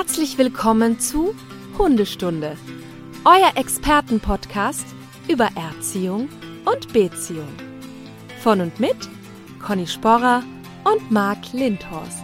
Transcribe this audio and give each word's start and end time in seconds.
Herzlich 0.00 0.38
willkommen 0.38 1.00
zu 1.00 1.34
Hundestunde, 1.76 2.56
euer 3.24 3.56
Expertenpodcast 3.56 4.86
über 5.26 5.48
Erziehung 5.56 6.28
und 6.64 6.92
Beziehung. 6.92 7.48
Von 8.40 8.60
und 8.60 8.78
mit 8.78 8.94
Conny 9.60 9.88
Sporrer 9.88 10.44
und 10.84 11.10
Marc 11.10 11.52
Lindhorst. 11.52 12.22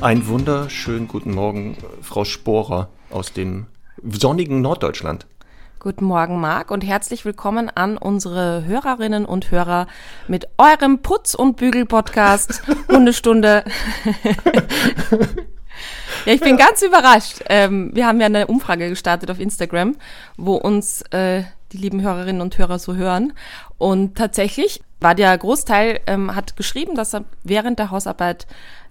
Einen 0.00 0.26
wunderschönen 0.26 1.06
guten 1.06 1.34
Morgen, 1.34 1.76
Frau 2.00 2.24
Sporer 2.24 2.88
aus 3.10 3.34
dem 3.34 3.66
sonnigen 4.12 4.60
Norddeutschland. 4.60 5.26
Guten 5.78 6.04
Morgen, 6.04 6.40
Marc, 6.40 6.70
und 6.70 6.82
herzlich 6.82 7.24
willkommen 7.24 7.70
an 7.70 7.96
unsere 7.96 8.64
Hörerinnen 8.64 9.24
und 9.24 9.50
Hörer 9.50 9.86
mit 10.26 10.48
eurem 10.58 11.00
Putz- 11.00 11.34
und 11.34 11.56
Bügel-Podcast 11.56 12.62
Hundestunde. 12.88 13.64
ja, 16.24 16.32
ich 16.32 16.40
bin 16.40 16.56
ganz 16.56 16.82
überrascht. 16.82 17.40
Ähm, 17.48 17.90
wir 17.94 18.06
haben 18.06 18.20
ja 18.20 18.26
eine 18.26 18.46
Umfrage 18.46 18.88
gestartet 18.88 19.30
auf 19.30 19.38
Instagram, 19.38 19.96
wo 20.36 20.56
uns 20.56 21.02
äh, 21.10 21.44
die 21.72 21.78
lieben 21.78 22.02
Hörerinnen 22.02 22.42
und 22.42 22.58
Hörer 22.58 22.78
so 22.78 22.94
hören. 22.94 23.32
Und 23.78 24.16
tatsächlich 24.16 24.80
war 25.00 25.14
der 25.14 25.36
Großteil, 25.36 26.00
ähm, 26.06 26.34
hat 26.34 26.56
geschrieben, 26.56 26.94
dass 26.94 27.14
er 27.14 27.24
während 27.44 27.78
der 27.78 27.90
Hausarbeit 27.90 28.46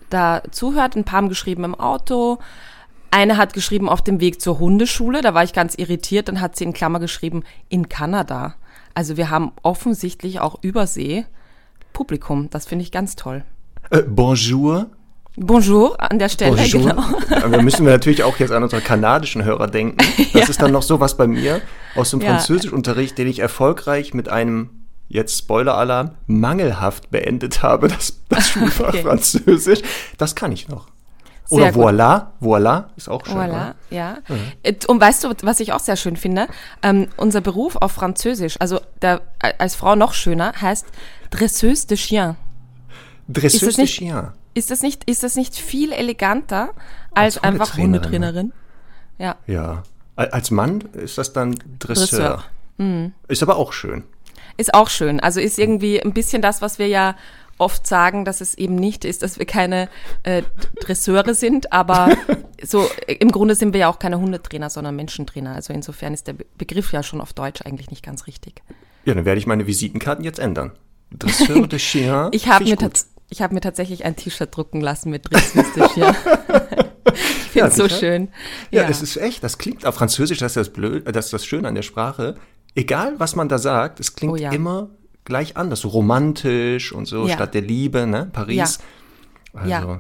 da 0.10 0.44
zuhört. 0.52 0.96
Ein 0.96 1.04
paar 1.04 1.18
haben 1.18 1.30
geschrieben 1.30 1.64
im 1.64 1.76
Auto. 1.76 2.40
Eine 3.16 3.38
hat 3.38 3.54
geschrieben 3.54 3.88
auf 3.88 4.02
dem 4.02 4.20
Weg 4.20 4.42
zur 4.42 4.60
Hundeschule. 4.60 5.22
Da 5.22 5.34
war 5.34 5.42
ich 5.46 5.54
ganz 5.54 5.76
irritiert. 5.76 6.28
Dann 6.28 6.42
hat 6.42 6.58
sie 6.58 6.66
in 6.66 6.74
Klammer 6.74 7.00
geschrieben 7.00 7.44
in 7.70 7.88
Kanada. 7.88 8.56
Also 8.94 9.16
wir 9.16 9.30
haben 9.30 9.54
offensichtlich 9.64 10.42
auch 10.42 10.58
Übersee 10.62 11.26
Publikum. 11.94 12.50
Das 12.50 12.66
finde 12.66 12.84
ich 12.84 12.92
ganz 12.92 13.16
toll. 13.16 13.46
Äh, 13.90 14.02
bonjour. 14.02 14.88
Bonjour 15.38 15.96
an 16.02 16.20
der 16.20 16.28
Stelle. 16.28 16.58
Bonjour. 16.58 16.82
Genau. 17.30 17.52
Wir 17.52 17.62
müssen 17.62 17.86
natürlich 17.86 18.24
auch 18.24 18.36
jetzt 18.38 18.52
an 18.52 18.64
unsere 18.64 18.82
kanadischen 18.82 19.46
Hörer 19.46 19.68
denken. 19.68 19.98
Das 20.34 20.42
Ja. 20.44 20.50
ist 20.50 20.62
dann 20.62 20.74
noch 20.74 20.82
sowas 20.84 21.16
bei 21.16 21.26
mir 21.26 21.62
aus 21.96 22.12
dem 22.12 22.20
Ja. 22.20 22.32
Französischunterricht, 22.32 23.18
den 23.18 23.28
ich 23.28 23.40
erfolgreich 23.40 24.14
mit 24.14 24.28
einem 24.28 24.72
jetzt 25.08 25.38
Spoiler-Alarm, 25.38 26.12
mangelhaft 26.28 27.12
beendet 27.12 27.64
habe, 27.64 27.88
das, 27.88 28.20
das 28.28 28.50
Schulfach 28.50 28.90
Okay. 28.90 29.04
Französisch. 29.04 29.80
Das 30.18 30.36
kann 30.36 30.52
ich 30.52 30.68
noch. 30.68 30.88
Oder 31.50 31.72
gut. 31.72 31.84
voilà, 31.84 32.28
voilà, 32.42 32.86
ist 32.96 33.08
auch 33.10 33.24
schön. 33.26 33.36
Voilà, 33.36 33.48
oder? 33.50 33.76
ja. 33.92 34.18
Äh, 34.64 34.74
Und 34.88 35.00
weißt 35.00 35.24
du, 35.24 35.34
was 35.44 35.60
ich 35.60 35.74
auch 35.74 35.80
sehr 35.80 35.96
schön 35.96 36.18
finde? 36.18 36.48
Ähm, 36.82 37.08
unser 37.18 37.42
Beruf 37.42 37.76
auf 37.76 37.92
Französisch, 37.92 38.56
also 38.60 38.80
der, 39.02 39.22
als 39.60 39.76
Frau 39.76 39.96
noch 39.96 40.14
schöner, 40.14 40.54
heißt 40.60 40.86
Dresseuse 41.30 41.88
de 41.88 41.98
Chien. 41.98 42.36
Dresseuse 43.28 43.66
Ist 43.66 43.68
das 43.68 43.76
de 43.76 43.86
Chien. 43.86 44.28
Ist 44.54 44.72
das 44.72 44.82
nicht, 44.82 45.10
ist 45.10 45.24
das 45.24 45.36
nicht 45.36 45.56
viel 45.56 45.92
eleganter 45.92 46.70
als, 47.14 47.38
Als 47.38 47.44
einfach 47.44 47.78
Hundetrainerin, 47.78 48.52
Hundetrainerin? 48.52 48.54
Ja. 49.18 49.36
Ja. 49.48 49.84
Al- 50.16 50.30
Als 50.30 50.50
Mann 50.52 50.82
ist 50.94 51.18
das 51.18 51.34
dann 51.34 51.56
Dresseur. 51.80 52.08
Dresseur. 52.08 52.44
Mhm. 52.78 53.14
Ist 53.28 53.44
aber 53.44 53.58
auch 53.58 53.74
schön. 53.74 54.04
Ist 54.58 54.74
auch 54.74 54.90
schön. 54.90 55.20
Also 55.20 55.42
ist 55.42 55.60
irgendwie 55.60 56.02
ein 56.02 56.14
bisschen 56.14 56.42
das, 56.42 56.62
was 56.62 56.80
wir 56.80 56.88
ja 56.88 57.16
oft 57.58 57.88
sagen, 57.88 58.26
dass 58.26 58.42
es 58.42 58.56
eben 58.56 58.76
nicht 58.76 59.06
ist, 59.06 59.22
dass 59.24 59.40
wir 59.40 59.46
keine 59.46 59.88
äh, 60.24 60.44
Dresseure 60.82 61.34
sind, 61.36 61.72
aber 61.72 62.10
so 62.64 62.88
äh, 63.08 63.14
im 63.16 63.32
Grunde 63.32 63.56
sind 63.56 63.74
wir 63.74 63.82
ja 63.82 63.88
auch 63.90 64.00
keine 64.00 64.20
Hundetrainer, 64.20 64.70
sondern 64.70 64.96
Menschentrainer. 64.96 65.56
Also 65.56 65.74
insofern 65.74 66.14
ist 66.14 66.28
der 66.28 66.34
Be 66.34 66.46
Begriff 66.58 66.92
ja 66.92 67.02
schon 67.04 67.22
auf 67.22 67.34
Deutsch 67.34 67.62
eigentlich 67.64 67.90
nicht 67.90 68.04
ganz 68.04 68.28
richtig. 68.28 68.62
Ja, 69.06 69.14
dann 69.14 69.26
werde 69.26 69.40
ich 69.40 69.48
meine 69.48 69.68
Visitenkarten 69.68 70.24
jetzt 70.26 70.40
ändern. 70.40 70.72
Dresseur 71.12 71.68
de 71.68 71.80
Chien. 71.80 72.30
Ich 72.32 72.48
habe 72.48 72.66
mir, 72.66 72.78
ich 73.30 73.42
hab 73.42 73.52
mir 73.52 73.62
tatsächlich 73.62 74.04
ein 74.06 74.16
T-Shirt 74.16 74.56
drucken 74.56 74.82
lassen 74.82 75.10
mit 75.12 75.30
Dresseuse 75.32 75.72
de 75.76 75.88
Chien. 75.90 76.16
ich 77.14 77.52
finde 77.52 77.60
Ja, 77.60 77.68
es 77.68 77.76
so 77.76 77.84
sicher. 77.84 77.98
schön. 78.00 78.28
Ja, 78.72 78.84
es 78.90 79.02
ist 79.02 79.18
echt, 79.18 79.44
das 79.44 79.58
klingt 79.58 79.86
auf 79.86 79.96
Französisch, 79.96 80.40
das 80.40 80.52
ist 80.54 80.58
das 80.58 80.70
blöd, 80.74 81.04
das 81.16 81.26
ist 81.26 81.34
das 81.34 81.46
Schöne 81.46 81.68
an 81.68 81.76
der 81.76 81.84
Sprache. 81.84 82.36
Egal, 82.74 83.14
was 83.20 83.36
man 83.36 83.48
da 83.48 83.58
sagt, 83.58 84.00
es 84.00 84.16
klingt 84.16 84.34
Oh 84.34 84.36
ja. 84.36 84.52
immer 84.52 84.90
gleich 85.26 85.58
anders, 85.58 85.82
so 85.82 85.90
romantisch 85.90 86.92
und 86.92 87.06
so, 87.08 87.28
Ja. 87.28 87.34
Stadt 87.36 87.54
der 87.54 87.62
Liebe, 87.62 88.08
ne, 88.08 88.30
Paris. 88.32 88.80
Also, 89.54 89.70
Ja. 89.70 90.00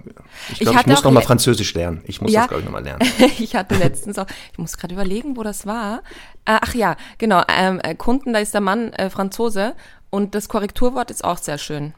ich 0.49 0.53
Ich 0.53 0.59
glaube, 0.59 0.71
ich, 0.71 0.77
hatte 0.77 0.89
muss 0.89 1.03
noch 1.03 1.11
mal 1.11 1.21
Französisch 1.21 1.73
lernen. 1.73 2.01
Ich 2.05 2.21
muss 2.21 2.31
Ja. 2.31 2.41
das, 2.41 2.49
glaube 2.49 2.59
ich, 2.61 2.65
noch 2.65 2.73
mal 2.73 2.83
lernen. 2.83 3.01
ich 3.39 3.55
hatte 3.55 3.75
letztens 3.75 4.17
auch, 4.19 4.27
ich 4.51 4.57
muss 4.57 4.77
gerade 4.77 4.93
überlegen, 4.93 5.37
wo 5.37 5.43
das 5.43 5.65
war. 5.65 5.99
Äh, 6.45 6.57
ach 6.61 6.73
ja, 6.75 6.95
genau, 7.17 7.41
ähm, 7.47 7.79
äh, 7.83 7.95
Kunden, 7.95 8.33
da 8.33 8.39
ist 8.39 8.53
der 8.53 8.61
Mann 8.61 8.91
äh, 8.93 9.09
Franzose 9.09 9.75
und 10.09 10.35
das 10.35 10.49
Korrekturwort 10.49 11.09
ist 11.09 11.23
auch 11.23 11.37
sehr 11.37 11.57
schön. 11.57 11.93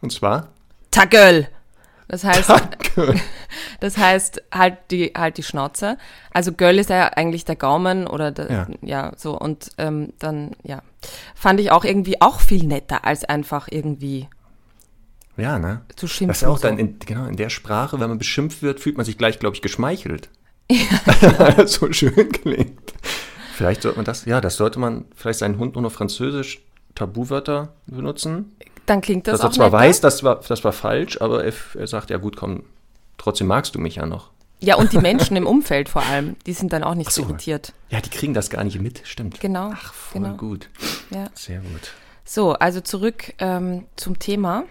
Und 0.00 0.12
zwar, 0.12 0.48
Ta 0.90 1.04
gueule. 1.04 1.48
Das 2.08 2.24
heißt, 2.24 2.48
danke. 2.48 3.20
das 3.80 3.98
heißt 3.98 4.42
halt 4.52 4.78
die 4.90 5.12
halt 5.16 5.36
die 5.36 5.42
Schnauze. 5.42 5.98
Also 6.32 6.52
Göll 6.52 6.78
ist 6.78 6.90
ja 6.90 7.08
eigentlich 7.08 7.44
der 7.44 7.56
Gaumen 7.56 8.06
oder 8.06 8.30
der, 8.32 8.50
ja. 8.50 8.66
Ja. 8.82 9.12
so 9.16 9.38
und 9.38 9.70
ähm, 9.76 10.14
dann 10.18 10.52
ja 10.62 10.82
fand 11.34 11.60
ich 11.60 11.70
auch 11.70 11.84
irgendwie 11.84 12.20
auch 12.20 12.40
viel 12.40 12.64
netter 12.64 13.04
als 13.04 13.24
einfach 13.24 13.68
irgendwie 13.70 14.26
Ja, 15.36 15.58
ne? 15.58 15.82
zu 15.96 16.08
schimpfen. 16.08 16.28
Das 16.28 16.38
ist 16.38 16.48
auch 16.48 16.58
so. 16.58 16.66
dann, 16.66 16.78
in, 16.78 16.98
genau, 16.98 17.26
in 17.26 17.36
der 17.36 17.50
Sprache, 17.50 18.00
wenn 18.00 18.08
man 18.08 18.18
beschimpft 18.18 18.62
wird, 18.62 18.80
fühlt 18.80 18.96
man 18.96 19.04
sich 19.04 19.18
gleich, 19.18 19.38
glaube 19.38 19.54
ich, 19.54 19.62
geschmeichelt. 19.62 20.30
Das 21.56 21.72
so 21.74 21.92
schön 21.92 22.30
klingt. 22.32 22.92
Vielleicht 23.54 23.82
sollte 23.82 23.98
man 23.98 24.04
das, 24.04 24.24
ja, 24.24 24.40
das 24.40 24.56
sollte 24.56 24.78
man 24.78 25.06
vielleicht 25.14 25.40
seinen 25.40 25.58
Hund 25.58 25.74
nur 25.74 25.82
noch 25.82 25.92
französisch 25.92 26.60
Tabuwörter 26.94 27.74
benutzen. 27.86 28.56
Dann 28.88 29.00
klingt 29.00 29.26
das 29.26 29.32
dass 29.32 29.40
er 29.40 29.48
auch 29.48 29.52
zwar 29.52 29.66
netter. 29.66 29.78
weiß, 29.78 30.00
das 30.00 30.22
war, 30.22 30.40
das 30.46 30.64
war 30.64 30.72
falsch, 30.72 31.20
aber 31.20 31.44
er, 31.44 31.52
er 31.74 31.86
sagt, 31.86 32.10
ja 32.10 32.18
gut, 32.18 32.36
komm, 32.36 32.64
trotzdem 33.16 33.46
magst 33.46 33.74
du 33.74 33.78
mich 33.78 33.96
ja 33.96 34.06
noch. 34.06 34.30
Ja 34.60 34.74
und 34.76 34.92
die 34.92 34.98
Menschen 34.98 35.36
im 35.36 35.46
Umfeld 35.46 35.88
vor 35.88 36.02
allem, 36.02 36.36
die 36.46 36.52
sind 36.52 36.72
dann 36.72 36.82
auch 36.82 36.94
nicht 36.94 37.12
so 37.12 37.22
irritiert. 37.22 37.72
Ja, 37.90 38.00
die 38.00 38.10
kriegen 38.10 38.34
das 38.34 38.50
gar 38.50 38.64
nicht 38.64 38.80
mit, 38.80 39.02
stimmt. 39.04 39.40
Genau. 39.40 39.70
Ach, 39.72 39.92
voll 39.92 40.22
genau. 40.22 40.34
gut. 40.34 40.68
Ja. 41.10 41.26
Sehr 41.34 41.60
gut. 41.60 41.92
So, 42.24 42.52
also 42.54 42.80
zurück 42.80 43.34
ähm, 43.38 43.84
zum 43.96 44.18
Thema 44.18 44.64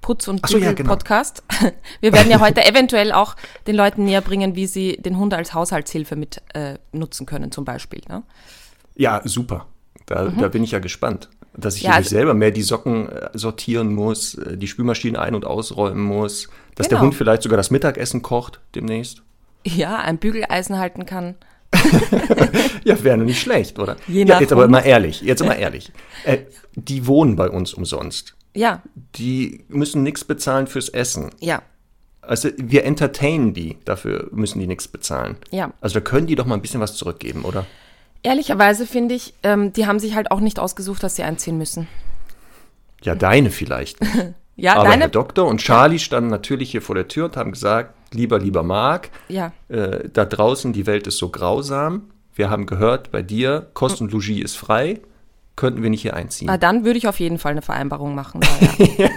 Putz- 0.00 0.28
und 0.28 0.46
so, 0.46 0.58
ja, 0.58 0.72
genau. 0.72 0.90
Podcast. 0.90 1.42
Wir 2.00 2.12
werden 2.12 2.30
ja 2.30 2.40
heute 2.40 2.64
eventuell 2.64 3.12
auch 3.12 3.36
den 3.66 3.76
Leuten 3.76 4.04
näher 4.04 4.20
bringen, 4.20 4.56
wie 4.56 4.66
sie 4.66 4.96
den 4.96 5.16
Hund 5.16 5.32
als 5.32 5.54
Haushaltshilfe 5.54 6.16
mit 6.16 6.42
äh, 6.54 6.78
nutzen 6.92 7.26
können, 7.26 7.52
zum 7.52 7.64
Beispiel. 7.64 8.00
Ne? 8.08 8.22
Ja, 8.94 9.22
super. 9.24 9.66
Da, 10.06 10.28
da 10.28 10.48
bin 10.48 10.64
ich 10.64 10.72
ja 10.72 10.80
gespannt. 10.80 11.28
Dass 11.56 11.76
ich. 11.76 11.82
Ja, 11.82 11.90
also- 11.90 12.00
nicht 12.00 12.08
selber 12.10 12.34
mehr 12.34 12.50
die 12.50 12.62
Socken 12.62 13.08
äh, 13.08 13.28
sortieren 13.34 13.94
muss, 13.94 14.34
äh, 14.36 14.56
die 14.56 14.68
Spülmaschine 14.68 15.18
ein- 15.20 15.34
und 15.34 15.44
ausräumen 15.44 16.02
muss, 16.02 16.48
dass 16.74 16.88
der 16.88 16.96
Genau. 16.98 17.06
Hund 17.06 17.14
vielleicht 17.14 17.42
sogar 17.42 17.56
das 17.58 17.70
Mittagessen 17.70 18.22
kocht 18.22 18.60
demnächst. 18.74 19.22
Ja, 19.64 19.98
ein 19.98 20.18
Bügeleisen 20.18 20.78
halten 20.78 21.06
kann. 21.06 21.34
Ja, 22.84 23.02
wäre 23.04 23.16
nur 23.16 23.26
nicht 23.26 23.40
schlecht, 23.40 23.78
oder? 23.78 23.96
Je 24.08 24.24
ja, 24.24 24.40
jetzt 24.40 24.52
aber 24.52 24.62
Hund. 24.64 24.72
mal 24.72 24.80
ehrlich, 24.80 25.20
jetzt 25.22 25.44
mal 25.44 25.52
ehrlich. 25.54 25.92
Äh, 26.24 26.38
die 26.74 27.06
wohnen 27.06 27.36
bei 27.36 27.48
uns 27.48 27.74
umsonst. 27.74 28.34
Ja, 28.54 28.82
Die 29.16 29.64
müssen 29.68 30.02
nichts 30.02 30.24
bezahlen 30.24 30.66
fürs 30.66 30.88
Essen. 30.88 31.30
ja, 31.40 31.62
Also 32.20 32.48
wir 32.58 32.84
entertainen 32.84 33.54
die, 33.54 33.78
dafür 33.84 34.28
müssen 34.32 34.58
die 34.58 34.66
nichts 34.66 34.88
bezahlen. 34.88 35.36
ja. 35.50 35.72
Also 35.80 35.94
da 35.94 36.00
können 36.00 36.26
die 36.26 36.34
doch 36.34 36.44
mal 36.44 36.56
ein 36.56 36.60
bisschen 36.62 36.80
was 36.80 36.96
zurückgeben, 36.96 37.44
oder? 37.44 37.66
Ehrlicherweise 38.22 38.86
finde 38.86 39.14
ich, 39.14 39.34
ähm, 39.42 39.72
die 39.72 39.86
haben 39.86 39.98
sich 39.98 40.14
halt 40.14 40.30
auch 40.30 40.40
nicht 40.40 40.58
ausgesucht, 40.58 41.02
dass 41.02 41.16
sie 41.16 41.22
einziehen 41.22 41.58
müssen. 41.58 41.88
Ja, 43.02 43.14
deine 43.14 43.50
vielleicht. 43.50 43.98
Ja, 44.54 44.74
Aber 44.74 44.90
deine. 44.90 45.04
Herr 45.04 45.08
Doktor 45.08 45.46
und 45.48 45.62
Charlie 45.62 45.98
standen 45.98 46.28
natürlich 46.28 46.70
hier 46.70 46.82
vor 46.82 46.94
der 46.94 47.08
Tür 47.08 47.24
und 47.24 47.38
haben 47.38 47.52
gesagt, 47.52 47.94
lieber, 48.12 48.38
lieber 48.38 48.62
Marc, 48.62 49.08
Ja, 49.28 49.50
äh, 49.68 50.10
da 50.12 50.26
draußen 50.26 50.74
die 50.74 50.86
Welt 50.86 51.06
ist 51.06 51.16
so 51.16 51.30
grausam. 51.30 52.10
Wir 52.34 52.50
haben 52.50 52.66
gehört, 52.66 53.10
bei 53.10 53.22
dir 53.22 53.70
Kost 53.72 54.02
und 54.02 54.12
Logis 54.12 54.44
ist 54.44 54.56
frei. 54.56 55.00
Könnten 55.56 55.82
wir 55.82 55.90
nicht 55.90 56.02
hier 56.02 56.14
einziehen? 56.14 56.46
na, 56.46 56.58
dann 56.58 56.84
würde 56.84 56.98
ich 56.98 57.08
auf 57.08 57.18
jeden 57.18 57.38
Fall 57.38 57.52
eine 57.52 57.62
Vereinbarung 57.62 58.14
machen. 58.14 58.40
Ja. 58.98 59.10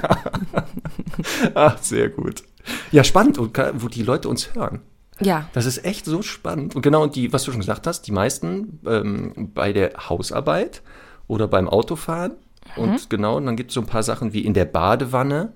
Ach, 1.53 1.77
sehr 1.81 2.09
gut. 2.09 2.43
Ja, 2.91 3.03
spannend, 3.03 3.37
und 3.37 3.57
wo 3.75 3.87
die 3.87 4.03
Leute 4.03 4.29
uns 4.29 4.55
hören. 4.55 4.81
Ja. 5.19 5.47
Das 5.53 5.65
ist 5.65 5.85
echt 5.85 6.05
so 6.05 6.21
spannend. 6.21 6.75
Und 6.75 6.81
genau, 6.81 7.03
und 7.03 7.15
die, 7.15 7.31
was 7.33 7.43
du 7.43 7.51
schon 7.51 7.61
gesagt 7.61 7.87
hast, 7.87 8.03
die 8.03 8.11
meisten 8.11 8.79
ähm, 8.85 9.51
bei 9.53 9.71
der 9.73 9.91
Hausarbeit 10.09 10.81
oder 11.27 11.47
beim 11.47 11.69
Autofahren. 11.69 12.33
Mhm. 12.75 12.83
Und 12.83 13.09
genau, 13.09 13.37
und 13.37 13.45
dann 13.45 13.55
gibt 13.55 13.71
es 13.71 13.75
so 13.75 13.81
ein 13.81 13.87
paar 13.87 14.03
Sachen 14.03 14.33
wie 14.33 14.41
in 14.41 14.53
der 14.53 14.65
Badewanne. 14.65 15.53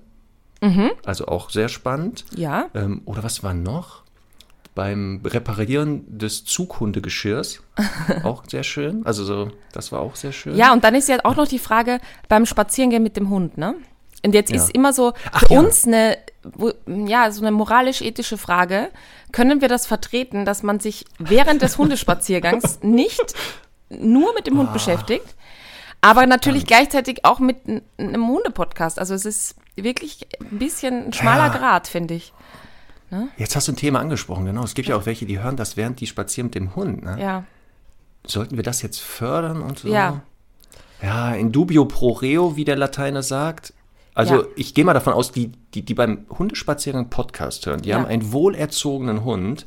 Also 1.06 1.26
auch 1.26 1.48
sehr 1.48 1.70
spannend. 1.70 2.26
ja. 2.36 2.66
Ähm, 2.74 3.00
oder 3.06 3.22
was 3.24 3.42
war 3.42 3.54
noch? 3.54 4.02
Beim 4.74 5.22
Reparieren 5.24 6.18
des 6.18 6.44
Zughundegeschirrs. 6.44 7.62
auch 8.24 8.44
sehr 8.46 8.62
schön. 8.62 9.04
Also 9.06 9.24
so, 9.24 9.50
das 9.72 9.90
war 9.90 10.00
auch 10.00 10.16
sehr 10.16 10.32
schön. 10.32 10.54
Ja, 10.56 10.72
und 10.74 10.84
dann 10.84 10.94
ist 10.94 11.08
ja 11.08 11.16
auch 11.24 11.34
noch 11.36 11.48
die 11.48 11.58
Frage 11.58 11.98
beim 12.28 12.44
Spazierengehen 12.44 13.02
mit 13.02 13.16
dem 13.16 13.30
Hund, 13.30 13.56
ne? 13.56 13.74
Und 14.24 14.34
jetzt 14.34 14.50
Ja. 14.50 14.56
ist 14.56 14.74
immer 14.74 14.92
so 14.92 15.14
Ach 15.32 15.40
für 15.46 15.54
ja. 15.54 15.60
uns 15.60 15.86
eine 15.86 16.18
wo, 16.18 16.29
ja, 16.86 17.30
so 17.30 17.42
eine 17.42 17.50
moralisch-ethische 17.50 18.38
Frage. 18.38 18.90
Können 19.32 19.60
wir 19.60 19.68
das 19.68 19.86
vertreten, 19.86 20.44
dass 20.44 20.62
man 20.62 20.80
sich 20.80 21.04
während 21.18 21.62
des 21.62 21.78
Hundespaziergangs 21.78 22.80
nicht 22.82 23.34
nur 23.90 24.34
mit 24.34 24.46
dem 24.46 24.58
Hund 24.58 24.72
beschäftigt, 24.72 25.34
aber 26.00 26.26
natürlich 26.26 26.66
gleichzeitig 26.66 27.24
auch 27.24 27.40
mit 27.40 27.58
einem 27.98 28.28
Hundepodcast? 28.28 28.98
Also 28.98 29.14
es 29.14 29.26
ist 29.26 29.56
wirklich 29.76 30.26
ein 30.40 30.58
bisschen 30.58 31.06
ein 31.06 31.12
schmaler 31.12 31.52
Ja. 31.52 31.58
Grad, 31.58 31.88
finde 31.88 32.14
ich. 32.14 32.32
Jetzt 33.36 33.56
hast 33.56 33.66
du 33.66 33.72
ein 33.72 33.76
Thema 33.76 33.98
angesprochen, 33.98 34.44
genau. 34.46 34.62
Es 34.62 34.74
gibt 34.74 34.88
ja 34.88 34.96
auch 34.96 35.04
welche, 35.04 35.26
die 35.26 35.40
hören 35.40 35.56
das, 35.56 35.76
während 35.76 36.00
die 36.00 36.06
spazieren 36.06 36.46
mit 36.46 36.54
dem 36.54 36.76
Hund. 36.76 37.02
Ne? 37.02 37.20
Ja. 37.20 37.44
Sollten 38.24 38.56
wir 38.56 38.62
das 38.62 38.82
jetzt 38.82 39.00
fördern 39.00 39.62
und 39.62 39.80
so? 39.80 39.88
Ja. 39.88 40.22
Ja, 41.02 41.34
in 41.34 41.50
dubio 41.50 41.86
pro 41.86 42.12
reo, 42.12 42.56
wie 42.56 42.64
der 42.64 42.76
Lateiner 42.76 43.22
sagt. 43.22 43.72
Also 44.14 44.42
Ja. 44.42 44.48
ich 44.56 44.74
gehe 44.74 44.84
mal 44.84 44.92
davon 44.94 45.12
aus, 45.12 45.32
die, 45.32 45.52
die, 45.74 45.82
die 45.82 45.94
beim 45.94 46.26
Hundespaziergang 46.38 47.10
Podcast 47.10 47.66
hören, 47.66 47.82
die 47.82 47.90
Ja. 47.90 47.96
haben 47.96 48.06
einen 48.06 48.32
wohlerzogenen 48.32 49.24
Hund, 49.24 49.66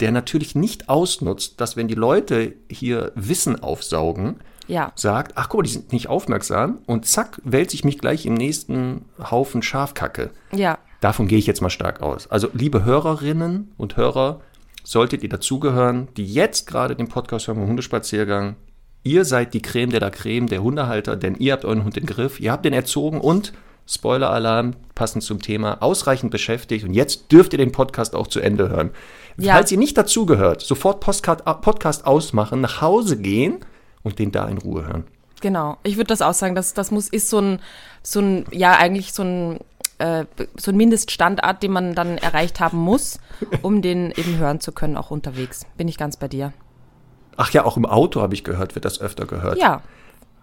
der 0.00 0.10
natürlich 0.12 0.54
nicht 0.54 0.88
ausnutzt, 0.88 1.60
dass 1.60 1.76
wenn 1.76 1.88
die 1.88 1.94
Leute 1.94 2.54
hier 2.70 3.12
Wissen 3.14 3.62
aufsaugen, 3.62 4.36
Ja. 4.66 4.92
sagt, 4.96 5.32
ach 5.36 5.48
guck 5.48 5.58
mal, 5.60 5.62
die 5.64 5.70
sind 5.72 5.92
nicht 5.92 6.08
aufmerksam 6.08 6.78
und 6.86 7.06
zack, 7.06 7.40
wälze 7.44 7.74
ich 7.76 7.84
mich 7.84 7.98
gleich 7.98 8.26
im 8.26 8.34
nächsten 8.34 9.04
Haufen 9.30 9.62
Schafkacke. 9.62 10.30
Ja. 10.52 10.78
Davon 11.00 11.28
gehe 11.28 11.38
ich 11.38 11.46
jetzt 11.46 11.60
mal 11.60 11.68
stark 11.70 12.00
aus. 12.02 12.26
Also, 12.30 12.48
liebe 12.54 12.82
Hörerinnen 12.84 13.72
und 13.76 13.96
Hörer, 13.98 14.40
solltet 14.82 15.22
ihr 15.22 15.28
dazugehören, 15.28 16.08
die 16.16 16.26
jetzt 16.26 16.66
gerade 16.66 16.96
den 16.96 17.08
Podcast 17.08 17.46
hören 17.46 17.58
vom 17.58 17.68
Hundespaziergang. 17.68 18.56
Ihr 19.06 19.26
seid 19.26 19.52
die 19.52 19.60
Creme 19.60 19.90
de 19.90 20.00
la 20.00 20.08
Creme, 20.08 20.48
der 20.48 20.62
Hundehalter, 20.62 21.14
denn 21.14 21.36
ihr 21.36 21.52
habt 21.52 21.66
euren 21.66 21.84
Hund 21.84 21.98
im 21.98 22.06
Griff, 22.06 22.40
ihr 22.40 22.50
habt 22.50 22.64
den 22.64 22.72
erzogen 22.72 23.20
und, 23.20 23.52
Spoiler-Alarm, 23.86 24.76
passend 24.94 25.22
zum 25.22 25.42
Thema, 25.42 25.82
ausreichend 25.82 26.30
beschäftigt 26.30 26.86
und 26.86 26.94
jetzt 26.94 27.30
dürft 27.30 27.52
ihr 27.52 27.58
den 27.58 27.70
Podcast 27.70 28.14
auch 28.14 28.26
zu 28.26 28.40
Ende 28.40 28.70
hören. 28.70 28.92
Ja. 29.36 29.56
Falls 29.56 29.70
ihr 29.70 29.76
nicht 29.76 29.98
dazugehört, 29.98 30.62
sofort 30.62 31.00
Postcard, 31.00 31.44
Podcast 31.60 32.06
ausmachen, 32.06 32.62
nach 32.62 32.80
Hause 32.80 33.18
gehen 33.18 33.58
und 34.02 34.18
den 34.18 34.32
da 34.32 34.48
in 34.48 34.56
Ruhe 34.56 34.86
hören. 34.86 35.04
Genau. 35.42 35.76
Ich 35.82 35.98
würde 35.98 36.08
das 36.08 36.22
auch 36.22 36.32
sagen, 36.32 36.54
das, 36.54 36.72
das 36.72 36.90
muss, 36.90 37.10
ist 37.10 37.28
so 37.28 37.40
ein, 37.40 37.60
so 38.02 38.20
ein, 38.20 38.46
ja, 38.52 38.72
eigentlich 38.78 39.12
so 39.12 39.22
ein, 39.22 39.60
äh, 39.98 40.24
so 40.56 40.70
ein 40.70 40.78
Mindeststandard, 40.78 41.62
den 41.62 41.72
man 41.72 41.94
dann 41.94 42.16
erreicht 42.16 42.58
haben 42.58 42.78
muss, 42.78 43.18
um 43.60 43.82
den 43.82 44.12
eben 44.12 44.38
hören 44.38 44.60
zu 44.60 44.72
können, 44.72 44.96
auch 44.96 45.10
unterwegs. 45.10 45.66
Bin 45.76 45.88
ich 45.88 45.98
ganz 45.98 46.16
bei 46.16 46.28
dir. 46.28 46.54
Ach 47.36 47.50
ja, 47.50 47.64
auch 47.64 47.76
im 47.76 47.86
Auto 47.86 48.20
habe 48.20 48.34
ich 48.34 48.44
gehört, 48.44 48.74
wird 48.74 48.84
das 48.84 49.00
öfter 49.00 49.26
gehört. 49.26 49.58
Ja, 49.58 49.82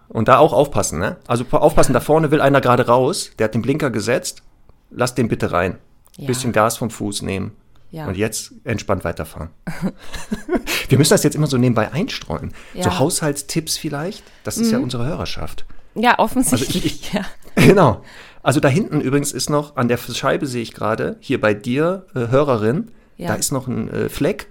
Und 0.08 0.28
da 0.28 0.38
auch 0.38 0.52
aufpassen, 0.52 0.98
ne? 0.98 1.16
Also 1.26 1.44
aufpassen, 1.50 1.92
da 1.92 2.00
vorne 2.00 2.30
will 2.30 2.40
einer 2.40 2.60
gerade 2.60 2.86
raus, 2.86 3.30
der 3.38 3.44
hat 3.46 3.54
den 3.54 3.62
Blinker 3.62 3.90
gesetzt, 3.90 4.42
lass 4.90 5.14
den 5.14 5.28
bitte 5.28 5.52
rein. 5.52 5.78
Ja. 6.18 6.26
Bisschen 6.26 6.52
Gas 6.52 6.76
vom 6.76 6.90
Fuß 6.90 7.22
nehmen. 7.22 7.52
Ja. 7.90 8.06
Und 8.06 8.16
jetzt 8.16 8.52
entspannt 8.64 9.04
weiterfahren. 9.04 9.50
Wir 10.88 10.98
müssen 10.98 11.10
das 11.14 11.22
jetzt 11.22 11.34
immer 11.34 11.46
so 11.46 11.58
nebenbei 11.58 11.92
einstreuen. 11.92 12.52
Ja. 12.74 12.84
So 12.84 12.98
Haushaltstipps 12.98 13.76
vielleicht, 13.76 14.22
das 14.44 14.58
ist 14.58 14.70
ja 14.70 14.78
unsere 14.78 15.06
Hörerschaft. 15.06 15.64
ja, 15.94 16.18
offensichtlich. 16.18 16.84
Also 16.84 16.86
ich- 16.86 17.12
ja. 17.12 17.22
Genau. 17.66 18.02
Also 18.42 18.60
da 18.60 18.68
hinten 18.68 19.00
übrigens 19.02 19.32
ist 19.32 19.50
noch, 19.50 19.76
an 19.76 19.88
der 19.88 19.98
Scheibe 19.98 20.46
sehe 20.46 20.62
ich 20.62 20.72
gerade, 20.72 21.16
hier 21.20 21.38
bei 21.40 21.52
dir, 21.54 22.06
äh, 22.14 22.28
Hörerin, 22.28 22.90
da 23.18 23.34
ist 23.34 23.52
noch 23.52 23.68
ein 23.68 23.88
äh, 23.90 24.08
Fleck, 24.08 24.48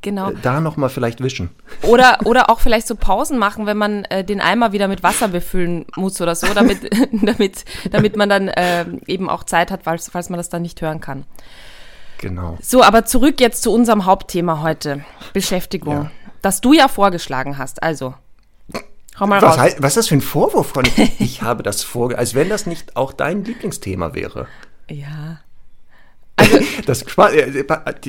Genau. 0.00 0.30
äh, 0.30 0.34
da 0.42 0.60
noch 0.60 0.76
mal 0.76 0.88
vielleicht 0.88 1.22
wischen. 1.22 1.50
Oder, 1.82 2.18
oder 2.24 2.50
auch 2.50 2.60
vielleicht 2.60 2.86
so 2.86 2.94
Pausen 2.94 3.38
machen, 3.38 3.66
wenn 3.66 3.76
man 3.76 4.04
äh, 4.04 4.24
den 4.24 4.40
Eimer 4.40 4.72
wieder 4.72 4.88
mit 4.88 5.02
Wasser 5.02 5.28
befüllen 5.28 5.86
muss 5.96 6.20
oder 6.20 6.34
so, 6.34 6.46
damit, 6.54 6.88
damit, 7.12 7.64
damit 7.90 8.16
man 8.16 8.28
dann 8.28 8.50
ähm, 8.56 9.00
eben 9.06 9.28
auch 9.28 9.44
Zeit 9.44 9.70
hat, 9.70 9.82
falls, 9.84 10.08
falls 10.10 10.30
man 10.30 10.38
das 10.38 10.48
dann 10.48 10.62
nicht 10.62 10.80
hören 10.80 11.00
kann. 11.00 11.24
Genau. 12.18 12.58
So, 12.60 12.82
aber 12.82 13.04
zurück 13.04 13.40
jetzt 13.40 13.62
zu 13.62 13.72
unserem 13.72 14.04
Hauptthema 14.04 14.60
heute. 14.62 15.04
Beschäftigung. 15.32 15.94
Ja. 15.94 16.10
Das 16.42 16.60
du 16.60 16.72
ja 16.72 16.88
vorgeschlagen 16.88 17.58
hast. 17.58 17.82
Also, 17.82 18.14
hau 19.18 19.26
mal 19.26 19.40
Was, 19.42 19.50
raus. 19.50 19.58
heißt, 19.58 19.82
was 19.82 19.90
ist 19.92 19.96
das 19.96 20.08
für 20.08 20.16
ein 20.16 20.20
Vorwurf 20.20 20.68
von 20.68 20.84
Ich 21.18 21.42
habe 21.42 21.62
das 21.62 21.82
vorge... 21.82 22.18
Als 22.18 22.34
wenn 22.34 22.48
das 22.48 22.66
nicht 22.66 22.96
auch 22.96 23.12
dein 23.12 23.44
Lieblingsthema 23.44 24.14
wäre. 24.14 24.46
Ja. 24.90 25.40
Das, 26.86 27.04
Qua- 27.04 27.30
äh, 27.32 27.64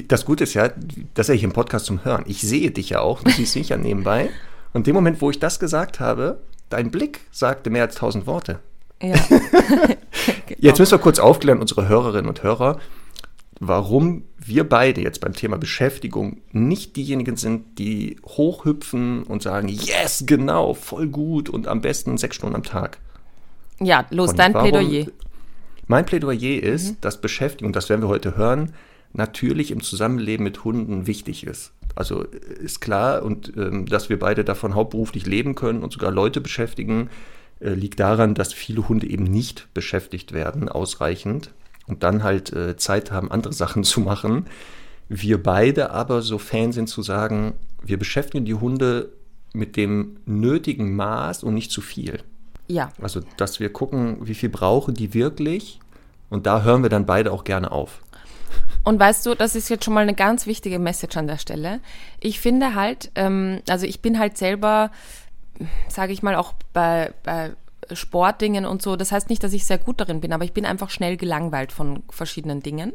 das 0.07 0.25
Gute 0.25 0.43
ist 0.45 0.53
ja, 0.53 0.69
das 1.13 1.27
ist 1.27 1.35
ja 1.35 1.39
hier 1.39 1.47
im 1.49 1.53
Podcast 1.53 1.85
zum 1.85 2.03
Hören. 2.05 2.23
Ich 2.27 2.41
sehe 2.41 2.71
dich 2.71 2.89
ja 2.91 3.01
auch, 3.01 3.21
du 3.23 3.29
siehst 3.31 3.55
mich 3.55 3.69
ja 3.69 3.77
nebenbei. 3.77 4.29
Und 4.73 4.87
dem 4.87 4.95
Moment, 4.95 5.21
wo 5.21 5.29
ich 5.29 5.39
das 5.39 5.59
gesagt 5.59 5.99
habe, 5.99 6.39
dein 6.69 6.91
Blick 6.91 7.21
sagte 7.31 7.69
mehr 7.69 7.83
als 7.83 7.95
tausend 7.95 8.25
Worte. 8.27 8.59
Ja. 9.01 9.15
Jetzt 10.57 10.79
müssen 10.79 10.91
wir 10.91 10.99
kurz 10.99 11.19
aufklären, 11.19 11.59
unsere 11.59 11.87
Hörerinnen 11.87 12.27
und 12.29 12.43
Hörer, 12.43 12.79
warum 13.59 14.23
wir 14.37 14.67
beide 14.67 15.01
jetzt 15.01 15.19
beim 15.21 15.33
Thema 15.33 15.57
Beschäftigung 15.57 16.37
nicht 16.51 16.95
diejenigen 16.95 17.35
sind, 17.37 17.77
die 17.79 18.17
hochhüpfen 18.25 19.23
und 19.23 19.43
sagen, 19.43 19.67
yes, 19.67 20.23
genau, 20.25 20.73
voll 20.73 21.07
gut 21.07 21.49
und 21.49 21.67
am 21.67 21.81
besten 21.81 22.17
sechs 22.17 22.35
Stunden 22.37 22.55
am 22.55 22.63
Tag. 22.63 22.97
ja, 23.79 24.05
los, 24.11 24.27
Conny, 24.27 24.37
dein 24.37 24.53
warum- 24.53 24.69
Plädoyer. 24.71 25.05
Mein 25.89 26.06
Plädoyer 26.06 26.62
ist, 26.62 26.97
dass 27.01 27.19
Beschäftigung, 27.19 27.74
das 27.74 27.89
werden 27.89 28.03
wir 28.03 28.09
heute 28.09 28.38
hören, 28.38 28.74
natürlich 29.12 29.71
im 29.71 29.81
Zusammenleben 29.81 30.44
mit 30.44 30.63
Hunden 30.63 31.07
wichtig 31.07 31.47
ist. 31.47 31.71
Also 31.95 32.25
äh, 32.25 32.63
ist 32.63 32.80
klar 32.80 33.24
und 33.24 33.51
ähm, 33.57 33.88
dass 33.88 34.07
wir 34.07 34.19
beide 34.19 34.44
davon 34.44 34.75
hauptberuflich 34.75 35.25
leben 35.25 35.56
können 35.56 35.81
und 35.81 35.91
sogar 35.91 36.12
Leute 36.12 36.41
beschäftigen, 36.41 37.09
äh, 37.59 37.71
liegt 37.71 38.00
daran, 38.00 38.36
dass 38.36 38.53
viele 38.53 38.88
Hunde 38.88 39.09
eben 39.09 39.24
nicht 39.24 39.68
beschäftigt 39.74 40.31
werden 40.31 40.69
ausreichend 40.69 41.56
und 41.88 42.03
dann 42.03 42.21
halt 42.21 42.53
äh, 42.53 42.77
Zeit 42.77 43.12
haben, 43.12 43.31
andere 43.31 43.53
Sachen 43.53 43.83
zu 43.94 44.00
machen. 44.00 44.45
Wir 45.07 45.42
beide 45.42 45.89
aber 45.89 46.21
so 46.21 46.38
Fan 46.38 46.71
sind 46.71 46.88
zu 46.88 47.01
sagen, 47.01 47.53
wir 47.81 47.97
beschäftigen 47.97 48.45
die 48.45 48.53
Hunde 48.53 49.09
mit 49.53 49.75
dem 49.75 50.18
nötigen 50.27 50.95
Maß 50.95 51.42
und 51.42 51.56
nicht 51.56 51.71
zu 51.71 51.81
viel. 51.81 52.19
Ja, 52.69 52.92
Also, 53.01 53.21
dass 53.38 53.60
wir 53.60 53.74
gucken, 53.74 54.18
wie 54.21 54.36
viel 54.36 54.50
brauchen 54.50 54.94
die 54.94 55.13
wirklich. 55.13 55.80
Und 56.30 56.45
da 56.45 56.62
hören 56.62 56.83
wir 56.83 56.89
dann 56.89 57.07
beide 57.07 57.31
auch 57.31 57.44
gerne 57.44 57.71
auf. 57.71 58.01
Und 58.83 59.00
weißt 59.00 59.25
du, 59.25 59.36
das 59.36 59.56
ist 59.56 59.69
jetzt 59.69 59.83
schon 59.83 59.94
mal 59.94 60.01
eine 60.01 60.13
ganz 60.13 60.45
wichtige 60.45 60.77
Message 60.77 61.18
an 61.18 61.27
der 61.27 61.39
Stelle. 61.39 61.80
Ich 62.19 62.39
finde 62.39 62.75
halt, 62.75 63.12
ähm, 63.16 63.62
also 63.68 63.86
ich 63.86 64.01
bin 64.01 64.19
halt 64.19 64.38
selber, 64.38 64.92
sage 65.88 66.13
ich 66.13 66.21
mal, 66.21 66.36
auch 66.36 66.54
bei, 66.71 67.12
bei 67.24 67.51
Sportdingen 67.92 68.66
und 68.66 68.83
so. 68.83 68.95
Das 68.95 69.12
heißt 69.12 69.30
nicht, 69.30 69.44
dass 69.44 69.54
ich 69.54 69.66
sehr 69.66 69.80
gut 69.80 70.00
darin 70.00 70.21
bin, 70.21 70.31
aber 70.31 70.45
ich 70.45 70.54
bin 70.54 70.66
einfach 70.66 70.92
schnell 70.92 71.18
gelangweilt 71.18 71.71
von 71.71 72.04
verschiedenen 72.10 72.62
Dingen. 72.62 72.94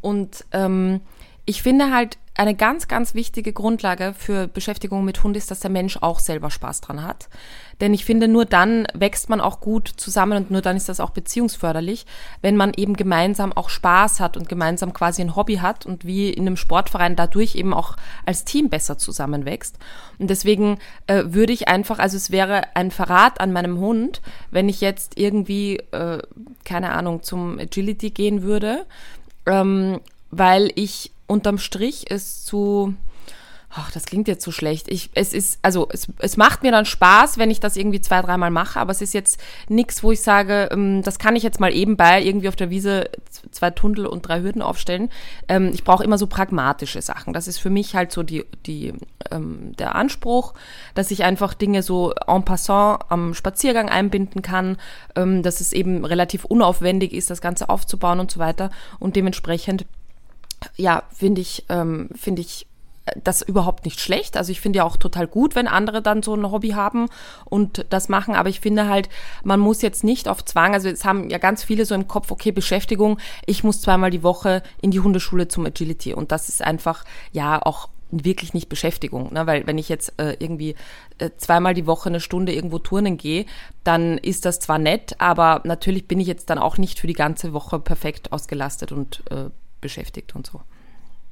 Und 0.00 0.44
ähm, 0.52 1.00
ich 1.44 1.62
finde 1.62 1.92
halt, 1.92 2.18
eine 2.38 2.54
ganz, 2.54 2.86
ganz 2.86 3.14
wichtige 3.14 3.52
Grundlage 3.52 4.14
für 4.16 4.46
Beschäftigung 4.46 5.04
mit 5.04 5.24
Hund 5.24 5.36
ist, 5.36 5.50
dass 5.50 5.58
der 5.58 5.70
Mensch 5.70 5.98
auch 6.00 6.20
selber 6.20 6.50
Spaß 6.50 6.80
dran 6.80 7.02
hat. 7.02 7.28
Denn 7.80 7.94
ich 7.94 8.04
finde, 8.04 8.28
nur 8.28 8.44
dann 8.44 8.86
wächst 8.94 9.28
man 9.28 9.40
auch 9.40 9.60
gut 9.60 9.88
zusammen 9.88 10.36
und 10.36 10.50
nur 10.50 10.62
dann 10.62 10.76
ist 10.76 10.88
das 10.88 11.00
auch 11.00 11.10
beziehungsförderlich, 11.10 12.06
wenn 12.42 12.56
man 12.56 12.72
eben 12.76 12.94
gemeinsam 12.94 13.52
auch 13.52 13.68
Spaß 13.68 14.20
hat 14.20 14.36
und 14.36 14.48
gemeinsam 14.48 14.92
quasi 14.92 15.22
ein 15.22 15.36
Hobby 15.36 15.56
hat 15.56 15.86
und 15.86 16.04
wie 16.04 16.30
in 16.30 16.46
einem 16.46 16.56
Sportverein 16.56 17.16
dadurch 17.16 17.54
eben 17.54 17.72
auch 17.72 17.96
als 18.26 18.44
Team 18.44 18.68
besser 18.68 18.98
zusammenwächst. 18.98 19.76
Und 20.18 20.30
deswegen 20.30 20.78
äh, 21.06 21.24
würde 21.26 21.52
ich 21.52 21.68
einfach, 21.68 21.98
also 21.98 22.16
es 22.16 22.30
wäre 22.30 22.62
ein 22.74 22.90
Verrat 22.90 23.40
an 23.40 23.52
meinem 23.52 23.78
Hund, 23.78 24.20
wenn 24.50 24.68
ich 24.68 24.80
jetzt 24.80 25.18
irgendwie, 25.18 25.76
äh, 25.92 26.18
keine 26.64 26.92
Ahnung, 26.92 27.22
zum 27.22 27.58
Agility 27.58 28.10
gehen 28.10 28.42
würde, 28.42 28.86
ähm, 29.46 30.00
weil 30.30 30.72
ich 30.74 31.12
unterm 31.26 31.58
Strich 31.58 32.06
es 32.10 32.44
zu, 32.44 32.94
ach, 33.78 33.92
das 33.92 34.06
klingt 34.06 34.26
jetzt 34.26 34.44
so 34.44 34.50
schlecht. 34.50 34.88
Ich, 34.88 35.10
es 35.14 35.32
ist, 35.32 35.60
also 35.62 35.88
es, 35.92 36.08
es 36.18 36.36
macht 36.36 36.62
mir 36.62 36.72
dann 36.72 36.84
Spaß, 36.84 37.38
wenn 37.38 37.50
ich 37.50 37.60
das 37.60 37.76
irgendwie 37.76 38.00
zwei, 38.00 38.20
dreimal 38.22 38.50
mache, 38.50 38.80
aber 38.80 38.90
es 38.90 39.00
ist 39.00 39.14
jetzt 39.14 39.40
nichts, 39.68 40.02
wo 40.02 40.10
ich 40.10 40.20
sage, 40.20 40.68
ähm, 40.72 41.02
das 41.02 41.18
kann 41.18 41.36
ich 41.36 41.42
jetzt 41.44 41.60
mal 41.60 41.72
eben 41.72 41.96
bei 41.96 42.20
irgendwie 42.20 42.48
auf 42.48 42.56
der 42.56 42.70
Wiese 42.70 43.08
zwei 43.52 43.70
Tunnel 43.70 44.06
und 44.06 44.22
drei 44.22 44.42
Hürden 44.42 44.62
aufstellen. 44.62 45.10
Ähm, 45.48 45.70
ich 45.72 45.84
brauche 45.84 46.02
immer 46.02 46.18
so 46.18 46.26
pragmatische 46.26 47.00
Sachen. 47.02 47.32
Das 47.32 47.46
ist 47.46 47.58
für 47.58 47.70
mich 47.70 47.94
halt 47.94 48.10
so 48.10 48.22
die, 48.22 48.44
die, 48.66 48.94
ähm, 49.30 49.76
der 49.78 49.94
Anspruch, 49.94 50.54
dass 50.94 51.10
ich 51.10 51.22
einfach 51.22 51.54
Dinge 51.54 51.82
so 51.82 52.12
en 52.26 52.44
passant 52.44 53.02
am 53.08 53.34
Spaziergang 53.34 53.88
einbinden 53.88 54.42
kann, 54.42 54.76
ähm, 55.14 55.42
dass 55.42 55.60
es 55.60 55.72
eben 55.72 56.04
relativ 56.04 56.44
unaufwendig 56.44 57.12
ist, 57.12 57.30
das 57.30 57.40
Ganze 57.40 57.68
aufzubauen 57.68 58.18
und 58.18 58.30
so 58.30 58.40
weiter. 58.40 58.70
Und 58.98 59.14
dementsprechend 59.14 59.86
ja, 60.76 61.04
finde 61.14 61.40
ich, 61.40 61.64
ähm, 61.68 62.08
finde 62.14 62.42
ich 62.42 62.66
das 63.22 63.42
überhaupt 63.42 63.84
nicht 63.84 64.00
schlecht. 64.00 64.36
Also 64.36 64.52
ich 64.52 64.60
finde 64.60 64.78
ja 64.78 64.84
auch 64.84 64.96
total 64.96 65.26
gut, 65.26 65.54
wenn 65.54 65.68
andere 65.68 66.02
dann 66.02 66.22
so 66.22 66.34
ein 66.34 66.50
Hobby 66.50 66.70
haben 66.70 67.08
und 67.44 67.86
das 67.90 68.08
machen. 68.08 68.34
Aber 68.34 68.48
ich 68.48 68.60
finde 68.60 68.88
halt, 68.88 69.08
man 69.44 69.60
muss 69.60 69.82
jetzt 69.82 70.04
nicht 70.04 70.28
auf 70.28 70.44
Zwang, 70.44 70.74
also 70.74 70.88
jetzt 70.88 71.04
haben 71.04 71.30
ja 71.30 71.38
ganz 71.38 71.64
viele 71.64 71.84
so 71.84 71.94
im 71.94 72.08
Kopf, 72.08 72.30
okay, 72.30 72.52
Beschäftigung, 72.52 73.18
ich 73.46 73.64
muss 73.64 73.80
zweimal 73.80 74.10
die 74.10 74.22
Woche 74.22 74.62
in 74.80 74.90
die 74.90 75.00
Hundeschule 75.00 75.48
zum 75.48 75.66
Agility. 75.66 76.14
Und 76.14 76.32
das 76.32 76.48
ist 76.48 76.62
einfach, 76.62 77.04
ja, 77.32 77.60
auch 77.62 77.88
wirklich 78.10 78.54
nicht 78.54 78.68
Beschäftigung, 78.68 79.32
ne? 79.32 79.46
weil 79.46 79.66
wenn 79.66 79.78
ich 79.78 79.88
jetzt 79.88 80.14
äh, 80.18 80.36
irgendwie 80.38 80.74
äh, 81.18 81.30
zweimal 81.36 81.74
die 81.74 81.86
Woche 81.86 82.08
eine 82.08 82.20
Stunde 82.20 82.54
irgendwo 82.54 82.78
turnen 82.78 83.18
gehe, 83.18 83.44
dann 83.84 84.18
ist 84.18 84.44
das 84.44 84.60
zwar 84.60 84.78
nett, 84.78 85.16
aber 85.18 85.60
natürlich 85.64 86.08
bin 86.08 86.20
ich 86.20 86.26
jetzt 86.26 86.48
dann 86.50 86.58
auch 86.58 86.78
nicht 86.78 86.98
für 86.98 87.06
die 87.06 87.12
ganze 87.12 87.52
Woche 87.52 87.78
perfekt 87.78 88.32
ausgelastet 88.32 88.92
und 88.92 89.22
äh, 89.30 89.50
beschäftigt 89.80 90.34
und 90.34 90.46
so. 90.46 90.62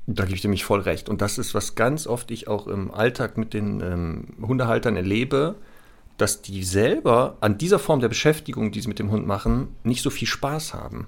Da 0.06 0.24
gebe 0.24 0.36
ich 0.36 0.42
dir 0.42 0.48
mich 0.48 0.64
voll 0.64 0.80
recht. 0.80 1.08
Und 1.08 1.20
das 1.20 1.38
ist, 1.38 1.54
was 1.54 1.74
ganz 1.74 2.06
oft 2.06 2.30
ich 2.30 2.46
auch 2.48 2.68
im 2.68 2.92
Alltag 2.92 3.38
mit 3.38 3.54
den 3.54 3.80
ähm, 3.80 4.46
Hundehaltern 4.46 4.96
erlebe, 4.96 5.56
dass 6.16 6.42
die 6.42 6.62
selber 6.62 7.36
an 7.40 7.58
dieser 7.58 7.78
Form 7.78 8.00
der 8.00 8.08
Beschäftigung, 8.08 8.70
die 8.70 8.80
sie 8.80 8.88
mit 8.88 8.98
dem 8.98 9.10
Hund 9.10 9.26
machen, 9.26 9.68
nicht 9.82 10.02
so 10.02 10.10
viel 10.10 10.28
Spaß 10.28 10.74
haben. 10.74 11.06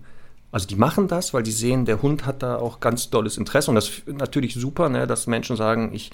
Also 0.51 0.67
die 0.67 0.77
machen 0.77 1.09
das, 1.09 1.35
weil 1.35 1.43
die 1.43 1.53
sehen, 1.53 1.85
der 1.85 2.03
Hund 2.03 2.27
hat 2.27 2.43
da 2.43 2.57
auch 2.57 2.81
ganz 2.81 3.11
dolles 3.11 3.37
Interesse 3.37 3.71
und 3.71 3.75
das 3.75 3.89
ist 3.89 4.09
natürlich 4.09 4.55
super, 4.55 4.89
ne, 4.89 5.07
dass 5.07 5.27
Menschen 5.27 5.57
sagen, 5.57 5.91
ich 5.93 6.11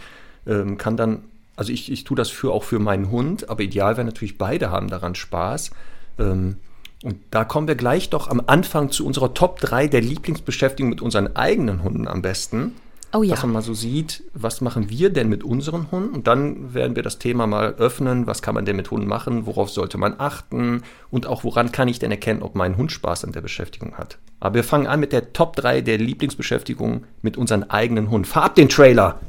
ähm, 0.46 0.76
kann 0.76 0.96
dann, 0.96 1.24
also 1.56 1.72
ich, 1.72 1.90
ich 1.90 2.04
tue 2.04 2.16
das 2.16 2.30
für 2.30 2.52
auch 2.52 2.64
für 2.64 2.80
meinen 2.80 3.10
Hund, 3.10 3.48
aber 3.48 3.62
ideal 3.62 3.96
wäre 3.96 4.04
natürlich, 4.04 4.36
beide 4.36 4.70
haben 4.70 4.88
daran 4.88 5.14
Spaß. 5.14 5.70
Ähm, 6.18 6.56
und 7.04 7.18
da 7.30 7.44
kommen 7.44 7.68
wir 7.68 7.74
gleich 7.74 8.08
doch 8.08 8.28
am 8.28 8.40
Anfang 8.46 8.90
zu 8.90 9.06
unserer 9.06 9.34
Top 9.34 9.60
3 9.60 9.88
der 9.88 10.00
Lieblingsbeschäftigung 10.00 10.88
mit 10.88 11.02
unseren 11.02 11.36
eigenen 11.36 11.82
Hunden 11.82 12.08
am 12.08 12.22
besten. 12.22 12.72
Oh 13.12 13.22
ja. 13.22 13.34
Dass 13.34 13.42
man 13.42 13.52
mal 13.52 13.62
so 13.62 13.74
sieht, 13.74 14.24
was 14.32 14.62
machen 14.62 14.88
wir 14.88 15.10
denn 15.10 15.28
mit 15.28 15.44
unseren 15.44 15.90
Hunden? 15.90 16.14
Und 16.14 16.26
dann 16.26 16.72
werden 16.72 16.96
wir 16.96 17.02
das 17.02 17.18
Thema 17.18 17.46
mal 17.46 17.74
öffnen. 17.74 18.26
Was 18.26 18.40
kann 18.40 18.54
man 18.54 18.64
denn 18.64 18.76
mit 18.76 18.90
Hunden 18.90 19.06
machen? 19.06 19.44
Worauf 19.44 19.68
sollte 19.68 19.98
man 19.98 20.14
achten? 20.18 20.82
Und 21.10 21.26
auch 21.26 21.44
woran 21.44 21.72
kann 21.72 21.88
ich 21.88 21.98
denn 21.98 22.10
erkennen, 22.10 22.42
ob 22.42 22.54
mein 22.54 22.78
Hund 22.78 22.90
Spaß 22.90 23.24
an 23.24 23.32
der 23.32 23.42
Beschäftigung 23.42 23.98
hat? 23.98 24.16
Aber 24.40 24.54
wir 24.54 24.64
fangen 24.64 24.86
an 24.86 24.98
mit 24.98 25.12
der 25.12 25.34
Top 25.34 25.56
3 25.56 25.82
der 25.82 25.98
Lieblingsbeschäftigung 25.98 27.04
mit 27.20 27.36
unseren 27.36 27.64
eigenen 27.64 28.08
Hunden. 28.08 28.24
Fahr 28.24 28.44
ab 28.44 28.54
den 28.54 28.70
Trailer! 28.70 29.20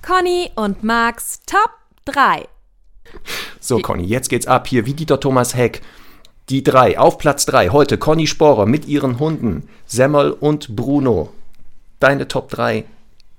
Conny 0.00 0.50
und 0.56 0.82
Max 0.82 1.42
Top 1.44 1.70
3. 2.06 2.48
So, 3.60 3.78
Conny, 3.78 4.04
jetzt 4.04 4.28
geht's 4.28 4.46
ab 4.46 4.66
hier 4.66 4.86
wie 4.86 4.94
Dieter 4.94 5.20
Thomas 5.20 5.54
Heck. 5.54 5.82
Die 6.48 6.64
drei, 6.64 6.98
auf 6.98 7.18
Platz 7.18 7.46
drei, 7.46 7.68
heute 7.68 7.96
Conny 7.98 8.26
Sporer 8.26 8.66
mit 8.66 8.86
ihren 8.86 9.18
Hunden, 9.20 9.68
Semmel 9.86 10.32
und 10.32 10.74
Bruno. 10.74 11.32
Deine 12.00 12.26
Top 12.26 12.48
3. 12.48 12.84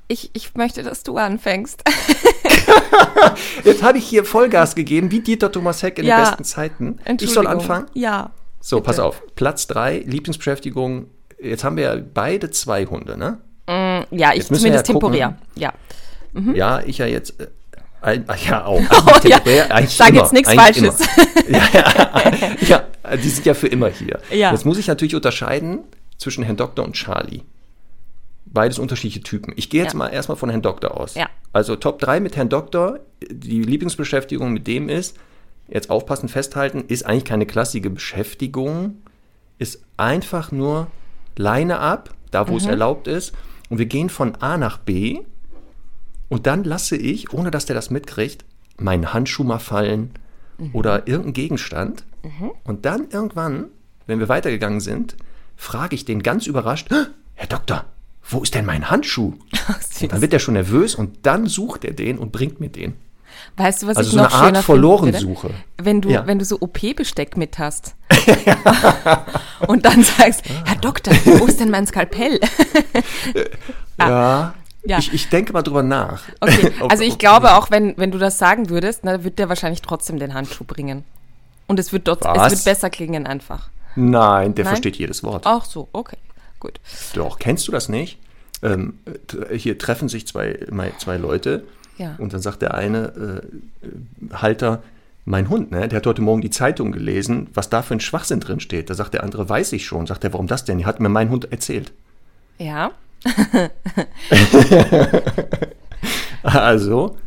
Ich, 0.07 0.29
ich 0.33 0.53
möchte, 0.55 0.83
dass 0.83 1.03
du 1.03 1.17
anfängst. 1.17 1.83
Jetzt 3.63 3.83
habe 3.83 3.97
ich 3.97 4.05
hier 4.05 4.23
Vollgas 4.25 4.75
gegeben, 4.75 5.11
wie 5.11 5.19
Dieter 5.21 5.51
Thomas 5.51 5.83
Heck 5.83 5.99
in 5.99 6.05
Ja. 6.05 6.17
den 6.17 6.25
besten 6.25 6.43
Zeiten. 6.43 6.99
Ich 7.19 7.31
soll 7.31 7.47
anfangen? 7.47 7.87
Ja. 7.93 8.31
So, 8.59 8.81
pass 8.81 8.99
auf. 8.99 9.21
Platz 9.35 9.67
3, 9.67 10.03
Lieblingsbeschäftigung. 10.05 11.07
Jetzt 11.41 11.63
haben 11.63 11.75
wir 11.77 11.83
ja 11.95 12.01
beide 12.13 12.51
zwei 12.51 12.85
Hunde, 12.85 13.17
ne? 13.17 13.39
Ja, 14.11 14.33
ich 14.33 14.45
zumindest 14.45 14.65
ja 14.75 14.81
temporär. 14.83 15.37
Ja. 15.55 15.73
Ja, 16.53 16.81
ich 16.85 16.99
ja 16.99 17.05
jetzt. 17.07 17.33
Ein, 18.01 18.25
ja, 18.47 18.65
auch. 18.65 18.79
Oh, 18.91 19.27
ja. 19.27 19.37
temporär, 19.39 19.75
eigentlich 19.75 19.95
Sag 19.95 20.09
immer, 20.09 20.21
jetzt 20.21 20.33
nichts 20.33 20.53
Falsches. 20.53 20.99
Ja, 21.49 21.67
ja, 21.73 22.35
ja, 23.07 23.17
die 23.17 23.29
sind 23.29 23.45
ja 23.45 23.53
für 23.53 23.67
immer 23.67 23.89
hier. 23.89 24.19
Ja. 24.31 24.51
Jetzt 24.51 24.65
muss 24.65 24.77
ich 24.77 24.87
natürlich 24.87 25.15
unterscheiden 25.15 25.79
zwischen 26.17 26.43
Herrn 26.43 26.57
Doktor 26.57 26.83
und 26.83 26.93
Charlie. 26.93 27.41
Beides 28.45 28.79
unterschiedliche 28.79 29.21
Typen. 29.23 29.53
Ich 29.55 29.69
gehe 29.69 29.83
jetzt 29.83 29.93
Ja. 29.93 29.99
mal 29.99 30.07
erstmal 30.09 30.35
von 30.37 30.49
Herrn 30.49 30.61
Doktor 30.61 30.99
aus. 30.99 31.15
Ja. 31.15 31.29
Also 31.53 31.75
Top 31.75 31.99
3 31.99 32.19
mit 32.19 32.35
Herrn 32.35 32.49
Doktor. 32.49 32.99
Die 33.29 33.61
Lieblingsbeschäftigung 33.61 34.51
mit 34.51 34.67
dem 34.67 34.89
ist, 34.89 35.15
jetzt 35.69 35.89
aufpassen, 35.89 36.27
festhalten, 36.27 36.83
ist 36.87 37.05
eigentlich 37.05 37.25
keine 37.25 37.45
klassische 37.45 37.89
Beschäftigung, 37.89 38.97
ist 39.57 39.83
einfach 39.95 40.51
nur 40.51 40.87
Leine 41.37 41.79
ab, 41.79 42.09
da 42.31 42.47
wo 42.49 42.57
es 42.57 42.63
Mhm. 42.63 42.71
erlaubt 42.71 43.07
ist. 43.07 43.33
Und 43.69 43.77
wir 43.77 43.85
gehen 43.85 44.09
von 44.09 44.35
A 44.41 44.57
nach 44.57 44.77
B 44.79 45.19
und 46.31 46.47
dann 46.47 46.63
lasse 46.63 46.95
ich, 46.97 47.31
ohne 47.33 47.51
dass 47.51 47.65
der 47.67 47.75
das 47.75 47.89
mitkriegt, 47.91 48.43
meinen 48.79 49.13
Handschuh 49.13 49.43
mal 49.43 49.59
fallen 49.59 50.11
oder 50.73 51.07
irgendeinen 51.07 51.33
Gegenstand. 51.33 52.03
Und 52.63 52.85
dann 52.85 53.07
irgendwann, 53.11 53.65
wenn 54.07 54.19
wir 54.19 54.29
weitergegangen 54.29 54.79
sind, 54.79 55.15
frage 55.55 55.95
ich 55.95 56.05
den 56.05 56.23
ganz 56.23 56.47
überrascht, 56.47 56.87
"Hä, 56.91 57.05
Herr 57.35 57.47
Doktor, 57.47 57.85
wo 58.29 58.41
ist 58.43 58.53
denn 58.55 58.65
mein 58.65 58.89
Handschuh? 58.89 59.33
Und 60.01 60.11
dann 60.11 60.21
wird 60.21 60.33
er 60.33 60.39
schon 60.39 60.53
nervös 60.55 60.95
und 60.95 61.19
dann 61.23 61.45
sucht 61.47 61.83
er 61.85 61.93
den 61.93 62.17
und 62.17 62.31
bringt 62.31 62.59
mir 62.59 62.69
den. 62.69 62.93
Weißt 63.57 63.83
du, 63.83 63.87
was 63.87 63.97
Also 63.97 64.09
ich 64.09 64.13
so 64.13 64.19
eine 64.19 64.27
noch 64.27 64.33
Art 64.33 64.41
finden 64.43 64.55
würde? 64.55 64.65
Verlorensuche. 64.65 65.49
Wenn 65.81 66.01
du, 66.01 66.09
Ja. 66.09 66.25
wenn 66.27 66.37
du 66.39 66.45
so 66.45 66.57
OP-Besteck 66.59 67.37
mit 67.37 67.59
hast. 67.59 67.95
und 69.67 69.85
dann 69.85 70.03
sagst, 70.03 70.43
Herr 70.65 70.75
Doktor, 70.77 71.13
wo 71.25 71.45
ist 71.45 71.59
denn 71.59 71.69
mein 71.71 71.85
Skalpell? 71.87 72.39
Ja. 73.99 74.53
Ja. 74.83 74.97
Ich, 74.97 75.13
ich 75.13 75.29
denke 75.29 75.53
mal 75.53 75.61
drüber 75.61 75.83
nach. 75.83 76.23
Okay, 76.39 76.71
also 76.89 77.03
ich 77.03 77.17
glaube 77.17 77.55
auch, 77.55 77.69
wenn, 77.69 77.95
wenn 77.97 78.11
du 78.11 78.17
das 78.17 78.37
sagen 78.37 78.69
würdest, 78.69 79.05
dann 79.05 79.23
wird 79.23 79.37
der 79.37 79.47
wahrscheinlich 79.49 79.81
trotzdem 79.81 80.17
den 80.17 80.33
Handschuh 80.33 80.63
bringen. 80.63 81.03
Und 81.67 81.79
es 81.79 81.93
wird, 81.93 82.07
dort, 82.07 82.25
es 82.25 82.51
wird 82.51 82.65
besser 82.65 82.89
klingen 82.89 83.27
einfach. 83.27 83.69
Nein, 83.95 84.55
der 84.55 84.65
Nein? 84.65 84.71
versteht 84.71 84.97
jedes 84.97 85.23
Wort. 85.23 85.43
Ach 85.45 85.65
so, 85.65 85.87
okay, 85.93 86.17
gut. 86.59 86.79
Doch, 87.13 87.39
kennst 87.39 87.67
du 87.67 87.71
das 87.71 87.89
nicht? 87.89 88.19
Ähm, 88.63 88.99
hier 89.55 89.77
treffen 89.77 90.09
sich 90.09 90.27
zwei, 90.27 90.59
zwei 90.97 91.17
Leute 91.17 91.63
Ja. 91.97 92.15
und 92.17 92.33
dann 92.33 92.41
sagt 92.41 92.61
der 92.61 92.73
eine 92.73 93.41
äh, 93.81 93.85
äh, 93.87 94.33
Halter, 94.33 94.83
mein 95.25 95.49
Hund, 95.49 95.71
ne, 95.71 95.87
der 95.87 95.97
hat 95.97 96.07
heute 96.07 96.21
Morgen 96.21 96.41
die 96.41 96.49
Zeitung 96.49 96.91
gelesen, 96.91 97.47
was 97.53 97.69
da 97.69 97.83
für 97.83 97.93
ein 97.93 97.99
Schwachsinn 97.99 98.39
drin 98.39 98.59
steht. 98.59 98.89
Da 98.89 98.95
sagt 98.95 99.13
der 99.13 99.23
andere, 99.23 99.47
weiß 99.47 99.71
ich 99.73 99.85
schon. 99.85 100.07
Sagt 100.07 100.23
er, 100.23 100.33
warum 100.33 100.47
das 100.47 100.65
denn? 100.65 100.79
Die 100.79 100.85
hat 100.85 100.99
mir 100.99 101.09
mein 101.09 101.29
Hund 101.29 101.51
erzählt. 101.51 101.91
Ja, 102.57 102.91
Also, 106.43 107.17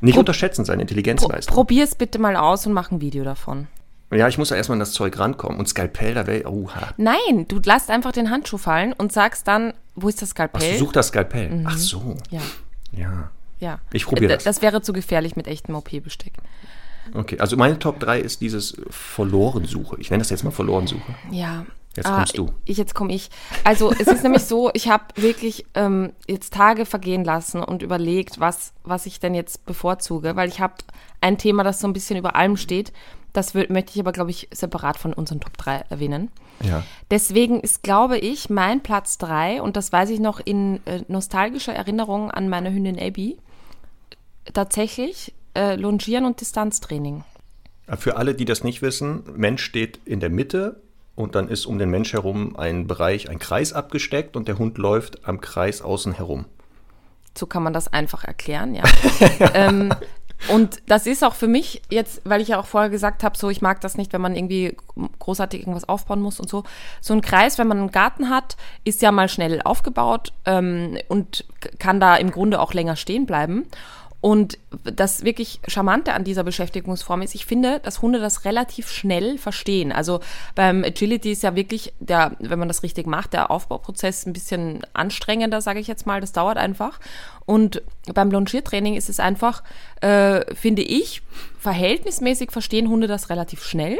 nicht 0.00 0.14
Pro- 0.14 0.20
unterschätzen 0.20 0.64
seine 0.64 0.78
Pro 0.78 0.82
Intelligenzleistung. 0.82 1.54
probier 1.54 1.84
es 1.84 1.94
bitte 1.94 2.18
mal 2.18 2.36
aus 2.36 2.66
und 2.66 2.72
mach 2.72 2.90
ein 2.90 3.00
Video 3.00 3.24
davon. 3.24 3.68
ja, 4.12 4.28
ich 4.28 4.38
muss 4.38 4.50
ja 4.50 4.56
erstmal 4.56 4.76
an 4.76 4.80
das 4.80 4.92
Zeug 4.92 5.18
rankommen. 5.18 5.58
Und 5.58 5.68
Skalpell, 5.68 6.14
da 6.14 6.26
wäre, 6.26 6.50
oha. 6.50 6.88
Nein, 6.98 7.46
du 7.48 7.58
lässt 7.64 7.90
einfach 7.90 8.12
den 8.12 8.30
Handschuh 8.30 8.58
fallen 8.58 8.92
und 8.92 9.12
sagst 9.12 9.48
dann, 9.48 9.72
wo 9.94 10.08
ist 10.08 10.20
das 10.20 10.30
Ach, 10.30 10.32
Skalpell? 10.32 10.72
du 10.72 10.78
such 10.78 10.92
das 10.92 11.08
Skalpell. 11.08 11.64
Ach 11.66 11.76
so. 11.78 12.16
ja, 12.30 12.40
Ja. 12.92 13.30
ja. 13.60 13.78
Ich 13.92 14.04
probier 14.04 14.28
Äh, 14.28 14.34
das. 14.34 14.44
Das 14.44 14.62
wäre 14.62 14.82
zu 14.82 14.92
gefährlich 14.92 15.36
mit 15.36 15.46
echtem 15.46 15.74
OP-Besteck. 15.74 16.32
Okay, 17.14 17.38
also 17.40 17.56
meine 17.56 17.78
Top 17.78 17.98
3 17.98 18.20
ist 18.20 18.40
dieses 18.42 18.76
Verlorensuche. 18.90 19.96
Ich 20.00 20.10
nenne 20.10 20.20
das 20.20 20.28
jetzt 20.30 20.44
mal 20.44 20.50
Verlorensuche. 20.50 21.14
Ja. 21.30 21.64
Jetzt 21.96 22.06
Ah, 22.06 22.16
kommst 22.18 22.38
du. 22.38 22.50
Ich, 22.64 22.76
jetzt 22.78 22.94
komme 22.94 23.12
ich. 23.12 23.30
Also 23.64 23.90
es 23.92 24.06
ist 24.06 24.22
nämlich 24.22 24.44
so, 24.44 24.70
ich 24.74 24.88
habe 24.88 25.04
wirklich 25.16 25.66
ähm, 25.74 26.12
jetzt 26.28 26.52
Tage 26.54 26.86
vergehen 26.86 27.24
lassen 27.24 27.62
und 27.62 27.82
überlegt, 27.82 28.38
was, 28.38 28.72
was 28.84 29.06
ich 29.06 29.18
denn 29.18 29.34
jetzt 29.34 29.66
bevorzuge, 29.66 30.36
weil 30.36 30.48
ich 30.48 30.60
habe 30.60 30.74
ein 31.20 31.36
Thema, 31.36 31.64
das 31.64 31.80
so 31.80 31.88
ein 31.88 31.92
bisschen 31.92 32.16
über 32.16 32.36
allem 32.36 32.56
steht. 32.56 32.92
Das 33.32 33.54
wür- 33.54 33.72
möchte 33.72 33.92
ich 33.94 34.00
aber, 34.00 34.12
glaube 34.12 34.30
ich, 34.30 34.48
separat 34.52 34.98
von 34.98 35.12
unseren 35.12 35.40
Top 35.40 35.56
3 35.58 35.84
erwähnen. 35.88 36.30
Ja. 36.62 36.82
Deswegen 37.10 37.60
ist, 37.60 37.82
glaube 37.82 38.18
ich, 38.18 38.50
mein 38.50 38.82
Platz 38.82 39.18
3, 39.18 39.60
und 39.62 39.76
das 39.76 39.92
weiß 39.92 40.10
ich 40.10 40.20
noch 40.20 40.40
in 40.40 40.84
äh, 40.86 41.02
nostalgischer 41.08 41.72
Erinnerung 41.72 42.30
an 42.30 42.48
meine 42.48 42.72
Hündin 42.72 42.98
Abby, 43.00 43.36
tatsächlich 44.52 45.32
äh, 45.56 45.74
Longieren 45.76 46.24
und 46.24 46.40
Distanztraining. 46.40 47.24
Für 47.98 48.16
alle, 48.16 48.34
die 48.34 48.44
das 48.44 48.62
nicht 48.62 48.82
wissen, 48.82 49.24
Mensch 49.36 49.62
steht 49.64 49.98
in 50.04 50.20
der 50.20 50.30
Mitte 50.30 50.80
und 51.14 51.34
dann 51.34 51.48
ist 51.48 51.66
um 51.66 51.78
den 51.78 51.90
Mensch 51.90 52.12
herum 52.12 52.56
ein 52.56 52.86
Bereich, 52.86 53.28
ein 53.28 53.38
Kreis 53.38 53.72
abgesteckt 53.72 54.36
und 54.36 54.48
der 54.48 54.58
Hund 54.58 54.78
läuft 54.78 55.26
am 55.26 55.40
Kreis 55.40 55.82
außen 55.82 56.14
herum. 56.14 56.46
So 57.36 57.46
kann 57.46 57.62
man 57.62 57.72
das 57.72 57.92
einfach 57.92 58.24
erklären, 58.24 58.74
ja. 58.74 58.82
ähm, 59.54 59.94
und 60.48 60.82
das 60.86 61.06
ist 61.06 61.22
auch 61.22 61.34
für 61.34 61.48
mich 61.48 61.82
jetzt, 61.90 62.22
weil 62.24 62.40
ich 62.40 62.48
ja 62.48 62.58
auch 62.58 62.66
vorher 62.66 62.90
gesagt 62.90 63.22
habe, 63.22 63.36
so 63.36 63.50
ich 63.50 63.60
mag 63.60 63.80
das 63.82 63.96
nicht, 63.96 64.12
wenn 64.12 64.22
man 64.22 64.34
irgendwie 64.34 64.74
großartig 65.18 65.60
irgendwas 65.60 65.88
aufbauen 65.88 66.22
muss 66.22 66.40
und 66.40 66.48
so. 66.48 66.64
So 67.00 67.12
ein 67.12 67.20
Kreis, 67.20 67.58
wenn 67.58 67.68
man 67.68 67.78
einen 67.78 67.92
Garten 67.92 68.30
hat, 68.30 68.56
ist 68.84 69.02
ja 69.02 69.12
mal 69.12 69.28
schnell 69.28 69.60
aufgebaut 69.62 70.32
ähm, 70.46 70.98
und 71.08 71.44
kann 71.78 72.00
da 72.00 72.16
im 72.16 72.30
Grunde 72.30 72.60
auch 72.60 72.72
länger 72.72 72.96
stehen 72.96 73.26
bleiben. 73.26 73.66
Und 74.20 74.58
das 74.84 75.24
wirklich 75.24 75.60
Charmante 75.66 76.12
an 76.12 76.24
dieser 76.24 76.44
Beschäftigungsform 76.44 77.22
ist, 77.22 77.34
ich 77.34 77.46
finde, 77.46 77.80
dass 77.80 78.02
Hunde 78.02 78.18
das 78.18 78.44
relativ 78.44 78.90
schnell 78.90 79.38
verstehen. 79.38 79.92
Also 79.92 80.20
beim 80.54 80.84
Agility 80.84 81.32
ist 81.32 81.42
ja 81.42 81.54
wirklich, 81.56 81.94
der, 82.00 82.32
wenn 82.38 82.58
man 82.58 82.68
das 82.68 82.82
richtig 82.82 83.06
macht, 83.06 83.32
der 83.32 83.50
Aufbauprozess 83.50 84.26
ein 84.26 84.34
bisschen 84.34 84.82
anstrengender, 84.92 85.62
sage 85.62 85.80
ich 85.80 85.86
jetzt 85.86 86.06
mal. 86.06 86.20
Das 86.20 86.32
dauert 86.32 86.58
einfach. 86.58 87.00
Und 87.46 87.82
beim 88.12 88.30
Longiertraining 88.30 88.94
ist 88.94 89.08
es 89.08 89.20
einfach, 89.20 89.62
äh, 90.02 90.54
finde 90.54 90.82
ich, 90.82 91.22
verhältnismäßig 91.58 92.50
verstehen 92.50 92.88
Hunde 92.88 93.06
das 93.06 93.30
relativ 93.30 93.64
schnell. 93.64 93.98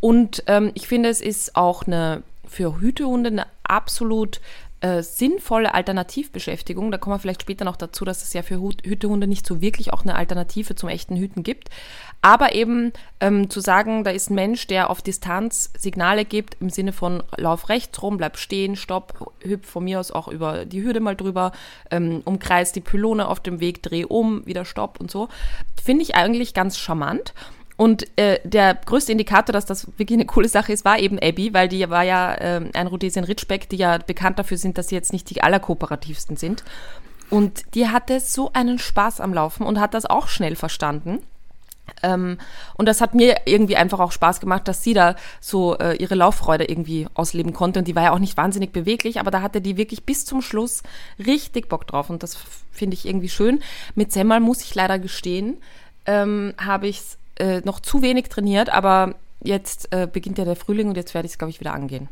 Und 0.00 0.44
ähm, 0.46 0.72
ich 0.74 0.86
finde, 0.88 1.08
es 1.08 1.22
ist 1.22 1.56
auch 1.56 1.86
eine 1.86 2.22
für 2.46 2.80
Hütehunde 2.80 3.30
eine 3.30 3.46
absolut 3.64 4.40
äh, 4.84 5.02
sinnvolle 5.02 5.72
Alternativbeschäftigung. 5.72 6.90
Da 6.90 6.98
kommen 6.98 7.14
wir 7.14 7.18
vielleicht 7.18 7.40
später 7.40 7.64
noch 7.64 7.76
dazu, 7.76 8.04
dass 8.04 8.22
es 8.22 8.34
ja 8.34 8.42
für 8.42 8.60
Hut 8.60 8.82
Hütehunde 8.84 9.26
nicht 9.26 9.46
so 9.46 9.62
wirklich 9.62 9.94
auch 9.94 10.02
eine 10.02 10.14
Alternative 10.14 10.74
zum 10.74 10.90
echten 10.90 11.16
Hüten 11.16 11.42
gibt. 11.42 11.70
Aber 12.20 12.54
eben 12.54 12.92
ähm, 13.18 13.48
zu 13.48 13.60
sagen, 13.60 14.04
da 14.04 14.10
ist 14.10 14.28
ein 14.28 14.34
Mensch, 14.34 14.66
der 14.66 14.90
auf 14.90 15.00
Distanz 15.00 15.70
Signale 15.78 16.26
gibt 16.26 16.58
im 16.60 16.68
Sinne 16.68 16.92
von 16.92 17.22
lauf 17.38 17.70
rechts 17.70 18.02
rum, 18.02 18.18
bleib 18.18 18.36
stehen, 18.36 18.76
stopp, 18.76 19.32
hüpf 19.40 19.66
von 19.66 19.84
mir 19.84 20.00
aus 20.00 20.10
auch 20.10 20.28
über 20.28 20.66
die 20.66 20.82
Hürde 20.82 21.00
mal 21.00 21.16
drüber, 21.16 21.52
ähm, 21.90 22.20
umkreis 22.26 22.72
die 22.72 22.82
Pylone 22.82 23.26
auf 23.26 23.40
dem 23.40 23.60
Weg, 23.60 23.82
dreh 23.82 24.04
um, 24.04 24.44
wieder 24.44 24.66
stopp 24.66 25.00
und 25.00 25.10
so, 25.10 25.28
finde 25.82 26.02
ich 26.02 26.14
eigentlich 26.14 26.52
ganz 26.52 26.76
charmant. 26.76 27.32
Und 27.76 28.06
äh, 28.16 28.38
der 28.44 28.74
größte 28.74 29.12
Indikator, 29.12 29.52
dass 29.52 29.66
das 29.66 29.88
wirklich 29.98 30.16
eine 30.16 30.26
coole 30.26 30.48
Sache 30.48 30.72
ist, 30.72 30.84
war 30.84 30.98
eben 30.98 31.18
Abby, 31.18 31.52
weil 31.52 31.68
die 31.68 31.88
war 31.90 32.04
ja 32.04 32.34
äh, 32.34 32.60
ein 32.72 32.86
Rhodesian 32.86 33.24
Ridgeback, 33.24 33.68
die 33.68 33.76
ja 33.76 33.98
bekannt 33.98 34.38
dafür 34.38 34.58
sind, 34.58 34.78
dass 34.78 34.88
sie 34.88 34.94
jetzt 34.94 35.12
nicht 35.12 35.28
die 35.30 35.42
allerkooperativsten 35.42 36.36
sind. 36.36 36.62
Und 37.30 37.74
die 37.74 37.88
hatte 37.88 38.20
so 38.20 38.52
einen 38.52 38.78
Spaß 38.78 39.20
am 39.20 39.34
Laufen 39.34 39.66
und 39.66 39.80
hat 39.80 39.94
das 39.94 40.06
auch 40.06 40.28
schnell 40.28 40.54
verstanden. 40.54 41.20
Ähm, 42.02 42.38
und 42.76 42.86
das 42.86 43.00
hat 43.00 43.14
mir 43.14 43.40
irgendwie 43.46 43.76
einfach 43.76 43.98
auch 43.98 44.12
Spaß 44.12 44.40
gemacht, 44.40 44.68
dass 44.68 44.82
sie 44.82 44.94
da 44.94 45.16
so 45.40 45.76
äh, 45.78 45.96
ihre 45.96 46.14
Lauffreude 46.14 46.64
irgendwie 46.64 47.06
ausleben 47.14 47.52
konnte. 47.52 47.80
Und 47.80 47.88
die 47.88 47.96
war 47.96 48.04
ja 48.04 48.12
auch 48.12 48.18
nicht 48.18 48.36
wahnsinnig 48.36 48.72
beweglich, 48.72 49.20
aber 49.20 49.30
da 49.30 49.42
hatte 49.42 49.60
die 49.60 49.76
wirklich 49.76 50.04
bis 50.04 50.24
zum 50.24 50.42
Schluss 50.42 50.82
richtig 51.18 51.68
Bock 51.68 51.86
drauf. 51.86 52.08
Und 52.08 52.22
das 52.22 52.38
finde 52.70 52.94
ich 52.94 53.06
irgendwie 53.06 53.28
schön. 53.28 53.60
Mit 53.94 54.12
Semmel 54.12 54.40
muss 54.40 54.62
ich 54.62 54.74
leider 54.74 54.98
gestehen, 54.98 55.58
ähm, 56.06 56.54
habe 56.58 56.86
ich 56.86 56.98
es 56.98 57.18
äh, 57.36 57.60
noch 57.60 57.80
zu 57.80 58.02
wenig 58.02 58.28
trainiert, 58.28 58.70
aber 58.70 59.14
jetzt 59.42 59.92
äh, 59.92 60.08
beginnt 60.10 60.38
ja 60.38 60.44
der 60.44 60.56
Frühling 60.56 60.88
und 60.88 60.96
jetzt 60.96 61.14
werde 61.14 61.26
ich 61.26 61.32
es, 61.32 61.38
glaube 61.38 61.50
ich, 61.50 61.60
wieder 61.60 61.72
angehen. 61.72 62.08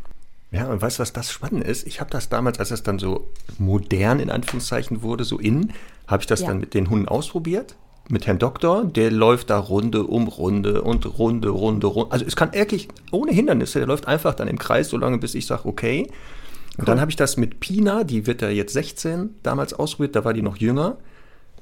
Ja, 0.52 0.66
und 0.66 0.82
weißt 0.82 0.98
du, 0.98 1.00
was 1.00 1.14
das 1.14 1.32
spannend 1.32 1.64
ist? 1.64 1.86
Ich 1.86 2.00
habe 2.00 2.10
das 2.10 2.28
damals, 2.28 2.58
als 2.58 2.70
es 2.70 2.82
dann 2.82 2.98
so 2.98 3.30
modern 3.58 4.20
in 4.20 4.30
Anführungszeichen 4.30 5.02
wurde, 5.02 5.24
so 5.24 5.38
in, 5.38 5.72
habe 6.06 6.22
ich 6.22 6.26
das 6.26 6.40
ja. 6.40 6.48
dann 6.48 6.60
mit 6.60 6.74
den 6.74 6.90
Hunden 6.90 7.08
ausprobiert. 7.08 7.74
Mit 8.10 8.26
Herrn 8.26 8.38
Doktor, 8.38 8.84
der 8.84 9.10
läuft 9.10 9.48
da 9.48 9.58
Runde 9.58 10.04
um 10.04 10.28
Runde 10.28 10.82
und 10.82 11.18
Runde, 11.18 11.48
Runde, 11.48 11.86
Runde. 11.86 12.12
Also 12.12 12.26
es 12.26 12.36
kann 12.36 12.52
wirklich 12.52 12.88
ohne 13.12 13.32
Hindernisse, 13.32 13.78
der 13.78 13.88
läuft 13.88 14.06
einfach 14.06 14.34
dann 14.34 14.48
im 14.48 14.58
Kreis, 14.58 14.90
so 14.90 14.98
lange 14.98 15.18
bis 15.18 15.34
ich 15.34 15.46
sage, 15.46 15.66
okay. 15.66 16.02
Und 16.02 16.80
cool. 16.80 16.84
dann 16.84 17.00
habe 17.00 17.10
ich 17.10 17.16
das 17.16 17.38
mit 17.38 17.60
Pina, 17.60 18.04
die 18.04 18.26
wird 18.26 18.42
ja 18.42 18.50
jetzt 18.50 18.74
16, 18.74 19.36
damals 19.42 19.72
ausprobiert, 19.72 20.16
da 20.16 20.24
war 20.24 20.34
die 20.34 20.42
noch 20.42 20.58
jünger. 20.58 20.98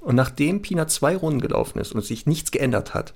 Und 0.01 0.17
nachdem 0.17 0.63
Pina 0.63 0.89
zwei 0.89 1.15
Runden 1.15 1.41
gelaufen 1.41 1.79
ist 1.79 1.93
und 1.93 2.05
sich 2.05 2.27
nichts 2.27 2.51
geändert 2.51 2.95
hat, 2.95 3.15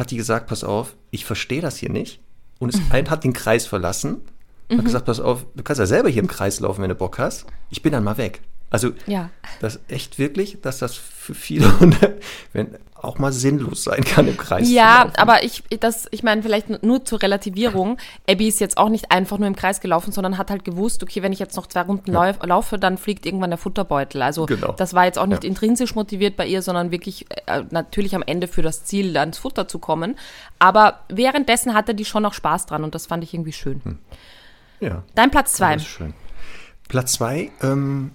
hat 0.00 0.10
die 0.10 0.16
gesagt, 0.16 0.46
pass 0.46 0.64
auf, 0.64 0.96
ich 1.10 1.24
verstehe 1.24 1.60
das 1.60 1.76
hier 1.76 1.90
nicht. 1.90 2.20
Und 2.58 2.74
es 2.74 2.80
mhm. 2.80 3.10
hat 3.10 3.24
den 3.24 3.32
Kreis 3.32 3.66
verlassen. 3.66 4.22
Mhm. 4.68 4.78
Hat 4.78 4.84
gesagt, 4.84 5.06
pass 5.06 5.20
auf, 5.20 5.46
du 5.54 5.62
kannst 5.62 5.78
ja 5.78 5.86
selber 5.86 6.08
hier 6.08 6.22
im 6.22 6.28
Kreis 6.28 6.60
laufen, 6.60 6.82
wenn 6.82 6.88
du 6.88 6.94
Bock 6.94 7.18
hast. 7.18 7.46
Ich 7.70 7.82
bin 7.82 7.92
dann 7.92 8.04
mal 8.04 8.18
weg. 8.18 8.42
Also 8.70 8.92
ja. 9.06 9.30
das 9.60 9.80
echt 9.88 10.18
wirklich, 10.18 10.60
dass 10.60 10.78
das 10.78 10.94
für 10.94 11.34
viele 11.34 11.78
Hunde 11.80 12.18
wenn, 12.52 12.76
auch 13.02 13.18
mal 13.18 13.32
sinnlos 13.32 13.84
sein 13.84 14.04
kann 14.04 14.28
im 14.28 14.36
Kreis. 14.36 14.70
Ja, 14.70 15.10
aber 15.16 15.42
ich, 15.44 15.62
das, 15.80 16.06
ich 16.10 16.22
meine, 16.22 16.42
vielleicht 16.42 16.82
nur 16.82 17.04
zur 17.04 17.22
Relativierung. 17.22 17.98
Abby 18.28 18.48
ist 18.48 18.60
jetzt 18.60 18.76
auch 18.76 18.88
nicht 18.88 19.10
einfach 19.10 19.38
nur 19.38 19.48
im 19.48 19.56
Kreis 19.56 19.80
gelaufen, 19.80 20.12
sondern 20.12 20.38
hat 20.38 20.50
halt 20.50 20.64
gewusst, 20.64 21.02
okay, 21.02 21.22
wenn 21.22 21.32
ich 21.32 21.38
jetzt 21.38 21.56
noch 21.56 21.66
zwei 21.66 21.82
Runden 21.82 22.12
ja. 22.12 22.34
laufe, 22.42 22.78
dann 22.78 22.98
fliegt 22.98 23.26
irgendwann 23.26 23.50
der 23.50 23.58
Futterbeutel. 23.58 24.22
Also 24.22 24.46
genau. 24.46 24.72
das 24.72 24.94
war 24.94 25.04
jetzt 25.04 25.18
auch 25.18 25.26
nicht 25.26 25.44
ja. 25.44 25.48
intrinsisch 25.48 25.94
motiviert 25.94 26.36
bei 26.36 26.46
ihr, 26.46 26.62
sondern 26.62 26.90
wirklich 26.90 27.26
äh, 27.46 27.62
natürlich 27.70 28.14
am 28.14 28.22
Ende 28.22 28.48
für 28.48 28.62
das 28.62 28.84
Ziel, 28.84 29.16
ans 29.16 29.38
Futter 29.38 29.68
zu 29.68 29.78
kommen. 29.78 30.16
Aber 30.58 31.00
währenddessen 31.08 31.74
hatte 31.74 31.94
die 31.94 32.04
schon 32.04 32.22
noch 32.22 32.34
Spaß 32.34 32.66
dran 32.66 32.84
und 32.84 32.94
das 32.94 33.06
fand 33.06 33.24
ich 33.24 33.34
irgendwie 33.34 33.52
schön. 33.52 33.80
Hm. 33.84 33.98
Ja. 34.80 35.02
Dein 35.14 35.30
Platz 35.30 35.54
zwei. 35.54 35.74
Das 35.74 35.82
ist 35.82 35.88
schön. 35.88 36.14
Platz 36.88 37.12
zwei, 37.12 37.50
ähm, 37.62 38.12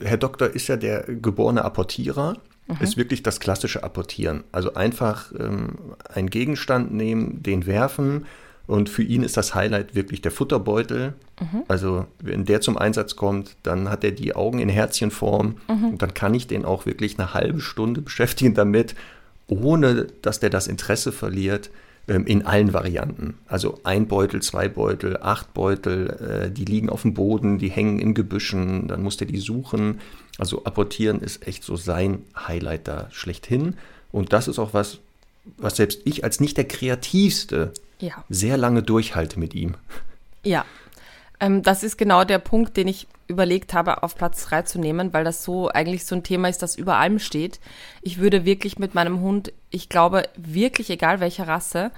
Herr 0.00 0.16
Doktor 0.16 0.48
ist 0.48 0.68
ja 0.68 0.76
der 0.76 1.02
geborene 1.02 1.64
Apportierer, 1.64 2.36
mhm. 2.68 2.76
ist 2.80 2.96
wirklich 2.96 3.22
das 3.22 3.40
klassische 3.40 3.82
Apportieren. 3.82 4.44
Also 4.52 4.74
einfach 4.74 5.32
ähm, 5.38 5.76
einen 6.12 6.30
Gegenstand 6.30 6.92
nehmen, 6.92 7.42
den 7.42 7.66
werfen 7.66 8.26
und 8.68 8.90
für 8.90 9.02
ihn 9.02 9.22
ist 9.22 9.38
das 9.38 9.54
Highlight 9.54 9.94
wirklich 9.94 10.20
der 10.20 10.30
Futterbeutel. 10.30 11.14
Mhm. 11.40 11.62
Also 11.68 12.06
wenn 12.20 12.44
der 12.44 12.60
zum 12.60 12.76
Einsatz 12.76 13.16
kommt, 13.16 13.56
dann 13.62 13.88
hat 13.88 14.04
er 14.04 14.12
die 14.12 14.36
Augen 14.36 14.58
in 14.58 14.68
Herzchenform 14.68 15.56
mhm. 15.68 15.84
und 15.86 16.02
dann 16.02 16.12
kann 16.12 16.34
ich 16.34 16.46
den 16.46 16.66
auch 16.66 16.84
wirklich 16.84 17.18
eine 17.18 17.32
halbe 17.32 17.60
Stunde 17.60 18.00
beschäftigen 18.02 18.54
damit, 18.54 18.94
ohne 19.48 20.06
dass 20.20 20.38
der 20.38 20.50
das 20.50 20.66
Interesse 20.66 21.12
verliert 21.12 21.70
ähm, 22.08 22.26
in 22.26 22.44
allen 22.44 22.74
Varianten. 22.74 23.38
Also 23.46 23.80
ein 23.84 24.06
Beutel, 24.06 24.42
zwei 24.42 24.68
Beutel, 24.68 25.16
acht 25.18 25.54
Beutel, 25.54 26.48
äh, 26.48 26.50
die 26.50 26.66
liegen 26.66 26.90
auf 26.90 27.02
dem 27.02 27.14
Boden, 27.14 27.58
die 27.58 27.70
hängen 27.70 27.98
in 27.98 28.12
Gebüschen, 28.12 28.86
dann 28.86 29.02
muss 29.02 29.16
der 29.16 29.28
die 29.28 29.38
suchen. 29.38 30.00
Also 30.38 30.64
apportieren 30.64 31.20
ist 31.20 31.46
echt 31.46 31.64
so 31.64 31.76
sein 31.76 32.24
Highlight 32.36 32.88
da 32.88 33.08
schlechthin. 33.10 33.76
Und 34.12 34.32
das 34.32 34.48
ist 34.48 34.58
auch 34.58 34.72
was, 34.72 34.98
was 35.56 35.76
selbst 35.76 36.00
ich 36.04 36.24
als 36.24 36.40
nicht 36.40 36.56
der 36.56 36.66
kreativste 36.66 37.72
ja. 37.98 38.24
sehr 38.28 38.56
lange 38.56 38.82
durchhalte 38.82 39.38
mit 39.38 39.54
ihm. 39.54 39.74
Ja, 40.44 40.64
ähm, 41.40 41.62
das 41.62 41.82
ist 41.82 41.98
genau 41.98 42.24
der 42.24 42.38
Punkt, 42.38 42.76
den 42.76 42.88
ich 42.88 43.06
überlegt 43.26 43.74
habe, 43.74 44.02
auf 44.02 44.16
Platz 44.16 44.44
3 44.46 44.62
zu 44.62 44.80
nehmen, 44.80 45.12
weil 45.12 45.24
das 45.24 45.44
so 45.44 45.68
eigentlich 45.68 46.06
so 46.06 46.14
ein 46.14 46.22
Thema 46.22 46.48
ist, 46.48 46.62
das 46.62 46.76
über 46.76 46.96
allem 46.96 47.18
steht. 47.18 47.60
Ich 48.00 48.18
würde 48.18 48.44
wirklich 48.44 48.78
mit 48.78 48.94
meinem 48.94 49.20
Hund, 49.20 49.52
ich 49.70 49.88
glaube, 49.88 50.28
wirklich 50.36 50.88
egal 50.88 51.20
welcher 51.20 51.46
Rasse, 51.46 51.90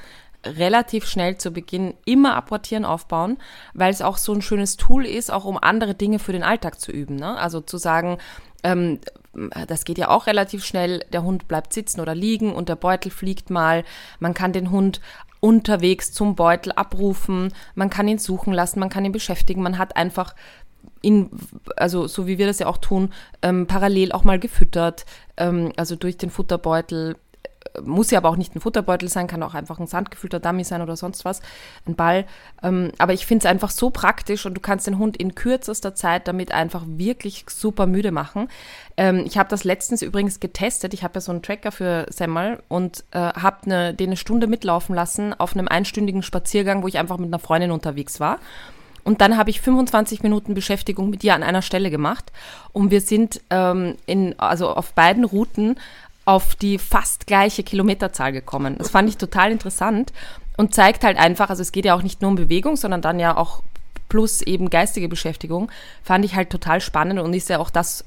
relativ 0.45 1.07
schnell 1.07 1.37
zu 1.37 1.51
Beginn 1.51 1.95
immer 2.05 2.35
apportieren 2.35 2.85
aufbauen, 2.85 3.39
weil 3.75 3.93
es 3.93 4.03
auch 4.03 4.17
so 4.17 4.33
ein 4.33 4.43
schönes 4.43 4.77
Tool 4.77 5.05
ist, 5.05 5.31
auch 5.31 5.45
um 5.45 5.59
andere 5.59 5.95
Dinge 5.95 6.19
für 6.19 6.33
den 6.33 6.43
Alltag 6.43 6.81
zu 6.81 6.93
üben. 6.93 7.17
Ne? 7.17 7.37
Also 7.37 7.61
zu 7.61 7.77
sagen, 7.77 8.19
ähm, 8.63 9.01
das 9.69 9.85
geht 9.85 9.99
ja 9.99 10.09
auch 10.09 10.27
relativ 10.27 10.65
schnell, 10.65 11.05
der 11.13 11.23
Hund 11.23 11.47
bleibt 11.47 11.73
sitzen 11.73 12.01
oder 12.01 12.15
liegen 12.15 12.53
und 12.53 12.69
der 12.69 12.77
Beutel 12.77 13.11
fliegt 13.11 13.51
mal. 13.51 13.85
Man 14.19 14.35
kann 14.35 14.53
den 14.53 14.71
Hund 14.71 15.01
unterwegs 15.41 16.13
zum 16.13 16.35
Beutel 16.35 16.73
abrufen, 16.73 17.53
man 17.75 17.91
kann 17.91 18.09
ihn 18.09 18.19
suchen 18.19 18.53
lassen, 18.53 18.81
man 18.81 18.91
kann 18.91 19.05
ihn 19.05 19.13
beschäftigen, 19.13 19.63
man 19.63 19.79
hat 19.79 19.97
einfach 19.97 20.35
ihn, 21.03 21.31
also 21.77 22.07
so 22.07 22.27
wie 22.27 22.39
wir 22.39 22.47
das 22.47 22.59
ja 22.59 22.67
auch 22.67 22.77
tun, 22.79 23.13
ähm, 23.43 23.67
parallel 23.67 24.13
auch 24.13 24.25
mal 24.25 24.39
gefüttert, 24.39 25.07
ähm, 25.37 25.73
also 25.77 25.97
durch 25.97 26.19
den 26.19 26.31
Futterbeutel. 26.31 27.17
Muss 27.83 28.11
ja 28.11 28.19
aber 28.19 28.31
auch 28.31 28.37
nicht 28.37 28.55
ein 28.55 28.61
Futterbeutel 28.61 29.09
sein, 29.09 29.27
kann 29.27 29.43
auch 29.43 29.55
einfach 29.55 29.79
ein 29.79 29.87
sandgefüllter 29.87 30.41
Dummy 30.41 30.65
sein 30.65 30.83
oder 30.83 30.97
sonst 30.97 31.25
was, 31.25 31.41
ein 31.87 31.95
Ball. 31.95 32.25
Ähm, 32.63 32.93
aber 32.99 33.13
ich 33.13 33.27
finde 33.27 33.45
es 33.45 33.51
einfach 33.51 33.71
so 33.71 33.91
praktisch 33.91 34.47
und 34.47 34.55
du 34.55 34.61
kannst 34.61 34.87
den 34.87 34.99
Hund 34.99 35.17
in 35.17 35.35
kürzester 35.35 35.95
Zeit 35.95 36.27
damit 36.27 36.53
einfach 36.53 36.85
wirklich 36.87 37.45
super 37.49 37.87
müde 37.87 38.13
machen. 38.13 38.49
Ähm, 38.97 39.25
ich 39.27 39.39
habe 39.39 39.49
das 39.49 39.65
letztens 39.65 40.03
übrigens 40.03 40.41
getestet. 40.41 40.95
Ich 40.95 41.05
habe 41.05 41.15
ja 41.15 41.21
so 41.21 41.33
einen 41.33 41.43
Tracker 41.43 41.71
für 41.71 42.07
Semmel 42.11 42.63
und 42.69 43.05
äh, 43.13 43.19
habe 43.19 43.69
ne, 43.69 43.95
den 43.95 44.11
eine 44.11 44.17
Stunde 44.17 44.47
mitlaufen 44.47 44.95
lassen 44.95 45.35
auf 45.39 45.55
einem 45.55 45.69
einstündigen 45.69 46.23
Spaziergang, 46.23 46.83
wo 46.83 46.89
ich 46.89 46.99
einfach 46.99 47.19
mit 47.19 47.29
einer 47.29 47.39
Freundin 47.39 47.71
unterwegs 47.71 48.21
war. 48.21 48.39
Und 49.05 49.21
dann 49.21 49.37
habe 49.37 49.51
ich 49.51 49.61
25 49.61 50.23
Minuten 50.23 50.55
Beschäftigung 50.55 51.11
mit 51.11 51.25
ihr 51.25 51.35
an 51.35 51.43
einer 51.43 51.63
Stelle 51.63 51.91
gemacht. 51.91 52.33
Und 52.73 52.91
wir 52.91 53.01
sind 53.01 53.41
ähm, 53.51 53.97
in, 54.07 54.39
also 54.39 54.71
auf 54.71 54.93
beiden 54.93 55.25
Routen 55.25 55.77
auf 56.31 56.55
die 56.55 56.79
fast 56.79 57.27
gleiche 57.27 57.65
Kilometerzahl 57.65 58.31
gekommen. 58.31 58.77
Das 58.79 58.91
fand 58.91 59.09
ich 59.09 59.17
total 59.17 59.51
interessant 59.51 60.13
und 60.57 60.73
zeigt 60.73 61.03
halt 61.03 61.19
einfach, 61.19 61.51
also 61.51 61.61
es 61.61 61.73
geht 61.73 61.85
ja 61.85 61.97
auch 61.97 62.03
nicht 62.03 62.23
nur 62.23 62.31
um 62.31 62.37
Bewegung, 62.37 62.77
sondern 62.77 63.03
dann 63.03 63.19
ja 63.19 63.37
auch 63.37 63.65
plus 64.09 64.41
eben 64.41 64.71
geistige 64.71 65.09
Beschäftigung, 65.09 65.73
fand 66.05 66.25
ich 66.25 66.37
halt 66.37 66.51
total 66.51 66.81
spannend 66.81 67.19
und 67.19 67.35
ist 67.35 67.49
ja 67.49 67.59
auch 67.59 67.71
das, 67.71 68.05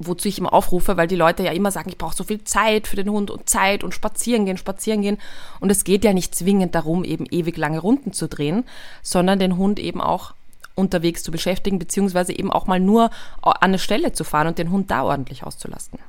wozu 0.00 0.26
ich 0.26 0.38
immer 0.38 0.52
aufrufe, 0.52 0.96
weil 0.96 1.06
die 1.06 1.14
Leute 1.14 1.44
ja 1.44 1.52
immer 1.52 1.70
sagen, 1.70 1.88
ich 1.88 1.98
brauche 1.98 2.16
so 2.16 2.24
viel 2.24 2.42
Zeit 2.42 2.88
für 2.88 2.96
den 2.96 3.08
Hund 3.08 3.30
und 3.30 3.48
Zeit 3.48 3.84
und 3.84 3.94
spazieren 3.94 4.44
gehen, 4.44 4.56
spazieren 4.56 5.00
gehen. 5.00 5.18
Und 5.60 5.70
es 5.70 5.84
geht 5.84 6.02
ja 6.04 6.12
nicht 6.12 6.34
zwingend 6.34 6.74
darum, 6.74 7.04
eben 7.04 7.26
ewig 7.30 7.56
lange 7.56 7.78
Runden 7.78 8.12
zu 8.12 8.26
drehen, 8.28 8.64
sondern 9.02 9.38
den 9.38 9.56
Hund 9.56 9.78
eben 9.78 10.00
auch 10.00 10.34
unterwegs 10.74 11.22
zu 11.22 11.30
beschäftigen, 11.30 11.78
beziehungsweise 11.78 12.32
eben 12.36 12.50
auch 12.50 12.66
mal 12.66 12.80
nur 12.80 13.10
an 13.42 13.54
eine 13.60 13.78
Stelle 13.78 14.12
zu 14.12 14.24
fahren 14.24 14.48
und 14.48 14.58
den 14.58 14.70
Hund 14.70 14.90
da 14.90 15.04
ordentlich 15.04 15.44
auszulasten. 15.44 16.00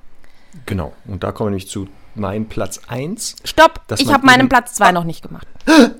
Genau, 0.65 0.93
und 1.05 1.23
da 1.23 1.31
kommen 1.31 1.47
wir 1.47 1.51
nämlich 1.51 1.69
zu 1.69 1.87
meinem 2.15 2.47
Platz 2.47 2.81
1. 2.87 3.37
Stopp, 3.43 3.81
ich 3.97 4.11
habe 4.11 4.25
meinen 4.25 4.49
Platz 4.49 4.73
2 4.75 4.85
ah. 4.85 4.91
noch 4.91 5.03
nicht 5.03 5.21
gemacht. 5.21 5.47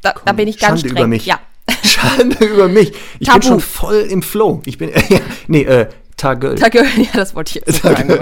Da, 0.00 0.12
Komm, 0.12 0.26
da 0.26 0.32
bin 0.32 0.46
ich 0.46 0.60
ganz 0.60 0.80
Schande 0.80 0.90
streng. 0.90 0.96
Über 0.96 1.06
mich. 1.08 1.26
Ja. 1.26 1.40
Schande 1.82 2.44
über 2.44 2.68
mich. 2.68 2.92
Ich 3.18 3.26
Tabu. 3.26 3.40
bin 3.40 3.48
schon 3.48 3.60
voll 3.60 4.06
im 4.08 4.22
Flow. 4.22 4.62
Ich 4.64 4.78
bin, 4.78 4.92
nee, 5.48 5.62
äh, 5.62 5.88
Tagöl. 6.16 6.54
Tagöl, 6.54 6.86
ja, 6.96 7.10
das 7.14 7.34
wollte 7.34 7.58
ich 7.58 7.66
jetzt 7.66 7.82
sagen. 7.82 8.16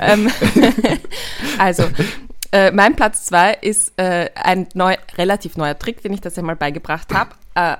ähm, 0.00 0.30
also, 1.58 1.84
äh, 2.52 2.70
mein 2.70 2.96
Platz 2.96 3.26
2 3.26 3.58
ist 3.60 3.92
äh, 3.98 4.30
ein 4.34 4.66
neu, 4.72 4.96
relativ 5.18 5.58
neuer 5.58 5.78
Trick, 5.78 6.00
den 6.02 6.14
ich 6.14 6.22
das 6.22 6.38
einmal 6.38 6.56
beigebracht 6.56 7.12
habe. 7.12 7.30
Äh, 7.54 7.76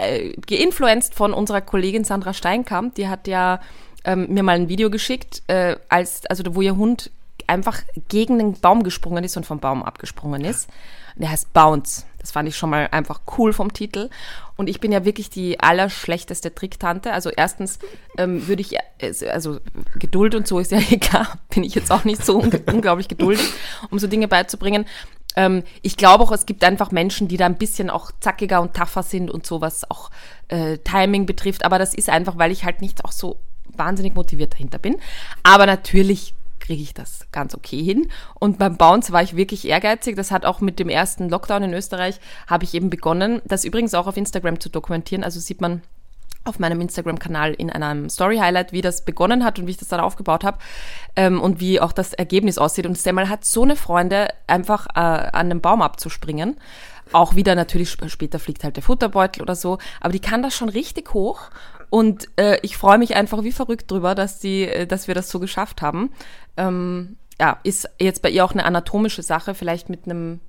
äh, 0.00 0.32
geinfluenced 0.46 1.14
von 1.14 1.32
unserer 1.32 1.60
Kollegin 1.60 2.04
Sandra 2.04 2.32
Steinkamp. 2.32 2.94
Die 2.94 3.08
hat 3.08 3.28
ja 3.28 3.60
ähm, 4.04 4.26
mir 4.28 4.42
mal 4.42 4.56
ein 4.56 4.68
Video 4.68 4.90
geschickt, 4.90 5.42
äh, 5.46 5.76
als, 5.88 6.26
also 6.26 6.42
wo 6.54 6.62
ihr 6.62 6.76
Hund 6.76 7.10
einfach 7.46 7.82
gegen 8.08 8.38
den 8.38 8.54
Baum 8.54 8.82
gesprungen 8.84 9.24
ist 9.24 9.36
und 9.36 9.44
vom 9.44 9.58
Baum 9.58 9.82
abgesprungen 9.82 10.44
ist. 10.44 10.68
Der 11.16 11.30
heißt 11.30 11.52
Bounce. 11.52 12.04
Das 12.18 12.30
fand 12.30 12.48
ich 12.48 12.56
schon 12.56 12.70
mal 12.70 12.88
einfach 12.92 13.20
cool 13.36 13.52
vom 13.52 13.72
Titel. 13.72 14.08
Und 14.56 14.68
ich 14.68 14.80
bin 14.80 14.92
ja 14.92 15.04
wirklich 15.04 15.30
die 15.30 15.58
allerschlechteste 15.58 16.54
Tricktante. 16.54 17.12
Also 17.12 17.30
erstens 17.30 17.78
ähm, 18.16 18.46
würde 18.46 18.62
ich, 18.62 18.74
äh, 18.74 19.28
also 19.30 19.58
Geduld 19.98 20.34
und 20.34 20.46
so 20.46 20.58
ist 20.60 20.70
ja 20.70 20.80
klar, 21.00 21.38
bin 21.52 21.64
ich 21.64 21.74
jetzt 21.74 21.90
auch 21.90 22.04
nicht 22.04 22.24
so 22.24 22.38
un 22.38 22.52
unglaublich 22.66 23.08
geduldig, 23.08 23.52
um 23.90 23.98
so 23.98 24.06
Dinge 24.06 24.28
beizubringen. 24.28 24.86
Ähm, 25.36 25.62
ich 25.82 25.96
glaube 25.96 26.24
auch, 26.24 26.32
es 26.32 26.46
gibt 26.46 26.62
einfach 26.62 26.90
Menschen, 26.90 27.28
die 27.28 27.36
da 27.36 27.46
ein 27.46 27.58
bisschen 27.58 27.90
auch 27.90 28.12
zackiger 28.20 28.60
und 28.60 28.74
tougher 28.74 29.02
sind 29.02 29.30
und 29.30 29.46
so, 29.46 29.60
was 29.60 29.90
auch 29.90 30.10
äh, 30.48 30.78
Timing 30.78 31.26
betrifft. 31.26 31.64
Aber 31.64 31.78
das 31.78 31.94
ist 31.94 32.08
einfach, 32.08 32.38
weil 32.38 32.52
ich 32.52 32.64
halt 32.64 32.80
nicht 32.80 33.04
auch 33.04 33.12
so 33.12 33.38
wahnsinnig 33.76 34.14
motiviert 34.14 34.54
dahinter 34.54 34.78
bin. 34.78 34.96
Aber 35.42 35.66
natürlich 35.66 36.34
kriege 36.60 36.82
ich 36.82 36.94
das 36.94 37.26
ganz 37.32 37.54
okay 37.54 37.82
hin. 37.82 38.08
Und 38.38 38.58
beim 38.58 38.76
Bounce 38.76 39.12
war 39.12 39.22
ich 39.22 39.34
wirklich 39.34 39.66
ehrgeizig. 39.66 40.14
Das 40.14 40.30
hat 40.30 40.44
auch 40.44 40.60
mit 40.60 40.78
dem 40.78 40.88
ersten 40.88 41.28
Lockdown 41.28 41.64
in 41.64 41.74
Österreich, 41.74 42.20
habe 42.46 42.64
ich 42.64 42.74
eben 42.74 42.90
begonnen, 42.90 43.42
das 43.44 43.64
übrigens 43.64 43.94
auch 43.94 44.06
auf 44.06 44.16
Instagram 44.16 44.60
zu 44.60 44.68
dokumentieren. 44.68 45.24
Also 45.24 45.40
sieht 45.40 45.60
man 45.60 45.82
auf 46.44 46.58
meinem 46.58 46.80
Instagram-Kanal 46.80 47.52
in 47.54 47.70
einem 47.70 48.08
Story-Highlight, 48.08 48.72
wie 48.72 48.80
das 48.80 49.04
begonnen 49.04 49.44
hat 49.44 49.58
und 49.58 49.66
wie 49.66 49.72
ich 49.72 49.76
das 49.76 49.88
dann 49.88 50.00
aufgebaut 50.00 50.44
habe 50.44 50.58
ähm, 51.16 51.40
und 51.40 51.60
wie 51.60 51.80
auch 51.80 51.92
das 51.92 52.14
Ergebnis 52.14 52.56
aussieht. 52.56 52.86
Und 52.86 52.96
Stemmel 52.96 53.28
hat 53.28 53.44
so 53.44 53.62
eine 53.62 53.76
Freunde, 53.76 54.28
einfach 54.46 54.86
äh, 54.94 55.00
an 55.00 55.50
dem 55.50 55.60
Baum 55.60 55.82
abzuspringen. 55.82 56.56
Auch 57.12 57.34
wieder 57.34 57.54
natürlich 57.54 57.90
später 58.06 58.38
fliegt 58.38 58.64
halt 58.64 58.76
der 58.76 58.82
Futterbeutel 58.82 59.42
oder 59.42 59.56
so, 59.56 59.78
aber 60.00 60.12
die 60.12 60.20
kann 60.20 60.42
das 60.42 60.54
schon 60.54 60.68
richtig 60.68 61.12
hoch 61.12 61.50
und 61.90 62.28
äh, 62.36 62.58
ich 62.62 62.76
freue 62.76 62.98
mich 62.98 63.16
einfach 63.16 63.42
wie 63.42 63.52
verrückt 63.52 63.90
drüber, 63.90 64.14
dass 64.14 64.38
die, 64.38 64.62
äh, 64.62 64.86
dass 64.86 65.08
wir 65.08 65.14
das 65.14 65.28
so 65.28 65.40
geschafft 65.40 65.82
haben. 65.82 66.10
Ähm, 66.56 67.16
ja, 67.40 67.58
ist 67.64 67.88
jetzt 68.00 68.22
bei 68.22 68.30
ihr 68.30 68.44
auch 68.44 68.52
eine 68.52 68.64
anatomische 68.64 69.22
Sache, 69.22 69.54
vielleicht 69.54 69.88
mit 69.88 70.04
einem 70.04 70.40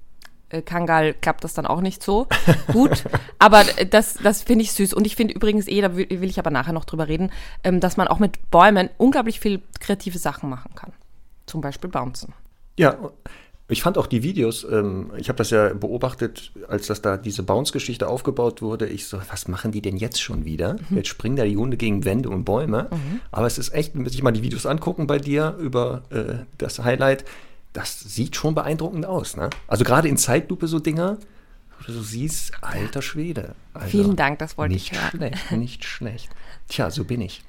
äh, 0.50 0.62
Kangal 0.62 1.14
klappt 1.14 1.44
das 1.44 1.54
dann 1.54 1.66
auch 1.66 1.82
nicht 1.82 2.04
so 2.04 2.28
gut. 2.72 3.06
aber 3.40 3.64
das, 3.90 4.16
das 4.16 4.44
finde 4.44 4.64
ich 4.64 4.72
süß. 4.74 4.94
Und 4.94 5.08
ich 5.08 5.16
finde 5.16 5.34
übrigens 5.34 5.68
eh, 5.68 5.82
da 5.82 5.96
will, 5.96 6.08
will, 6.10 6.30
ich 6.30 6.40
aber 6.40 6.52
nachher 6.52 6.74
noch 6.74 6.86
drüber 6.86 7.08
reden, 7.08 7.32
ähm, 7.64 7.80
dass 7.80 7.98
man 7.98 8.08
auch 8.08 8.20
mit 8.20 8.52
Bäumen 8.52 8.90
unglaublich 8.98 9.40
viel 9.40 9.62
kreative 9.80 10.20
Sachen 10.20 10.50
machen 10.50 10.76
kann. 10.76 10.94
Zum 11.48 11.62
Beispiel 11.62 11.90
bouncen. 11.90 12.34
Ja, 12.78 12.98
ich 13.72 13.82
fand 13.82 13.98
auch 13.98 14.08
die 14.08 14.24
Videos, 14.24 14.66
ähm, 14.70 15.12
ich 15.18 15.30
habe 15.30 15.38
das 15.38 15.50
ja 15.50 15.74
beobachtet, 15.74 16.52
als 16.68 16.88
das 16.88 17.02
da 17.02 17.18
diese 17.18 17.44
Bounce-Geschichte 17.44 18.08
aufgebaut 18.08 18.62
wurde. 18.62 18.88
Ich 18.88 19.08
so, 19.08 19.20
was 19.30 19.48
machen 19.48 19.72
die 19.72 19.82
denn 19.82 19.98
jetzt 19.98 20.22
schon 20.22 20.46
wieder? 20.46 20.76
Mhm. 20.90 20.98
Jetzt 20.98 21.08
springen 21.08 21.36
da 21.36 21.46
die 21.46 21.58
Hunde 21.58 21.78
gegen 21.78 22.04
Wände 22.04 22.30
und 22.30 22.44
Bäume. 22.44 22.90
Mhm. 22.92 23.22
Aber 23.32 23.48
es 23.48 23.58
ist 23.58 23.74
echt, 23.74 23.96
wenn 23.96 24.06
sich 24.06 24.24
mal 24.24 24.32
die 24.32 24.44
Videos 24.44 24.66
angucken 24.66 25.08
bei 25.08 25.20
dir 25.20 25.56
über 25.60 26.04
äh, 26.10 26.46
das 26.58 26.80
Highlight, 26.80 27.24
das 27.74 28.00
sieht 28.00 28.36
schon 28.36 28.56
beeindruckend 28.56 29.06
aus. 29.06 29.38
Ne? 29.38 29.50
Also 29.68 29.84
gerade 29.84 30.08
in 30.08 30.18
Zeitlupe 30.18 30.68
so 30.68 30.80
Dinger, 30.80 31.18
wo 31.78 31.86
du 31.86 31.94
so 31.94 32.02
siehst, 32.02 32.52
alter 32.62 33.02
Schwede. 33.02 33.56
Also 33.74 33.88
Vielen 33.88 34.16
Dank, 34.16 34.40
das 34.40 34.58
wollte 34.58 34.76
ich 34.76 34.92
hören. 34.92 35.20
Nicht 35.20 35.38
schlecht, 35.38 35.52
nicht 35.52 35.86
schlecht. 35.86 36.30
Tja, 36.68 36.92
so 36.92 37.04
bin 37.04 37.22
ich. 37.22 37.44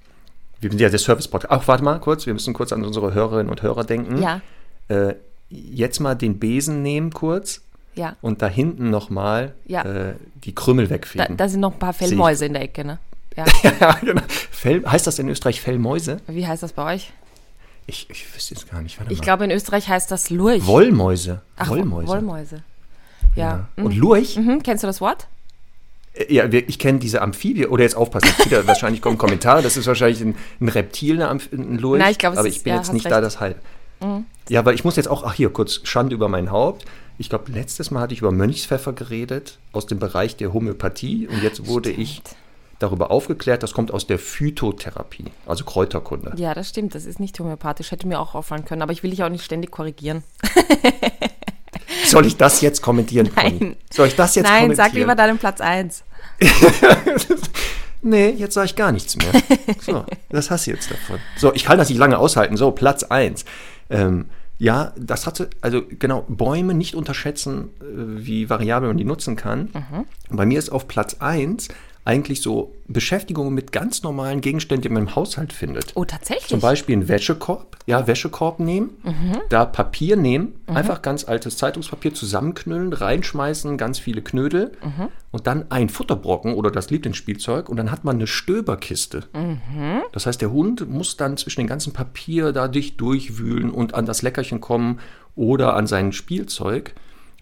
Wir 0.61 0.71
sind 0.71 0.81
ja 0.81 0.89
der 0.89 1.01
Service-Podcast. 1.01 1.53
Ach, 1.53 1.67
warte 1.67 1.83
mal 1.83 1.99
kurz, 1.99 2.27
wir 2.27 2.33
müssen 2.33 2.55
kurz 2.55 2.73
an 2.73 2.85
unsere 2.85 3.13
Hörerinnen 3.13 3.51
und 3.51 3.63
Hörer 3.63 3.83
denken. 3.83 4.23
Ja. 4.23 4.41
Äh, 4.87 5.15
jetzt 5.53 6.01
mal 6.01 6.15
den 6.15 6.39
Besen 6.39 6.83
nehmen 6.83 7.13
kurz. 7.13 7.61
Ja. 7.95 8.17
Und 8.23 8.41
da 8.41 8.49
hinten 8.49 8.89
nochmal 8.91 9.55
Ja. 9.67 9.83
äh, 9.83 10.15
die 10.45 10.55
Krümel 10.55 10.89
wegfegen. 10.89 11.37
Da, 11.37 11.45
da 11.45 11.49
sind 11.49 11.61
noch 11.61 11.75
ein 11.75 11.79
paar 11.79 11.93
Fellmäuse 11.93 12.47
in 12.47 12.55
der 12.55 12.63
Ecke, 12.63 12.85
ne? 12.85 12.99
Ja. 13.37 13.45
ja, 13.81 13.93
genau. 14.01 14.23
Fell, 14.51 14.83
heißt 14.87 15.07
das 15.07 15.19
in 15.19 15.29
Österreich 15.29 15.61
Fellmäuse? 15.61 16.19
Wie 16.27 16.47
heißt 16.47 16.63
das 16.63 16.73
bei 16.73 16.95
euch? 16.95 17.13
Ich, 17.87 18.09
ich 18.11 18.35
wüsste 18.35 18.55
jetzt 18.55 18.71
gar 18.71 18.81
nicht. 18.81 18.99
Warte 18.99 19.13
Ich 19.13 19.19
mal. 19.19 19.25
glaube, 19.25 19.45
in 19.45 19.51
Österreich 19.51 19.89
heißt 19.89 20.11
das 20.11 20.31
Lurch. 20.31 20.67
Wollmäuse. 20.67 21.43
Ach, 21.57 21.69
Wollmäuse. 21.69 22.09
Wollmäuse. 22.09 22.63
Ja. 23.37 23.67
Ja. 23.77 23.85
Und 23.85 23.95
Lurch? 23.97 24.37
Mhm. 24.37 24.63
Kennst 24.63 24.85
du 24.85 24.87
das 24.87 25.01
Wort? 25.01 25.27
Äh, 26.15 26.33
Ja, 26.33 26.47
ich 26.51 26.79
kenne 26.79 26.99
diese 26.99 27.21
Amphibie. 27.23 27.67
Oder 27.67 27.83
jetzt 27.83 27.97
aufpassen, 27.97 28.29
wieder, 28.45 28.67
wahrscheinlich 28.67 29.03
kommen 29.03 29.19
Kommentare. 29.19 29.63
Das 29.63 29.77
ist 29.77 29.87
wahrscheinlich 29.87 30.21
ein, 30.23 30.35
ein 30.61 30.69
Reptil, 30.69 31.17
eine 31.17 31.29
Amph 31.29 31.49
ein 31.53 31.79
Lurch. 31.79 31.99
Nein, 32.01 32.13
ich 32.13 32.19
glaube, 32.19 32.35
es 32.35 32.39
Aber 32.39 32.49
ist- 32.49 32.57
ich 32.57 32.63
bin 32.63 32.73
ja, 32.73 32.79
jetzt 32.79 32.93
nicht 32.93 33.05
recht. 33.05 33.11
Mhm. 33.11 33.17
da 33.17 33.21
das 33.21 33.41
Ja, 34.49 34.65
weil 34.65 34.75
ich 34.75 34.85
muss 34.85 34.97
jetzt 34.97 35.09
auch, 35.09 35.25
ach 35.25 35.35
hier, 35.35 35.51
kurz 35.51 35.81
Schande 35.85 36.15
über 36.15 36.29
mein 36.29 36.51
Haupt. 36.51 36.85
Ich 37.19 37.29
glaube, 37.29 37.53
letztes 37.53 37.91
Mal 37.91 38.01
hatte 38.01 38.15
ich 38.15 38.21
über 38.21 38.33
Mönchspfeffer 38.33 38.93
geredet, 38.93 39.59
aus 39.73 39.87
dem 39.87 39.99
Bereich 39.99 40.37
der 40.37 40.53
Homöopathie. 40.53 41.29
Und 41.29 41.43
jetzt 41.43 41.67
wurde 41.67 41.91
ich 41.91 42.23
darüber 42.79 43.11
aufgeklärt, 43.11 43.63
das 43.63 43.73
kommt 43.73 43.93
aus 43.93 44.07
der 44.07 44.19
Phytotherapie, 44.19 45.27
also 45.47 45.65
Kräuterkunde. 45.65 46.33
Ja, 46.37 46.53
das 46.55 46.71
stimmt. 46.71 46.95
Das 46.95 47.05
ist 47.05 47.21
nicht 47.21 47.39
homöopathisch. 47.39 47.93
Hätte 47.93 48.09
mir 48.09 48.19
auch 48.19 48.35
auffallen 48.35 48.65
können. 48.65 48.83
Aber 48.83 48.93
ich 48.93 49.03
will 49.03 49.11
dich 49.11 49.23
auch 49.23 49.29
nicht 49.29 49.45
ständig 49.45 49.71
korrigieren. 49.71 50.25
Soll 52.07 52.27
ich 52.27 52.37
das 52.37 52.61
jetzt 52.61 52.83
kommentieren? 52.83 53.33
Conny? 53.35 53.57
Nein. 53.61 53.77
Soll 53.91 54.09
ich 54.09 54.17
das 54.17 54.35
jetzt 54.35 54.47
Nein, 54.47 54.63
kommentieren? 54.63 54.91
sag 54.91 54.95
lieber 54.95 55.15
deinen 55.15 55.39
Platz 55.39 55.61
1. 55.61 56.03
Nee, 58.05 58.31
jetzt 58.31 58.55
sage 58.55 58.67
ich 58.67 58.75
gar 58.75 58.91
nichts 58.91 59.17
mehr. 59.17 59.33
So, 59.81 60.05
das 60.29 60.51
hast 60.51 60.67
du 60.67 60.73
jetzt 60.73 60.91
davon. 60.91 61.21
So, 61.37 61.55
ich 61.55 61.65
kann 61.65 61.79
das 61.79 61.89
nicht 61.89 61.99
lange 61.99 62.19
aushalten. 62.19 62.57
So, 62.57 62.73
Platz 62.73 63.05
1. 63.05 63.45
Ähm, 63.93 64.27
ja, 64.59 64.93
das 64.97 65.27
hatte, 65.27 65.51
also 65.61 65.83
genau, 65.99 66.25
Bäume 66.29 66.75
nicht 66.75 66.95
unterschätzen, 66.95 67.71
äh, 67.81 68.25
wie 68.25 68.49
variabel 68.49 68.89
man 68.89 68.97
die 68.97 69.05
nutzen 69.05 69.35
kann. 69.35 69.71
Bei 70.31 70.47
mir 70.47 70.59
ist 70.59 70.71
auf 70.71 70.87
Platz 70.87 71.17
1 71.19 71.69
eigentlich 72.05 72.43
so 72.43 72.75
Beschäftigung 72.89 73.55
mit 73.55 73.71
ganz 73.71 74.03
normalen 74.03 74.41
Gegenständen, 74.41 74.83
die 74.83 74.89
man 74.89 75.05
im 75.05 75.15
Haushalt 75.15 75.53
findet. 75.53 75.93
Oh, 75.95 76.05
tatsächlich? 76.05 76.49
Zum 76.49 76.61
Beispiel 76.61 76.97
einen 76.97 77.09
Wäschekorb, 77.09 77.77
ja, 77.87 78.07
Wäschekorb 78.07 78.59
nehmen, 78.59 78.91
da 79.49 79.65
Papier 79.65 80.17
nehmen, 80.17 80.61
einfach 80.67 81.01
ganz 81.03 81.29
altes 81.29 81.57
Zeitungspapier 81.57 82.13
zusammenknüllen, 82.13 82.93
reinschmeißen, 82.93 83.77
ganz 83.77 83.99
viele 84.01 84.21
Knödel 84.23 84.73
und 85.31 85.47
dann 85.47 85.71
ein 85.71 85.89
Futterbrocken 85.89 86.55
oder 86.55 86.71
das 86.71 86.91
Lieblingsspielzeug 86.91 87.69
und 87.69 87.77
dann 87.77 87.91
hat 87.93 88.05
man 88.05 88.17
eine 88.17 88.27
Stöberkiste. 88.27 89.25
Das 90.13 90.27
heißt, 90.27 90.41
der 90.41 90.51
Hund 90.51 90.89
muss 90.89 91.17
dann 91.17 91.37
zwischen 91.37 91.61
den 91.61 91.69
ganzen 91.69 91.93
Papier 91.93 92.53
da 92.53 92.67
dich 92.67 92.97
durchwühlen 92.97 93.71
und 93.71 93.95
an 93.95 94.07
das 94.07 94.23
Leckerchen 94.23 94.61
kommen 94.61 94.99
oder 95.37 95.75
an 95.77 95.87
sein 95.87 96.13
Spielzeug. 96.13 96.95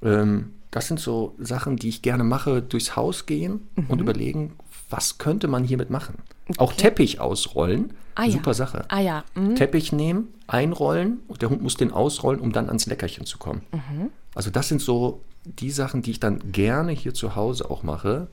Ähm, 0.03 0.53
das 0.71 0.89
sind 0.89 1.01
so 1.01 1.35
Sachen, 1.39 1.77
die 1.77 1.89
ich 1.89 2.03
gerne 2.03 2.25
mache, 2.25 2.63
durchs 2.63 2.97
Haus 2.97 3.27
gehen 3.27 3.69
und 3.89 4.01
überlegen, 4.01 4.53
was 4.89 5.19
könnte 5.19 5.49
man 5.49 5.65
hiermit 5.65 5.91
machen. 5.91 6.19
Auch 6.59 6.73
Teppich 6.73 7.21
ausrollen, 7.21 7.93
Ah 8.15 8.25
ja. 8.25 8.33
super 8.33 8.55
Sache. 8.55 8.85
Ah 8.89 9.01
ja. 9.01 9.25
Mhm. 9.35 9.57
Teppich 9.57 9.93
nehmen, 9.93 10.29
einrollen 10.47 11.21
und 11.29 11.43
der 11.43 11.51
Hund 11.51 11.63
muss 11.63 11.77
den 11.77 11.93
ausrollen, 11.93 12.41
um 12.41 12.53
dann 12.53 12.67
ans 12.69 12.87
Leckerchen 12.87 13.25
zu 13.27 13.39
kommen. 13.39 13.63
Mhm. 13.73 14.11
Also 14.35 14.51
das 14.51 14.69
sind 14.69 14.81
so 14.81 15.23
die 15.45 15.71
Sachen, 15.71 16.03
die 16.03 16.13
ich 16.13 16.21
dann 16.21 16.53
gerne 16.53 16.93
hier 16.93 17.15
zu 17.15 17.37
Hause 17.37 17.71
auch 17.71 17.83
mache. 17.83 18.29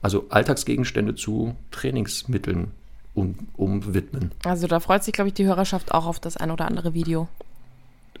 Also 0.00 0.26
Alltagsgegenstände 0.30 1.14
zu 1.14 1.54
Trainingsmitteln 1.70 2.72
um, 3.14 3.36
umwidmen. 3.56 4.32
Also 4.44 4.66
da 4.66 4.80
freut 4.80 5.04
sich, 5.04 5.12
glaube 5.12 5.28
ich, 5.28 5.34
die 5.34 5.44
Hörerschaft 5.44 5.92
auch 5.92 6.06
auf 6.06 6.20
das 6.20 6.36
ein 6.36 6.50
oder 6.50 6.66
andere 6.66 6.94
Video. 6.94 7.28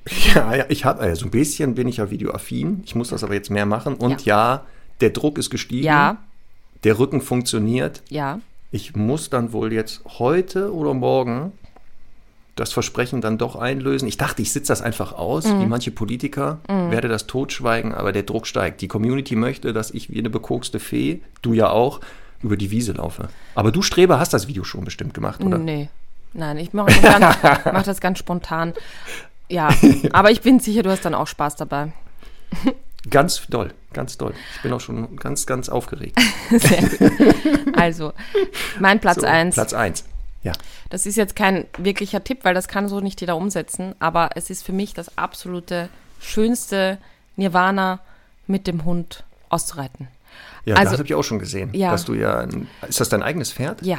Ja, 0.34 0.54
ja, 0.54 0.64
ich 0.68 0.84
habe, 0.84 1.00
also 1.00 1.26
ein 1.26 1.30
bisschen 1.30 1.74
bin 1.74 1.86
ich 1.88 1.98
ja 1.98 2.10
videoaffin. 2.10 2.82
Ich 2.84 2.94
muss 2.94 3.10
das 3.10 3.22
aber 3.24 3.34
jetzt 3.34 3.50
mehr 3.50 3.66
machen. 3.66 3.94
Und 3.94 4.24
ja, 4.24 4.64
der 5.00 5.10
Druck 5.10 5.38
ist 5.38 5.50
gestiegen. 5.50 5.84
Ja, 5.84 6.18
Der 6.84 6.98
Rücken 6.98 7.20
funktioniert. 7.20 8.02
ja. 8.08 8.40
Ich 8.74 8.96
muss 8.96 9.28
dann 9.28 9.52
wohl 9.52 9.70
jetzt 9.70 10.00
heute 10.18 10.72
oder 10.74 10.94
morgen 10.94 11.52
das 12.56 12.72
Versprechen 12.72 13.20
dann 13.20 13.36
doch 13.36 13.54
einlösen. 13.54 14.08
Ich 14.08 14.16
dachte, 14.16 14.40
ich 14.40 14.50
sitze 14.50 14.68
das 14.72 14.80
einfach 14.80 15.12
aus, 15.12 15.44
Mhm. 15.46 15.60
wie 15.60 15.66
manche 15.66 15.90
Politiker, 15.90 16.58
werde 16.68 17.08
das 17.08 17.26
totschweigen, 17.26 17.92
aber 17.92 18.12
der 18.12 18.22
Druck 18.22 18.46
steigt. 18.46 18.80
Die 18.80 18.88
Community 18.88 19.36
möchte, 19.36 19.74
dass 19.74 19.90
ich 19.90 20.08
wie 20.10 20.18
eine 20.18 20.30
bekokste 20.30 20.80
Fee, 20.80 21.20
du 21.42 21.52
ja 21.52 21.68
auch, 21.68 22.00
über 22.42 22.56
die 22.56 22.70
Wiese 22.70 22.92
laufe. 22.92 23.28
Aber 23.54 23.72
du, 23.72 23.82
Streber, 23.82 24.18
hast 24.18 24.32
das 24.32 24.48
Video 24.48 24.64
schon 24.64 24.84
bestimmt 24.84 25.12
gemacht, 25.12 25.44
oder? 25.44 25.58
Nee. 25.58 25.90
Nein, 26.32 26.56
ich 26.56 26.72
mache 26.72 26.92
das, 27.02 27.36
mach 27.72 27.82
das 27.82 28.00
ganz 28.00 28.18
spontan. 28.18 28.72
Ja, 29.52 29.68
aber 30.12 30.30
ich 30.30 30.40
bin 30.40 30.60
sicher, 30.60 30.82
du 30.82 30.90
hast 30.90 31.04
dann 31.04 31.14
auch 31.14 31.26
Spaß 31.26 31.56
dabei. 31.56 31.92
Ganz 33.10 33.46
doll, 33.48 33.72
ganz 33.92 34.16
doll. 34.16 34.32
Ich 34.56 34.62
bin 34.62 34.72
auch 34.72 34.80
schon 34.80 35.16
ganz, 35.16 35.44
ganz 35.46 35.68
aufgeregt. 35.68 36.18
Sehr 36.50 36.82
gut. 36.82 37.76
Also, 37.76 38.12
mein 38.78 39.00
Platz 39.00 39.20
So, 39.20 39.26
1. 39.26 39.54
Platz 39.54 39.72
1. 39.74 40.04
Ja. 40.42 40.52
Das 40.90 41.04
ist 41.06 41.16
jetzt 41.16 41.36
kein 41.36 41.66
wirklicher 41.78 42.22
Tipp, 42.24 42.40
weil 42.44 42.54
das 42.54 42.68
kann 42.68 42.88
so 42.88 43.00
nicht 43.00 43.20
jeder 43.20 43.36
umsetzen, 43.36 43.94
aber 43.98 44.30
es 44.36 44.50
ist 44.50 44.64
für 44.64 44.72
mich 44.72 44.94
das 44.94 45.18
absolute 45.18 45.88
schönste 46.20 46.98
Nirvana 47.36 48.00
mit 48.46 48.66
dem 48.66 48.84
Hund 48.84 49.24
auszureiten. 49.48 50.08
Ja, 50.64 50.76
Also- 50.76 50.90
das 50.92 50.98
habe 51.00 51.06
ich 51.08 51.14
auch 51.14 51.22
schon 51.24 51.38
gesehen. 51.40 51.70
Ja. 51.74 51.90
Dass 51.90 52.04
du 52.04 52.14
ja, 52.14 52.38
ein, 52.40 52.68
ist 52.88 53.00
das 53.00 53.08
dein 53.08 53.22
eigenes 53.22 53.52
Pferd? 53.52 53.82
Ja. 53.82 53.98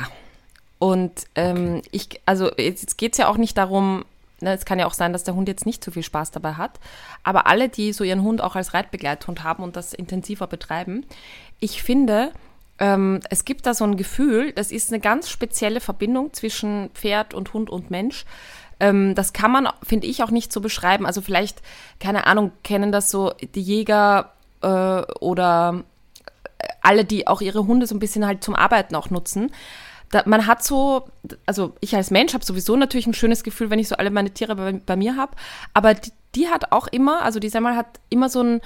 Und 0.79 1.11
ähm, 1.35 1.81
ich, 1.91 2.09
also 2.25 2.51
jetzt, 2.57 2.81
jetzt 2.81 2.97
geht 2.97 3.13
es 3.13 3.17
ja 3.17 3.27
auch 3.27 3.37
nicht 3.37 3.57
darum, 3.57 4.03
ne, 4.43 4.53
es 4.53 4.65
kann 4.65 4.79
ja 4.79 4.85
auch 4.85 4.93
sein, 4.93 5.13
dass 5.13 5.23
der 5.23 5.35
Hund 5.35 5.47
jetzt 5.47 5.65
nicht 5.65 5.83
so 5.83 5.91
viel 5.91 6.03
Spaß 6.03 6.31
dabei 6.31 6.53
hat, 6.53 6.79
aber 7.23 7.47
alle, 7.47 7.69
die 7.69 7.93
so 7.93 8.03
ihren 8.03 8.21
Hund 8.21 8.41
auch 8.41 8.55
als 8.55 8.73
Reitbegleithund 8.73 9.43
haben 9.43 9.63
und 9.63 9.75
das 9.75 9.93
intensiver 9.93 10.47
betreiben, 10.47 11.05
ich 11.59 11.81
finde, 11.81 12.31
ähm, 12.79 13.21
es 13.29 13.45
gibt 13.45 13.65
da 13.65 13.73
so 13.73 13.85
ein 13.85 13.97
Gefühl, 13.97 14.51
das 14.51 14.71
ist 14.71 14.91
eine 14.91 14.99
ganz 14.99 15.29
spezielle 15.29 15.79
Verbindung 15.79 16.33
zwischen 16.33 16.89
Pferd 16.93 17.33
und 17.33 17.53
Hund 17.53 17.69
und 17.69 17.91
Mensch. 17.91 18.25
Ähm, 18.79 19.15
das 19.15 19.33
kann 19.33 19.51
man, 19.51 19.69
finde 19.83 20.07
ich, 20.07 20.23
auch 20.23 20.31
nicht 20.31 20.51
so 20.51 20.59
beschreiben. 20.59 21.05
Also 21.05 21.21
vielleicht, 21.21 21.61
keine 21.99 22.27
Ahnung, 22.27 22.51
kennen 22.63 22.91
das 22.91 23.09
so 23.11 23.31
die 23.55 23.61
Jäger 23.61 24.33
äh, 24.61 25.01
oder 25.19 25.83
alle, 26.81 27.05
die 27.05 27.27
auch 27.27 27.41
ihre 27.41 27.65
Hunde 27.67 27.87
so 27.87 27.95
ein 27.95 27.99
bisschen 27.99 28.25
halt 28.25 28.43
zum 28.43 28.55
Arbeiten 28.55 28.95
auch 28.95 29.09
nutzen. 29.09 29.51
Da, 30.13 30.21
man 30.25 30.45
hat 30.45 30.63
so, 30.63 31.07
also 31.47 31.73
ich 31.79 31.95
als 31.95 32.11
Mensch 32.11 32.35
habe 32.35 32.45
sowieso 32.45 32.75
natürlich 32.75 33.07
ein 33.07 33.15
schönes 33.15 33.43
Gefühl, 33.43 33.71
wenn 33.71 33.79
ich 33.79 33.87
so 33.87 33.95
alle 33.95 34.11
meine 34.11 34.29
Tiere 34.29 34.55
bei, 34.55 34.73
bei 34.73 34.95
mir 34.95 35.15
habe, 35.15 35.31
aber 35.73 35.95
die, 35.95 36.11
die 36.35 36.49
hat 36.49 36.71
auch 36.71 36.85
immer, 36.87 37.23
also 37.23 37.39
die 37.39 37.49
Semmel 37.49 37.75
hat 37.75 37.99
immer 38.09 38.29
so 38.29 38.43
ein, 38.43 38.61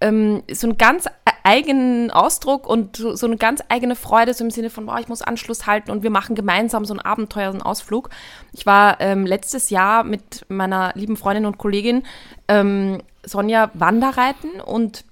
ähm, 0.00 0.42
so 0.50 0.68
einen 0.68 0.78
ganz 0.78 1.04
eigenen 1.42 2.10
Ausdruck 2.10 2.66
und 2.66 2.96
so, 2.96 3.14
so, 3.14 3.26
eine 3.26 3.36
ganz 3.36 3.62
eigene 3.68 3.94
Freude, 3.94 4.32
so 4.32 4.42
im 4.42 4.50
Sinne 4.50 4.70
von, 4.70 4.86
boah, 4.86 4.98
ich 4.98 5.08
muss 5.08 5.20
Anschluss 5.20 5.66
halten 5.66 5.90
und 5.90 6.02
wir 6.02 6.10
machen 6.10 6.34
gemeinsam 6.34 6.86
so 6.86 6.94
ein 6.94 7.00
Abenteuer, 7.00 7.50
so 7.50 7.58
einen 7.58 7.62
Ausflug. 7.62 8.08
Ich 8.54 8.64
war 8.64 8.98
ähm, 9.02 9.26
letztes 9.26 9.68
Jahr 9.68 10.02
mit 10.02 10.46
meiner 10.48 10.92
lieben 10.94 11.18
Freundin 11.18 11.44
und 11.44 11.58
Kollegin 11.58 12.04
ähm, 12.48 13.02
Sonja 13.22 13.70
Wanderreiten 13.74 14.62
und 14.62 15.04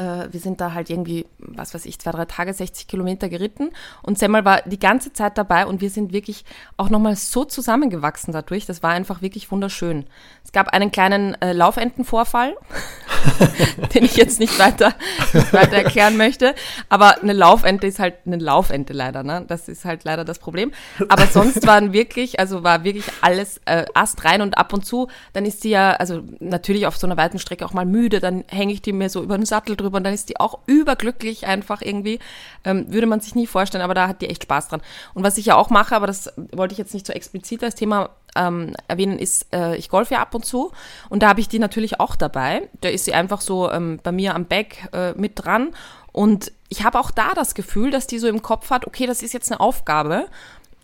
äh, 0.00 0.32
wir 0.32 0.40
sind 0.40 0.60
da 0.60 0.72
halt 0.72 0.88
irgendwie, 0.88 1.26
was 1.38 1.74
weiß 1.74 1.84
ich, 1.84 1.98
zwei, 1.98 2.10
drei 2.10 2.24
Tage, 2.24 2.54
60 2.54 2.88
Kilometer 2.88 3.28
geritten 3.28 3.70
und 4.02 4.18
Semmel 4.18 4.44
war 4.44 4.62
die 4.62 4.78
ganze 4.78 5.12
Zeit 5.12 5.36
dabei 5.36 5.66
und 5.66 5.80
wir 5.80 5.90
sind 5.90 6.12
wirklich 6.12 6.44
auch 6.76 6.88
nochmal 6.88 7.16
so 7.16 7.44
zusammengewachsen 7.44 8.32
dadurch. 8.32 8.64
Das 8.64 8.82
war 8.82 8.90
einfach 8.90 9.20
wirklich 9.20 9.50
wunderschön. 9.50 10.06
Es 10.44 10.52
gab 10.52 10.68
einen 10.68 10.90
kleinen 10.90 11.40
äh, 11.42 11.52
Laufentenvorfall, 11.52 12.56
den 13.94 14.04
ich 14.04 14.16
jetzt 14.16 14.40
nicht 14.40 14.58
weiter, 14.58 14.94
nicht 15.32 15.52
weiter 15.52 15.76
erklären 15.76 16.16
möchte, 16.16 16.54
aber 16.88 17.22
eine 17.22 17.32
Laufente 17.32 17.86
ist 17.86 17.98
halt 17.98 18.14
eine 18.26 18.36
Laufente 18.36 18.92
leider, 18.92 19.22
ne? 19.22 19.44
Das 19.46 19.68
ist 19.68 19.84
halt 19.84 20.04
leider 20.04 20.24
das 20.24 20.38
Problem. 20.38 20.72
Aber 21.08 21.26
sonst 21.26 21.66
waren 21.66 21.92
wirklich, 21.92 22.38
also 22.40 22.62
war 22.62 22.84
wirklich 22.84 23.06
alles 23.20 23.60
äh, 23.64 23.84
Ast 23.94 24.24
rein 24.24 24.42
und 24.42 24.58
ab 24.58 24.72
und 24.72 24.84
zu, 24.84 25.08
dann 25.32 25.44
ist 25.44 25.62
sie 25.62 25.70
ja, 25.70 25.92
also 25.92 26.22
natürlich 26.38 26.86
auf 26.86 26.96
so 26.96 27.06
einer 27.06 27.16
weiten 27.16 27.38
Strecke 27.38 27.64
auch 27.64 27.72
mal 27.72 27.86
müde, 27.86 28.20
dann 28.20 28.44
hänge 28.48 28.72
ich 28.72 28.82
die 28.82 28.92
mir 28.92 29.08
so 29.08 29.22
über 29.22 29.36
den 29.36 29.46
Sattel 29.46 29.76
drüber 29.76 29.98
und 29.98 30.04
dann 30.04 30.14
ist 30.14 30.28
die 30.28 30.38
auch 30.38 30.58
überglücklich 30.66 31.46
einfach 31.46 31.82
irgendwie. 31.82 32.18
Ähm, 32.64 32.92
würde 32.92 33.06
man 33.06 33.20
sich 33.20 33.34
nie 33.34 33.46
vorstellen, 33.46 33.82
aber 33.82 33.94
da 33.94 34.08
hat 34.08 34.20
die 34.20 34.28
echt 34.28 34.44
Spaß 34.44 34.68
dran. 34.68 34.82
Und 35.14 35.24
was 35.24 35.38
ich 35.38 35.46
ja 35.46 35.56
auch 35.56 35.70
mache, 35.70 35.96
aber 35.96 36.06
das 36.06 36.32
wollte 36.52 36.72
ich 36.72 36.78
jetzt 36.78 36.94
nicht 36.94 37.06
so 37.06 37.12
explizit 37.12 37.64
als 37.64 37.74
Thema 37.74 38.10
ähm, 38.36 38.74
erwähnen, 38.88 39.18
ist, 39.18 39.52
äh, 39.52 39.76
ich 39.76 39.88
golfe 39.88 40.14
ja 40.14 40.20
ab 40.20 40.34
und 40.34 40.44
zu 40.44 40.72
und 41.08 41.22
da 41.22 41.28
habe 41.28 41.40
ich 41.40 41.48
die 41.48 41.58
natürlich 41.58 42.00
auch 42.00 42.16
dabei. 42.16 42.68
Da 42.80 42.88
ist 42.88 43.04
sie 43.04 43.14
einfach 43.14 43.40
so 43.40 43.70
ähm, 43.70 44.00
bei 44.02 44.12
mir 44.12 44.34
am 44.34 44.44
Back 44.46 44.88
äh, 44.92 45.12
mit 45.12 45.32
dran 45.44 45.70
und 46.12 46.52
ich 46.68 46.84
habe 46.84 46.98
auch 46.98 47.10
da 47.10 47.34
das 47.34 47.54
Gefühl, 47.54 47.90
dass 47.90 48.06
die 48.06 48.18
so 48.18 48.28
im 48.28 48.42
Kopf 48.42 48.70
hat, 48.70 48.86
okay, 48.86 49.06
das 49.06 49.22
ist 49.22 49.32
jetzt 49.32 49.50
eine 49.50 49.60
Aufgabe 49.60 50.26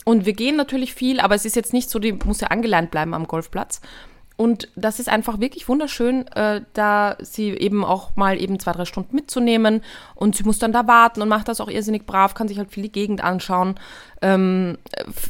und 0.04 0.24
wir 0.24 0.34
gehen 0.34 0.56
natürlich 0.56 0.94
viel, 0.94 1.20
aber 1.20 1.34
es 1.34 1.44
ist 1.44 1.56
jetzt 1.56 1.72
nicht 1.72 1.90
so, 1.90 1.98
die 1.98 2.12
muss 2.12 2.40
ja 2.40 2.48
angeleint 2.48 2.90
bleiben 2.90 3.14
am 3.14 3.26
Golfplatz. 3.26 3.80
Und 4.36 4.68
das 4.76 5.00
ist 5.00 5.08
einfach 5.08 5.40
wirklich 5.40 5.66
wunderschön, 5.68 6.26
äh, 6.28 6.60
da 6.74 7.16
sie 7.20 7.50
eben 7.50 7.84
auch 7.84 8.16
mal 8.16 8.40
eben 8.40 8.60
zwei, 8.60 8.72
drei 8.72 8.84
Stunden 8.84 9.16
mitzunehmen. 9.16 9.82
Und 10.14 10.36
sie 10.36 10.44
muss 10.44 10.58
dann 10.58 10.72
da 10.72 10.86
warten 10.86 11.22
und 11.22 11.28
macht 11.28 11.48
das 11.48 11.60
auch 11.60 11.68
irrsinnig 11.68 12.04
brav, 12.04 12.34
kann 12.34 12.48
sich 12.48 12.58
halt 12.58 12.70
viel 12.70 12.82
die 12.82 12.92
Gegend 12.92 13.24
anschauen. 13.24 13.76
Ähm, 14.20 14.76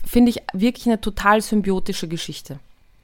Finde 0.04 0.30
ich 0.30 0.42
wirklich 0.52 0.86
eine 0.86 1.00
total 1.00 1.40
symbiotische 1.40 2.08
Geschichte. 2.08 2.58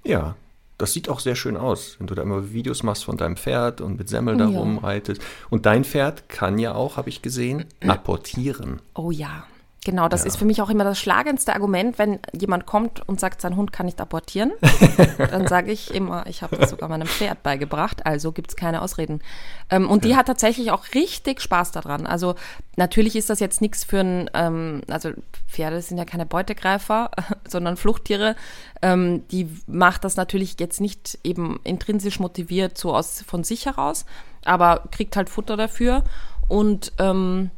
Ja, 0.05 0.35
das 0.79 0.93
sieht 0.93 1.09
auch 1.09 1.21
sehr 1.21 1.37
schön 1.37 1.57
aus, 1.57 1.95
wenn 2.01 2.09
du 2.09 2.17
da 2.17 2.23
immer 2.23 2.53
Videos 2.53 2.83
machst 2.83 3.05
von 3.05 3.17
deinem 3.17 3.37
Pferd 3.37 3.81
und 3.81 3.97
mit 3.97 4.09
Semmel 4.09 4.37
da 4.37 4.49
ja. 4.49 4.59
rumreitest. 4.59 5.23
Und 5.49 5.67
dein 5.67 5.85
Pferd 5.85 6.29
kann 6.29 6.59
ja 6.59 6.75
auch, 6.75 6.97
habe 6.97 7.09
ich 7.09 7.23
gesehen, 7.23 7.67
apportieren. 7.87 8.81
Oh 8.95 9.13
ja. 9.13 9.45
Genau, 9.85 10.09
das 10.09 10.21
ja. 10.21 10.29
ist 10.29 10.37
für 10.37 10.45
mich 10.45 10.63
auch 10.63 10.71
immer 10.71 10.85
das 10.85 11.01
schlagendste 11.01 11.53
Argument, 11.55 11.99
wenn 11.99 12.21
jemand 12.33 12.67
kommt 12.67 13.07
und 13.09 13.19
sagt, 13.19 13.41
sein 13.41 13.57
Hund 13.57 13.73
kann 13.73 13.87
nicht 13.87 14.01
abortieren. 14.01 14.53
dann 15.19 15.49
sage 15.49 15.73
ich 15.73 15.93
immer, 15.93 16.25
ich 16.29 16.43
habe 16.43 16.57
das 16.57 16.71
sogar 16.71 16.89
meinem 16.89 17.09
Pferd 17.09 17.43
beigebracht, 17.43 18.07
also 18.07 18.31
gibt 18.31 18.51
es 18.51 18.57
keine 18.57 18.81
Ausreden. 18.81 19.23
Ähm, 19.71 19.91
und 19.91 20.05
ja. 20.05 20.11
die 20.11 20.17
hat 20.17 20.27
tatsächlich 20.27 20.71
auch 20.71 20.85
richtig 20.95 21.41
Spaß 21.41 21.73
daran. 21.73 22.07
Also 22.07 22.37
natürlich 22.77 23.17
ist 23.17 23.29
das 23.29 23.41
jetzt 23.41 23.61
nichts 23.61 23.83
für 23.83 23.99
ein, 23.99 24.31
ähm, 24.35 24.83
also 24.89 25.11
Pferde 25.49 25.83
sind 25.83 25.99
ja 25.99 26.05
keine 26.05 26.27
Beutegreifer, 26.27 27.11
sondern 27.49 27.77
Fluchttiere. 27.77 28.37
Ähm, 28.83 29.27
die 29.33 29.49
macht 29.67 30.05
das 30.05 30.15
natürlich 30.15 30.61
jetzt 30.61 30.81
nicht 30.81 31.19
eben 31.25 31.59
intrinsisch 31.65 32.21
motiviert, 32.21 32.79
so 32.79 32.95
aus 32.95 33.25
von 33.27 33.43
sich 33.43 33.67
heraus, 33.67 34.05
aber 34.45 34.85
kriegt 34.93 35.17
halt 35.17 35.29
Futter 35.29 35.57
dafür 35.57 36.05
und 36.47 36.93
ähm, 37.01 37.51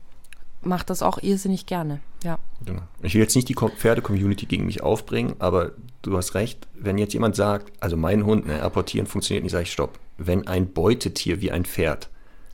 macht 0.63 0.89
das 0.89 1.03
auch 1.03 1.19
irrsinnig 1.19 1.67
gerne. 1.67 2.01
Ja. 2.25 2.39
Genau. 2.65 2.83
Ich 3.03 3.15
will 3.15 3.21
jetzt 3.21 3.37
nicht 3.37 3.49
die 3.49 3.55
Pferde-Community 3.55 4.47
gegen 4.47 4.67
mich 4.67 4.83
aufbringen, 4.83 5.35
aber 5.39 5.73
du 6.03 6.17
hast 6.17 6.35
recht, 6.35 6.67
wenn 6.75 6.99
jetzt 6.99 7.13
jemand 7.13 7.37
sagt, 7.37 7.71
also 7.81 7.97
mein 7.97 8.25
Hund, 8.25 8.47
ne, 8.47 8.63
apportieren 8.63 9.07
funktioniert 9.07 9.45
nicht, 9.45 9.53
sage 9.53 9.65
ich 9.65 9.73
stopp. 9.73 9.99
Wenn 10.17 10.47
ein 10.47 10.73
Beutetier 10.73 11.41
wie 11.43 11.53
ein 11.53 11.67
Pferd, 11.67 12.09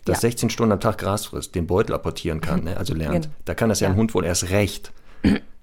das 0.05 0.19
ja. 0.19 0.29
16 0.29 0.51
Stunden 0.51 0.73
am 0.73 0.81
Tag 0.81 0.99
Gras 0.99 1.27
frisst, 1.27 1.55
den 1.55 1.67
Beutel 1.67 1.95
apportieren 1.95 2.41
kann, 2.41 2.65
ne, 2.65 2.77
also 2.77 2.95
lernt, 2.95 3.27
genau. 3.27 3.35
da 3.45 3.55
kann 3.55 3.69
das 3.69 3.81
ja, 3.81 3.87
ja 3.87 3.93
ein 3.93 3.99
Hund 3.99 4.13
wohl 4.15 4.25
erst 4.25 4.51
recht. 4.51 4.93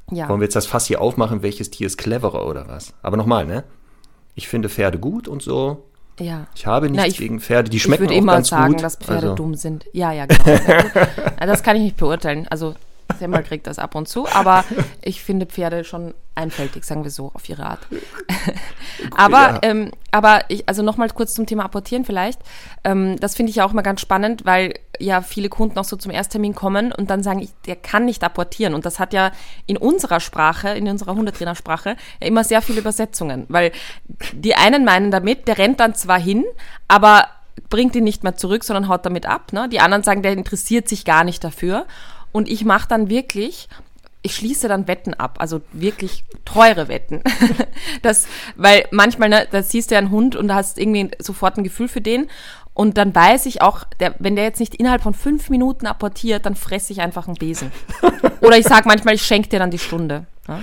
Ja. 0.09 0.29
Wollen 0.29 0.39
wir 0.39 0.45
jetzt 0.45 0.55
das 0.55 0.67
Fass 0.67 0.87
hier 0.87 1.01
aufmachen, 1.01 1.43
welches 1.43 1.69
Tier 1.69 1.85
ist 1.85 1.97
cleverer 1.97 2.47
oder 2.47 2.69
was? 2.69 2.93
Aber 3.01 3.17
nochmal, 3.17 3.45
ne? 3.45 3.65
Ich 4.35 4.47
finde 4.47 4.69
Pferde 4.69 4.99
gut 4.99 5.27
und 5.27 5.41
so, 5.41 5.83
ja. 6.19 6.47
Ich 6.55 6.65
habe 6.65 6.89
nichts 6.89 7.03
Na, 7.03 7.07
ich, 7.07 7.17
gegen 7.17 7.39
Pferde, 7.39 7.69
die 7.69 7.79
schmecken 7.79 8.05
auch 8.05 8.09
ganz 8.09 8.09
gut. 8.09 8.17
Ich 8.17 8.23
würde 8.23 8.33
immer 8.33 8.43
sagen, 8.43 8.77
dass 8.77 8.95
Pferde 8.95 9.21
also. 9.23 9.35
dumm 9.35 9.55
sind. 9.55 9.85
Ja, 9.93 10.11
ja, 10.13 10.25
genau. 10.25 10.57
das 11.39 11.61
kann 11.61 11.75
ich 11.75 11.83
nicht 11.83 11.97
beurteilen. 11.97 12.47
Also 12.49 12.73
Semmel 13.17 13.43
kriegt 13.43 13.67
das 13.67 13.79
ab 13.79 13.95
und 13.95 14.07
zu, 14.07 14.27
aber 14.27 14.63
ich 15.01 15.21
finde 15.23 15.45
Pferde 15.45 15.83
schon 15.83 16.13
einfältig, 16.35 16.85
sagen 16.85 17.03
wir 17.03 17.11
so, 17.11 17.31
auf 17.33 17.49
ihre 17.49 17.65
Art. 17.65 17.79
aber, 19.17 19.37
ja. 19.37 19.59
ähm, 19.63 19.91
aber 20.11 20.41
ich, 20.49 20.69
also 20.69 20.83
nochmal 20.83 21.09
kurz 21.09 21.33
zum 21.33 21.45
Thema 21.45 21.65
Apportieren 21.65 22.05
vielleicht. 22.05 22.39
Ähm, 22.83 23.19
das 23.19 23.35
finde 23.35 23.49
ich 23.49 23.57
ja 23.57 23.65
auch 23.65 23.73
mal 23.73 23.81
ganz 23.81 24.01
spannend, 24.01 24.45
weil 24.45 24.75
ja 24.99 25.21
viele 25.21 25.49
Kunden 25.49 25.77
auch 25.79 25.83
so 25.83 25.95
zum 25.95 26.11
Ersttermin 26.11 26.53
kommen 26.53 26.91
und 26.91 27.09
dann 27.09 27.23
sagen, 27.23 27.39
ich, 27.39 27.49
der 27.65 27.75
kann 27.75 28.05
nicht 28.05 28.23
apportieren. 28.23 28.75
Und 28.75 28.85
das 28.85 28.99
hat 28.99 29.13
ja 29.13 29.31
in 29.65 29.77
unserer 29.77 30.19
Sprache, 30.19 30.69
in 30.69 30.87
unserer 30.87 31.15
Hundetrainersprache, 31.15 31.95
ja 32.21 32.27
immer 32.27 32.43
sehr 32.43 32.61
viele 32.61 32.79
Übersetzungen, 32.79 33.45
weil 33.49 33.71
die 34.33 34.55
einen 34.55 34.85
meinen 34.85 35.11
damit, 35.11 35.47
der 35.47 35.57
rennt 35.57 35.79
dann 35.79 35.95
zwar 35.95 36.19
hin, 36.19 36.45
aber 36.87 37.25
bringt 37.69 37.95
ihn 37.95 38.03
nicht 38.03 38.23
mehr 38.23 38.35
zurück, 38.35 38.63
sondern 38.63 38.87
haut 38.87 39.05
damit 39.05 39.25
ab. 39.25 39.53
Ne? 39.53 39.67
Die 39.69 39.79
anderen 39.79 40.03
sagen, 40.03 40.21
der 40.21 40.33
interessiert 40.33 40.87
sich 40.87 41.05
gar 41.05 41.23
nicht 41.23 41.43
dafür. 41.43 41.85
Und 42.37 42.47
ich 42.47 42.65
mache 42.65 42.87
dann 42.87 43.09
wirklich, 43.09 43.67
ich 44.21 44.35
schließe 44.35 44.67
dann 44.67 44.87
Wetten 44.87 45.15
ab, 45.15 45.37
also 45.39 45.61
wirklich 45.71 46.23
teure 46.45 46.87
Wetten. 46.87 47.23
das, 48.03 48.27
weil 48.55 48.85
manchmal, 48.91 49.29
ne, 49.29 49.47
da 49.49 49.63
siehst 49.63 49.89
du 49.89 49.97
einen 49.97 50.11
Hund 50.11 50.35
und 50.35 50.53
hast 50.53 50.77
irgendwie 50.77 51.09
sofort 51.17 51.57
ein 51.57 51.63
Gefühl 51.63 51.87
für 51.87 51.99
den. 51.99 52.27
Und 52.75 52.99
dann 52.99 53.15
weiß 53.15 53.47
ich 53.47 53.63
auch, 53.63 53.85
der, 53.99 54.13
wenn 54.19 54.35
der 54.35 54.43
jetzt 54.43 54.59
nicht 54.59 54.75
innerhalb 54.75 55.01
von 55.01 55.15
fünf 55.15 55.49
Minuten 55.49 55.87
apportiert, 55.87 56.45
dann 56.45 56.55
fresse 56.55 56.93
ich 56.93 57.01
einfach 57.01 57.25
einen 57.25 57.37
Besen. 57.37 57.71
Oder 58.41 58.59
ich 58.59 58.67
sage 58.67 58.87
manchmal, 58.87 59.15
ich 59.15 59.23
schenke 59.23 59.49
dir 59.49 59.57
dann 59.57 59.71
die 59.71 59.79
Stunde. 59.79 60.27
Ja? 60.47 60.59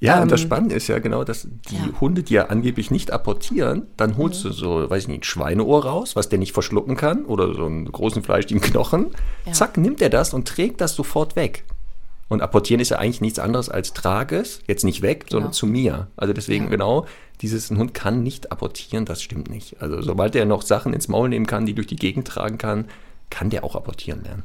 Ja, 0.00 0.16
ähm, 0.16 0.22
und 0.22 0.32
das 0.32 0.40
ähm, 0.40 0.46
Spannende 0.46 0.74
ist 0.74 0.88
ja 0.88 0.98
genau, 0.98 1.24
dass 1.24 1.46
die 1.70 1.76
ja. 1.76 2.00
Hunde, 2.00 2.22
die 2.22 2.34
ja 2.34 2.46
angeblich 2.46 2.90
nicht 2.90 3.12
apportieren, 3.12 3.86
dann 3.96 4.16
holst 4.16 4.44
mhm. 4.44 4.48
du 4.48 4.54
so, 4.54 4.90
weiß 4.90 5.04
ich 5.04 5.08
nicht, 5.08 5.20
ein 5.20 5.24
Schweineohr 5.24 5.84
raus, 5.84 6.16
was 6.16 6.28
der 6.28 6.38
nicht 6.38 6.52
verschlucken 6.52 6.96
kann, 6.96 7.26
oder 7.26 7.54
so 7.54 7.66
einen 7.66 7.90
großen 7.90 8.22
fleischigen 8.22 8.60
Knochen. 8.60 9.08
Ja. 9.46 9.52
Zack, 9.52 9.76
nimmt 9.76 10.00
er 10.02 10.10
das 10.10 10.34
und 10.34 10.48
trägt 10.48 10.80
das 10.80 10.94
sofort 10.94 11.36
weg. 11.36 11.64
Und 12.28 12.42
apportieren 12.42 12.80
ist 12.80 12.90
ja 12.90 12.98
eigentlich 12.98 13.20
nichts 13.20 13.38
anderes 13.38 13.68
als 13.68 13.92
trages, 13.92 14.60
jetzt 14.66 14.84
nicht 14.84 15.02
weg, 15.02 15.26
genau. 15.26 15.32
sondern 15.32 15.52
zu 15.52 15.66
mir. 15.66 16.06
Also 16.16 16.32
deswegen 16.32 16.64
ja. 16.64 16.70
genau, 16.70 17.06
dieses 17.40 17.70
ein 17.70 17.78
Hund 17.78 17.92
kann 17.92 18.22
nicht 18.22 18.52
apportieren, 18.52 19.04
das 19.04 19.20
stimmt 19.20 19.50
nicht. 19.50 19.82
Also 19.82 20.00
sobald 20.00 20.34
er 20.36 20.46
noch 20.46 20.62
Sachen 20.62 20.92
ins 20.92 21.08
Maul 21.08 21.28
nehmen 21.28 21.46
kann, 21.46 21.66
die 21.66 21.74
durch 21.74 21.88
die 21.88 21.96
Gegend 21.96 22.28
tragen 22.28 22.56
kann, 22.56 22.86
kann 23.30 23.50
der 23.50 23.64
auch 23.64 23.74
apportieren 23.74 24.22
lernen 24.22 24.44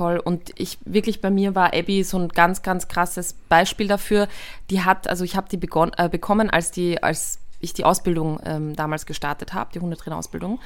voll. 0.00 0.16
Und 0.18 0.52
ich 0.56 0.78
wirklich 0.86 1.20
bei 1.20 1.28
mir 1.28 1.54
war 1.54 1.74
Abby 1.74 2.04
so 2.04 2.18
ein 2.18 2.28
ganz, 2.28 2.62
ganz 2.62 2.88
krasses 2.88 3.34
Beispiel 3.50 3.86
dafür. 3.86 4.28
Die 4.70 4.80
hat, 4.80 5.10
also 5.10 5.24
ich 5.24 5.36
habe 5.36 5.50
die 5.50 5.58
begon, 5.58 5.92
äh, 5.98 6.08
bekommen, 6.08 6.48
als 6.48 6.70
die, 6.70 7.02
als 7.02 7.38
ich 7.60 7.74
die 7.74 7.84
Ausbildung 7.84 8.40
ähm, 8.46 8.74
damals 8.74 9.04
gestartet 9.04 9.52
habe, 9.52 9.72
die 9.74 9.80
Hundetrainerausbildung. 9.80 10.58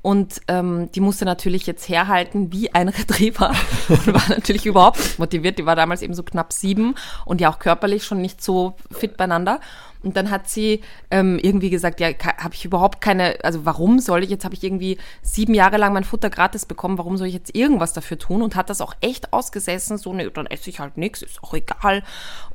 Und 0.00 0.40
ähm, 0.48 0.90
die 0.92 1.00
musste 1.00 1.26
natürlich 1.26 1.66
jetzt 1.66 1.86
herhalten 1.90 2.50
wie 2.50 2.72
ein 2.72 2.88
Retriever 3.00 3.52
und 3.90 4.06
war 4.06 4.26
natürlich 4.30 4.64
überhaupt 4.64 4.96
nicht 4.96 5.18
motiviert. 5.18 5.58
Die 5.58 5.66
war 5.66 5.76
damals 5.76 6.00
eben 6.00 6.14
so 6.14 6.22
knapp 6.22 6.54
sieben 6.54 6.94
und 7.26 7.42
ja 7.42 7.50
auch 7.50 7.58
körperlich 7.58 8.04
schon 8.04 8.22
nicht 8.22 8.42
so 8.42 8.74
fit 8.90 9.18
beieinander. 9.18 9.60
Und 10.02 10.16
dann 10.16 10.30
hat 10.30 10.48
sie 10.48 10.82
ähm, 11.10 11.38
irgendwie 11.40 11.70
gesagt, 11.70 12.00
ja, 12.00 12.08
habe 12.38 12.54
ich 12.54 12.64
überhaupt 12.64 13.00
keine, 13.00 13.36
also 13.42 13.64
warum 13.64 13.98
soll 13.98 14.22
ich, 14.22 14.30
jetzt 14.30 14.44
habe 14.44 14.54
ich 14.54 14.62
irgendwie 14.62 14.98
sieben 15.22 15.54
Jahre 15.54 15.76
lang 15.76 15.92
mein 15.92 16.04
Futter 16.04 16.30
gratis 16.30 16.66
bekommen, 16.66 16.98
warum 16.98 17.16
soll 17.16 17.26
ich 17.26 17.34
jetzt 17.34 17.54
irgendwas 17.54 17.92
dafür 17.92 18.18
tun? 18.18 18.42
Und 18.42 18.56
hat 18.56 18.70
das 18.70 18.80
auch 18.80 18.94
echt 19.00 19.32
ausgesessen, 19.32 19.98
so, 19.98 20.12
ne, 20.12 20.30
dann 20.30 20.46
esse 20.46 20.70
ich 20.70 20.80
halt 20.80 20.96
nichts, 20.96 21.22
ist 21.22 21.42
auch 21.42 21.54
egal. 21.54 22.02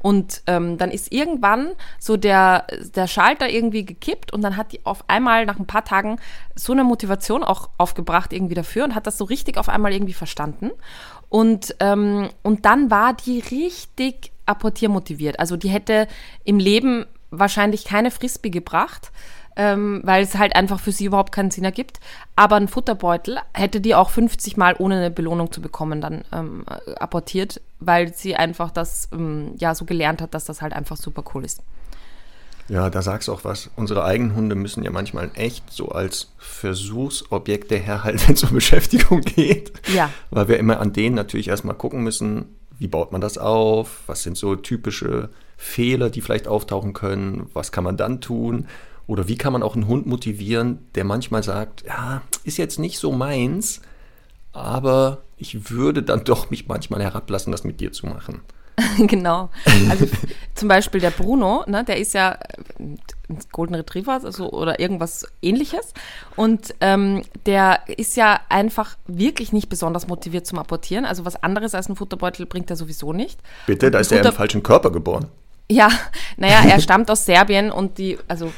Und 0.02 0.44
ähm, 0.48 0.78
dann 0.78 0.92
ist 0.92 1.12
irgendwann 1.12 1.72
so 2.00 2.18
der, 2.18 2.66
der 2.96 3.08
Schalter 3.08 3.50
irgendwie 3.50 3.86
gekippt 3.86 4.32
und 4.34 4.42
dann 4.42 4.58
hat 4.58 4.72
die 4.72 4.86
auf 4.86 5.04
einmal 5.10 5.46
nach 5.46 5.60
ein 5.60 5.68
paar 5.68 5.86
Tagen 5.86 6.20
so 6.56 6.74
eine 6.74 6.84
Motivation 6.84 7.44
auch 7.44 7.70
aufgebracht 7.78 8.32
irgendwie 8.32 8.56
dafür 8.56 8.84
und 8.86 8.96
hat 8.96 9.08
das 9.08 9.18
so 9.18 9.26
richtig 9.26 9.58
auf 9.58 9.70
einmal 9.70 9.94
irgendwie 9.94 10.14
verstanden. 10.14 10.72
Und, 11.30 11.76
ähm, 11.80 12.30
und 12.44 12.66
dann 12.66 12.92
war 12.92 13.14
die 13.14 13.40
richtig 13.40 14.32
apportiermotiviert. 14.46 15.40
Also 15.40 15.58
die 15.58 15.70
hätte 15.70 16.08
im 16.44 16.60
Leben 16.60 17.06
wahrscheinlich 17.40 17.86
keine 17.86 18.12
Frisbee 18.12 18.50
gebracht. 18.50 19.12
ähm, 19.56 20.02
weil 20.04 20.24
es 20.24 20.36
halt 20.36 20.56
einfach 20.56 20.80
für 20.80 20.92
sie 20.92 21.06
überhaupt 21.06 21.32
keinen 21.32 21.52
Sinn 21.52 21.64
ergibt. 21.64 22.00
Aber 22.36 22.56
ein 22.56 22.68
Futterbeutel 22.68 23.38
hätte 23.54 23.82
die 23.82 23.96
auch 23.96 24.10
50 24.10 24.58
Mal 24.58 24.76
ohne 24.80 24.98
eine 24.98 25.12
Belohnung 25.12 25.52
zu 25.52 25.62
bekommen 25.62 26.02
dann 26.02 26.24
ähm, 26.32 26.66
apportiert, 26.98 27.62
weil 27.80 28.14
sie 28.14 28.36
einfach 28.36 28.72
das 28.72 29.10
ähm, 29.14 29.54
ja 29.58 29.76
so 29.76 29.86
gelernt 29.86 30.22
hat, 30.22 30.34
dass 30.34 30.46
das 30.46 30.62
halt 30.62 30.74
einfach 30.74 30.98
super 30.98 31.24
cool 31.34 31.46
ist. 31.46 31.62
Ja, 32.70 32.90
da 32.90 33.02
sagst 33.02 33.28
du 33.28 33.34
auch 33.34 33.44
was. 33.44 33.70
Unsere 33.76 34.06
eigenen 34.06 34.36
Hunde 34.36 34.56
müssen 34.56 34.84
ja 34.84 34.92
manchmal 34.92 35.30
echt 35.36 35.70
so 35.70 35.90
als 35.90 36.32
Versuchsobjekte 36.38 37.76
herhalten, 37.78 38.22
wenn 38.26 38.36
es 38.36 38.44
um 38.44 38.54
Beschäftigung 38.54 39.22
geht. 39.22 39.74
Ja. 39.94 40.10
Weil 40.32 40.48
wir 40.48 40.58
immer 40.58 40.80
an 40.80 40.94
denen 40.94 41.16
natürlich 41.16 41.50
erstmal 41.50 41.76
gucken 41.76 42.04
müssen, 42.04 42.56
wie 42.80 42.88
baut 42.88 43.12
man 43.12 43.22
das 43.22 43.38
auf, 43.38 44.04
was 44.08 44.24
sind 44.24 44.38
so 44.38 44.56
typische 44.56 45.30
Fehler, 45.58 46.10
die 46.10 46.22
vielleicht 46.22 46.48
auftauchen 46.48 46.94
können, 46.94 47.50
was 47.54 47.72
kann 47.72 47.84
man 47.84 47.98
dann 47.98 48.22
tun 48.22 48.68
oder 49.08 49.28
wie 49.28 49.38
kann 49.38 49.54
man 49.54 49.64
auch 49.64 49.76
einen 49.76 49.88
Hund 49.88 50.06
motivieren, 50.06 50.80
der 50.96 51.04
manchmal 51.04 51.44
sagt, 51.44 51.84
ja, 51.86 52.22
ist 52.44 52.58
jetzt 52.58 52.80
nicht 52.80 53.00
so 53.00 53.12
meins, 53.12 53.82
aber 54.52 55.24
ich 55.38 55.72
würde 55.72 56.04
dann 56.04 56.24
doch 56.24 56.50
mich 56.50 56.68
manchmal 56.68 57.02
herablassen, 57.02 57.52
das 57.52 57.64
mit 57.64 57.80
dir 57.80 57.92
zu 57.92 58.06
machen. 58.06 58.42
genau. 58.98 59.50
Also 59.90 60.08
zum 60.56 60.68
Beispiel 60.68 61.02
der 61.02 61.12
Bruno, 61.12 61.64
ne, 61.68 61.84
der 61.84 61.98
ist 61.98 62.14
ja 62.14 62.38
ein 62.80 62.98
Golden 63.52 63.76
Retriever 63.76 64.20
also, 64.24 64.52
oder 64.52 64.80
irgendwas 64.80 65.26
ähnliches. 65.42 65.94
Und 66.36 66.76
ähm, 66.82 67.24
der 67.46 67.82
ist 67.88 68.16
ja 68.18 68.40
einfach 68.50 68.98
wirklich 69.08 69.54
nicht 69.54 69.70
besonders 69.70 70.08
motiviert 70.08 70.46
zum 70.46 70.60
Apportieren. 70.60 71.06
Also 71.06 71.26
was 71.26 71.42
anderes 71.42 71.76
als 71.76 71.90
ein 71.90 71.96
Futterbeutel 71.96 72.46
bringt 72.46 72.70
er 72.70 72.76
sowieso 72.76 73.14
nicht. 73.14 73.40
Bitte, 73.68 73.92
da 73.92 74.00
ist 74.00 74.12
er 74.12 74.26
im 74.26 74.34
falschen 74.34 74.64
Körper 74.64 74.92
geboren. 74.92 75.28
Ja, 75.70 75.90
naja, 76.38 76.64
er 76.68 76.80
stammt 76.82 77.10
aus 77.10 77.26
Serbien 77.26 77.72
und 77.72 77.98
die, 77.98 78.18
also 78.28 78.52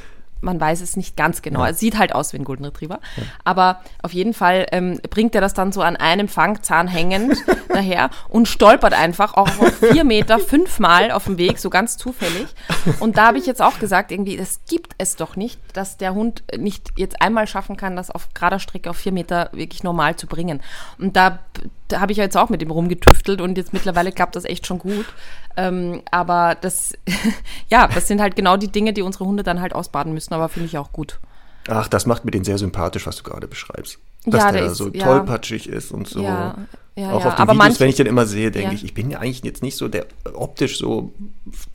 man 0.45 0.61
weiß 0.61 0.79
es 0.79 0.95
nicht 0.95 1.17
ganz 1.17 1.41
genau. 1.41 1.61
Ja. 1.61 1.71
Es 1.71 1.79
sieht 1.79 1.97
halt 1.97 2.15
aus 2.15 2.31
wie 2.31 2.37
ein 2.37 2.45
Golden 2.45 2.63
Retriever. 2.63 2.99
Ja. 3.17 3.23
Aber 3.43 3.81
auf 4.01 4.13
jeden 4.13 4.33
Fall 4.33 4.67
ähm, 4.71 4.99
bringt 5.09 5.35
er 5.35 5.41
das 5.41 5.53
dann 5.53 5.71
so 5.71 5.81
an 5.81 5.97
einem 5.97 6.29
Fangzahn 6.29 6.87
hängend 6.87 7.37
daher 7.69 8.09
und 8.29 8.47
stolpert 8.47 8.93
einfach 8.93 9.33
auch 9.33 9.49
auf 9.59 9.73
vier 9.91 10.05
Meter 10.05 10.39
fünfmal 10.39 11.11
auf 11.11 11.25
dem 11.25 11.37
Weg, 11.37 11.59
so 11.59 11.69
ganz 11.69 11.97
zufällig. 11.97 12.47
Und 12.99 13.17
da 13.17 13.27
habe 13.27 13.37
ich 13.37 13.45
jetzt 13.45 13.61
auch 13.61 13.79
gesagt, 13.79 14.11
irgendwie, 14.11 14.37
es 14.37 14.61
gibt 14.69 14.93
es 14.97 15.15
doch 15.15 15.35
nicht, 15.35 15.59
dass 15.73 15.97
der 15.97 16.13
Hund 16.13 16.43
nicht 16.57 16.91
jetzt 16.95 17.21
einmal 17.21 17.47
schaffen 17.47 17.75
kann, 17.75 17.95
das 17.95 18.11
auf 18.11 18.29
gerader 18.33 18.59
Strecke 18.59 18.89
auf 18.89 18.97
vier 18.97 19.11
Meter 19.11 19.49
wirklich 19.51 19.83
normal 19.83 20.15
zu 20.15 20.27
bringen. 20.27 20.61
Und 20.99 21.15
da, 21.15 21.39
da 21.87 21.99
habe 21.99 22.11
ich 22.11 22.17
jetzt 22.17 22.37
auch 22.37 22.49
mit 22.49 22.61
ihm 22.61 22.71
rumgetüftelt 22.71 23.41
und 23.41 23.57
jetzt 23.57 23.73
mittlerweile 23.73 24.11
klappt 24.11 24.35
das 24.35 24.45
echt 24.45 24.67
schon 24.67 24.79
gut. 24.79 25.05
Ähm, 25.57 26.01
aber 26.11 26.55
das, 26.59 26.93
ja, 27.69 27.87
das 27.87 28.07
sind 28.07 28.21
halt 28.21 28.35
genau 28.35 28.57
die 28.57 28.71
Dinge, 28.71 28.93
die 28.93 29.01
unsere 29.01 29.25
Hunde 29.25 29.43
dann 29.43 29.61
halt 29.61 29.73
ausbaden 29.73 30.13
müssen, 30.13 30.33
aber 30.33 30.49
finde 30.49 30.67
ich 30.67 30.77
auch 30.77 30.91
gut. 30.91 31.19
Ach, 31.67 31.87
das 31.87 32.05
macht 32.05 32.25
mir 32.25 32.31
den 32.31 32.43
sehr 32.43 32.57
sympathisch, 32.57 33.07
was 33.07 33.17
du 33.17 33.23
gerade 33.23 33.47
beschreibst. 33.47 33.97
Dass 34.25 34.43
ja, 34.43 34.51
der, 34.51 34.61
der 34.61 34.71
ist, 34.71 34.77
so 34.77 34.89
ja. 34.89 35.05
tollpatschig 35.05 35.69
ist 35.69 35.91
und 35.91 36.07
so. 36.07 36.21
Ja, 36.21 36.55
ja, 36.95 37.11
auch 37.11 37.25
auf 37.25 37.35
den 37.35 37.41
aber 37.41 37.53
Videos, 37.53 37.57
manch, 37.57 37.79
wenn 37.79 37.89
ich 37.89 37.95
den 37.95 38.07
immer 38.07 38.25
sehe, 38.25 38.51
denke 38.51 38.73
ich, 38.73 38.85
ich 38.85 38.93
bin 38.93 39.11
ja 39.11 39.19
eigentlich 39.19 39.43
jetzt 39.43 39.61
nicht 39.61 39.75
so 39.75 39.87
der 39.87 40.05
optisch 40.33 40.77
so, 40.77 41.13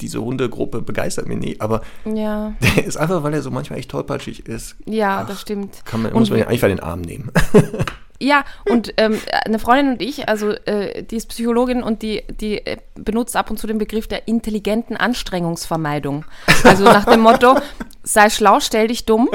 diese 0.00 0.20
Hundegruppe 0.20 0.80
begeistert 0.80 1.26
mich 1.26 1.38
nie, 1.38 1.56
aber 1.60 1.82
ja. 2.04 2.54
der 2.76 2.86
ist 2.86 2.96
einfach, 2.96 3.22
weil 3.22 3.34
er 3.34 3.42
so 3.42 3.50
manchmal 3.50 3.78
echt 3.78 3.90
tollpatschig 3.90 4.46
ist. 4.46 4.76
Ja, 4.86 5.20
Ach, 5.22 5.26
das 5.28 5.40
stimmt. 5.40 5.84
Kann 5.84 6.02
man, 6.02 6.12
muss 6.12 6.30
man 6.30 6.38
ja 6.38 6.46
einfach 6.46 6.68
den 6.68 6.80
Arm 6.80 7.02
nehmen. 7.02 7.30
Ja, 8.22 8.44
und 8.68 8.92
ähm, 8.98 9.18
eine 9.46 9.59
Freundin 9.59 9.94
und 9.94 10.02
ich, 10.02 10.28
also 10.28 10.50
äh, 10.50 11.02
die 11.02 11.16
ist 11.16 11.30
Psychologin 11.30 11.83
und 11.83 12.02
die, 12.02 12.22
die 12.28 12.66
äh, 12.66 12.76
benutzt 12.94 13.35
ab 13.35 13.50
und 13.50 13.59
zu 13.59 13.66
den 13.66 13.78
Begriff 13.78 14.09
der 14.09 14.28
intelligenten 14.28 14.94
Anstrengungsvermeidung. 14.96 16.26
Also 16.62 16.85
nach 16.85 17.06
dem 17.06 17.20
Motto, 17.20 17.56
sei 18.02 18.28
schlau, 18.28 18.61
stell 18.61 18.88
dich 18.88 19.06
dumm. 19.06 19.30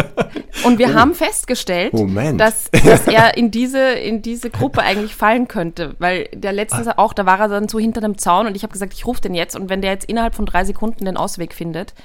Und 0.63 0.77
wir 0.77 0.89
oh. 0.89 0.93
haben 0.93 1.15
festgestellt, 1.15 1.93
dass, 2.37 2.69
dass 2.71 3.07
er 3.07 3.35
in 3.37 3.49
diese, 3.49 3.79
in 3.79 4.21
diese 4.21 4.51
Gruppe 4.51 4.81
eigentlich 4.81 5.15
fallen 5.15 5.47
könnte. 5.47 5.95
Weil 5.97 6.29
der 6.35 6.53
letztens 6.53 6.87
auch, 6.87 7.13
da 7.13 7.25
war 7.25 7.39
er 7.39 7.47
dann 7.47 7.67
so 7.67 7.79
hinter 7.79 8.03
einem 8.03 8.19
Zaun 8.19 8.45
und 8.45 8.55
ich 8.55 8.61
habe 8.61 8.73
gesagt, 8.73 8.93
ich 8.93 9.07
rufe 9.07 9.21
den 9.21 9.33
jetzt. 9.33 9.55
Und 9.55 9.69
wenn 9.69 9.81
der 9.81 9.91
jetzt 9.91 10.07
innerhalb 10.07 10.35
von 10.35 10.45
drei 10.45 10.63
Sekunden 10.63 11.05
den 11.05 11.17
Ausweg 11.17 11.55
findet, 11.55 11.95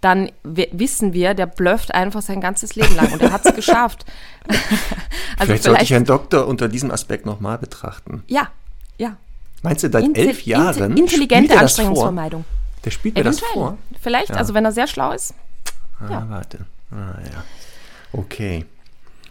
dann 0.00 0.30
wissen 0.44 1.12
wir, 1.12 1.34
der 1.34 1.46
blufft 1.46 1.94
einfach 1.94 2.22
sein 2.22 2.40
ganzes 2.40 2.74
Leben 2.74 2.94
lang 2.94 3.12
und 3.12 3.22
er 3.22 3.32
hat 3.32 3.44
es 3.46 3.54
geschafft. 3.56 4.04
also 4.46 4.60
vielleicht, 4.60 5.36
vielleicht 5.38 5.62
sollte 5.64 5.82
ich 5.82 5.90
Herrn 5.90 6.04
Doktor 6.04 6.46
unter 6.46 6.68
diesem 6.68 6.90
Aspekt 6.90 7.26
nochmal 7.26 7.58
betrachten. 7.58 8.22
Ja, 8.28 8.48
ja. 8.98 9.16
Meinst 9.62 9.82
du, 9.82 9.90
seit 9.90 10.04
Intel 10.04 10.28
elf 10.28 10.42
Jahren? 10.44 10.96
Intelligente 10.96 11.58
Anstrengungsvermeidung. 11.58 12.44
Der 12.84 12.90
spielt 12.90 13.16
mir 13.16 13.24
das 13.24 13.40
vor. 13.40 13.78
Vielleicht, 14.00 14.30
ja. 14.30 14.36
also 14.36 14.54
wenn 14.54 14.64
er 14.64 14.72
sehr 14.72 14.86
schlau 14.86 15.12
ist. 15.12 15.34
Ah, 15.98 16.10
ja. 16.10 16.26
warte. 16.28 16.58
Ah, 16.92 17.18
ja. 17.24 17.44
Okay. 18.12 18.64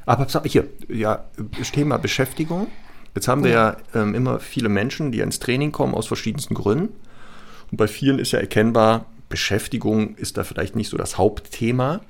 Aber 0.06 0.28
hier, 0.44 0.68
ja, 0.90 1.24
das 1.58 1.72
Thema 1.72 1.98
Beschäftigung. 1.98 2.68
Jetzt 3.16 3.28
haben 3.28 3.44
wir 3.44 3.52
ja, 3.52 3.78
ja 3.94 4.02
ähm, 4.02 4.14
immer 4.14 4.40
viele 4.40 4.68
Menschen, 4.68 5.12
die 5.12 5.22
ins 5.22 5.40
Training 5.40 5.72
kommen 5.72 5.94
aus 5.94 6.08
verschiedensten 6.08 6.54
Gründen. 6.54 6.94
Und 7.72 7.78
bei 7.78 7.88
vielen 7.88 8.20
ist 8.20 8.32
ja 8.32 8.40
erkennbar, 8.40 9.06
Beschäftigung 9.30 10.16
ist 10.16 10.38
da 10.38 10.44
vielleicht 10.44 10.76
nicht 10.76 10.90
so 10.90 10.98
das 10.98 11.18
Hauptthema. 11.18 12.02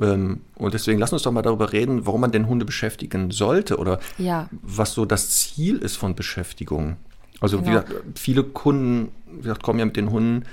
Ähm, 0.00 0.40
und 0.56 0.74
deswegen 0.74 0.98
lass 0.98 1.12
uns 1.12 1.22
doch 1.22 1.32
mal 1.32 1.42
darüber 1.42 1.72
reden, 1.72 2.06
warum 2.06 2.20
man 2.20 2.32
den 2.32 2.48
Hunde 2.48 2.64
beschäftigen 2.64 3.30
sollte 3.30 3.78
oder 3.78 4.00
ja. 4.18 4.48
was 4.62 4.92
so 4.92 5.04
das 5.04 5.30
Ziel 5.30 5.78
ist 5.78 5.96
von 5.96 6.14
Beschäftigung. 6.14 6.96
Also 7.40 7.58
genau. 7.58 7.68
wie 7.68 7.72
gesagt, 7.74 7.92
viele 8.18 8.42
Kunden 8.42 9.10
wie 9.36 9.42
gesagt, 9.42 9.62
kommen 9.62 9.78
ja 9.78 9.84
mit 9.84 9.96
den 9.96 10.10
Hunden, 10.10 10.44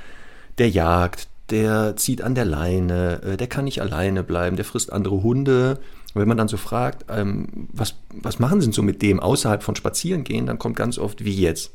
der 0.58 0.70
jagt, 0.70 1.28
der 1.50 1.96
zieht 1.98 2.22
an 2.22 2.36
der 2.36 2.46
Leine, 2.46 3.22
äh, 3.24 3.38
der 3.38 3.48
kann 3.48 3.66
nicht 3.66 3.82
alleine 3.82 4.24
bleiben, 4.24 4.56
der 4.56 4.66
frisst 4.66 4.92
andere 4.92 5.22
Hunde. 5.24 5.80
Und 6.14 6.22
wenn 6.22 6.28
man 6.28 6.38
dann 6.38 6.48
so 6.48 6.58
fragt, 6.58 7.06
ähm, 7.10 7.68
was, 7.72 7.96
was 8.10 8.40
machen 8.40 8.62
sie 8.62 8.72
so 8.72 8.82
mit 8.82 9.02
dem 9.02 9.20
außerhalb 9.20 9.64
von 9.64 9.76
Spazierengehen, 9.76 10.46
dann 10.46 10.60
kommt 10.60 10.76
ganz 10.76 10.98
oft, 10.98 11.24
wie 11.24 11.34
jetzt, 11.34 11.72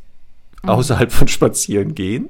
mhm. 0.63 0.71
außerhalb 0.71 1.13
von 1.13 1.29
Spazierengehen. 1.29 2.29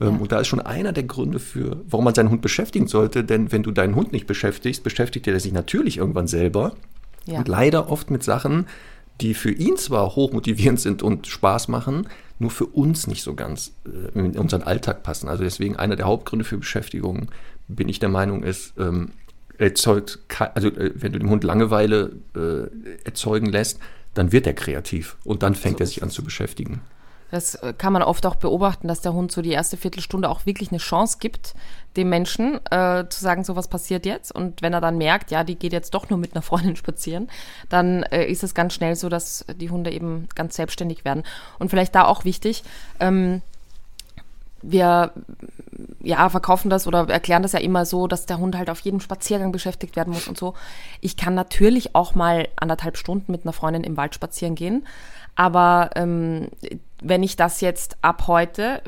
Ähm, 0.00 0.14
ja. 0.14 0.20
Und 0.20 0.32
da 0.32 0.40
ist 0.40 0.48
schon 0.48 0.60
einer 0.60 0.92
der 0.92 1.04
Gründe 1.04 1.38
für, 1.38 1.82
warum 1.88 2.04
man 2.04 2.14
seinen 2.14 2.30
Hund 2.30 2.42
beschäftigen 2.42 2.86
sollte. 2.86 3.24
Denn 3.24 3.52
wenn 3.52 3.62
du 3.62 3.70
deinen 3.70 3.94
Hund 3.94 4.12
nicht 4.12 4.26
beschäftigst, 4.26 4.82
beschäftigt 4.82 5.26
er 5.26 5.40
sich 5.40 5.52
natürlich 5.52 5.98
irgendwann 5.98 6.26
selber. 6.26 6.74
Ja. 7.26 7.38
Und 7.38 7.48
leider 7.48 7.90
oft 7.90 8.10
mit 8.10 8.22
Sachen, 8.22 8.66
die 9.20 9.34
für 9.34 9.50
ihn 9.50 9.76
zwar 9.76 10.14
hochmotivierend 10.14 10.80
sind 10.80 11.02
und 11.02 11.26
Spaß 11.26 11.68
machen, 11.68 12.08
nur 12.38 12.50
für 12.50 12.66
uns 12.66 13.06
nicht 13.06 13.22
so 13.22 13.34
ganz 13.34 13.72
äh, 13.86 14.18
in 14.18 14.38
unseren 14.38 14.62
Alltag 14.62 15.02
passen. 15.02 15.28
Also 15.28 15.42
deswegen 15.42 15.76
einer 15.76 15.96
der 15.96 16.06
Hauptgründe 16.06 16.44
für 16.44 16.58
Beschäftigung, 16.58 17.28
bin 17.68 17.88
ich 17.88 17.98
der 17.98 18.10
Meinung, 18.10 18.42
ist, 18.42 18.74
ähm, 18.78 19.10
erzeugt, 19.58 20.18
also 20.54 20.68
äh, 20.68 20.92
wenn 20.94 21.12
du 21.12 21.18
dem 21.18 21.30
Hund 21.30 21.44
Langeweile 21.44 22.12
äh, 22.36 23.04
erzeugen 23.04 23.46
lässt, 23.46 23.80
dann 24.14 24.32
wird 24.32 24.46
er 24.46 24.54
kreativ 24.54 25.16
und 25.24 25.42
dann 25.42 25.54
fängt 25.54 25.78
so 25.78 25.84
er 25.84 25.86
sich 25.86 26.02
an 26.02 26.10
zu 26.10 26.22
beschäftigen. 26.22 26.80
Das 27.36 27.54
äh, 27.56 27.74
kann 27.76 27.92
man 27.92 28.02
oft 28.02 28.24
auch 28.24 28.36
beobachten, 28.36 28.88
dass 28.88 29.02
der 29.02 29.12
Hund 29.12 29.30
so 29.30 29.42
die 29.42 29.52
erste 29.52 29.76
Viertelstunde 29.76 30.30
auch 30.30 30.46
wirklich 30.46 30.70
eine 30.70 30.78
Chance 30.78 31.18
gibt, 31.20 31.54
dem 31.96 32.08
Menschen 32.08 32.60
äh, 32.70 33.04
zu 33.10 33.20
sagen, 33.20 33.44
so 33.44 33.56
was 33.56 33.68
passiert 33.68 34.06
jetzt. 34.06 34.32
Und 34.32 34.62
wenn 34.62 34.72
er 34.72 34.80
dann 34.80 34.96
merkt, 34.96 35.30
ja, 35.30 35.44
die 35.44 35.56
geht 35.56 35.74
jetzt 35.74 35.92
doch 35.92 36.08
nur 36.08 36.18
mit 36.18 36.34
einer 36.34 36.40
Freundin 36.40 36.76
spazieren, 36.76 37.28
dann 37.68 38.04
äh, 38.04 38.24
ist 38.24 38.42
es 38.42 38.54
ganz 38.54 38.72
schnell 38.72 38.96
so, 38.96 39.10
dass 39.10 39.44
die 39.54 39.68
Hunde 39.68 39.92
eben 39.92 40.28
ganz 40.34 40.56
selbstständig 40.56 41.04
werden. 41.04 41.24
Und 41.58 41.68
vielleicht 41.68 41.94
da 41.94 42.06
auch 42.06 42.24
wichtig, 42.24 42.64
ähm, 43.00 43.42
wir 44.62 45.12
ja, 46.00 46.30
verkaufen 46.30 46.70
das 46.70 46.86
oder 46.86 47.06
erklären 47.10 47.42
das 47.42 47.52
ja 47.52 47.60
immer 47.60 47.84
so, 47.84 48.06
dass 48.06 48.24
der 48.24 48.38
Hund 48.38 48.56
halt 48.56 48.70
auf 48.70 48.80
jedem 48.80 49.00
Spaziergang 49.00 49.52
beschäftigt 49.52 49.94
werden 49.94 50.14
muss 50.14 50.26
und 50.26 50.38
so. 50.38 50.54
Ich 51.02 51.18
kann 51.18 51.34
natürlich 51.34 51.94
auch 51.94 52.14
mal 52.14 52.48
anderthalb 52.56 52.96
Stunden 52.96 53.30
mit 53.30 53.44
einer 53.44 53.52
Freundin 53.52 53.84
im 53.84 53.98
Wald 53.98 54.14
spazieren 54.14 54.54
gehen, 54.54 54.86
aber 55.34 55.90
ähm, 55.96 56.48
wenn 57.08 57.22
ich 57.22 57.36
das 57.36 57.60
jetzt 57.60 57.96
ab 58.02 58.26
heute 58.26 58.82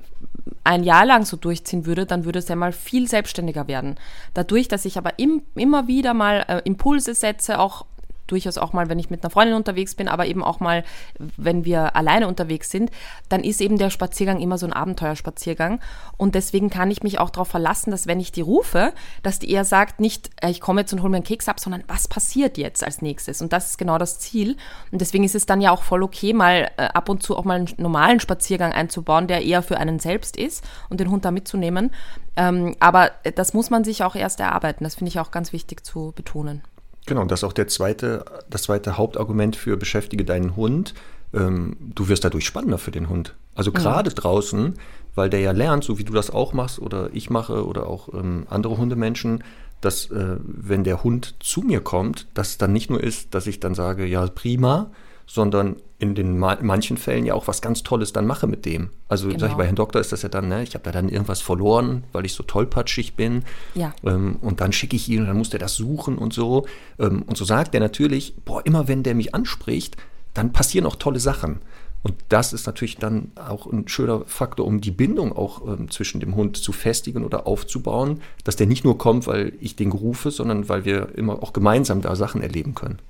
ein 0.64 0.84
Jahr 0.84 1.06
lang 1.06 1.24
so 1.24 1.36
durchziehen 1.36 1.86
würde, 1.86 2.06
dann 2.06 2.24
würde 2.24 2.38
es 2.38 2.48
ja 2.48 2.56
mal 2.56 2.72
viel 2.72 3.08
selbstständiger 3.08 3.68
werden. 3.68 3.96
Dadurch, 4.34 4.68
dass 4.68 4.84
ich 4.84 4.98
aber 4.98 5.18
im, 5.18 5.42
immer 5.54 5.86
wieder 5.88 6.14
mal 6.14 6.44
äh, 6.48 6.60
Impulse 6.64 7.14
setze, 7.14 7.58
auch 7.58 7.86
durchaus 8.28 8.58
auch 8.58 8.72
mal, 8.72 8.88
wenn 8.88 8.98
ich 8.98 9.10
mit 9.10 9.22
einer 9.22 9.30
Freundin 9.30 9.56
unterwegs 9.56 9.94
bin, 9.94 10.08
aber 10.08 10.26
eben 10.26 10.44
auch 10.44 10.60
mal, 10.60 10.84
wenn 11.18 11.64
wir 11.64 11.96
alleine 11.96 12.28
unterwegs 12.28 12.70
sind, 12.70 12.90
dann 13.28 13.42
ist 13.42 13.60
eben 13.60 13.78
der 13.78 13.90
Spaziergang 13.90 14.40
immer 14.40 14.58
so 14.58 14.66
ein 14.66 14.72
Abenteuerspaziergang. 14.72 15.80
Und 16.16 16.34
deswegen 16.34 16.70
kann 16.70 16.90
ich 16.90 17.02
mich 17.02 17.18
auch 17.18 17.30
darauf 17.30 17.48
verlassen, 17.48 17.90
dass 17.90 18.06
wenn 18.06 18.20
ich 18.20 18.32
die 18.32 18.40
rufe, 18.40 18.92
dass 19.22 19.38
die 19.38 19.50
eher 19.50 19.64
sagt, 19.64 20.00
nicht, 20.00 20.30
äh, 20.42 20.50
ich 20.50 20.60
komme 20.60 20.82
jetzt 20.82 20.92
und 20.92 21.00
hole 21.00 21.10
mir 21.10 21.16
einen 21.16 21.24
Keks 21.24 21.48
ab, 21.48 21.60
sondern 21.60 21.84
was 21.88 22.08
passiert 22.08 22.58
jetzt 22.58 22.84
als 22.84 23.02
nächstes? 23.02 23.42
Und 23.42 23.52
das 23.52 23.70
ist 23.70 23.78
genau 23.78 23.98
das 23.98 24.18
Ziel. 24.18 24.56
Und 24.92 25.00
deswegen 25.00 25.24
ist 25.24 25.34
es 25.34 25.46
dann 25.46 25.60
ja 25.60 25.72
auch 25.72 25.82
voll 25.82 26.02
okay, 26.02 26.32
mal 26.32 26.70
äh, 26.76 26.82
ab 26.82 27.08
und 27.08 27.22
zu 27.22 27.36
auch 27.36 27.44
mal 27.44 27.56
einen 27.56 27.68
normalen 27.78 28.20
Spaziergang 28.20 28.72
einzubauen, 28.72 29.26
der 29.26 29.44
eher 29.44 29.62
für 29.62 29.78
einen 29.78 29.98
selbst 29.98 30.36
ist 30.36 30.64
und 30.88 31.00
den 31.00 31.10
Hund 31.10 31.24
da 31.24 31.30
mitzunehmen. 31.30 31.90
Ähm, 32.36 32.76
aber 32.80 33.10
das 33.34 33.54
muss 33.54 33.70
man 33.70 33.84
sich 33.84 34.04
auch 34.04 34.14
erst 34.14 34.40
erarbeiten. 34.40 34.84
Das 34.84 34.94
finde 34.94 35.08
ich 35.08 35.18
auch 35.18 35.30
ganz 35.30 35.52
wichtig 35.52 35.84
zu 35.84 36.12
betonen. 36.14 36.62
Genau, 37.08 37.24
das 37.24 37.40
ist 37.40 37.44
auch 37.44 37.54
der 37.54 37.68
zweite, 37.68 38.24
das 38.50 38.64
zweite 38.64 38.98
Hauptargument 38.98 39.56
für 39.56 39.76
beschäftige 39.76 40.24
deinen 40.24 40.56
Hund. 40.56 40.94
Ähm, 41.32 41.76
du 41.80 42.08
wirst 42.08 42.24
dadurch 42.24 42.44
spannender 42.44 42.78
für 42.78 42.90
den 42.90 43.08
Hund. 43.08 43.34
Also 43.54 43.72
gerade 43.72 44.10
ja. 44.10 44.14
draußen, 44.14 44.74
weil 45.14 45.30
der 45.30 45.40
ja 45.40 45.52
lernt, 45.52 45.84
so 45.84 45.98
wie 45.98 46.04
du 46.04 46.12
das 46.12 46.30
auch 46.30 46.52
machst 46.52 46.78
oder 46.78 47.10
ich 47.12 47.30
mache 47.30 47.66
oder 47.66 47.86
auch 47.86 48.12
ähm, 48.12 48.46
andere 48.50 48.76
Hundemenschen, 48.76 49.42
dass 49.80 50.10
äh, 50.10 50.36
wenn 50.42 50.84
der 50.84 51.02
Hund 51.02 51.36
zu 51.40 51.62
mir 51.62 51.80
kommt, 51.80 52.26
dass 52.34 52.58
dann 52.58 52.72
nicht 52.72 52.90
nur 52.90 53.02
ist, 53.02 53.34
dass 53.34 53.46
ich 53.46 53.58
dann 53.58 53.74
sage, 53.74 54.04
ja 54.04 54.26
prima, 54.26 54.90
sondern 55.28 55.76
in 55.98 56.14
den 56.14 56.38
ma 56.38 56.56
manchen 56.62 56.96
Fällen 56.96 57.26
ja 57.26 57.34
auch 57.34 57.46
was 57.46 57.60
ganz 57.60 57.82
Tolles 57.82 58.12
dann 58.12 58.26
mache 58.26 58.46
mit 58.46 58.64
dem. 58.64 58.90
Also 59.08 59.28
genau. 59.28 59.46
ich, 59.46 59.52
bei 59.52 59.66
Herrn 59.66 59.76
Doktor 59.76 60.00
ist 60.00 60.10
das 60.10 60.22
ja 60.22 60.28
dann, 60.28 60.48
ne, 60.48 60.62
ich 60.62 60.74
habe 60.74 60.84
da 60.84 60.90
dann 60.90 61.08
irgendwas 61.08 61.42
verloren, 61.42 62.04
weil 62.12 62.24
ich 62.24 62.32
so 62.32 62.42
tollpatschig 62.42 63.14
bin. 63.14 63.44
Ja. 63.74 63.94
Ähm, 64.04 64.36
und 64.40 64.60
dann 64.60 64.72
schicke 64.72 64.96
ich 64.96 65.08
ihn 65.08 65.20
und 65.20 65.26
dann 65.26 65.36
muss 65.36 65.50
der 65.50 65.60
das 65.60 65.74
suchen 65.74 66.16
und 66.16 66.32
so. 66.32 66.66
Ähm, 66.98 67.22
und 67.26 67.36
so 67.36 67.44
sagt 67.44 67.74
er 67.74 67.80
natürlich, 67.80 68.34
boah, 68.44 68.64
immer 68.64 68.88
wenn 68.88 69.02
der 69.02 69.14
mich 69.14 69.34
anspricht, 69.34 69.96
dann 70.32 70.52
passieren 70.52 70.86
auch 70.86 70.96
tolle 70.96 71.20
Sachen. 71.20 71.60
Und 72.02 72.14
das 72.30 72.52
ist 72.52 72.66
natürlich 72.66 72.96
dann 72.96 73.32
auch 73.34 73.66
ein 73.66 73.86
schöner 73.88 74.22
Faktor, 74.24 74.66
um 74.66 74.80
die 74.80 74.92
Bindung 74.92 75.36
auch 75.36 75.66
ähm, 75.66 75.90
zwischen 75.90 76.20
dem 76.20 76.36
Hund 76.36 76.56
zu 76.56 76.72
festigen 76.72 77.24
oder 77.24 77.46
aufzubauen, 77.46 78.22
dass 78.44 78.56
der 78.56 78.66
nicht 78.66 78.84
nur 78.84 78.96
kommt, 78.96 79.26
weil 79.26 79.52
ich 79.60 79.76
den 79.76 79.92
rufe, 79.92 80.30
sondern 80.30 80.68
weil 80.70 80.86
wir 80.86 81.14
immer 81.16 81.42
auch 81.42 81.52
gemeinsam 81.52 82.00
da 82.00 82.16
Sachen 82.16 82.40
erleben 82.40 82.74
können. 82.74 83.00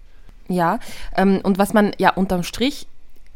Ja, 0.48 0.78
ähm, 1.16 1.40
und 1.42 1.58
was 1.58 1.74
man 1.74 1.92
ja 1.98 2.10
unterm 2.10 2.42
Strich 2.42 2.86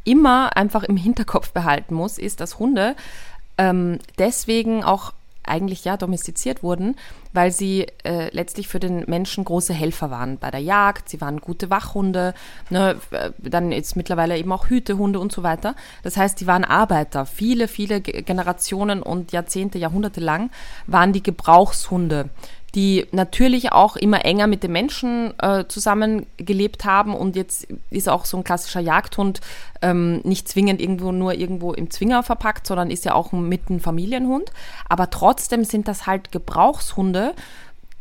immer 0.05 0.57
einfach 0.57 0.83
im 0.83 0.97
Hinterkopf 0.97 1.53
behalten 1.53 1.95
muss, 1.95 2.19
ist, 2.19 2.41
dass 2.41 2.59
Hunde 2.59 2.97
ähm, 3.59 3.99
deswegen 4.19 4.83
auch 4.83 5.13
eigentlich 5.45 5.85
ja 5.85 5.97
domestiziert 5.97 6.63
wurden, 6.63 6.97
weil 7.33 7.51
sie 7.51 7.87
äh, 8.05 8.29
letztlich 8.35 8.69
für 8.69 8.79
den 8.79 9.05
Menschen 9.09 9.45
große 9.45 9.75
Helfer 9.75 10.11
waren 10.11 10.39
bei 10.39 10.51
der 10.51 10.61
Jagd. 10.61 11.09
Sie 11.09 11.21
waren 11.21 11.41
gute 11.41 11.69
Wachhunde, 11.69 12.35
ne, 12.71 12.97
äh, 13.11 13.31
dann 13.39 13.73
jetzt 13.73 13.97
mittlerweile 13.97 14.39
eben 14.39 14.53
auch 14.53 14.69
Hütehunde 14.69 15.19
und 15.19 15.33
so 15.33 15.43
weiter. 15.43 15.75
Das 16.05 16.17
heißt, 16.17 16.41
die 16.41 16.47
waren 16.47 16.65
Arbeiter. 16.65 17.27
Viele, 17.27 17.69
viele 17.69 18.01
Generationen 18.01 19.03
und 19.03 19.33
Jahrzehnte, 19.33 19.79
Jahrhunderte 19.79 20.21
lang 20.21 20.51
waren 20.87 21.13
die 21.13 21.23
Gebrauchshunde 21.23 22.29
die 22.75 23.07
natürlich 23.13 23.73
auch 23.73 23.97
immer 23.97 24.25
enger 24.25 24.47
mit 24.47 24.63
den 24.63 24.73
Menschen 24.73 25.35
äh, 25.39 25.67
zusammengelebt 25.69 26.85
haben. 26.85 27.15
Und 27.15 27.37
jetzt 27.37 27.67
ist 27.91 28.09
auch 28.09 28.25
so 28.25 28.39
ein 28.39 28.45
klassischer 28.45 28.81
Jagdhund 28.81 29.41
ähm, 29.83 30.21
nicht 30.25 30.49
zwingend 30.49 30.81
irgendwo 30.81 31.13
nur 31.13 31.35
irgendwo 31.35 31.73
im 31.73 31.91
Zwinger 31.91 32.23
verpackt, 32.23 32.67
sondern 32.67 32.91
ist 32.91 33.05
ja 33.05 33.15
auch 33.15 33.33
mit 33.33 33.69
ein 33.69 33.81
Familienhund. 33.81 34.53
Aber 34.89 35.11
trotzdem 35.11 35.65
sind 35.65 35.87
das 35.87 36.07
halt 36.07 36.33
Gebrauchshunde 36.33 37.35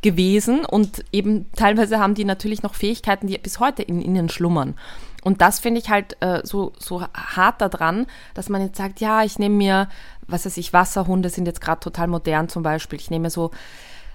gewesen 0.01 0.65
und 0.65 1.03
eben 1.11 1.51
teilweise 1.55 1.99
haben 1.99 2.15
die 2.15 2.25
natürlich 2.25 2.63
noch 2.63 2.73
Fähigkeiten, 2.73 3.27
die 3.27 3.37
bis 3.37 3.59
heute 3.59 3.83
in 3.83 4.01
ihnen 4.01 4.29
schlummern. 4.29 4.75
Und 5.23 5.41
das 5.41 5.59
finde 5.59 5.79
ich 5.79 5.89
halt 5.89 6.17
äh, 6.21 6.41
so, 6.43 6.73
so 6.79 7.03
hart 7.13 7.61
daran, 7.61 8.07
dass 8.33 8.49
man 8.49 8.61
jetzt 8.61 8.77
sagt, 8.77 8.99
ja, 9.01 9.23
ich 9.23 9.37
nehme 9.37 9.55
mir, 9.55 9.89
was 10.27 10.45
weiß 10.45 10.57
ich, 10.57 10.73
Wasserhunde 10.73 11.29
sind 11.29 11.45
jetzt 11.45 11.61
gerade 11.61 11.79
total 11.79 12.07
modern 12.07 12.49
zum 12.49 12.63
Beispiel. 12.63 12.99
Ich 12.99 13.11
nehme 13.11 13.29
so 13.29 13.51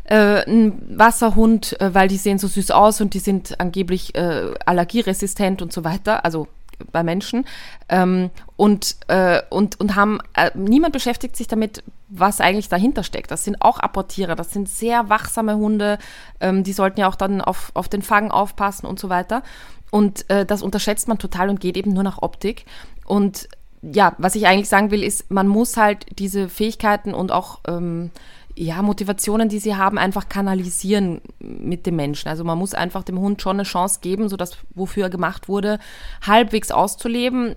äh, 0.09 0.49
ein 0.49 0.99
Wasserhund, 0.99 1.81
äh, 1.81 1.95
weil 1.95 2.09
die 2.09 2.17
sehen 2.17 2.39
so 2.39 2.49
süß 2.49 2.71
aus 2.71 3.01
und 3.01 3.15
die 3.15 3.19
sind 3.19 3.61
angeblich 3.61 4.15
äh, 4.15 4.55
allergieresistent 4.65 5.63
und 5.63 5.73
so 5.73 5.85
weiter. 5.85 6.25
Also 6.25 6.49
bei 6.93 7.03
Menschen 7.03 7.47
ähm, 7.89 8.31
und, 8.57 8.97
äh, 9.09 9.43
und, 9.51 9.81
und 9.81 9.97
haben, 9.97 10.19
äh, 10.35 10.51
niemand 10.55 10.93
beschäftigt 10.93 11.37
sich 11.37 11.49
damit, 11.49 11.83
was 12.09 12.41
eigentlich 12.41 12.69
dahinter 12.69 13.03
steckt. 13.03 13.31
Das 13.31 13.45
sind 13.45 13.63
auch 13.63 13.79
Apportierer, 13.79 14.37
das 14.37 14.53
sind 14.53 14.69
sehr 14.69 15.09
wachsame 15.09 15.57
Hunde, 15.57 15.99
ähm, 16.41 16.65
die 16.65 16.73
sollten 16.73 17.01
ja 17.01 17.09
auch 17.09 17.15
dann 17.15 17.41
auf, 17.41 17.71
auf 17.75 17.89
den 17.89 18.03
Fang 18.03 18.31
aufpassen 18.31 18.87
und 18.87 18.99
so 18.99 19.09
weiter. 19.09 19.43
Und 19.91 20.29
äh, 20.31 20.45
das 20.45 20.63
unterschätzt 20.63 21.09
man 21.09 21.19
total 21.19 21.49
und 21.49 21.61
geht 21.61 21.77
eben 21.77 21.93
nur 21.93 22.03
nach 22.03 22.23
Optik. 22.23 22.67
Und 23.05 23.49
ja, 23.83 24.15
was 24.19 24.35
ich 24.35 24.47
eigentlich 24.47 24.69
sagen 24.69 24.91
will, 24.91 25.03
ist, 25.03 25.31
man 25.31 25.49
muss 25.49 25.77
halt 25.77 26.07
diese 26.19 26.49
Fähigkeiten 26.49 27.15
und 27.15 27.31
auch 27.33 27.61
ähm, 27.69 28.11
ja, 28.59 28.81
Motivationen, 28.81 29.51
die 29.51 29.59
sie 29.59 29.77
haben, 29.77 29.99
einfach 29.99 30.29
kanalisieren 30.29 31.21
mit 31.39 31.85
dem 31.85 31.97
Menschen. 31.97 32.29
Also 32.29 32.43
man 32.43 32.57
muss 32.57 32.73
einfach 32.73 33.05
dem 33.05 33.19
Hund 33.19 33.43
schon 33.43 33.57
eine 33.57 33.65
Chance 33.65 33.99
geben, 34.01 34.29
so 34.29 34.37
dass 34.37 34.57
wofür 34.75 35.05
er 35.05 35.11
gemacht 35.11 35.49
wurde, 35.49 35.79
halbwegs 36.27 36.71
auszuleben, 36.71 37.55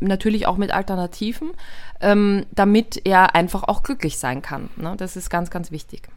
natürlich 0.00 0.46
auch 0.46 0.56
mit 0.56 0.72
Alternativen, 0.72 1.52
ähm, 2.00 2.46
damit 2.50 3.00
er 3.04 3.36
einfach 3.36 3.62
auch 3.64 3.84
glücklich 3.84 4.18
sein 4.18 4.42
kann. 4.42 4.70
Ne? 4.76 4.94
Das 4.98 5.16
ist 5.16 5.30
ganz, 5.30 5.50
ganz 5.50 5.70
wichtig. 5.70 6.08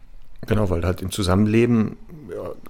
Genau, 0.46 0.68
weil 0.68 0.84
halt 0.84 1.00
im 1.00 1.10
Zusammenleben, 1.10 1.96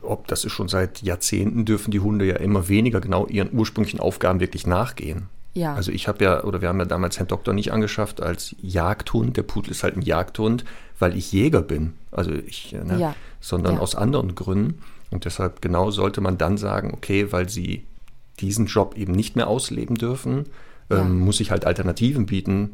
ob 0.02 0.28
das 0.28 0.44
ist 0.44 0.52
schon 0.52 0.68
seit 0.68 1.02
Jahrzehnten, 1.02 1.64
dürfen 1.64 1.90
die 1.90 2.00
Hunde 2.00 2.26
ja 2.26 2.36
immer 2.36 2.68
weniger 2.68 3.00
genau 3.00 3.26
ihren 3.26 3.52
ursprünglichen 3.52 4.00
Aufgaben 4.00 4.38
wirklich 4.38 4.66
nachgehen. 4.66 5.28
Ja. 5.54 5.74
Also 5.74 5.92
ich 5.92 6.08
habe 6.08 6.24
ja, 6.24 6.44
oder 6.44 6.60
wir 6.60 6.68
haben 6.68 6.80
ja 6.80 6.84
damals 6.84 7.18
Herrn 7.18 7.28
Doktor 7.28 7.54
nicht 7.54 7.72
angeschafft 7.72 8.20
als 8.20 8.54
Jagdhund. 8.60 9.36
Der 9.36 9.44
Pudel 9.44 9.70
ist 9.70 9.82
halt 9.84 9.96
ein 9.96 10.02
Jagdhund, 10.02 10.64
weil 11.04 11.18
ich 11.18 11.32
Jäger 11.32 11.60
bin. 11.60 11.92
Also 12.10 12.32
ich, 12.32 12.72
ne, 12.72 12.98
ja. 12.98 13.14
sondern 13.38 13.74
ja. 13.74 13.80
aus 13.80 13.94
anderen 13.94 14.34
Gründen. 14.34 14.80
Und 15.10 15.26
deshalb 15.26 15.60
genau 15.60 15.90
sollte 15.90 16.22
man 16.22 16.38
dann 16.38 16.56
sagen, 16.56 16.92
okay, 16.94 17.30
weil 17.30 17.50
sie 17.50 17.84
diesen 18.40 18.64
Job 18.64 18.96
eben 18.96 19.12
nicht 19.12 19.36
mehr 19.36 19.46
ausleben 19.46 19.96
dürfen, 19.96 20.46
ja. 20.88 21.02
ähm, 21.02 21.20
muss 21.20 21.40
ich 21.40 21.50
halt 21.50 21.66
Alternativen 21.66 22.24
bieten, 22.24 22.70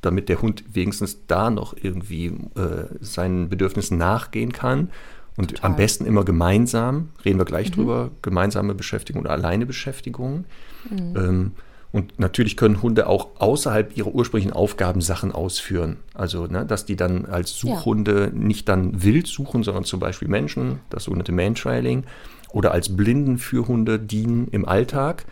damit 0.00 0.30
der 0.30 0.40
Hund 0.40 0.64
wenigstens 0.72 1.26
da 1.26 1.50
noch 1.50 1.76
irgendwie 1.78 2.28
äh, 2.54 2.86
seinen 3.00 3.50
Bedürfnissen 3.50 3.98
nachgehen 3.98 4.52
kann. 4.52 4.90
Und 5.36 5.50
Total. 5.50 5.70
am 5.70 5.76
besten 5.76 6.06
immer 6.06 6.24
gemeinsam, 6.24 7.10
reden 7.26 7.38
wir 7.38 7.44
gleich 7.44 7.68
mhm. 7.72 7.74
drüber, 7.74 8.10
gemeinsame 8.22 8.74
Beschäftigung 8.74 9.20
oder 9.20 9.32
alleine 9.32 9.66
Beschäftigung. 9.66 10.46
Mhm. 10.88 11.14
Ähm, 11.14 11.52
und 11.92 12.18
natürlich 12.18 12.56
können 12.56 12.82
Hunde 12.82 13.06
auch 13.06 13.28
außerhalb 13.38 13.96
ihrer 13.96 14.14
ursprünglichen 14.14 14.52
Aufgaben 14.52 15.00
Sachen 15.00 15.32
ausführen. 15.32 15.98
Also, 16.14 16.46
ne, 16.46 16.66
dass 16.66 16.84
die 16.84 16.96
dann 16.96 17.26
als 17.26 17.54
Suchhunde 17.54 18.24
ja. 18.24 18.38
nicht 18.38 18.68
dann 18.68 19.02
wild 19.02 19.26
suchen, 19.26 19.62
sondern 19.62 19.84
zum 19.84 20.00
Beispiel 20.00 20.28
Menschen, 20.28 20.80
das 20.90 21.04
sogenannte 21.04 21.32
Mantrailing, 21.32 22.04
oder 22.52 22.72
als 22.72 22.96
Blindenführhunde 22.96 23.98
dienen 23.98 24.48
im 24.50 24.66
Alltag. 24.66 25.24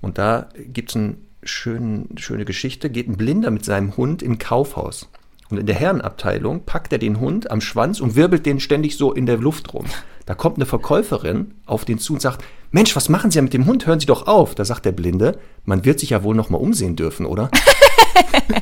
Und 0.00 0.18
da 0.18 0.48
gibt 0.56 0.90
es 0.90 0.96
eine 0.96 1.16
schön, 1.42 2.08
schöne 2.16 2.44
Geschichte. 2.44 2.90
Geht 2.90 3.08
ein 3.08 3.16
Blinder 3.16 3.50
mit 3.50 3.64
seinem 3.64 3.96
Hund 3.96 4.22
im 4.22 4.38
Kaufhaus. 4.38 5.08
Und 5.50 5.58
in 5.58 5.66
der 5.66 5.74
Herrenabteilung 5.74 6.64
packt 6.64 6.92
er 6.92 6.98
den 6.98 7.18
Hund 7.18 7.50
am 7.50 7.60
Schwanz 7.60 8.00
und 8.00 8.14
wirbelt 8.14 8.46
den 8.46 8.60
ständig 8.60 8.96
so 8.96 9.12
in 9.12 9.26
der 9.26 9.36
Luft 9.36 9.74
rum. 9.74 9.86
Da 10.30 10.36
kommt 10.36 10.58
eine 10.58 10.64
Verkäuferin 10.64 11.54
auf 11.66 11.84
den 11.84 11.98
zu 11.98 12.12
und 12.12 12.22
sagt, 12.22 12.44
Mensch, 12.70 12.94
was 12.94 13.08
machen 13.08 13.32
Sie 13.32 13.38
ja 13.38 13.42
mit 13.42 13.52
dem 13.52 13.66
Hund? 13.66 13.88
Hören 13.88 13.98
Sie 13.98 14.06
doch 14.06 14.28
auf. 14.28 14.54
Da 14.54 14.64
sagt 14.64 14.84
der 14.84 14.92
Blinde, 14.92 15.40
man 15.64 15.84
wird 15.84 15.98
sich 15.98 16.10
ja 16.10 16.22
wohl 16.22 16.36
noch 16.36 16.50
mal 16.50 16.58
umsehen 16.58 16.94
dürfen, 16.94 17.26
oder? 17.26 17.50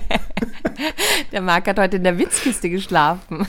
der 1.32 1.42
Marc 1.42 1.68
hat 1.68 1.78
heute 1.78 1.98
in 1.98 2.04
der 2.04 2.16
Witzkiste 2.18 2.70
geschlafen. 2.70 3.46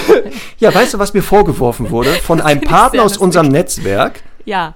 ja, 0.60 0.74
weißt 0.74 0.94
du, 0.94 0.98
was 0.98 1.12
mir 1.12 1.20
vorgeworfen 1.20 1.90
wurde 1.90 2.14
von 2.14 2.40
einem 2.40 2.62
Partner 2.62 3.02
aus 3.02 3.18
unserem 3.18 3.48
Netzwerk? 3.48 4.22
Ja. 4.46 4.72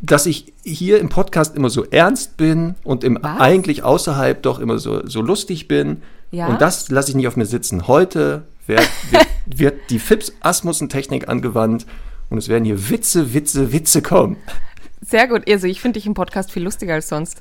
Dass 0.00 0.26
ich 0.26 0.52
hier 0.62 1.00
im 1.00 1.08
Podcast 1.08 1.56
immer 1.56 1.68
so 1.68 1.84
ernst 1.84 2.36
bin 2.36 2.76
und 2.84 3.02
im 3.02 3.24
eigentlich 3.24 3.82
außerhalb 3.82 4.40
doch 4.40 4.60
immer 4.60 4.78
so, 4.78 5.04
so 5.04 5.20
lustig 5.20 5.66
bin. 5.66 6.00
Ja? 6.30 6.46
Und 6.46 6.60
das 6.60 6.90
lasse 6.90 7.10
ich 7.10 7.16
nicht 7.16 7.26
auf 7.26 7.34
mir 7.34 7.46
sitzen. 7.46 7.88
Heute 7.88 8.44
wird, 8.68 8.88
wird, 9.10 9.26
wird 9.46 9.90
die 9.90 9.98
Fips-Asmussen-Technik 9.98 11.28
angewandt 11.28 11.86
und 12.30 12.38
es 12.38 12.48
werden 12.48 12.64
hier 12.64 12.90
Witze, 12.90 13.34
Witze, 13.34 13.72
Witze 13.72 14.02
kommen. 14.02 14.36
Sehr 15.06 15.28
gut. 15.28 15.48
Also 15.48 15.66
ich 15.66 15.80
finde 15.80 15.98
dich 15.98 16.06
im 16.06 16.14
Podcast 16.14 16.50
viel 16.50 16.62
lustiger 16.62 16.94
als 16.94 17.08
sonst. 17.08 17.40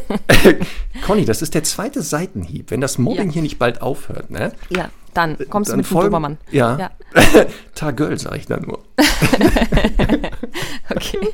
Conny, 1.06 1.24
das 1.24 1.42
ist 1.42 1.54
der 1.54 1.64
zweite 1.64 2.02
Seitenhieb. 2.02 2.70
Wenn 2.70 2.80
das 2.80 2.98
Mobbing 2.98 3.26
ja. 3.28 3.32
hier 3.32 3.42
nicht 3.42 3.58
bald 3.58 3.82
aufhört, 3.82 4.30
ne? 4.30 4.52
Ja, 4.70 4.90
dann 5.14 5.36
kommst 5.50 5.70
dann 5.70 5.78
du 5.78 5.82
mit 5.82 5.90
dem 5.90 6.00
Dobermann. 6.00 6.38
Ja. 6.52 6.78
ja. 6.78 6.90
Tagöl, 7.74 8.18
sage 8.18 8.36
ich 8.38 8.46
dann 8.46 8.62
nur. 8.62 8.84
okay. 10.94 11.28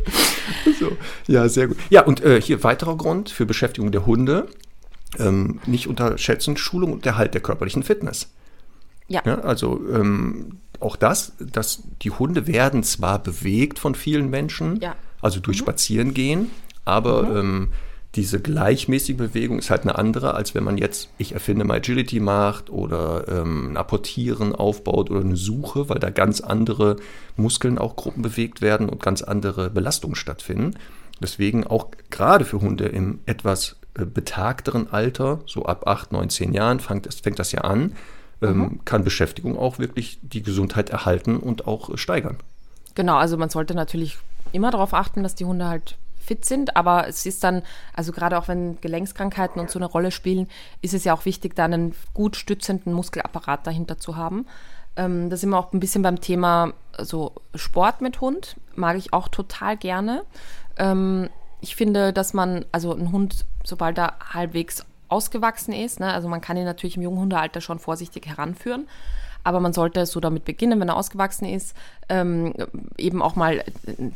So. 0.80 0.96
Ja, 1.26 1.48
sehr 1.48 1.68
gut. 1.68 1.76
Ja, 1.90 2.04
und 2.04 2.22
äh, 2.22 2.40
hier 2.40 2.64
weiterer 2.64 2.96
Grund 2.96 3.28
für 3.28 3.44
Beschäftigung 3.44 3.92
der 3.92 4.06
Hunde. 4.06 4.48
Ähm, 5.18 5.60
nicht 5.66 5.86
unterschätzen, 5.86 6.56
Schulung 6.56 6.92
und 6.92 7.04
Erhalt 7.04 7.34
der 7.34 7.42
körperlichen 7.42 7.82
Fitness. 7.82 8.30
Ja. 9.08 9.20
ja 9.26 9.40
also 9.40 9.80
ähm, 9.92 10.60
auch 10.80 10.96
das, 10.96 11.32
dass 11.38 11.82
die 12.02 12.10
Hunde 12.10 12.46
werden 12.46 12.82
zwar 12.82 13.18
bewegt 13.18 13.78
von 13.78 13.94
vielen 13.94 14.30
Menschen, 14.30 14.80
ja. 14.80 14.94
also 15.20 15.40
durch 15.40 15.58
mhm. 15.58 15.64
Spazierengehen, 15.64 16.50
aber 16.84 17.22
mhm. 17.22 17.36
ähm, 17.36 17.68
diese 18.14 18.40
gleichmäßige 18.40 19.16
Bewegung 19.16 19.58
ist 19.58 19.70
halt 19.70 19.82
eine 19.82 19.98
andere, 19.98 20.34
als 20.34 20.54
wenn 20.54 20.62
man 20.62 20.78
jetzt, 20.78 21.08
ich 21.18 21.32
erfinde 21.32 21.64
mal 21.64 21.78
Agility 21.78 22.20
macht 22.20 22.70
oder 22.70 23.26
ähm, 23.28 23.72
ein 23.72 23.76
Apportieren 23.76 24.54
aufbaut 24.54 25.10
oder 25.10 25.20
eine 25.20 25.36
Suche, 25.36 25.88
weil 25.88 25.98
da 25.98 26.10
ganz 26.10 26.40
andere 26.40 26.96
Muskeln 27.36 27.76
auch 27.76 27.96
Gruppen 27.96 28.22
bewegt 28.22 28.62
werden 28.62 28.88
und 28.88 29.02
ganz 29.02 29.22
andere 29.22 29.68
Belastungen 29.68 30.14
stattfinden. 30.14 30.76
Deswegen 31.20 31.66
auch 31.66 31.88
gerade 32.10 32.44
für 32.44 32.60
Hunde 32.60 32.84
im 32.84 33.18
etwas 33.26 33.76
äh, 33.98 34.04
betagteren 34.04 34.92
Alter, 34.92 35.40
so 35.46 35.64
ab 35.64 35.88
8, 35.88 36.12
9, 36.12 36.30
10 36.30 36.52
Jahren 36.52 36.80
fängt 36.80 37.06
das, 37.06 37.16
fängt 37.16 37.40
das 37.40 37.50
ja 37.50 37.62
an, 37.62 37.94
mhm. 38.52 38.84
kann 38.84 39.04
Beschäftigung 39.04 39.58
auch 39.58 39.78
wirklich 39.78 40.18
die 40.22 40.42
Gesundheit 40.42 40.90
erhalten 40.90 41.36
und 41.36 41.66
auch 41.66 41.96
steigern. 41.96 42.38
Genau, 42.94 43.16
also 43.16 43.36
man 43.36 43.50
sollte 43.50 43.74
natürlich 43.74 44.18
immer 44.52 44.70
darauf 44.70 44.94
achten, 44.94 45.22
dass 45.22 45.34
die 45.34 45.44
Hunde 45.44 45.66
halt 45.66 45.96
fit 46.24 46.44
sind, 46.44 46.76
aber 46.76 47.06
es 47.06 47.26
ist 47.26 47.44
dann, 47.44 47.62
also 47.92 48.12
gerade 48.12 48.38
auch 48.38 48.48
wenn 48.48 48.80
Gelenkskrankheiten 48.80 49.60
und 49.60 49.70
so 49.70 49.78
eine 49.78 49.86
Rolle 49.86 50.10
spielen, 50.10 50.48
ist 50.80 50.94
es 50.94 51.04
ja 51.04 51.14
auch 51.14 51.24
wichtig, 51.26 51.54
da 51.54 51.64
einen 51.64 51.94
gut 52.14 52.36
stützenden 52.36 52.92
Muskelapparat 52.92 53.66
dahinter 53.66 53.98
zu 53.98 54.16
haben. 54.16 54.46
Ähm, 54.96 55.28
da 55.28 55.36
sind 55.36 55.50
wir 55.50 55.58
auch 55.58 55.72
ein 55.72 55.80
bisschen 55.80 56.02
beim 56.02 56.20
Thema 56.20 56.72
so 56.98 57.32
Sport 57.54 58.00
mit 58.00 58.20
Hund, 58.20 58.56
mag 58.74 58.96
ich 58.96 59.12
auch 59.12 59.28
total 59.28 59.76
gerne. 59.76 60.22
Ähm, 60.78 61.28
ich 61.60 61.76
finde, 61.76 62.12
dass 62.12 62.32
man, 62.32 62.64
also 62.72 62.94
ein 62.94 63.12
Hund, 63.12 63.44
sobald 63.64 63.98
er 63.98 64.14
halbwegs 64.32 64.84
ausgewachsen 65.08 65.72
ist, 65.72 66.00
ne, 66.00 66.12
also 66.12 66.28
man 66.28 66.40
kann 66.40 66.56
ihn 66.56 66.64
natürlich 66.64 66.96
im 66.96 67.02
jungen 67.02 67.18
Hundealter 67.18 67.60
schon 67.60 67.78
vorsichtig 67.78 68.26
heranführen, 68.26 68.86
aber 69.44 69.60
man 69.60 69.72
sollte 69.72 70.06
so 70.06 70.20
damit 70.20 70.44
beginnen, 70.44 70.80
wenn 70.80 70.88
er 70.88 70.96
ausgewachsen 70.96 71.44
ist, 71.44 71.76
ähm, 72.08 72.54
eben 72.96 73.22
auch 73.22 73.36
mal 73.36 73.58
äh, 73.58 73.64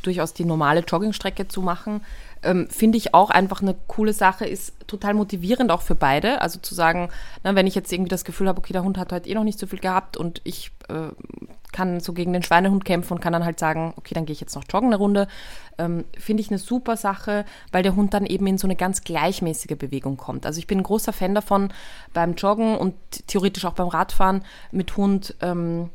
durchaus 0.03 0.33
die 0.33 0.45
normale 0.45 0.81
Joggingstrecke 0.81 1.49
zu 1.49 1.61
machen. 1.61 2.01
Ähm, 2.43 2.69
Finde 2.71 2.99
ich 2.99 3.15
auch 3.15 3.31
einfach 3.31 3.63
eine 3.63 3.75
coole 3.87 4.13
Sache, 4.13 4.47
ist 4.47 4.75
total 4.87 5.15
motivierend 5.15 5.71
auch 5.71 5.83
für 5.83 5.95
beide. 5.95 6.41
Also 6.41 6.59
zu 6.61 6.75
sagen, 6.75 7.11
na, 7.43 7.55
wenn 7.55 7.67
ich 7.67 7.75
jetzt 7.75 7.93
irgendwie 7.93 8.09
das 8.09 8.25
Gefühl 8.25 8.49
habe, 8.49 8.59
okay, 8.59 8.73
der 8.73 8.85
Hund 8.85 8.99
hat 8.99 9.13
heute 9.13 9.29
eh 9.29 9.35
noch 9.35 9.45
nicht 9.45 9.59
so 9.59 9.67
viel 9.67 9.81
gehabt 9.81 10.17
und 10.17 10.41
ich 10.45 10.71
äh, 10.89 11.09
kann 11.73 12.01
so 12.01 12.13
gegen 12.13 12.33
den 12.33 12.43
Schweinehund 12.43 12.85
kämpfen 12.85 13.15
und 13.15 13.21
kann 13.21 13.33
dann 13.33 13.45
halt 13.45 13.59
sagen, 13.59 13.93
okay, 13.97 14.15
dann 14.15 14.27
gehe 14.27 14.33
ich 14.33 14.41
jetzt 14.41 14.55
noch 14.55 14.65
joggen 14.71 14.89
eine 14.89 14.97
Runde. 14.97 15.29
Ähm, 15.77 16.05
Finde 16.19 16.41
ich 16.41 16.51
eine 16.51 16.59
super 16.59 16.97
Sache, 16.97 17.45
weil 17.73 17.83
der 17.83 17.95
Hund 17.95 18.15
dann 18.15 18.27
eben 18.27 18.47
in 18.47 18.59
so 18.59 18.67
eine 18.67 18.77
ganz 18.77 19.05
gleichmäßige 19.05 19.77
Bewegung 19.77 20.17
kommt. 20.17 20.47
Also 20.47 20.59
ich 20.59 20.67
bin 20.67 20.79
ein 20.79 20.85
großer 20.85 21.13
Fan 21.13 21.35
davon, 21.35 21.73
beim 22.15 22.35
Joggen 22.35 22.77
und 22.77 22.95
theoretisch 23.27 23.65
auch 23.65 23.75
beim 23.75 23.89
Radfahren 23.89 24.45
mit 24.73 24.97
Hund 24.97 25.35
ähm, 25.41 25.91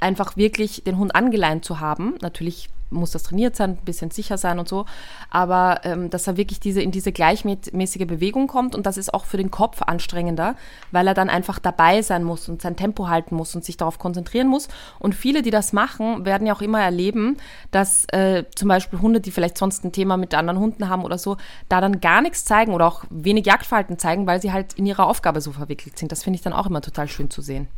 einfach 0.00 0.36
wirklich 0.36 0.82
den 0.84 0.98
Hund 0.98 1.14
angeleint 1.14 1.64
zu 1.64 1.80
haben. 1.80 2.14
Natürlich 2.20 2.68
muss 2.90 3.12
das 3.12 3.22
trainiert 3.22 3.56
sein, 3.56 3.70
ein 3.70 3.84
bisschen 3.84 4.10
sicher 4.10 4.38
sein 4.38 4.58
und 4.58 4.68
so, 4.68 4.86
aber 5.30 5.80
ähm, 5.84 6.10
dass 6.10 6.26
er 6.26 6.36
wirklich 6.36 6.60
diese, 6.60 6.82
in 6.82 6.90
diese 6.90 7.12
gleichmäßige 7.12 8.06
Bewegung 8.06 8.46
kommt 8.46 8.74
und 8.74 8.86
das 8.86 8.96
ist 8.96 9.14
auch 9.14 9.24
für 9.24 9.36
den 9.36 9.50
Kopf 9.50 9.82
anstrengender, 9.82 10.56
weil 10.90 11.06
er 11.06 11.14
dann 11.14 11.30
einfach 11.30 11.58
dabei 11.58 12.02
sein 12.02 12.24
muss 12.24 12.48
und 12.48 12.62
sein 12.62 12.76
Tempo 12.76 13.08
halten 13.08 13.34
muss 13.34 13.54
und 13.54 13.64
sich 13.64 13.76
darauf 13.76 13.98
konzentrieren 13.98 14.48
muss. 14.48 14.68
Und 14.98 15.14
viele, 15.14 15.42
die 15.42 15.50
das 15.50 15.72
machen, 15.72 16.24
werden 16.24 16.46
ja 16.46 16.54
auch 16.54 16.62
immer 16.62 16.80
erleben, 16.80 17.36
dass 17.70 18.04
äh, 18.12 18.44
zum 18.54 18.68
Beispiel 18.68 19.00
Hunde, 19.00 19.20
die 19.20 19.30
vielleicht 19.30 19.58
sonst 19.58 19.84
ein 19.84 19.92
Thema 19.92 20.16
mit 20.16 20.34
anderen 20.34 20.58
Hunden 20.58 20.88
haben 20.88 21.04
oder 21.04 21.18
so, 21.18 21.36
da 21.68 21.80
dann 21.80 22.00
gar 22.00 22.20
nichts 22.20 22.44
zeigen 22.44 22.74
oder 22.74 22.86
auch 22.86 23.04
wenig 23.10 23.46
Jagdverhalten 23.46 23.98
zeigen, 23.98 24.26
weil 24.26 24.42
sie 24.42 24.52
halt 24.52 24.74
in 24.74 24.86
ihrer 24.86 25.06
Aufgabe 25.06 25.40
so 25.40 25.52
verwickelt 25.52 25.98
sind. 25.98 26.12
Das 26.12 26.22
finde 26.22 26.36
ich 26.36 26.42
dann 26.42 26.52
auch 26.52 26.66
immer 26.66 26.80
total 26.80 27.08
schön 27.08 27.30
zu 27.30 27.42
sehen. 27.42 27.68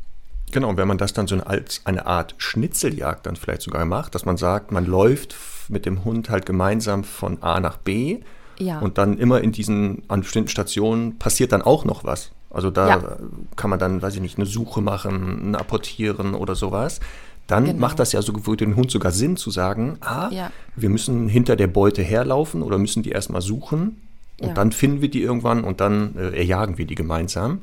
Genau, 0.52 0.68
und 0.68 0.76
wenn 0.76 0.86
man 0.88 0.98
das 0.98 1.12
dann 1.12 1.26
so 1.26 1.36
als 1.38 1.80
eine 1.84 2.06
Art 2.06 2.34
Schnitzeljagd 2.38 3.26
dann 3.26 3.36
vielleicht 3.36 3.62
sogar 3.62 3.84
macht, 3.84 4.14
dass 4.14 4.24
man 4.24 4.36
sagt, 4.36 4.70
man 4.70 4.86
läuft 4.86 5.34
mit 5.68 5.86
dem 5.86 6.04
Hund 6.04 6.30
halt 6.30 6.46
gemeinsam 6.46 7.04
von 7.04 7.42
A 7.42 7.58
nach 7.60 7.78
B 7.78 8.18
Ja. 8.58 8.78
und 8.80 8.98
dann 8.98 9.18
immer 9.18 9.40
in 9.40 9.50
diesen, 9.52 10.02
an 10.08 10.20
bestimmten 10.20 10.50
Stationen 10.50 11.18
passiert 11.18 11.52
dann 11.52 11.62
auch 11.62 11.84
noch 11.84 12.04
was. 12.04 12.30
Also 12.50 12.70
da 12.70 12.88
Ja. 12.88 13.16
kann 13.56 13.70
man 13.70 13.78
dann, 13.78 14.02
weiß 14.02 14.14
ich 14.14 14.20
nicht, 14.20 14.36
eine 14.38 14.46
Suche 14.46 14.82
machen, 14.82 15.50
ein 15.50 15.54
Apportieren 15.56 16.34
oder 16.34 16.54
sowas. 16.54 17.00
Dann 17.46 17.64
Genau. 17.64 17.78
macht 17.80 17.98
das 17.98 18.12
ja 18.12 18.20
so 18.22 18.34
für 18.38 18.56
den 18.56 18.76
Hund 18.76 18.90
sogar 18.90 19.10
Sinn 19.10 19.36
zu 19.36 19.50
sagen, 19.50 19.96
ah, 20.02 20.28
Ja. 20.30 20.50
wir 20.76 20.90
müssen 20.90 21.28
hinter 21.28 21.56
der 21.56 21.66
Beute 21.66 22.02
herlaufen 22.02 22.62
oder 22.62 22.76
müssen 22.78 23.02
die 23.02 23.10
erstmal 23.10 23.40
suchen 23.42 24.02
und 24.40 24.56
dann 24.56 24.70
finden 24.72 25.00
wir 25.00 25.10
die 25.10 25.22
irgendwann 25.22 25.64
und 25.64 25.80
dann 25.80 26.14
äh, 26.16 26.36
erjagen 26.36 26.76
wir 26.78 26.84
die 26.86 26.94
gemeinsam. 26.94 27.62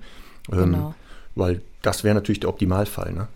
Ähm, 0.51 0.57
Genau. 0.57 0.95
Weil 1.35 1.61
das 1.81 2.03
wäre 2.03 2.15
natürlich 2.15 2.39
der 2.39 2.49
Optimalfall, 2.49 3.13
ne? 3.13 3.27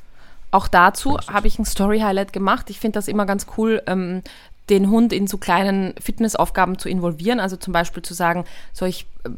Auch 0.52 0.68
dazu 0.68 1.18
habe 1.18 1.48
ich 1.48 1.58
ein 1.58 1.66
Story-Highlight 1.66 2.32
gemacht. 2.32 2.70
Ich 2.70 2.80
finde 2.80 3.00
das 3.00 3.08
immer 3.08 3.26
ganz 3.26 3.48
cool, 3.58 3.82
ähm, 3.88 4.22
den 4.70 4.90
Hund 4.90 5.12
in 5.12 5.28
so 5.28 5.38
kleinen 5.38 5.96
Fitnessaufgaben 6.00 6.78
zu 6.78 6.90
involvieren. 6.90 7.40
Also 7.40 7.58
zum 7.58 7.74
Beispiel 7.74 8.04
zu 8.04 8.14
sagen, 8.14 8.46
so 8.72 8.86
ich 8.86 9.08
äh, 9.26 9.30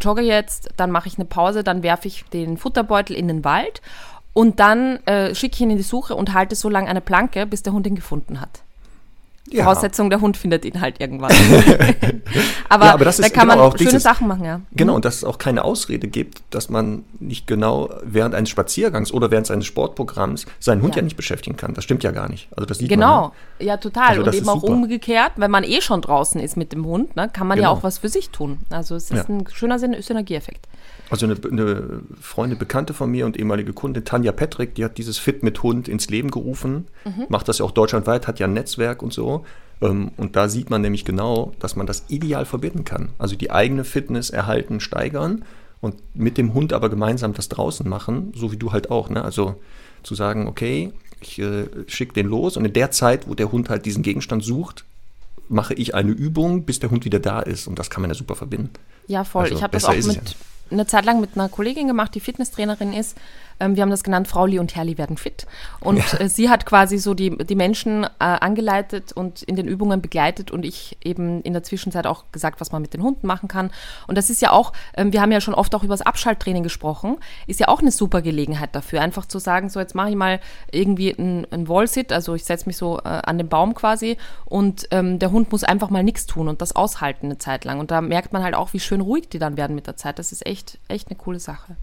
jogge 0.00 0.22
jetzt, 0.22 0.70
dann 0.76 0.90
mache 0.90 1.08
ich 1.08 1.16
eine 1.16 1.26
Pause, 1.26 1.62
dann 1.62 1.82
werfe 1.82 2.08
ich 2.08 2.24
den 2.32 2.56
Futterbeutel 2.56 3.14
in 3.16 3.28
den 3.28 3.44
Wald 3.44 3.82
und 4.32 4.58
dann 4.60 4.96
äh, 5.06 5.34
schicke 5.34 5.54
ich 5.54 5.60
ihn 5.60 5.70
in 5.70 5.76
die 5.76 5.84
Suche 5.84 6.16
und 6.16 6.34
halte 6.34 6.56
so 6.56 6.68
lange 6.68 6.88
eine 6.88 7.00
Planke, 7.00 7.46
bis 7.46 7.62
der 7.62 7.72
Hund 7.72 7.86
ihn 7.86 7.94
gefunden 7.94 8.40
hat. 8.40 8.62
Ja. 9.50 9.64
Voraussetzung, 9.64 10.08
der 10.10 10.20
Hund 10.22 10.36
findet 10.38 10.64
ihn 10.64 10.80
halt 10.80 11.00
irgendwann. 11.00 11.30
aber, 12.68 12.86
Ja, 12.86 12.94
aber 12.94 13.04
da 13.04 13.28
kann 13.28 13.46
man 13.46 13.58
genau 13.58 13.68
auch 13.68 13.76
schöne 13.76 13.90
dieses- 13.90 14.02
Sachen 14.02 14.26
machen, 14.26 14.44
ja. 14.44 14.60
Genau, 14.72 14.94
und 14.94 15.04
dass 15.04 15.16
es 15.16 15.24
auch 15.24 15.38
keine 15.38 15.64
Ausrede 15.64 16.08
gibt, 16.08 16.42
dass 16.50 16.70
man 16.70 17.04
nicht 17.20 17.46
genau 17.46 17.90
während 18.04 18.34
eines 18.34 18.48
Spaziergangs 18.50 19.12
oder 19.12 19.30
während 19.30 19.50
eines 19.50 19.66
Sportprogramms 19.66 20.46
seinen 20.60 20.82
Hund 20.82 20.94
ja, 20.94 21.00
Ja. 21.00 21.04
nicht 21.04 21.16
beschäftigen 21.16 21.56
kann. 21.56 21.74
Das 21.74 21.84
stimmt 21.84 22.02
ja 22.04 22.10
gar 22.10 22.28
nicht. 22.28 22.48
Also 22.56 22.66
das 22.66 22.78
sieht 22.78 22.88
Genau, 22.88 23.32
man. 23.58 23.66
ja, 23.66 23.76
total. 23.76 24.08
Also 24.08 24.22
und 24.22 24.34
eben 24.34 24.48
auch 24.48 24.60
super. 24.60 24.72
umgekehrt, 24.72 25.32
wenn 25.36 25.50
man 25.50 25.62
eh 25.64 25.80
schon 25.80 26.00
draußen 26.00 26.40
ist 26.40 26.56
mit 26.56 26.72
dem 26.72 26.84
Hund, 26.86 27.14
ne, 27.16 27.28
kann 27.32 27.46
man 27.46 27.58
ja 27.58 27.64
Genau. 27.68 27.78
auch 27.78 27.82
was 27.82 27.98
für 27.98 28.08
sich 28.08 28.30
tun. 28.30 28.60
Also 28.70 28.96
es 28.96 29.10
ist 29.10 29.28
Ja. 29.28 29.34
ein 29.34 29.44
schöner 29.52 29.78
Syn 29.78 29.94
Synergieeffekt. 30.00 30.66
Also 31.10 31.26
eine, 31.26 31.36
eine 31.50 32.00
Freundin, 32.20 32.58
Bekannte 32.58 32.94
von 32.94 33.10
mir 33.10 33.26
und 33.26 33.38
ehemalige 33.38 33.72
Kundin, 33.72 34.04
Tanja 34.04 34.32
Petrick, 34.32 34.74
die 34.74 34.84
hat 34.84 34.96
dieses 34.98 35.18
Fit 35.18 35.42
mit 35.42 35.62
Hund 35.62 35.86
ins 35.88 36.08
Leben 36.08 36.30
gerufen, 36.30 36.86
Mhm. 37.04 37.26
macht 37.28 37.48
das 37.48 37.58
ja 37.58 37.64
auch 37.64 37.70
deutschlandweit, 37.72 38.26
hat 38.26 38.38
ja 38.40 38.46
ein 38.46 38.54
Netzwerk 38.54 39.02
und 39.02 39.12
so. 39.12 39.44
Ähm, 39.82 40.12
Und 40.16 40.36
da 40.36 40.48
sieht 40.48 40.70
man 40.70 40.80
nämlich 40.82 41.04
genau, 41.04 41.52
dass 41.58 41.76
man 41.76 41.86
das 41.86 42.04
ideal 42.08 42.46
verbinden 42.46 42.84
kann. 42.84 43.10
Also 43.18 43.36
die 43.36 43.50
eigene 43.50 43.84
Fitness 43.84 44.30
erhalten, 44.30 44.80
steigern 44.80 45.44
und 45.80 45.96
mit 46.14 46.38
dem 46.38 46.54
Hund 46.54 46.72
aber 46.72 46.88
gemeinsam 46.88 47.34
das 47.34 47.48
draußen 47.48 47.86
machen, 47.88 48.32
so 48.34 48.50
wie 48.52 48.56
du 48.56 48.72
halt 48.72 48.90
auch. 48.90 49.10
Ne? 49.10 49.22
Also 49.22 49.56
zu 50.02 50.14
sagen, 50.14 50.46
okay, 50.46 50.92
ich 51.20 51.38
äh, 51.38 51.64
schicke 51.86 52.14
den 52.14 52.26
los 52.28 52.56
und 52.56 52.64
in 52.64 52.72
der 52.72 52.90
Zeit, 52.92 53.28
wo 53.28 53.34
der 53.34 53.52
Hund 53.52 53.68
halt 53.68 53.84
diesen 53.84 54.02
Gegenstand 54.02 54.42
sucht, 54.44 54.84
mache 55.48 55.74
ich 55.74 55.94
eine 55.94 56.12
Übung, 56.12 56.64
bis 56.64 56.78
der 56.80 56.90
Hund 56.90 57.04
wieder 57.04 57.18
da 57.18 57.40
ist. 57.40 57.66
Und 57.66 57.78
das 57.78 57.90
kann 57.90 58.00
man 58.00 58.10
ja 58.10 58.14
super 58.14 58.34
verbinden. 58.36 58.70
Ja, 59.06 59.24
voll. 59.24 59.42
Also 59.44 59.54
ich 59.56 59.62
habe 59.62 59.72
das 59.72 59.84
auch 59.84 59.94
mit 59.94 60.36
eine 60.70 60.86
Zeit 60.86 61.04
lang 61.04 61.20
mit 61.20 61.30
einer 61.34 61.48
Kollegin 61.48 61.86
gemacht, 61.86 62.14
die 62.14 62.20
Fitnesstrainerin 62.20 62.92
ist. 62.92 63.16
Ähm, 63.60 63.76
wir 63.76 63.82
haben 63.82 63.90
das 63.90 64.04
genannt, 64.04 64.28
Frauli 64.28 64.58
und 64.58 64.74
Herrli 64.74 64.98
werden 64.98 65.16
fit. 65.16 65.46
Und 65.80 66.20
äh, 66.20 66.28
sie 66.28 66.50
hat 66.50 66.66
quasi 66.66 66.98
so 66.98 67.14
die, 67.14 67.36
die 67.36 67.54
Menschen 67.54 68.04
äh, 68.04 68.08
angeleitet 68.18 69.12
und 69.12 69.42
in 69.42 69.56
den 69.56 69.68
Übungen 69.68 70.00
begleitet 70.02 70.50
und 70.50 70.64
ich 70.64 70.96
eben 71.04 71.42
in 71.42 71.52
der 71.52 71.62
Zwischenzeit 71.62 72.06
auch 72.06 72.24
gesagt, 72.32 72.60
was 72.60 72.72
man 72.72 72.82
mit 72.82 72.94
den 72.94 73.02
Hunden 73.02 73.26
machen 73.26 73.48
kann. 73.48 73.70
Und 74.06 74.16
das 74.16 74.30
ist 74.30 74.42
ja 74.42 74.50
auch, 74.52 74.72
ähm, 74.96 75.12
wir 75.12 75.20
haben 75.20 75.32
ja 75.32 75.40
schon 75.40 75.54
oft 75.54 75.74
auch 75.74 75.82
über 75.82 75.94
das 75.94 76.02
Abschalttraining 76.02 76.62
gesprochen, 76.62 77.18
ist 77.46 77.60
ja 77.60 77.68
auch 77.68 77.80
eine 77.80 77.90
super 77.90 78.22
Gelegenheit 78.22 78.74
dafür, 78.74 79.00
einfach 79.00 79.26
zu 79.26 79.38
sagen, 79.38 79.68
so 79.68 79.80
jetzt 79.80 79.94
mache 79.94 80.10
ich 80.10 80.16
mal 80.16 80.40
irgendwie 80.70 81.16
einen, 81.16 81.46
einen 81.50 81.68
Wallsit, 81.68 82.12
also 82.12 82.34
ich 82.34 82.44
setze 82.44 82.66
mich 82.66 82.76
so 82.76 82.98
äh, 82.98 83.08
an 83.08 83.38
den 83.38 83.48
Baum 83.48 83.74
quasi 83.74 84.16
und 84.44 84.86
ähm, 84.90 85.18
der 85.18 85.30
Hund 85.30 85.52
muss 85.52 85.64
einfach 85.64 85.90
mal 85.90 86.02
nichts 86.02 86.26
tun 86.26 86.48
und 86.48 86.62
das 86.62 86.74
aushalten 86.76 87.26
eine 87.26 87.38
Zeit 87.38 87.64
lang. 87.64 87.80
Und 87.80 87.90
da 87.90 88.00
merkt 88.00 88.32
man 88.32 88.42
halt 88.42 88.54
auch, 88.54 88.72
wie 88.72 88.80
schön 88.80 89.00
ruhig 89.00 89.28
die 89.28 89.38
dann 89.38 89.56
werden 89.56 89.74
mit 89.74 89.86
der 89.86 89.96
Zeit. 89.96 90.18
Das 90.18 90.32
ist 90.32 90.46
echt, 90.46 90.78
echt 90.88 91.08
eine 91.08 91.16
coole 91.16 91.40
Sache. 91.40 91.76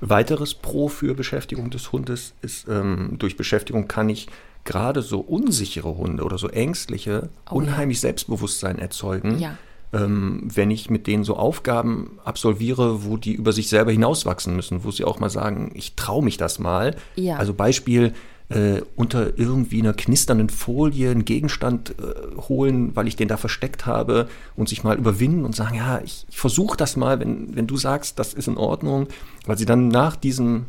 Weiteres 0.00 0.54
Pro 0.54 0.88
für 0.88 1.14
Beschäftigung 1.14 1.70
des 1.70 1.92
Hundes 1.92 2.34
ist, 2.42 2.66
ähm, 2.68 3.16
durch 3.18 3.36
Beschäftigung 3.36 3.88
kann 3.88 4.08
ich 4.08 4.26
gerade 4.64 5.02
so 5.02 5.20
unsichere 5.20 5.96
Hunde 5.96 6.22
oder 6.24 6.38
so 6.38 6.48
ängstliche 6.48 7.28
Oh 7.50 7.54
ja. 7.60 7.68
unheimlich 7.68 8.00
Selbstbewusstsein 8.00 8.78
erzeugen, 8.78 9.38
Ja. 9.40 9.56
ähm, 9.92 10.42
wenn 10.44 10.70
ich 10.70 10.88
mit 10.88 11.06
denen 11.06 11.24
so 11.24 11.36
Aufgaben 11.36 12.18
absolviere, 12.24 13.04
wo 13.04 13.16
die 13.16 13.32
über 13.34 13.52
sich 13.52 13.68
selber 13.68 13.90
hinauswachsen 13.92 14.54
müssen, 14.54 14.84
wo 14.84 14.90
sie 14.90 15.04
auch 15.04 15.18
mal 15.18 15.30
sagen, 15.30 15.72
ich 15.74 15.94
traue 15.96 16.22
mich 16.24 16.36
das 16.36 16.58
mal. 16.58 16.94
Ja. 17.16 17.36
Also 17.38 17.54
Beispiel, 17.54 18.12
äh, 18.48 18.82
unter 18.96 19.38
irgendwie 19.38 19.80
einer 19.80 19.94
knisternden 19.94 20.50
Folie 20.50 21.10
einen 21.10 21.24
Gegenstand 21.24 21.90
äh, 21.98 22.36
holen, 22.48 22.94
weil 22.94 23.08
ich 23.08 23.16
den 23.16 23.28
da 23.28 23.36
versteckt 23.36 23.86
habe 23.86 24.28
und 24.56 24.68
sich 24.68 24.84
mal 24.84 24.96
überwinden 24.98 25.44
und 25.44 25.56
sagen, 25.56 25.76
ja, 25.76 26.00
ich, 26.04 26.26
ich 26.28 26.38
versuche 26.38 26.76
das 26.76 26.96
mal, 26.96 27.18
wenn, 27.20 27.54
wenn 27.56 27.66
du 27.66 27.76
sagst, 27.76 28.18
das 28.18 28.34
ist 28.34 28.48
in 28.48 28.56
Ordnung, 28.58 29.06
weil 29.46 29.56
sie 29.58 29.64
dann 29.66 29.88
nach 29.88 30.16
diesem 30.16 30.66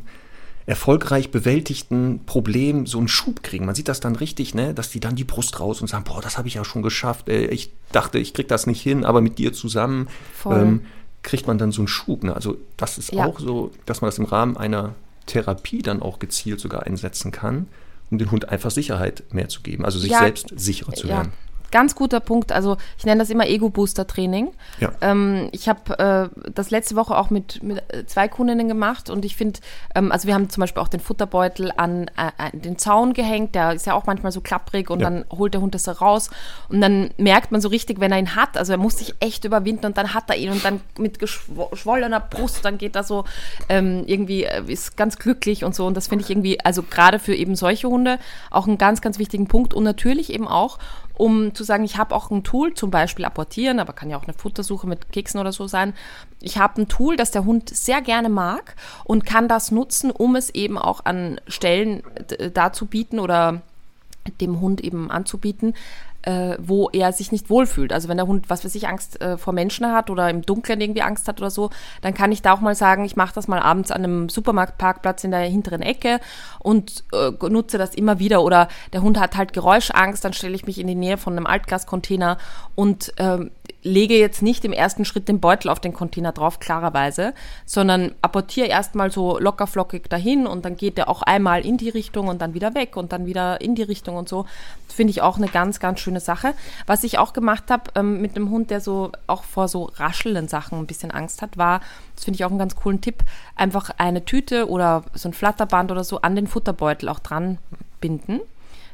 erfolgreich 0.66 1.30
bewältigten 1.30 2.20
Problem 2.24 2.86
so 2.86 2.96
einen 2.98 3.08
Schub 3.08 3.42
kriegen. 3.42 3.66
Man 3.66 3.74
sieht 3.74 3.88
das 3.88 4.00
dann 4.00 4.16
richtig, 4.16 4.54
ne, 4.54 4.72
dass 4.72 4.88
die 4.90 5.00
dann 5.00 5.14
die 5.14 5.24
Brust 5.24 5.60
raus 5.60 5.82
und 5.82 5.88
sagen, 5.88 6.04
boah, 6.04 6.22
das 6.22 6.38
habe 6.38 6.48
ich 6.48 6.54
ja 6.54 6.64
schon 6.64 6.82
geschafft. 6.82 7.28
Äh, 7.28 7.46
Ich 7.48 7.70
dachte, 7.92 8.18
ich 8.18 8.32
krieg 8.32 8.48
das 8.48 8.66
nicht 8.66 8.80
hin, 8.80 9.04
aber 9.04 9.20
mit 9.20 9.36
dir 9.38 9.52
zusammen 9.52 10.08
ähm, 10.62 10.80
kriegt 11.22 11.46
man 11.46 11.58
dann 11.58 11.70
so 11.70 11.82
einen 11.82 11.88
Schub. 11.88 12.24
Ne? 12.24 12.34
Also 12.34 12.56
das 12.78 12.96
ist 12.96 13.12
Ja. 13.12 13.26
auch 13.26 13.38
so, 13.40 13.72
dass 13.84 14.00
man 14.00 14.08
das 14.08 14.18
im 14.18 14.24
Rahmen 14.24 14.56
einer 14.56 14.94
Therapie 15.26 15.82
dann 15.82 16.02
auch 16.02 16.18
gezielt 16.18 16.60
sogar 16.60 16.84
einsetzen 16.84 17.30
kann, 17.32 17.68
um 18.10 18.18
dem 18.18 18.30
Hund 18.30 18.48
einfach 18.48 18.70
Sicherheit 18.70 19.24
mehr 19.32 19.48
zu 19.48 19.62
geben, 19.62 19.84
also 19.84 19.98
sich 19.98 20.10
Ja, 20.10 20.20
selbst 20.20 20.52
sicherer 20.56 20.92
zu 20.92 21.06
Ja, 21.08 21.16
werden. 21.18 21.32
Ganz 21.74 21.96
guter 21.96 22.20
Punkt. 22.20 22.52
Also 22.52 22.76
ich 22.96 23.04
nenne 23.04 23.18
das 23.18 23.30
immer 23.30 23.46
Ego-Booster-Training. 23.48 24.52
Ja. 24.78 24.92
Ähm, 25.00 25.48
ich 25.50 25.68
habe 25.68 26.30
äh, 26.38 26.50
das 26.52 26.70
letzte 26.70 26.94
Woche 26.94 27.18
auch 27.18 27.30
mit, 27.30 27.62
mit 27.64 27.82
äh, 27.92 28.06
zwei 28.06 28.28
Kundinnen 28.28 28.68
gemacht 28.68 29.10
und 29.10 29.24
ich 29.24 29.34
finde, 29.34 29.58
ähm, 29.96 30.12
also 30.12 30.28
wir 30.28 30.34
haben 30.34 30.48
zum 30.48 30.60
Beispiel 30.60 30.80
auch 30.80 30.88
den 30.88 31.00
Futterbeutel 31.00 31.72
an, 31.76 32.06
äh, 32.16 32.30
an 32.38 32.50
den 32.52 32.78
Zaun 32.78 33.12
gehängt, 33.12 33.56
der 33.56 33.72
ist 33.72 33.86
ja 33.86 33.94
auch 33.94 34.06
manchmal 34.06 34.30
so 34.30 34.40
klapprig 34.40 34.88
und 34.88 35.00
Ja. 35.00 35.10
dann 35.10 35.24
holt 35.32 35.52
der 35.52 35.60
Hund 35.60 35.74
das 35.74 36.00
raus 36.00 36.30
und 36.68 36.80
dann 36.80 37.10
merkt 37.18 37.50
man 37.50 37.60
so 37.60 37.68
richtig, 37.68 37.98
wenn 37.98 38.12
er 38.12 38.18
ihn 38.20 38.36
hat, 38.36 38.56
also 38.56 38.72
er 38.72 38.78
muss 38.78 38.96
sich 38.98 39.14
echt 39.18 39.44
überwinden 39.44 39.86
und 39.86 39.98
dann 39.98 40.14
hat 40.14 40.30
er 40.30 40.36
ihn 40.36 40.50
und 40.50 40.64
dann 40.64 40.80
mit 40.96 41.18
geschwo- 41.18 41.70
geschwollener 41.70 42.20
Brust, 42.20 42.64
dann 42.64 42.78
geht 42.78 42.94
er 42.94 43.02
so 43.02 43.24
ähm, 43.68 44.04
irgendwie, 44.06 44.44
äh, 44.44 44.62
ist 44.68 44.96
ganz 44.96 45.18
glücklich 45.18 45.64
und 45.64 45.74
so 45.74 45.86
und 45.86 45.96
das 45.96 46.06
finde 46.06 46.22
ich 46.24 46.30
irgendwie, 46.30 46.60
also 46.64 46.84
gerade 46.84 47.18
für 47.18 47.34
eben 47.34 47.56
solche 47.56 47.88
Hunde 47.88 48.20
auch 48.52 48.68
einen 48.68 48.78
ganz, 48.78 49.00
ganz 49.00 49.18
wichtigen 49.18 49.48
Punkt 49.48 49.74
und 49.74 49.82
natürlich 49.82 50.32
eben 50.32 50.46
auch, 50.46 50.78
um 51.16 51.54
zu 51.54 51.64
sagen, 51.64 51.84
ich 51.84 51.96
habe 51.96 52.14
auch 52.14 52.30
ein 52.30 52.42
Tool, 52.42 52.74
zum 52.74 52.90
Beispiel 52.90 53.24
apportieren, 53.24 53.78
aber 53.78 53.92
kann 53.92 54.10
ja 54.10 54.16
auch 54.16 54.24
eine 54.24 54.34
Futtersuche 54.34 54.86
mit 54.86 55.12
Keksen 55.12 55.40
oder 55.40 55.52
so 55.52 55.66
sein. 55.66 55.94
Ich 56.40 56.58
habe 56.58 56.82
ein 56.82 56.88
Tool, 56.88 57.16
das 57.16 57.30
der 57.30 57.44
Hund 57.44 57.70
sehr 57.70 58.02
gerne 58.02 58.28
mag 58.28 58.76
und 59.04 59.24
kann 59.24 59.48
das 59.48 59.70
nutzen, 59.70 60.10
um 60.10 60.36
es 60.36 60.50
eben 60.50 60.76
auch 60.76 61.04
an 61.04 61.40
Stellen 61.46 62.02
dazu 62.52 62.86
bieten 62.86 63.20
oder 63.20 63.62
dem 64.40 64.60
Hund 64.60 64.80
eben 64.80 65.10
anzubieten, 65.10 65.74
äh, 66.24 66.56
wo 66.58 66.88
er 66.90 67.12
sich 67.12 67.32
nicht 67.32 67.50
wohlfühlt. 67.50 67.92
Also 67.92 68.08
wenn 68.08 68.16
der 68.16 68.26
Hund, 68.26 68.48
was 68.48 68.64
weiß 68.64 68.74
ich, 68.74 68.88
Angst 68.88 69.20
äh, 69.20 69.36
vor 69.36 69.52
Menschen 69.52 69.92
hat 69.92 70.10
oder 70.10 70.30
im 70.30 70.42
Dunkeln 70.42 70.80
irgendwie 70.80 71.02
Angst 71.02 71.28
hat 71.28 71.40
oder 71.40 71.50
so, 71.50 71.70
dann 72.00 72.14
kann 72.14 72.32
ich 72.32 72.42
da 72.42 72.54
auch 72.54 72.60
mal 72.60 72.74
sagen, 72.74 73.04
ich 73.04 73.16
mache 73.16 73.34
das 73.34 73.48
mal 73.48 73.60
abends 73.60 73.90
an 73.90 74.04
einem 74.04 74.28
Supermarktparkplatz 74.28 75.24
in 75.24 75.30
der 75.30 75.40
hinteren 75.40 75.82
Ecke 75.82 76.20
und 76.60 77.04
äh, 77.12 77.30
nutze 77.48 77.78
das 77.78 77.94
immer 77.94 78.18
wieder. 78.18 78.42
Oder 78.42 78.68
der 78.92 79.02
Hund 79.02 79.20
hat 79.20 79.36
halt 79.36 79.52
Geräuschangst, 79.52 80.24
dann 80.24 80.32
stelle 80.32 80.54
ich 80.54 80.66
mich 80.66 80.78
in 80.78 80.86
die 80.86 80.94
Nähe 80.94 81.18
von 81.18 81.34
einem 81.34 81.46
Altgascontainer 81.46 82.38
und 82.74 83.12
ähm, 83.18 83.50
lege 83.84 84.18
jetzt 84.18 84.42
nicht 84.42 84.64
im 84.64 84.72
ersten 84.72 85.04
Schritt 85.04 85.28
den 85.28 85.40
Beutel 85.40 85.68
auf 85.68 85.78
den 85.78 85.92
Container 85.92 86.32
drauf, 86.32 86.58
klarerweise, 86.58 87.34
sondern 87.66 88.14
apportiere 88.22 88.66
erstmal 88.66 89.12
so 89.12 89.38
lockerflockig 89.38 90.08
dahin 90.08 90.46
und 90.46 90.64
dann 90.64 90.76
geht 90.76 90.96
der 90.96 91.08
auch 91.08 91.22
einmal 91.22 91.64
in 91.64 91.76
die 91.76 91.90
Richtung 91.90 92.28
und 92.28 92.40
dann 92.40 92.54
wieder 92.54 92.74
weg 92.74 92.96
und 92.96 93.12
dann 93.12 93.26
wieder 93.26 93.60
in 93.60 93.74
die 93.74 93.82
Richtung 93.82 94.16
und 94.16 94.28
so. 94.28 94.46
Finde 94.88 95.10
ich 95.10 95.22
auch 95.22 95.36
eine 95.36 95.48
ganz, 95.48 95.80
ganz 95.80 96.00
schöne 96.00 96.20
Sache. 96.20 96.54
Was 96.86 97.04
ich 97.04 97.18
auch 97.18 97.34
gemacht 97.34 97.70
habe 97.70 97.90
ähm, 97.94 98.20
mit 98.22 98.36
einem 98.36 98.50
Hund, 98.50 98.70
der 98.70 98.80
so 98.80 99.12
auch 99.26 99.44
vor 99.44 99.68
so 99.68 99.90
raschelnden 99.96 100.48
Sachen 100.48 100.78
ein 100.78 100.86
bisschen 100.86 101.10
Angst 101.10 101.42
hat, 101.42 101.58
war, 101.58 101.80
das 102.16 102.24
finde 102.24 102.36
ich 102.36 102.44
auch 102.44 102.50
einen 102.50 102.58
ganz 102.58 102.76
coolen 102.76 103.02
Tipp, 103.02 103.22
einfach 103.54 103.90
eine 103.98 104.24
Tüte 104.24 104.68
oder 104.68 105.04
so 105.12 105.28
ein 105.28 105.34
Flatterband 105.34 105.92
oder 105.92 106.04
so 106.04 106.22
an 106.22 106.36
den 106.36 106.46
Futterbeutel 106.46 107.08
auch 107.08 107.18
dran 107.18 107.58
binden 108.00 108.40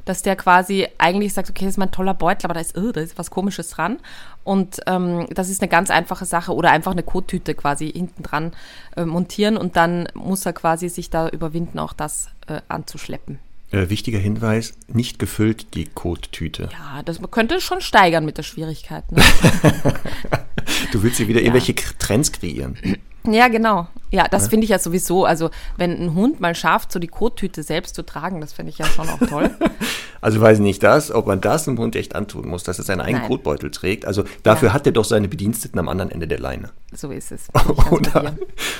dass 0.04 0.22
der 0.22 0.36
quasi 0.36 0.86
eigentlich 0.98 1.32
sagt, 1.32 1.50
okay, 1.50 1.64
das 1.64 1.74
ist 1.74 1.78
mein 1.78 1.90
toller 1.90 2.14
Beutel, 2.14 2.46
aber 2.46 2.54
da 2.54 2.60
ist, 2.60 2.76
oh, 2.76 2.92
da 2.92 3.00
ist 3.00 3.18
was 3.18 3.30
Komisches 3.30 3.70
dran. 3.70 3.98
Und 4.44 4.80
ähm, 4.86 5.26
das 5.30 5.48
ist 5.50 5.62
eine 5.62 5.68
ganz 5.68 5.90
einfache 5.90 6.24
Sache. 6.24 6.54
Oder 6.54 6.70
einfach 6.70 6.92
eine 6.92 7.02
Kottüte 7.02 7.54
quasi 7.54 7.90
hinten 7.90 8.22
dran 8.22 8.52
äh, 8.96 9.04
montieren 9.04 9.56
und 9.56 9.76
dann 9.76 10.08
muss 10.14 10.46
er 10.46 10.52
quasi 10.52 10.88
sich 10.88 11.10
da 11.10 11.28
überwinden, 11.28 11.78
auch 11.78 11.92
das 11.92 12.28
äh, 12.46 12.60
anzuschleppen. 12.68 13.38
Äh, 13.72 13.88
wichtiger 13.88 14.18
Hinweis, 14.18 14.74
nicht 14.88 15.18
gefüllt 15.20 15.74
die 15.74 15.86
Kottüte. 15.86 16.70
Ja, 16.72 17.02
das 17.04 17.20
man 17.20 17.30
könnte 17.30 17.60
schon 17.60 17.80
steigern 17.80 18.24
mit 18.24 18.36
der 18.36 18.42
Schwierigkeit. 18.42 19.10
Ne? 19.12 19.22
du 20.92 21.02
willst 21.02 21.18
hier 21.18 21.28
wieder 21.28 21.40
ja. 21.40 21.46
irgendwelche 21.46 21.74
Trends 21.98 22.32
kreieren. 22.32 22.76
Ja, 23.24 23.48
genau. 23.48 23.86
Ja, 24.10 24.26
das 24.28 24.48
finde 24.48 24.64
ich 24.64 24.70
ja 24.70 24.78
sowieso. 24.78 25.24
Also, 25.24 25.50
wenn 25.76 25.92
ein 25.92 26.14
Hund 26.14 26.40
mal 26.40 26.54
schafft, 26.54 26.90
so 26.90 26.98
die 26.98 27.06
Kottüte 27.06 27.62
selbst 27.62 27.94
zu 27.94 28.04
tragen, 28.04 28.40
das 28.40 28.52
finde 28.52 28.70
ich 28.70 28.78
ja 28.78 28.86
schon 28.86 29.08
auch 29.08 29.18
toll. 29.18 29.50
also, 30.20 30.40
weiß 30.40 30.58
ich 30.58 30.64
nicht 30.64 30.82
das, 30.82 31.12
ob 31.12 31.26
man 31.26 31.40
das 31.40 31.68
einem 31.68 31.78
Hund 31.78 31.94
echt 31.94 32.16
antun 32.16 32.48
muss, 32.48 32.64
dass 32.64 32.78
er 32.78 32.84
seinen 32.84 33.00
eigenen 33.00 33.22
Nein. 33.22 33.30
Kotbeutel 33.30 33.70
trägt. 33.70 34.06
Also, 34.06 34.24
dafür 34.42 34.68
ja. 34.68 34.74
hat 34.74 34.86
er 34.86 34.92
doch 34.92 35.04
seine 35.04 35.28
Bediensteten 35.28 35.78
am 35.78 35.88
anderen 35.88 36.10
Ende 36.10 36.26
der 36.26 36.40
Leine. 36.40 36.70
So 36.92 37.10
ist 37.10 37.30
es. 37.30 37.48
Oder? 37.90 38.36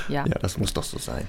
Ja. 0.08 0.24
ja, 0.26 0.38
das 0.40 0.58
muss 0.58 0.72
doch 0.74 0.84
so 0.84 0.98
sein. 0.98 1.28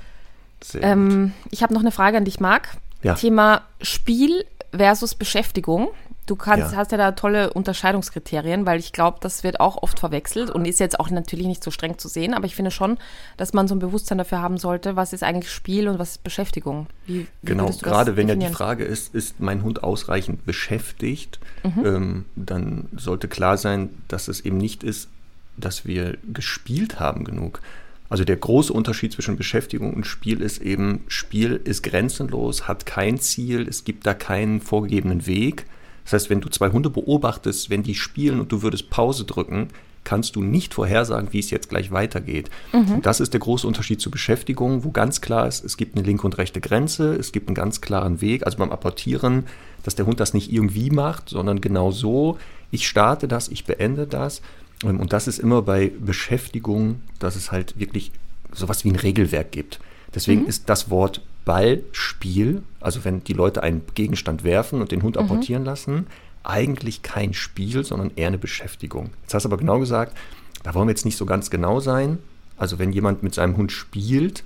Ähm, 0.75 1.33
ich 1.49 1.63
habe 1.63 1.73
noch 1.73 1.81
eine 1.81 1.91
Frage 1.91 2.17
an 2.17 2.25
dich, 2.25 2.39
Marc. 2.39 2.69
Ja. 3.03 3.15
Thema 3.15 3.63
Spiel 3.81 4.45
versus 4.75 5.15
Beschäftigung. 5.15 5.89
Du 6.27 6.35
kannst, 6.35 6.71
ja. 6.71 6.77
hast 6.77 6.91
ja 6.91 6.97
da 6.97 7.11
tolle 7.13 7.51
Unterscheidungskriterien, 7.51 8.65
weil 8.65 8.79
ich 8.79 8.93
glaube, 8.93 9.17
das 9.21 9.43
wird 9.43 9.59
auch 9.59 9.81
oft 9.81 9.99
verwechselt 9.99 10.51
und 10.51 10.65
ist 10.65 10.79
jetzt 10.79 10.99
auch 10.99 11.09
natürlich 11.09 11.47
nicht 11.47 11.63
so 11.63 11.71
streng 11.71 11.97
zu 11.97 12.07
sehen, 12.07 12.35
aber 12.35 12.45
ich 12.45 12.55
finde 12.55 12.69
schon, 12.69 12.99
dass 13.37 13.53
man 13.53 13.67
so 13.67 13.73
ein 13.73 13.79
Bewusstsein 13.79 14.19
dafür 14.19 14.39
haben 14.39 14.57
sollte, 14.57 14.95
was 14.95 15.13
ist 15.13 15.23
eigentlich 15.23 15.51
Spiel 15.51 15.87
und 15.87 15.97
was 15.97 16.11
ist 16.11 16.23
Beschäftigung. 16.23 16.87
Wie, 17.07 17.25
genau, 17.43 17.69
gerade 17.81 18.15
wenn 18.17 18.29
ja 18.29 18.35
die 18.35 18.47
Frage 18.47 18.83
ist, 18.83 19.15
ist 19.15 19.39
mein 19.39 19.63
Hund 19.63 19.83
ausreichend 19.83 20.45
beschäftigt, 20.45 21.39
mhm. 21.63 21.85
ähm, 21.85 22.25
dann 22.35 22.87
sollte 22.95 23.27
klar 23.27 23.57
sein, 23.57 23.89
dass 24.07 24.27
es 24.27 24.41
eben 24.41 24.57
nicht 24.57 24.83
ist, 24.83 25.09
dass 25.57 25.85
wir 25.85 26.17
gespielt 26.31 26.99
haben 26.99 27.25
genug. 27.25 27.61
Also 28.09 28.25
der 28.25 28.35
große 28.35 28.71
Unterschied 28.71 29.13
zwischen 29.13 29.37
Beschäftigung 29.37 29.93
und 29.93 30.05
Spiel 30.05 30.41
ist 30.41 30.61
eben, 30.61 31.03
Spiel 31.07 31.59
ist 31.63 31.81
grenzenlos, 31.81 32.67
hat 32.67 32.85
kein 32.85 33.19
Ziel, 33.19 33.67
es 33.67 33.85
gibt 33.85 34.05
da 34.05 34.13
keinen 34.13 34.61
vorgegebenen 34.61 35.25
Weg 35.25 35.65
das 36.11 36.23
heißt, 36.23 36.29
wenn 36.29 36.41
du 36.41 36.49
zwei 36.49 36.69
Hunde 36.71 36.89
beobachtest, 36.89 37.69
wenn 37.69 37.83
die 37.83 37.95
spielen 37.95 38.41
und 38.41 38.51
du 38.51 38.61
würdest 38.61 38.89
Pause 38.89 39.23
drücken, 39.23 39.69
kannst 40.03 40.35
du 40.35 40.43
nicht 40.43 40.73
vorhersagen, 40.73 41.31
wie 41.31 41.39
es 41.39 41.51
jetzt 41.51 41.69
gleich 41.69 41.91
weitergeht. 41.91 42.49
Mhm. 42.73 43.01
das 43.01 43.19
ist 43.19 43.33
der 43.33 43.39
große 43.39 43.67
Unterschied 43.67 44.01
zur 44.01 44.11
Beschäftigung, 44.11 44.83
wo 44.83 44.91
ganz 44.91 45.21
klar 45.21 45.47
ist, 45.47 45.63
es 45.63 45.77
gibt 45.77 45.95
eine 45.95 46.05
linke 46.05 46.25
und 46.25 46.37
rechte 46.37 46.59
Grenze, 46.59 47.13
es 47.15 47.31
gibt 47.31 47.47
einen 47.47 47.55
ganz 47.55 47.81
klaren 47.81 48.19
Weg, 48.19 48.45
also 48.45 48.57
beim 48.57 48.71
Apportieren, 48.71 49.45
dass 49.83 49.95
der 49.95 50.05
Hund 50.05 50.19
das 50.19 50.33
nicht 50.33 50.51
irgendwie 50.51 50.89
macht, 50.89 51.29
sondern 51.29 51.61
genau 51.61 51.91
so, 51.91 52.37
ich 52.71 52.87
starte 52.87 53.27
das, 53.27 53.47
ich 53.47 53.65
beende 53.65 54.07
das. 54.07 54.41
Ähm, 54.83 54.99
und 54.99 55.13
das 55.13 55.27
ist 55.27 55.39
immer 55.39 55.61
bei 55.61 55.91
Beschäftigung, 55.99 57.01
dass 57.19 57.35
es 57.35 57.51
halt 57.51 57.79
wirklich 57.79 58.11
sowas 58.51 58.83
wie 58.83 58.89
ein 58.89 58.95
Regelwerk 58.97 59.51
gibt. 59.51 59.79
Deswegen 60.13 60.41
mhm. 60.41 60.47
ist 60.47 60.67
das 60.67 60.89
Wort 60.89 61.21
Ballspiel, 61.45 62.63
also 62.79 63.03
wenn 63.03 63.23
die 63.23 63.33
Leute 63.33 63.63
einen 63.63 63.81
Gegenstand 63.93 64.43
werfen 64.43 64.81
und 64.81 64.91
den 64.91 65.03
Hund 65.03 65.15
mhm. 65.15 65.23
apportieren 65.23 65.65
lassen, 65.65 66.07
eigentlich 66.43 67.01
kein 67.01 67.33
Spiel, 67.33 67.83
sondern 67.83 68.11
eher 68.15 68.27
eine 68.27 68.37
Beschäftigung. 68.37 69.11
Jetzt 69.23 69.33
hast 69.33 69.43
du 69.43 69.49
aber 69.49 69.57
genau 69.57 69.79
gesagt, 69.79 70.17
da 70.63 70.73
wollen 70.73 70.87
wir 70.87 70.91
jetzt 70.91 71.05
nicht 71.05 71.17
so 71.17 71.25
ganz 71.25 71.49
genau 71.49 71.79
sein. 71.79 72.19
Also 72.57 72.79
wenn 72.79 72.91
jemand 72.91 73.23
mit 73.23 73.33
seinem 73.33 73.57
Hund 73.57 73.71
spielt 73.71 74.43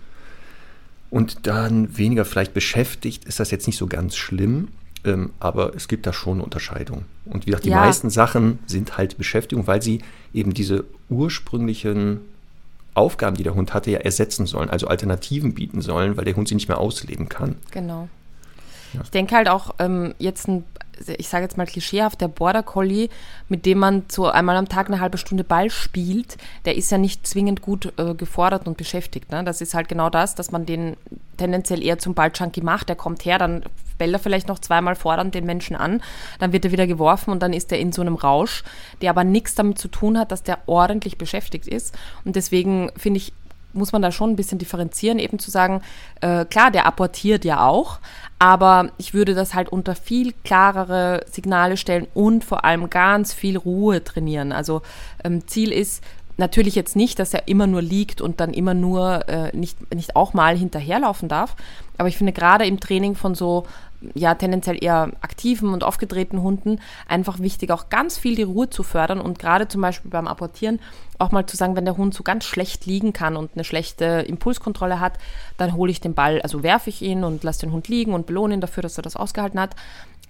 und 1.10 1.48
dann 1.48 1.98
weniger 1.98 2.26
vielleicht 2.26 2.54
beschäftigt, 2.54 3.26
ist 3.26 3.40
das 3.40 3.52
jetzt 3.52 3.68
nicht 3.68 3.78
so 3.78 3.88
ganz 3.88 4.16
schlimm. 4.16 4.70
Ähm, 5.04 5.32
aber 5.40 5.76
es 5.76 5.88
gibt 5.88 6.08
da 6.08 6.14
schon 6.14 6.36
eine 6.36 6.44
Unterscheidung. 6.44 7.06
Und 7.26 7.46
wie 7.46 7.52
gesagt, 7.52 7.66
die 7.66 7.70
ja. 7.70 7.78
meisten 7.78 8.10
Sachen 8.10 8.60
sind 8.66 8.98
halt 8.98 9.18
Beschäftigung, 9.18 9.68
weil 9.68 9.82
sie 9.82 10.02
eben 10.34 10.54
diese 10.54 10.86
ursprünglichen 11.10 12.22
Aufgaben, 12.96 13.36
die 13.36 13.44
der 13.44 13.56
Hund 13.56 13.74
hatte, 13.74 13.92
ja 13.92 14.00
ersetzen 14.00 14.46
sollen, 14.46 14.70
also 14.70 14.88
Alternativen 14.88 15.54
bieten 15.54 15.82
sollen, 15.82 16.18
weil 16.18 16.26
der 16.26 16.36
Hund 16.36 16.48
sie 16.48 16.56
nicht 16.56 16.68
mehr 16.68 16.80
ausleben 16.80 17.30
kann. 17.30 17.56
Genau. 17.72 18.08
Ja. 18.94 19.02
Ich 19.04 19.12
denke 19.12 19.36
halt 19.36 19.50
auch, 19.50 19.76
ähm, 19.80 20.16
jetzt 20.18 20.48
ein, 20.48 20.64
ich 21.18 21.30
sage 21.30 21.44
jetzt 21.44 21.58
mal 21.58 21.66
klischeehaft, 21.66 22.22
der 22.22 22.28
Border 22.28 22.64
Collie, 22.64 23.10
mit 23.50 23.66
dem 23.66 23.80
man 23.80 24.04
so 24.08 24.28
einmal 24.28 24.58
am 24.58 24.70
Tag 24.70 24.88
eine 24.88 25.00
halbe 25.00 25.18
Stunde 25.18 25.44
Ball 25.44 25.70
spielt, 25.70 26.38
der 26.66 26.76
ist 26.76 26.92
ja 26.92 26.98
nicht 26.98 27.28
zwingend 27.28 27.62
gut 27.62 27.94
äh, 27.98 28.14
gefordert 28.14 28.68
und 28.68 28.78
beschäftigt. 28.78 29.32
Ne? 29.32 29.44
Das 29.44 29.62
ist 29.62 29.74
halt 29.74 29.88
genau 29.88 30.10
das, 30.10 30.36
dass 30.36 30.52
man 30.52 30.66
den 30.66 30.98
tendenziell 31.38 31.84
eher 31.84 32.00
zum 32.00 32.14
Ballchunky 32.14 32.62
macht. 32.62 32.90
Der 32.90 32.96
kommt 32.96 33.26
her, 33.26 33.38
dann 33.38 33.64
bellt 33.98 34.14
er 34.14 34.20
vielleicht 34.20 34.48
noch 34.48 34.60
zweimal 34.60 34.96
fordernd 34.96 35.36
den 35.36 35.46
Menschen 35.46 35.76
an, 35.76 36.02
dann 36.40 36.52
wird 36.52 36.66
er 36.66 36.72
wieder 36.72 36.88
geworfen 36.88 37.32
und 37.32 37.42
dann 37.42 37.54
ist 37.54 37.72
er 37.72 37.80
in 37.80 37.92
so 37.92 38.02
einem 38.02 38.16
Rausch, 38.16 38.64
der 39.02 39.10
aber 39.10 39.24
nichts 39.24 39.56
damit 39.56 39.80
zu 39.80 39.88
tun 39.88 40.18
hat, 40.18 40.32
dass 40.32 40.44
der 40.44 40.60
ordentlich 40.66 41.18
beschäftigt 41.18 41.68
ist. 41.68 41.96
Und 42.24 42.36
deswegen 42.36 42.92
finde 42.98 43.18
ich, 43.18 43.34
muss 43.76 43.92
man 43.92 44.02
da 44.02 44.12
schon 44.12 44.32
ein 44.32 44.36
bisschen 44.36 44.58
differenzieren, 44.58 45.20
eben 45.20 45.40
zu 45.40 45.52
sagen, 45.52 45.82
äh, 46.22 46.46
klar, 46.46 46.72
der 46.72 46.86
apportiert 46.86 47.46
ja 47.46 47.66
auch, 47.68 48.00
aber 48.40 48.90
ich 48.98 49.14
würde 49.14 49.36
das 49.36 49.54
halt 49.54 49.70
unter 49.70 49.96
viel 49.96 50.34
klarere 50.44 51.26
Signale 51.32 51.78
stellen 51.78 52.08
und 52.14 52.44
vor 52.44 52.66
allem 52.66 52.90
ganz 52.90 53.34
viel 53.34 53.58
Ruhe 53.58 54.04
trainieren. 54.04 54.52
Also 54.52 54.82
ähm, 55.24 55.48
Ziel 55.48 55.72
ist, 55.72 56.04
Natürlich 56.38 56.76
jetzt 56.76 56.98
nicht, 56.98 57.18
dass 57.20 57.34
er 57.34 57.48
immer 57.48 57.66
nur 57.66 57.82
liegt 57.82 58.20
und 58.20 58.42
dann 58.42 58.54
immer 58.54 58.74
nur 58.74 59.28
äh, 59.30 59.56
nicht, 59.56 59.94
nicht 59.96 60.18
auch 60.18 60.34
mal 60.34 60.58
hinterherlaufen 60.58 61.30
darf. 61.30 61.56
Aber 61.98 62.10
ich 62.10 62.18
finde 62.18 62.34
gerade 62.34 62.66
im 62.66 62.82
Training 62.82 63.16
von 63.16 63.36
so 63.36 63.66
ja 64.14 64.36
tendenziell 64.36 64.84
eher 64.84 65.12
aktiven 65.22 65.70
und 65.74 65.84
aufgedrehten 65.84 66.42
Hunden 66.42 66.80
einfach 67.08 67.40
wichtig, 67.40 67.72
auch 67.72 67.90
ganz 67.90 68.18
viel 68.18 68.36
die 68.36 68.44
Ruhe 68.44 68.70
zu 68.70 68.84
fördern 68.84 69.20
und 69.20 69.40
gerade 69.40 69.68
zum 69.68 69.82
Beispiel 69.82 70.12
beim 70.12 70.28
Apportieren 70.28 70.80
auch 71.18 71.32
mal 71.32 71.46
zu 71.46 71.56
sagen, 71.58 71.76
wenn 71.76 71.86
der 71.86 71.98
Hund 71.98 72.14
so 72.14 72.24
ganz 72.24 72.44
schlecht 72.46 72.86
liegen 72.86 73.14
kann 73.14 73.36
und 73.38 73.52
eine 73.56 73.64
schlechte 73.64 74.06
Impulskontrolle 74.28 75.00
hat, 75.00 75.14
dann 75.58 75.74
hole 75.76 75.92
ich 75.92 76.02
den 76.02 76.14
Ball, 76.14 76.42
also 76.42 76.64
werfe 76.64 76.90
ich 76.90 77.02
ihn 77.02 77.24
und 77.24 77.44
lasse 77.44 77.62
den 77.62 77.72
Hund 77.72 77.88
liegen 77.88 78.14
und 78.14 78.26
belohne 78.26 78.56
ihn 78.56 78.62
dafür, 78.62 78.84
dass 78.84 78.98
er 78.98 79.04
das 79.04 79.16
ausgehalten 79.16 79.60
hat. 79.60 79.76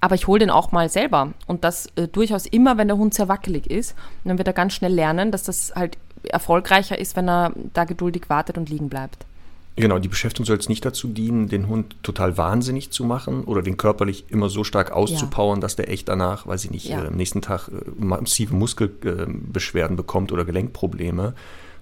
Aber 0.01 0.15
ich 0.15 0.27
hole 0.27 0.39
den 0.39 0.49
auch 0.49 0.71
mal 0.71 0.89
selber. 0.89 1.33
Und 1.47 1.63
das 1.63 1.87
äh, 1.95 2.07
durchaus 2.07 2.45
immer, 2.45 2.77
wenn 2.77 2.87
der 2.87 2.97
Hund 2.97 3.13
sehr 3.13 3.27
wackelig 3.27 3.67
ist. 3.71 3.95
Und 4.23 4.29
dann 4.29 4.37
wird 4.37 4.47
er 4.47 4.53
ganz 4.53 4.73
schnell 4.73 4.93
lernen, 4.93 5.31
dass 5.31 5.43
das 5.43 5.73
halt 5.75 5.97
erfolgreicher 6.23 6.99
ist, 6.99 7.15
wenn 7.15 7.29
er 7.29 7.53
da 7.73 7.85
geduldig 7.85 8.29
wartet 8.29 8.57
und 8.57 8.69
liegen 8.69 8.89
bleibt. 8.89 9.25
Genau, 9.77 9.99
die 9.99 10.07
Beschäftigung 10.07 10.45
soll 10.45 10.55
jetzt 10.55 10.69
nicht 10.69 10.85
dazu 10.85 11.09
dienen, 11.09 11.49
den 11.49 11.67
Hund 11.67 11.97
total 12.01 12.37
wahnsinnig 12.37 12.91
zu 12.91 13.03
machen 13.03 13.43
oder 13.43 13.61
den 13.61 13.75
körperlich 13.75 14.25
immer 14.29 14.47
so 14.47 14.63
stark 14.63 14.91
auszupowern, 14.91 15.57
ja. 15.57 15.61
dass 15.61 15.75
der 15.75 15.89
echt 15.89 16.07
danach, 16.07 16.47
weiß 16.47 16.63
ich 16.63 16.71
nicht, 16.71 16.87
ja. 16.87 17.03
äh, 17.03 17.07
am 17.07 17.15
nächsten 17.15 17.41
Tag 17.41 17.67
äh, 17.67 17.71
massive 17.97 18.55
Muskelbeschwerden 18.55 19.95
äh, 19.95 19.97
bekommt 19.97 20.31
oder 20.31 20.45
Gelenkprobleme, 20.45 21.33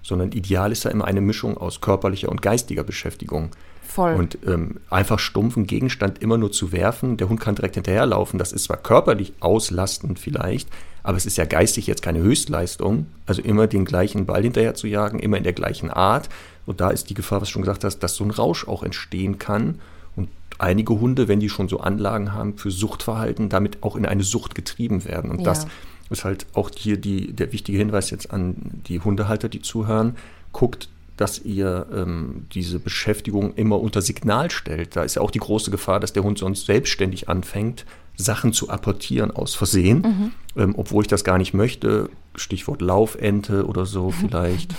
sondern 0.02 0.32
ideal 0.32 0.72
ist 0.72 0.84
ja 0.84 0.90
immer 0.90 1.04
eine 1.04 1.20
Mischung 1.20 1.56
aus 1.56 1.80
körperlicher 1.80 2.30
und 2.30 2.42
geistiger 2.42 2.82
Beschäftigung. 2.82 3.50
Voll. 3.86 4.14
Und 4.14 4.38
ähm, 4.44 4.80
einfach 4.90 5.20
stumpfen 5.20 5.68
Gegenstand 5.68 6.20
immer 6.20 6.36
nur 6.36 6.50
zu 6.50 6.72
werfen, 6.72 7.16
der 7.16 7.28
Hund 7.28 7.38
kann 7.38 7.54
direkt 7.54 7.76
hinterherlaufen, 7.76 8.40
das 8.40 8.52
ist 8.52 8.64
zwar 8.64 8.78
körperlich 8.78 9.34
auslastend 9.38 10.18
vielleicht, 10.18 10.68
aber 11.04 11.16
es 11.16 11.26
ist 11.26 11.36
ja 11.36 11.44
geistig 11.44 11.86
jetzt 11.86 12.02
keine 12.02 12.20
Höchstleistung. 12.20 13.06
Also 13.26 13.42
immer 13.42 13.66
den 13.66 13.84
gleichen 13.84 14.24
Ball 14.26 14.42
hinterher 14.42 14.74
zu 14.74 14.86
jagen, 14.86 15.18
immer 15.18 15.36
in 15.36 15.44
der 15.44 15.52
gleichen 15.52 15.90
Art. 15.90 16.30
Und 16.66 16.80
da 16.80 16.90
ist 16.90 17.10
die 17.10 17.14
Gefahr, 17.14 17.40
was 17.40 17.48
du 17.48 17.52
schon 17.54 17.62
gesagt 17.62 17.84
hast, 17.84 17.98
dass 18.00 18.14
so 18.16 18.24
ein 18.24 18.30
Rausch 18.30 18.66
auch 18.66 18.82
entstehen 18.82 19.38
kann. 19.38 19.80
Und 20.16 20.28
einige 20.58 20.98
Hunde, 21.00 21.28
wenn 21.28 21.40
die 21.40 21.48
schon 21.48 21.68
so 21.68 21.80
Anlagen 21.80 22.32
haben 22.32 22.56
für 22.56 22.70
Suchtverhalten, 22.70 23.48
damit 23.48 23.82
auch 23.82 23.96
in 23.96 24.06
eine 24.06 24.22
Sucht 24.22 24.54
getrieben 24.54 25.04
werden. 25.04 25.30
Und 25.30 25.38
Ja. 25.40 25.44
das 25.44 25.66
ist 26.10 26.24
halt 26.24 26.46
auch 26.54 26.70
hier 26.76 26.96
die, 26.96 27.32
der 27.32 27.52
wichtige 27.52 27.78
Hinweis 27.78 28.10
jetzt 28.10 28.30
an 28.30 28.56
die 28.86 29.00
Hundehalter, 29.00 29.48
die 29.48 29.62
zuhören. 29.62 30.16
Guckt, 30.52 30.88
dass 31.16 31.40
ihr 31.44 31.86
ähm, 31.94 32.46
diese 32.54 32.78
Beschäftigung 32.78 33.54
immer 33.54 33.80
unter 33.80 34.02
Signal 34.02 34.50
stellt. 34.50 34.96
Da 34.96 35.02
ist 35.04 35.14
ja 35.16 35.22
auch 35.22 35.30
die 35.30 35.38
große 35.38 35.70
Gefahr, 35.70 36.00
dass 36.00 36.12
der 36.12 36.24
Hund 36.24 36.38
sonst 36.38 36.66
selbstständig 36.66 37.28
anfängt, 37.28 37.84
Sachen 38.16 38.52
zu 38.52 38.68
apportieren 38.68 39.30
aus 39.30 39.54
Versehen, 39.54 40.32
ähm, 40.56 40.74
obwohl 40.76 41.02
ich 41.02 41.08
das 41.08 41.24
gar 41.24 41.38
nicht 41.38 41.54
möchte. 41.54 42.10
Stichwort 42.36 42.80
Laufente 42.82 43.66
oder 43.66 43.86
so 43.86 44.10
vielleicht, 44.20 44.74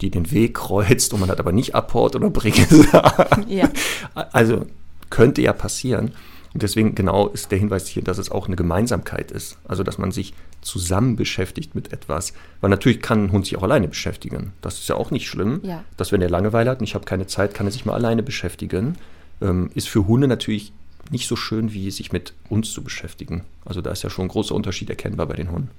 die 0.00 0.10
den 0.10 0.30
Weg 0.30 0.54
kreuzt 0.54 1.12
und 1.12 1.20
man 1.20 1.30
hat 1.30 1.40
aber 1.40 1.52
nicht 1.52 1.74
Apport 1.74 2.16
oder 2.16 2.30
Brigesa. 2.30 3.28
Ja. 3.48 3.68
Also 4.14 4.66
könnte 5.10 5.42
ja 5.42 5.52
passieren. 5.52 6.12
Und 6.54 6.62
deswegen 6.62 6.94
genau 6.94 7.28
ist 7.28 7.50
der 7.50 7.58
Hinweis 7.58 7.86
hier, 7.88 8.02
dass 8.02 8.18
es 8.18 8.30
auch 8.30 8.46
eine 8.46 8.56
Gemeinsamkeit 8.56 9.30
ist. 9.30 9.58
Also 9.66 9.82
dass 9.82 9.98
man 9.98 10.12
sich 10.12 10.32
zusammen 10.60 11.16
beschäftigt 11.16 11.74
mit 11.74 11.92
etwas. 11.92 12.32
Weil 12.60 12.70
natürlich 12.70 13.00
kann 13.00 13.24
ein 13.24 13.32
Hund 13.32 13.46
sich 13.46 13.56
auch 13.56 13.62
alleine 13.62 13.88
beschäftigen. 13.88 14.52
Das 14.60 14.78
ist 14.78 14.88
ja 14.88 14.96
auch 14.96 15.10
nicht 15.10 15.28
schlimm. 15.28 15.60
Ja. 15.62 15.84
Dass 15.96 16.10
wenn 16.10 16.22
er 16.22 16.30
Langeweile 16.30 16.70
hat 16.70 16.80
und 16.80 16.84
ich 16.84 16.94
habe 16.94 17.04
keine 17.04 17.26
Zeit, 17.26 17.54
kann 17.54 17.66
er 17.66 17.72
sich 17.72 17.84
mal 17.84 17.94
alleine 17.94 18.22
beschäftigen. 18.22 18.96
Ähm, 19.40 19.70
ist 19.74 19.88
für 19.88 20.06
Hunde 20.06 20.26
natürlich 20.26 20.72
nicht 21.10 21.28
so 21.28 21.36
schön, 21.36 21.72
wie 21.72 21.90
sich 21.90 22.12
mit 22.12 22.34
uns 22.48 22.72
zu 22.72 22.82
beschäftigen. 22.82 23.44
Also 23.64 23.80
da 23.80 23.90
ist 23.90 24.02
ja 24.02 24.10
schon 24.10 24.26
ein 24.26 24.28
großer 24.28 24.54
Unterschied 24.54 24.90
erkennbar 24.90 25.26
bei 25.26 25.36
den 25.36 25.50
Hunden. 25.50 25.70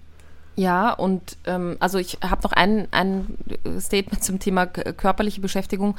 Ja, 0.59 0.91
und 0.91 1.37
ähm, 1.45 1.77
also 1.79 1.99
ich 1.99 2.17
habe 2.21 2.43
noch 2.43 2.51
ein, 2.51 2.89
ein 2.91 3.37
Statement 3.79 4.21
zum 4.21 4.39
Thema 4.39 4.65
körperliche 4.65 5.39
Beschäftigung. 5.39 5.95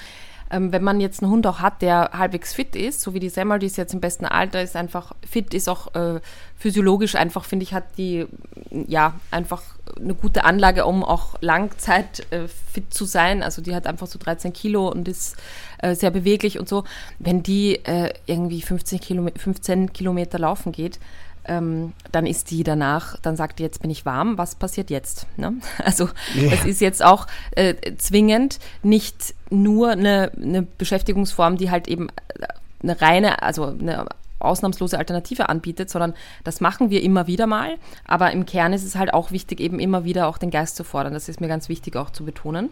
Ähm, 0.51 0.71
wenn 0.71 0.85
man 0.85 1.01
jetzt 1.01 1.23
einen 1.23 1.33
Hund 1.33 1.47
auch 1.47 1.61
hat, 1.61 1.81
der 1.81 2.11
halbwegs 2.13 2.53
fit 2.53 2.77
ist, 2.77 3.01
so 3.01 3.15
wie 3.15 3.21
die 3.21 3.31
Semmel, 3.31 3.59
die 3.59 3.69
ist 3.69 3.79
jetzt 3.79 3.95
im 3.95 4.03
besten 4.03 4.27
Alter, 4.27 4.61
ist 4.61 4.77
einfach 4.77 5.15
fit, 5.27 5.55
ist 5.55 5.67
auch 5.67 5.95
äh, 5.95 6.21
physiologisch 6.59 7.15
einfach, 7.15 7.47
finde 7.47 7.63
ich, 7.63 7.73
hat 7.73 7.85
die 7.97 8.27
ja 8.71 9.15
einfach 9.31 9.63
eine 9.99 10.15
gute 10.15 10.45
Anlage, 10.45 10.85
um 10.85 11.05
auch 11.05 11.37
Langzeit 11.41 12.31
äh, 12.31 12.47
fit 12.47 12.93
zu 12.93 13.07
sein. 13.07 13.43
Also 13.43 13.63
die 13.63 13.75
hat 13.75 13.87
einfach 13.87 14.09
so 14.09 14.19
13 14.19 14.53
Kilo 14.53 14.89
und 14.89 15.09
ist 15.09 15.39
äh, 15.79 15.95
sehr 15.95 16.11
beweglich 16.11 16.61
und 16.61 16.69
so. 16.69 16.85
Wenn 17.19 17.43
die 17.43 17.77
äh, 17.87 18.13
irgendwie 18.27 18.61
15, 18.61 19.01
Kilome 19.01 19.33
15 19.35 19.95
Kilometer 19.95 20.39
laufen 20.39 20.73
geht, 20.73 21.01
ähm, 21.47 21.93
dann 22.13 22.27
ist 22.27 22.51
die 22.51 22.63
danach, 22.63 23.17
dann 23.23 23.37
sagt 23.37 23.59
die, 23.59 23.63
jetzt 23.63 23.81
bin 23.83 23.91
ich 23.91 24.05
warm, 24.07 24.39
was 24.39 24.55
passiert 24.55 24.91
jetzt? 24.91 25.27
Ne? 25.37 25.55
Also 25.85 26.09
Ja. 26.35 26.53
es 26.53 26.65
ist 26.65 26.81
jetzt 26.81 27.05
auch 27.05 27.27
äh, 27.53 27.75
zwingend 27.97 28.59
nicht 28.83 29.35
nur 29.51 29.91
eine, 29.91 30.31
eine 30.37 30.63
Beschäftigungsform, 30.63 31.57
die 31.57 31.71
halt 31.71 31.89
eben 31.89 32.09
äh, 32.09 32.47
eine 32.83 33.01
reine, 33.01 33.43
also 33.43 33.67
eine 33.67 34.07
ausnahmslose 34.39 34.97
Alternative 34.99 35.49
anbietet, 35.51 35.91
sondern 35.91 36.15
das 36.45 36.61
machen 36.61 36.89
wir 36.91 37.03
immer 37.03 37.27
wieder 37.27 37.47
mal. 37.47 37.77
Aber 38.07 38.33
im 38.33 38.47
Kern 38.47 38.73
ist 38.73 38.85
es 38.85 38.95
halt 38.97 39.13
auch 39.13 39.31
wichtig, 39.31 39.61
eben 39.61 39.79
immer 39.79 40.05
wieder 40.05 40.27
auch 40.29 40.39
den 40.39 40.51
Geist 40.51 40.77
zu 40.77 40.85
fordern. 40.85 41.13
Das 41.13 41.29
ist 41.29 41.41
mir 41.41 41.49
ganz 41.49 41.69
wichtig 41.69 41.97
auch 41.97 42.11
zu 42.11 42.25
betonen. 42.25 42.71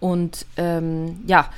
Und 0.00 0.44
ähm, 0.56 1.20
ja, 1.26 1.50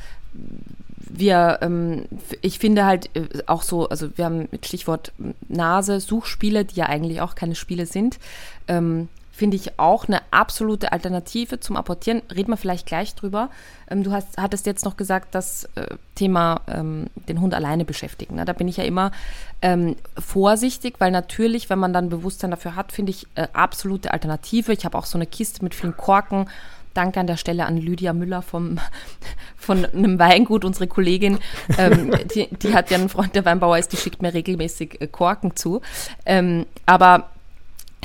wir, 1.01 1.59
ähm, 1.63 2.05
ich 2.43 2.59
finde 2.59 2.85
halt 2.85 3.11
äh, 3.17 3.43
auch 3.47 3.63
so, 3.63 3.89
also 3.89 4.17
wir 4.17 4.27
haben 4.27 4.49
mit 4.51 4.67
Stichwort 4.67 5.13
Nase, 5.49 6.01
Suchspiele, 6.01 6.65
die 6.65 6.77
ja 6.77 6.87
eigentlich 6.87 7.21
auch 7.21 7.35
keine 7.35 7.55
Spiele 7.55 7.87
sind, 7.87 8.19
ähm, 8.69 9.09
finde 9.41 9.57
ich 9.57 9.79
auch 9.79 10.07
eine 10.07 10.21
absolute 10.33 10.93
Alternative 10.93 11.61
zum 11.61 11.77
Apportieren. 11.77 12.21
Reden 12.31 12.53
wir 12.53 12.59
vielleicht 12.59 12.85
gleich 12.85 13.15
drüber. 13.15 13.49
Ähm, 13.89 14.03
du 14.03 14.13
hast, 14.13 14.37
hattest 14.37 14.67
jetzt 14.67 14.85
noch 14.85 14.99
gesagt, 14.99 15.35
das 15.35 15.65
äh, 15.77 15.87
Thema 16.15 16.61
ähm, 16.69 17.07
den 17.27 17.41
Hund 17.41 17.55
alleine 17.55 17.87
beschäftigen. 17.87 18.35
Ne? 18.35 18.45
Da 18.45 18.53
bin 18.53 18.69
ich 18.69 18.77
ja 18.77 18.85
immer 18.85 19.13
ähm, 19.63 19.97
vorsichtig, 20.19 20.97
weil 20.99 21.11
natürlich, 21.11 21.71
wenn 21.71 21.79
man 21.79 21.95
dann 21.95 22.11
Bewusstsein 22.11 22.51
dafür 22.51 22.77
hat, 22.77 22.93
finde 22.93 23.11
ich 23.11 23.27
äh, 23.35 23.49
absolute 23.55 24.13
Alternative. 24.13 24.75
Ich 24.75 24.85
habe 24.85 24.99
auch 24.99 25.07
so 25.07 25.17
eine 25.17 25.27
Kiste 25.27 25.65
mit 25.65 25.75
vielen 25.75 25.97
Korken. 25.97 26.47
Danke 26.95 27.21
an 27.21 27.27
der 27.27 27.37
Stelle 27.37 27.67
an 27.67 27.77
Lydia 27.77 28.13
Müller 28.13 28.43
vom, 28.43 28.79
von 29.57 29.85
einem 29.85 30.19
Weingut, 30.19 30.65
unsere 30.65 30.87
Kollegin. 30.87 31.39
Ähm, 31.79 32.13
die, 32.35 32.49
die 32.49 32.75
hat 32.75 32.91
ja 32.91 32.99
einen 32.99 33.09
Freund, 33.09 33.35
der 33.35 33.45
Weinbauer 33.45 33.79
ist, 33.79 33.93
die 33.93 33.97
schickt 33.97 34.23
mir 34.23 34.35
regelmäßig 34.35 35.01
äh, 35.01 35.07
Korken 35.07 35.55
zu. 35.57 35.81
Ähm, 36.27 36.67
aber 36.87 37.31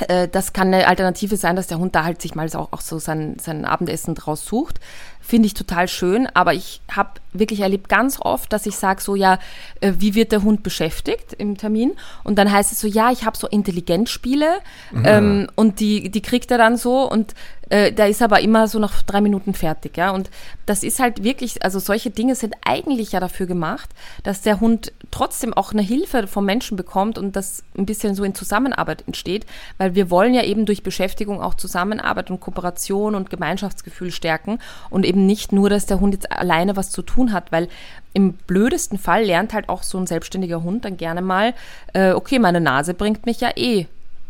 äh, 0.08 0.28
das 0.28 0.52
kann 0.52 0.72
eine 0.72 0.86
Alternative 0.86 1.36
sein, 1.36 1.56
dass 1.56 1.68
der 1.68 1.78
Hund 1.78 1.94
da 1.94 2.04
halt 2.04 2.20
sich 2.20 2.34
mal 2.34 2.46
auch, 2.54 2.72
auch 2.72 2.80
so 2.80 2.98
sein, 2.98 3.36
sein 3.40 3.64
Abendessen 3.64 4.14
draus 4.14 4.44
sucht. 4.44 4.80
Finde 5.20 5.46
ich 5.46 5.54
total 5.54 5.88
schön, 5.88 6.28
aber 6.34 6.54
ich 6.54 6.80
habe 6.90 7.10
wirklich 7.32 7.60
erlebt 7.60 7.88
ganz 7.88 8.20
oft, 8.20 8.52
dass 8.52 8.66
ich 8.66 8.76
sage 8.76 9.00
so, 9.00 9.16
ja, 9.16 9.38
äh, 9.80 9.94
wie 9.98 10.14
wird 10.14 10.32
der 10.32 10.42
Hund 10.42 10.62
beschäftigt 10.62 11.32
im 11.32 11.56
Termin? 11.56 11.94
Und 12.24 12.38
dann 12.38 12.52
heißt 12.52 12.72
es 12.72 12.80
so, 12.80 12.86
ja, 12.86 13.10
ich 13.10 13.24
habe 13.24 13.36
so 13.36 13.48
Intelligenzspiele 13.48 14.58
ähm, 15.04 15.48
und 15.56 15.80
die, 15.80 16.10
die 16.10 16.22
kriegt 16.22 16.50
er 16.50 16.58
dann 16.58 16.76
so 16.76 17.10
und 17.10 17.34
äh, 17.68 17.92
da 17.92 18.06
ist 18.06 18.22
aber 18.22 18.40
immer 18.40 18.68
so 18.68 18.78
nach 18.78 19.02
drei 19.02 19.20
Minuten 19.20 19.54
fertig, 19.54 19.96
ja. 19.96 20.10
Und 20.10 20.30
das 20.66 20.82
ist 20.82 21.00
halt 21.00 21.24
wirklich, 21.24 21.64
also 21.64 21.78
solche 21.78 22.10
Dinge 22.10 22.34
sind 22.34 22.54
eigentlich 22.64 23.12
ja 23.12 23.20
dafür 23.20 23.46
gemacht, 23.46 23.90
dass 24.22 24.42
der 24.42 24.60
Hund 24.60 24.92
trotzdem 25.10 25.52
auch 25.52 25.72
eine 25.72 25.82
Hilfe 25.82 26.26
vom 26.26 26.44
Menschen 26.44 26.76
bekommt 26.76 27.18
und 27.18 27.34
das 27.34 27.64
ein 27.76 27.86
bisschen 27.86 28.14
so 28.14 28.24
in 28.24 28.34
Zusammenarbeit 28.34 29.04
entsteht, 29.06 29.46
weil 29.78 29.94
wir 29.94 30.10
wollen 30.10 30.34
ja 30.34 30.44
eben 30.44 30.66
durch 30.66 30.82
Beschäftigung 30.82 31.40
auch 31.40 31.54
Zusammenarbeit 31.54 32.30
und 32.30 32.40
Kooperation 32.40 33.14
und 33.14 33.30
Gemeinschaftsgefühl 33.30 34.10
stärken 34.10 34.58
und 34.90 35.04
eben 35.04 35.26
nicht 35.26 35.52
nur, 35.52 35.68
dass 35.68 35.86
der 35.86 36.00
Hund 36.00 36.14
jetzt 36.14 36.30
alleine 36.30 36.76
was 36.76 36.90
zu 36.90 37.02
tun 37.02 37.32
hat, 37.32 37.50
weil 37.50 37.68
im 38.12 38.32
blödesten 38.32 38.98
Fall 38.98 39.24
lernt 39.24 39.52
halt 39.52 39.68
auch 39.68 39.82
so 39.82 39.98
ein 39.98 40.06
selbstständiger 40.06 40.62
Hund 40.62 40.84
dann 40.84 40.96
gerne 40.96 41.20
mal, 41.20 41.52
äh, 41.92 42.12
okay, 42.12 42.38
meine 42.38 42.60
Nase 42.60 42.94
bringt 42.94 43.26
mich 43.26 43.40
ja 43.40 43.50
eh 43.56 43.86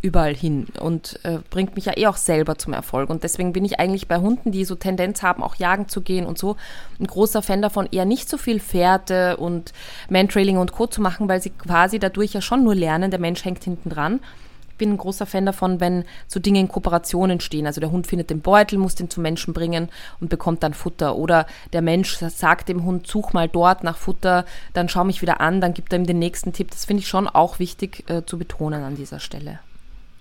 überall 0.07 0.35
hin 0.35 0.69
und 0.79 1.19
äh, 1.25 1.39
bringt 1.51 1.75
mich 1.75 1.87
ja 1.87 1.97
eh 1.97 2.07
auch 2.07 2.17
selber 2.17 2.57
zum 2.57 2.73
Erfolg. 2.73 3.11
Und 3.11 3.25
deswegen 3.25 3.53
bin 3.53 3.65
ich 3.65 3.81
eigentlich 3.81 4.07
bei 4.07 4.19
Hunden, 4.19 4.53
die 4.53 4.65
so 4.65 4.77
Tendenz 4.77 5.23
haben, 5.23 5.43
auch 5.43 5.57
jagen 5.57 5.89
zu 5.89 6.01
gehen 6.01 6.27
und 6.27 6.39
so, 6.39 6.57
ein 7.01 7.07
großer 7.07 7.43
Fan 7.43 7.61
davon, 7.61 7.89
eher 7.91 8.05
nicht 8.05 8.29
so 8.29 8.39
viel 8.39 8.61
Fährte 8.61 9.37
und 9.37 9.73
Mantrailing 10.09 10.59
und 10.59 10.73
Co. 10.73 10.87
zu 10.87 11.01
machen, 11.01 11.29
weil 11.29 11.43
sie 11.43 11.51
quasi 11.51 11.99
dadurch 11.99 12.33
ja 12.33 12.41
schon 12.41 12.63
nur 12.63 12.75
lernen, 12.75 13.11
der 13.11 13.21
Mensch 13.21 13.45
hängt 13.45 13.65
hinten 13.65 13.91
dran. 13.91 14.21
Ich 14.71 14.79
bin 14.79 14.93
ein 14.93 14.99
großer 14.99 15.25
Fan 15.25 15.47
davon, 15.47 15.81
wenn 15.81 16.05
so 16.29 16.39
Dinge 16.39 16.61
in 16.61 16.69
Kooperation 16.69 17.31
entstehen. 17.31 17.67
Also 17.67 17.81
der 17.81 17.91
Hund 17.91 18.07
findet 18.07 18.29
den 18.29 18.43
Beutel, 18.43 18.79
muss 18.79 18.95
den 18.95 19.09
zum 19.09 19.23
Menschen 19.23 19.55
bringen 19.55 19.89
und 20.21 20.29
bekommt 20.29 20.63
dann 20.63 20.75
Futter. 20.75 21.17
Oder 21.17 21.47
der 21.73 21.81
Mensch 21.81 22.19
sagt 22.19 22.69
dem 22.69 22.85
Hund, 22.85 23.07
such 23.07 23.33
mal 23.33 23.49
dort 23.49 23.83
nach 23.83 23.97
Futter, 23.97 24.45
dann 24.75 24.91
schau 24.91 25.03
mich 25.05 25.23
wieder 25.23 25.41
an, 25.41 25.63
dann 25.63 25.73
gibt 25.73 25.95
er 25.95 25.99
ihm 25.99 26.07
den 26.07 26.19
nächsten 26.19 26.53
Tipp. 26.53 26.71
Das 26.73 26.85
finde 26.85 27.01
ich 27.01 27.09
schon 27.09 27.27
auch 27.27 27.59
wichtig 27.59 28.05
äh, 28.11 28.27
zu 28.27 28.37
betonen 28.37 28.85
an 28.85 28.97
dieser 28.97 29.19
Stelle. 29.19 29.61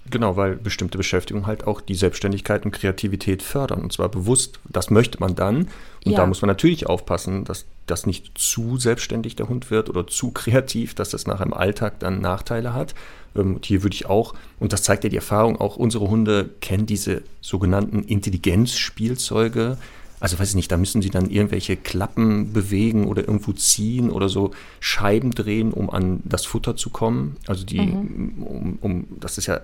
Genau, 0.09 0.37
weil 0.37 0.55
bestimmte 0.55 0.97
Beschäftigungen 0.99 1.47
halt 1.47 1.65
auch 1.65 1.81
die 1.81 1.95
Selbstständigkeit 1.95 2.63
und 2.63 2.71
Kreativität 2.71 3.41
fördern. 3.41 3.81
Und 3.81 3.91
zwar 3.91 4.09
bewusst, 4.09 4.59
das 4.69 4.91
möchte 4.91 5.19
man 5.19 5.33
dann. 5.35 5.67
Und 6.05 6.11
Ja. 6.11 6.17
da 6.17 6.25
muss 6.27 6.41
man 6.41 6.47
natürlich 6.49 6.85
aufpassen, 6.87 7.43
dass 7.43 7.65
das 7.87 8.05
nicht 8.05 8.37
zu 8.37 8.77
selbstständig 8.77 9.35
der 9.35 9.49
Hund 9.49 9.71
wird 9.71 9.89
oder 9.89 10.05
zu 10.05 10.29
kreativ, 10.31 10.93
dass 10.93 11.09
das 11.09 11.25
nach 11.25 11.41
einem 11.41 11.53
Alltag 11.53 11.99
dann 11.99 12.21
Nachteile 12.21 12.73
hat. 12.73 12.93
Ähm, 13.35 13.55
Und 13.55 13.65
hier 13.65 13.81
würde 13.83 13.95
ich 13.95 14.05
auch, 14.05 14.35
und 14.59 14.73
das 14.73 14.83
zeigt 14.83 15.03
ja 15.03 15.09
die 15.09 15.15
Erfahrung, 15.15 15.59
auch 15.59 15.75
unsere 15.75 16.07
Hunde 16.07 16.51
kennen 16.61 16.85
diese 16.85 17.23
sogenannten 17.41 18.03
Intelligenzspielzeuge. 18.03 19.77
Also 20.19 20.39
weiß 20.39 20.49
ich 20.49 20.55
nicht, 20.55 20.71
da 20.71 20.77
müssen 20.77 21.01
sie 21.01 21.09
dann 21.09 21.29
irgendwelche 21.29 21.75
Klappen 21.75 22.53
bewegen 22.53 23.07
oder 23.07 23.23
irgendwo 23.27 23.51
ziehen 23.51 24.09
oder 24.09 24.29
so 24.29 24.51
Scheiben 24.79 25.31
drehen, 25.31 25.73
um 25.73 25.89
an 25.89 26.21
das 26.23 26.45
Futter 26.45 26.75
zu 26.75 26.89
kommen. 26.89 27.35
Also 27.47 27.65
die, 27.65 27.79
um, 27.79 28.77
um, 28.81 29.05
das 29.19 29.37
ist 29.37 29.47
ja 29.47 29.61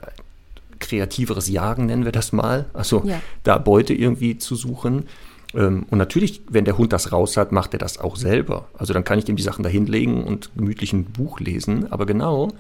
kreativeres 0.82 1.48
Jagen, 1.48 1.86
nennen 1.86 2.04
wir 2.06 2.12
das 2.12 2.34
mal. 2.34 2.66
Also 2.74 3.04
Ja. 3.06 3.22
da 3.44 3.58
Beute 3.58 3.94
irgendwie 3.94 4.38
zu 4.38 4.56
suchen. 4.56 5.08
Ähm, 5.54 5.86
Und 5.90 5.98
natürlich, 5.98 6.42
wenn 6.50 6.66
der 6.66 6.78
Hund 6.78 6.92
das 6.94 7.12
raus 7.12 7.38
hat, 7.38 7.52
macht 7.52 7.74
er 7.74 7.80
das 7.80 7.98
auch 8.00 8.16
selber. 8.16 8.68
Also 8.78 8.94
dann 8.94 9.04
kann 9.04 9.20
ich 9.20 9.26
dem 9.26 9.36
die 9.36 9.44
Sachen 9.44 9.64
da 9.64 9.70
hinlegen 9.70 10.24
und 10.24 10.50
gemütlich 10.56 10.94
ein 10.94 11.06
Buch 11.06 11.40
lesen. 11.40 11.92
Aber 11.92 12.06
genau, 12.06 12.52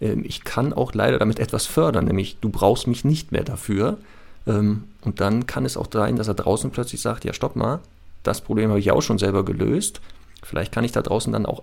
ähm, 0.00 0.24
ich 0.24 0.44
kann 0.44 0.72
auch 0.72 0.94
leider 0.94 1.18
damit 1.18 1.38
etwas 1.40 1.66
fördern, 1.66 2.04
nämlich 2.06 2.38
du 2.40 2.48
brauchst 2.48 2.86
mich 2.86 3.04
nicht 3.04 3.32
mehr 3.32 3.44
dafür. 3.44 3.98
Ähm, 4.46 4.84
Und 5.02 5.20
dann 5.20 5.46
kann 5.46 5.64
es 5.64 5.76
auch 5.76 5.88
sein, 5.92 6.16
dass 6.16 6.28
er 6.28 6.34
draußen 6.34 6.70
plötzlich 6.70 7.00
sagt, 7.00 7.24
ja, 7.24 7.32
stopp 7.32 7.56
mal, 7.56 7.80
das 8.22 8.40
Problem 8.40 8.70
habe 8.70 8.78
ich 8.80 8.90
auch 8.90 9.02
schon 9.02 9.18
selber 9.18 9.44
gelöst. 9.44 10.00
Vielleicht 10.42 10.70
kann 10.72 10.84
ich 10.84 10.92
da 10.92 11.02
draußen 11.02 11.32
dann 11.32 11.46
auch 11.46 11.62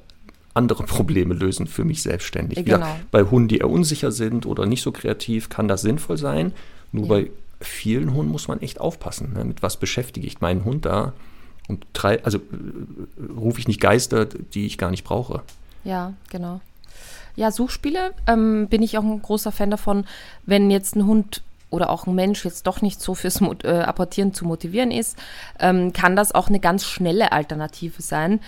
andere 0.53 0.83
Probleme 0.87 1.33
lösen 1.33 1.67
für 1.67 1.83
mich 1.83 2.01
selbstständig. 2.01 2.63
Genau. 2.65 2.79
gesagt, 2.79 3.11
bei 3.11 3.23
Hunden, 3.23 3.47
die 3.47 3.57
eher 3.59 3.69
unsicher 3.69 4.11
sind 4.11 4.45
oder 4.45 4.65
nicht 4.65 4.81
so 4.81 4.91
kreativ, 4.91 5.49
kann 5.49 5.67
das 5.67 5.81
sinnvoll 5.81 6.17
sein. 6.17 6.53
Nur 6.91 7.05
Ja. 7.05 7.09
bei 7.09 7.31
vielen 7.61 8.13
Hunden 8.13 8.31
muss 8.31 8.47
man 8.47 8.61
echt 8.61 8.79
aufpassen. 8.79 9.33
Ne? 9.33 9.45
Mit 9.45 9.63
was 9.63 9.77
beschäftige 9.77 10.27
ich 10.27 10.41
meinen 10.41 10.63
Hund 10.65 10.85
da? 10.85 11.13
Und 11.69 11.85
drei, 11.93 12.23
also 12.23 12.39
äh, 12.39 12.41
rufe 13.37 13.59
ich 13.59 13.67
nicht 13.67 13.79
Geister, 13.79 14.25
die 14.25 14.65
ich 14.65 14.77
gar 14.77 14.91
nicht 14.91 15.03
brauche. 15.03 15.41
Ja, 15.83 16.13
genau. 16.29 16.61
Ja, 17.35 17.51
Suchspiele 17.51 18.11
ähm, 18.27 18.67
bin 18.69 18.81
ich 18.83 18.97
auch 18.97 19.03
ein 19.03 19.21
großer 19.21 19.51
Fan 19.51 19.71
davon, 19.71 20.05
wenn 20.45 20.69
jetzt 20.69 20.95
ein 20.95 21.07
Hund 21.07 21.41
oder 21.71 21.89
auch 21.89 22.05
ein 22.05 22.13
Mensch 22.13 22.45
jetzt 22.45 22.67
doch 22.67 22.81
nicht 22.83 23.01
so 23.01 23.15
fürs 23.15 23.41
äh, 23.63 23.67
Apportieren 23.79 24.33
zu 24.33 24.45
motivieren 24.45 24.91
ist, 24.91 25.17
ähm, 25.59 25.91
kann 25.91 26.15
das 26.15 26.31
auch 26.35 26.47
eine 26.49 26.59
ganz 26.59 26.85
schnelle 26.85 27.31
Alternative 27.31 28.01
sein, 28.03 28.41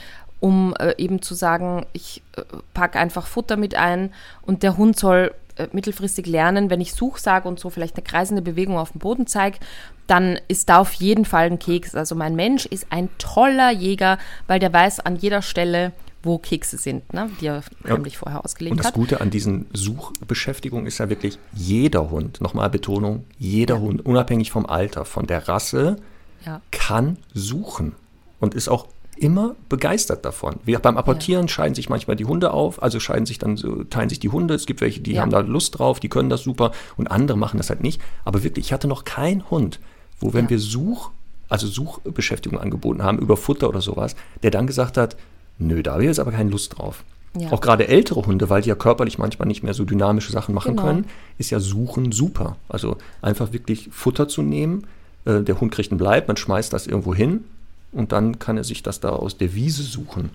um 0.45 0.75
äh, 0.77 0.93
eben 0.99 1.23
zu 1.23 1.33
sagen, 1.33 1.87
ich 1.93 2.21
äh, 2.37 2.43
packe 2.75 2.99
einfach 2.99 3.25
Futter 3.25 3.57
mit 3.57 3.73
ein 3.73 4.13
und 4.43 4.61
der 4.61 4.77
Hund 4.77 4.95
soll 4.95 5.33
äh, 5.55 5.67
mittelfristig 5.71 6.27
lernen, 6.27 6.69
wenn 6.69 6.81
ich 6.81 6.93
Such 6.93 7.17
sage 7.17 7.47
und 7.47 7.59
so 7.59 7.71
vielleicht 7.71 7.95
eine 7.95 8.03
kreisende 8.03 8.43
Bewegung 8.43 8.77
auf 8.77 8.91
dem 8.91 8.99
Boden 8.99 9.25
zeige, 9.25 9.57
dann 10.05 10.39
ist 10.47 10.69
da 10.69 10.77
auf 10.77 10.93
jeden 10.93 11.25
Fall 11.25 11.47
ein 11.47 11.57
Keks. 11.57 11.95
Also 11.95 12.13
mein 12.13 12.35
Mensch 12.35 12.67
ist 12.67 12.85
ein 12.91 13.09
toller 13.17 13.71
Jäger, 13.71 14.19
weil 14.45 14.59
der 14.59 14.71
weiß 14.71 14.99
an 14.99 15.15
jeder 15.15 15.41
Stelle, 15.41 15.93
wo 16.21 16.37
Kekse 16.37 16.77
sind, 16.77 17.11
ne, 17.11 17.31
die 17.41 17.47
er 17.47 17.63
ja. 17.83 17.93
nämlich 17.93 18.19
vorher 18.19 18.45
ausgelegt 18.45 18.77
hat. 18.77 18.77
Und 18.77 18.85
das. 18.85 18.93
Gute 18.93 19.21
an 19.21 19.31
diesen 19.31 19.65
Suchbeschäftigungen 19.73 20.85
ist 20.85 20.99
ja 20.99 21.09
wirklich 21.09 21.39
jeder 21.53 22.11
Hund, 22.11 22.39
nochmal 22.39 22.69
Betonung, 22.69 23.25
jeder 23.39 23.75
ja. 23.75 23.81
Hund, 23.81 24.05
unabhängig 24.05 24.51
vom 24.51 24.67
Alter, 24.67 25.05
von 25.05 25.25
der 25.25 25.47
Rasse, 25.47 25.95
ja. 26.45 26.61
kann 26.69 27.17
suchen 27.33 27.93
und 28.39 28.53
ist 28.53 28.67
auch 28.67 28.85
immer 29.17 29.55
begeistert 29.69 30.25
davon. 30.25 30.55
Wie 30.65 30.75
beim 30.75 30.97
Apportieren 30.97 31.43
ja. 31.43 31.47
scheiden 31.47 31.75
sich 31.75 31.89
manchmal 31.89 32.15
die 32.15 32.25
Hunde 32.25 32.51
auf, 32.51 32.81
also 32.81 32.99
scheiden 32.99 33.25
sich 33.25 33.39
dann 33.39 33.57
so, 33.57 33.83
teilen 33.85 34.09
sich 34.09 34.19
die 34.19 34.29
Hunde. 34.29 34.53
Es 34.53 34.65
gibt 34.65 34.81
welche, 34.81 35.01
die 35.01 35.13
ja. 35.13 35.21
haben 35.21 35.31
da 35.31 35.39
Lust 35.39 35.79
drauf, 35.79 35.99
die 35.99 36.09
können 36.09 36.29
das 36.29 36.43
super 36.43 36.71
und 36.97 37.07
andere 37.07 37.37
machen 37.37 37.57
das 37.57 37.69
halt 37.69 37.81
nicht. 37.81 38.01
Aber 38.23 38.43
wirklich, 38.43 38.67
ich 38.67 38.73
hatte 38.73 38.87
noch 38.87 39.03
keinen 39.03 39.49
Hund, 39.49 39.79
wo 40.19 40.33
wenn 40.33 40.45
ja. 40.45 40.51
wir 40.51 40.59
Such, 40.59 41.11
also 41.49 41.67
Suchbeschäftigung 41.67 42.59
angeboten 42.59 43.03
haben 43.03 43.19
über 43.19 43.37
Futter 43.37 43.69
oder 43.69 43.81
sowas, 43.81 44.15
der 44.43 44.51
dann 44.51 44.67
gesagt 44.67 44.97
hat, 44.97 45.15
nö, 45.59 45.81
da 45.83 45.93
habe 45.93 46.03
ich 46.03 46.07
jetzt 46.07 46.19
aber 46.19 46.31
keine 46.31 46.49
Lust 46.49 46.77
drauf. 46.77 47.03
Ja. 47.37 47.51
Auch 47.51 47.59
gerade 47.59 47.87
ältere 47.87 48.25
Hunde, 48.25 48.49
weil 48.49 48.61
die 48.61 48.69
ja 48.69 48.75
körperlich 48.75 49.17
manchmal 49.17 49.47
nicht 49.47 49.61
mehr 49.61 49.73
so 49.73 49.83
dynamische 49.83 50.31
Sachen 50.31 50.55
machen 50.55 50.75
genau. 50.75 50.87
können, 50.87 51.05
ist 51.37 51.49
ja 51.49 51.59
Suchen 51.59 52.11
super. 52.13 52.55
Also 52.69 52.97
einfach 53.21 53.51
wirklich 53.51 53.89
Futter 53.91 54.27
zu 54.29 54.41
nehmen, 54.41 54.87
äh, 55.25 55.41
der 55.41 55.59
Hund 55.59 55.73
kriegt 55.73 55.91
ein 55.91 55.97
Bleib, 55.97 56.27
man 56.27 56.37
schmeißt 56.37 56.71
das 56.71 56.87
irgendwo 56.87 57.13
hin 57.13 57.43
und 57.95 58.11
dann 58.11 58.39
kann 58.39 58.57
er 58.57 58.63
sich 58.63 58.83
das 58.83 58.99
da 58.99 59.09
aus 59.09 59.37
der 59.37 59.55
Wiese 59.55 59.83
suchen. 59.83 60.29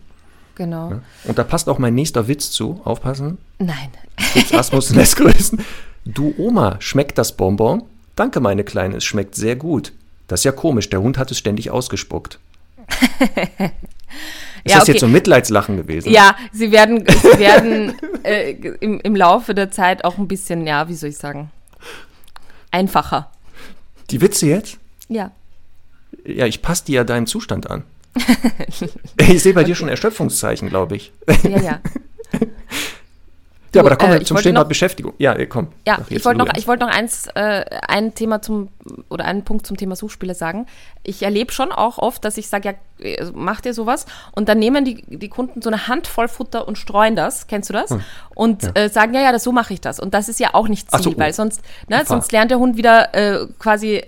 Genau. 0.54 0.90
Ja? 0.90 1.00
Und 1.24 1.38
da 1.38 1.44
passt 1.44 1.68
auch 1.68 1.78
mein 1.78 1.94
nächster 1.94 2.28
Witz 2.28 2.50
zu. 2.50 2.80
Aufpassen. 2.84 3.38
Nein. 3.58 3.90
Witz 4.34 4.52
Asmus 4.52 4.90
lässt 4.94 5.16
grüßen. 5.16 5.60
Du 6.04 6.34
Oma, 6.38 6.76
schmeckt 6.80 7.18
das 7.18 7.36
Bonbon? 7.36 7.82
Danke, 8.16 8.40
meine 8.40 8.64
Kleine, 8.64 8.96
es 8.96 9.04
schmeckt 9.04 9.34
sehr 9.34 9.56
gut. 9.56 9.92
Das 10.26 10.40
ist 10.40 10.44
ja 10.44 10.52
komisch, 10.52 10.90
der 10.90 11.00
Hund 11.00 11.18
hat 11.18 11.30
es 11.30 11.38
ständig 11.38 11.70
ausgespuckt. 11.70 12.38
Ist 14.62 14.72
ja, 14.72 14.78
das 14.78 14.82
okay. 14.82 14.92
jetzt 14.92 15.00
so 15.00 15.06
ein 15.06 15.12
Mitleidslachen 15.12 15.76
gewesen? 15.78 16.10
Ja, 16.10 16.36
sie 16.52 16.70
werden, 16.70 17.04
sie 17.06 17.38
werden 17.38 17.94
äh, 18.24 18.50
im, 18.50 19.00
im 19.00 19.16
Laufe 19.16 19.54
der 19.54 19.70
Zeit 19.70 20.04
auch 20.04 20.18
ein 20.18 20.28
bisschen, 20.28 20.66
ja, 20.66 20.86
wie 20.88 20.94
soll 20.94 21.10
ich 21.10 21.16
sagen, 21.16 21.50
einfacher. 22.70 23.30
Die 24.10 24.20
Witze 24.20 24.46
jetzt? 24.46 24.76
Ja. 25.08 25.30
Ja, 26.26 26.46
ich 26.46 26.62
passe 26.62 26.84
dir 26.86 26.96
ja 26.96 27.04
deinem 27.04 27.26
Zustand 27.26 27.70
an. 27.70 27.84
ich 29.28 29.42
sehe 29.42 29.54
bei 29.54 29.64
dir 29.64 29.74
schon 29.74 29.88
Erschöpfungszeichen, 29.88 30.68
glaube 30.68 30.96
ich. 30.96 31.12
Ja, 31.44 31.60
ja. 31.60 31.80
Ja, 33.74 33.82
aber 33.82 33.90
da 33.90 33.96
kommen 33.96 34.12
wir 34.12 34.20
äh, 34.20 34.24
zum 34.24 34.36
Thema 34.38 34.64
Beschäftigung. 34.64 35.14
Ja, 35.18 35.36
komm. 35.46 35.68
Ja, 35.86 35.98
ich 36.08 36.24
wollte 36.24 36.38
noch, 36.38 36.48
ich 36.56 36.66
wollte 36.66 36.84
noch 36.84 36.92
eins, 36.92 37.28
äh, 37.34 37.64
ein 37.86 38.14
Thema 38.14 38.42
zum, 38.42 38.68
oder 39.08 39.24
einen 39.24 39.44
Punkt 39.44 39.66
zum 39.66 39.76
Thema 39.76 39.94
Suchspiele 39.94 40.34
sagen. 40.34 40.66
Ich 41.04 41.22
erlebe 41.22 41.52
schon 41.52 41.70
auch 41.70 41.98
oft, 41.98 42.24
dass 42.24 42.36
ich 42.36 42.48
sage, 42.48 42.74
ja, 42.98 43.04
äh, 43.04 43.30
mach 43.32 43.60
dir 43.60 43.72
sowas 43.72 44.06
und 44.32 44.48
dann 44.48 44.58
nehmen 44.58 44.84
die, 44.84 45.04
die 45.06 45.28
Kunden 45.28 45.62
so 45.62 45.70
eine 45.70 45.86
Handvoll 45.86 46.26
Futter 46.26 46.66
und 46.66 46.78
streuen 46.78 47.14
das, 47.14 47.46
kennst 47.46 47.68
du 47.70 47.72
das? 47.72 47.90
Hm. 47.90 48.00
Und 48.34 48.62
ja. 48.64 48.70
Äh, 48.74 48.88
sagen, 48.88 49.14
ja, 49.14 49.20
ja, 49.20 49.30
das, 49.30 49.44
so 49.44 49.52
mache 49.52 49.72
ich 49.72 49.80
das. 49.80 50.00
Und 50.00 50.14
das 50.14 50.28
ist 50.28 50.40
ja 50.40 50.54
auch 50.54 50.66
nicht 50.66 50.90
Ziel, 50.90 51.02
so, 51.02 51.18
weil 51.18 51.32
sonst, 51.32 51.62
ne, 51.88 52.02
sonst 52.04 52.32
lernt 52.32 52.50
der 52.50 52.58
Hund 52.58 52.76
wieder 52.76 53.14
äh, 53.14 53.46
quasi 53.60 54.02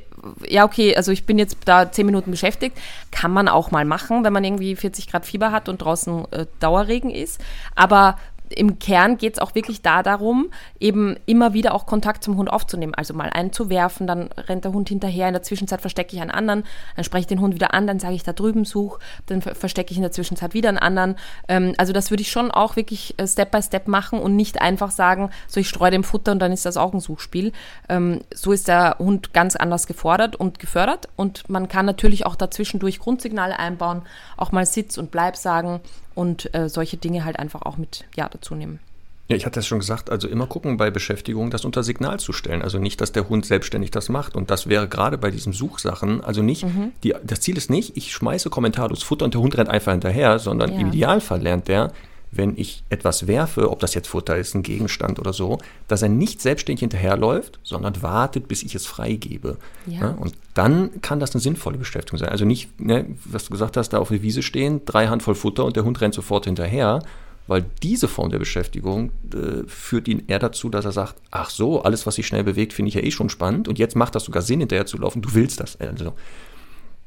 ja, 0.49 0.65
okay, 0.65 0.97
also 0.97 1.13
ich 1.13 1.27
bin 1.27 1.39
jetzt 1.39 1.57
da 1.65 1.91
zehn 1.91 2.07
Minuten 2.07 2.31
beschäftigt. 2.31 2.77
Kann 3.11 3.33
man 3.33 3.49
auch 3.49 3.71
mal 3.71 3.85
machen, 3.85 4.25
wenn 4.25 4.33
man 4.33 4.45
irgendwie 4.45 4.77
40 4.77 5.09
Grad 5.09 5.27
Fieber 5.27 5.53
hat 5.53 5.69
und 5.69 5.79
draußen 5.79 6.31
äh, 6.33 6.47
Dauerregen 6.61 7.11
ist. 7.11 7.41
Aber 7.75 8.17
im 8.57 8.79
Kern 8.79 9.17
geht 9.17 9.35
es 9.35 9.39
auch 9.39 9.55
wirklich 9.55 9.83
da 9.83 10.03
darum, 10.03 10.51
eben 10.81 11.17
immer 11.27 11.55
wieder 11.55 11.75
auch 11.75 11.87
Kontakt 11.87 12.25
zum 12.25 12.37
Hund 12.37 12.51
aufzunehmen. 12.51 12.95
Also 12.95 13.15
mal 13.15 13.31
einen 13.31 13.53
zu 13.53 13.71
werfen, 13.71 14.07
dann 14.07 14.31
rennt 14.37 14.65
der 14.65 14.73
Hund 14.73 14.89
hinterher, 14.89 15.29
in 15.29 15.35
der 15.35 15.43
Zwischenzeit 15.43 15.81
verstecke 15.81 16.15
ich 16.15 16.23
einen 16.23 16.31
anderen, 16.31 16.65
dann 16.97 17.05
spreche 17.05 17.23
ich 17.23 17.27
den 17.27 17.41
Hund 17.41 17.55
wieder 17.55 17.75
an, 17.75 17.87
dann 17.87 17.99
sage 17.99 18.15
ich 18.15 18.23
da 18.23 18.33
drüben 18.33 18.65
such, 18.65 18.99
dann 19.27 19.43
verstecke 19.43 19.91
ich 19.91 19.97
in 19.97 20.03
der 20.03 20.13
Zwischenzeit 20.13 20.55
wieder 20.55 20.69
einen 20.69 20.79
anderen. 20.79 21.17
Ähm, 21.49 21.75
also 21.79 21.93
das 21.93 22.11
würde 22.11 22.23
ich 22.23 22.31
schon 22.31 22.51
auch 22.51 22.77
wirklich 22.77 23.15
äh, 23.19 23.27
Step 23.27 23.51
by 23.51 23.63
Step 23.63 23.89
machen 23.89 24.19
und 24.19 24.37
nicht 24.37 24.61
einfach 24.61 24.91
sagen, 24.91 25.31
so 25.49 25.61
ich 25.61 25.69
streue 25.69 25.91
dem 25.91 26.05
Futter 26.05 26.33
und 26.33 26.39
dann 26.39 26.53
ist 26.53 26.67
das 26.67 26.77
auch 26.77 26.93
ein 26.93 27.01
Suchspiel. 27.01 27.53
Ähm, 27.89 28.21
so 28.35 28.53
ist 28.53 28.69
der 28.69 28.97
Hund 28.99 29.33
ganz 29.33 29.57
anders 29.57 29.87
gefordert 29.87 30.37
und 30.37 30.59
gefördert 30.59 31.09
und 31.17 31.49
man 31.49 31.69
kann 31.69 31.87
natürlich 31.87 32.27
auch 32.27 32.37
dazwischendurch 32.37 32.99
Grundsignale 32.99 33.59
einbauen, 33.59 34.03
auch 34.37 34.53
mal 34.53 34.67
Sitz 34.67 34.99
und 34.99 35.11
Bleib 35.11 35.37
sagen 35.37 35.81
und 36.15 36.55
äh, 36.55 36.69
solche 36.69 36.97
Dinge 36.97 37.25
halt 37.25 37.39
einfach 37.39 37.63
auch 37.63 37.77
mit 37.77 38.05
ja 38.17 38.29
dazu 38.29 38.55
nehmen. 38.55 38.81
Ja, 39.29 39.37
ich 39.37 39.47
hatte 39.47 39.61
es 39.61 39.67
schon 39.67 39.79
gesagt, 39.79 40.11
also 40.11 40.29
immer 40.29 40.47
gucken 40.47 40.77
bei 40.77 40.91
Beschäftigung, 40.91 41.51
das 41.51 41.65
unter 41.65 41.83
Signal 41.83 42.19
zu 42.19 42.33
stellen. 42.33 42.61
Also 42.61 42.79
nicht, 42.79 43.01
dass 43.01 43.13
der 43.13 43.29
Hund 43.29 43.47
selbstständig 43.47 43.91
das 43.91 44.09
macht. 44.09 44.35
Und 44.37 44.51
das 44.51 44.69
wäre 44.69 44.89
gerade 44.89 45.17
bei 45.17 45.31
diesen 45.31 45.53
Suchsachen, 45.53 46.23
also 46.23 46.43
nicht, 46.43 46.65
mhm. 46.65 46.93
die, 47.03 47.15
das 47.23 47.41
Ziel 47.41 47.57
ist 47.57 47.71
nicht, 47.71 47.97
ich 47.97 48.13
schmeiße 48.13 48.51
kommentarlos 48.51 49.03
Futter 49.03 49.25
und 49.25 49.35
der 49.35 49.41
Hund 49.41 49.57
rennt 49.57 49.71
einfach 49.71 49.93
hinterher, 49.93 50.39
sondern 50.39 50.73
ja. 50.73 50.81
im 50.81 50.89
Idealfall 50.89 51.41
lernt 51.41 51.69
der, 51.69 51.93
wenn 52.35 52.57
ich 52.57 52.83
etwas 52.89 53.27
werfe, 53.27 53.71
ob 53.71 53.81
das 53.81 53.95
jetzt 53.95 54.09
Futter 54.09 54.37
ist, 54.37 54.55
ein 54.55 54.63
Gegenstand 54.63 55.19
oder 55.19 55.35
so, 55.35 55.59
dass 55.87 56.01
er 56.01 56.09
nicht 56.09 56.41
selbstständig 56.41 56.81
hinterherläuft, 56.81 57.61
sondern 57.63 58.03
wartet, 58.03 58.49
bis 58.49 58.63
ich 58.63 58.75
es 58.75 58.87
freigebe. 58.87 59.59
Ja. 59.87 60.01
Ja, 60.01 60.09
und 60.13 60.33
dann 60.55 61.03
kann 61.03 61.21
das 61.21 61.35
eine 61.35 61.43
sinnvolle 61.43 61.77
Beschäftigung 61.77 62.19
sein. 62.19 62.31
Also 62.31 62.47
nicht, 62.47 62.81
ne, 62.81 63.05
was 63.27 63.45
du 63.45 63.51
gesagt 63.51 63.77
hast, 63.77 63.91
da 63.91 63.99
auf 63.99 64.09
der 64.09 64.23
Wiese 64.23 64.43
stehen, 64.43 64.81
drei 64.87 65.09
Handvoll 65.09 65.35
Futter 65.35 65.65
und 65.67 65.77
der 65.77 65.85
Hund 65.85 66.01
rennt 66.01 66.15
sofort 66.15 66.47
hinterher, 66.47 67.03
weil 67.47 67.67
diese 67.83 68.09
Form 68.09 68.31
der 68.31 68.39
Beschäftigung 68.39 69.11
äh, 69.35 69.67
führt 69.67 70.09
ihn 70.09 70.23
eher 70.27 70.39
dazu, 70.39 70.71
dass 70.71 70.87
er 70.87 70.93
sagt, 70.93 71.17
ach 71.31 71.51
so, 71.51 71.83
alles, 71.83 72.07
was 72.07 72.15
sich 72.15 72.27
schnell 72.27 72.45
bewegt, 72.45 72.73
finde 72.73 72.89
ich 72.89 72.95
ja 72.95 73.03
eh 73.03 73.11
schon 73.11 73.29
spannend 73.29 73.69
und 73.69 73.79
jetzt 73.79 73.95
macht 73.95 74.15
das 74.15 74.25
sogar 74.25 74.43
Sinn, 74.43 74.61
hinterher 74.61 74.87
zu 74.87 74.97
laufen, 74.97 75.21
du 75.21 75.35
willst 75.35 75.61
das. 75.61 75.79
Also, 75.79 76.15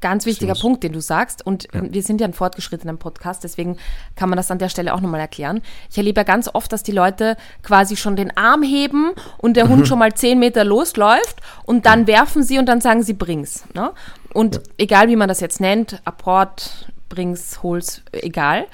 Ganz 0.06 0.28
wichtiger. 0.28 0.54
Punkt, 0.54 0.84
den 0.84 0.94
du 0.94 1.02
sagst. 1.02 1.44
Und 1.44 1.68
ja. 1.74 1.82
wir 1.84 2.04
sind 2.04 2.22
ja 2.22 2.28
ein 2.28 2.34
fortgeschrittener 2.34 2.94
Podcast, 2.96 3.44
deswegen 3.44 3.78
kann 4.16 4.30
man 4.30 4.38
das 4.38 4.52
an 4.52 4.60
der 4.60 4.70
Stelle 4.70 4.94
auch 4.94 5.02
nochmal 5.02 5.20
erklären. 5.20 5.64
Ich 5.90 5.98
erlebe 5.98 6.20
ja 6.20 6.24
ganz 6.24 6.48
oft, 6.54 6.72
dass 6.72 6.84
die 6.84 6.92
Leute 6.92 7.36
quasi 7.64 7.96
schon 7.96 8.16
den 8.16 8.38
Arm 8.38 8.62
heben 8.62 9.14
und 9.40 9.58
der 9.58 9.66
mhm. 9.66 9.70
Hund 9.70 9.88
schon 9.88 9.98
mal 9.98 10.14
zehn 10.14 10.38
Meter 10.38 10.64
losläuft 10.64 11.42
und 11.64 11.88
dann 11.88 12.02
mhm. 12.02 12.08
werfen 12.08 12.44
sie 12.44 12.60
und 12.60 12.68
dann 12.68 12.82
sagen 12.82 13.02
sie 13.02 13.14
bring's. 13.14 13.64
Ne? 13.74 13.94
Und 14.32 14.58
ja. 14.58 14.62
egal 14.78 15.08
wie 15.08 15.16
man 15.16 15.28
das 15.28 15.40
jetzt 15.40 15.60
nennt, 15.60 16.00
Apport, 16.06 16.88
bring's, 17.10 17.64
hol's, 17.64 18.04
egal. 18.12 18.68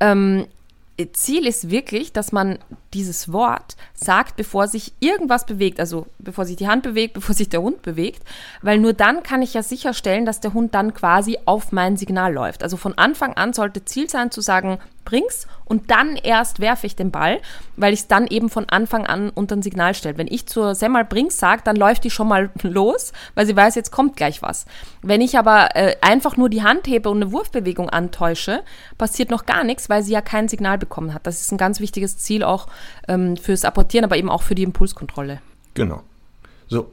Ähm, 0.00 0.48
Ziel 1.10 1.46
ist 1.46 1.70
wirklich, 1.70 2.12
dass 2.12 2.30
man 2.30 2.58
dieses 2.94 3.32
Wort 3.32 3.76
sagt, 3.94 4.36
bevor 4.36 4.68
sich 4.68 4.92
irgendwas 5.00 5.46
bewegt, 5.46 5.80
also 5.80 6.06
bevor 6.18 6.44
sich 6.44 6.56
die 6.56 6.68
Hand 6.68 6.84
bewegt, 6.84 7.14
bevor 7.14 7.34
sich 7.34 7.48
der 7.48 7.62
Hund 7.62 7.82
bewegt, 7.82 8.22
weil 8.60 8.78
nur 8.78 8.92
dann 8.92 9.24
kann 9.24 9.42
ich 9.42 9.54
ja 9.54 9.62
sicherstellen, 9.64 10.24
dass 10.26 10.38
der 10.38 10.54
Hund 10.54 10.74
dann 10.74 10.94
quasi 10.94 11.38
auf 11.44 11.72
mein 11.72 11.96
Signal 11.96 12.32
läuft. 12.32 12.62
Also 12.62 12.76
von 12.76 12.96
Anfang 12.96 13.32
an 13.34 13.52
sollte 13.52 13.84
Ziel 13.84 14.08
sein 14.08 14.30
zu 14.30 14.40
sagen, 14.40 14.78
bring's 15.04 15.46
und 15.64 15.90
dann 15.90 16.16
erst 16.16 16.60
werfe 16.60 16.86
ich 16.86 16.96
den 16.96 17.10
Ball, 17.10 17.40
weil 17.76 17.92
ich 17.92 18.00
es 18.00 18.08
dann 18.08 18.26
eben 18.26 18.50
von 18.50 18.68
Anfang 18.68 19.06
an 19.06 19.30
unter 19.30 19.56
ein 19.56 19.62
Signal 19.62 19.94
stelle. 19.94 20.18
Wenn 20.18 20.26
ich 20.26 20.46
zur 20.46 20.74
Semmel 20.74 21.04
bring's 21.04 21.38
sage, 21.38 21.62
dann 21.64 21.76
läuft 21.76 22.04
die 22.04 22.10
schon 22.10 22.28
mal 22.28 22.50
los, 22.62 23.12
weil 23.34 23.46
sie 23.46 23.56
weiß, 23.56 23.74
jetzt 23.74 23.90
kommt 23.90 24.16
gleich 24.16 24.42
was. 24.42 24.66
Wenn 25.02 25.20
ich 25.20 25.38
aber 25.38 25.74
äh, 25.74 25.96
einfach 26.00 26.36
nur 26.36 26.48
die 26.48 26.62
Hand 26.62 26.86
hebe 26.86 27.08
und 27.08 27.22
eine 27.22 27.32
Wurfbewegung 27.32 27.88
antäusche, 27.90 28.62
passiert 28.98 29.30
noch 29.30 29.46
gar 29.46 29.64
nichts, 29.64 29.88
weil 29.88 30.02
sie 30.02 30.12
ja 30.12 30.20
kein 30.20 30.48
Signal 30.48 30.78
bekommen 30.78 31.14
hat. 31.14 31.26
Das 31.26 31.40
ist 31.40 31.52
ein 31.52 31.58
ganz 31.58 31.80
wichtiges 31.80 32.18
Ziel 32.18 32.44
auch 32.44 32.66
ähm, 33.08 33.36
fürs 33.36 33.64
Apportieren, 33.64 34.04
aber 34.04 34.16
eben 34.16 34.28
auch 34.28 34.42
für 34.42 34.54
die 34.54 34.62
Impulskontrolle. 34.62 35.40
Genau. 35.74 36.02
So, 36.68 36.88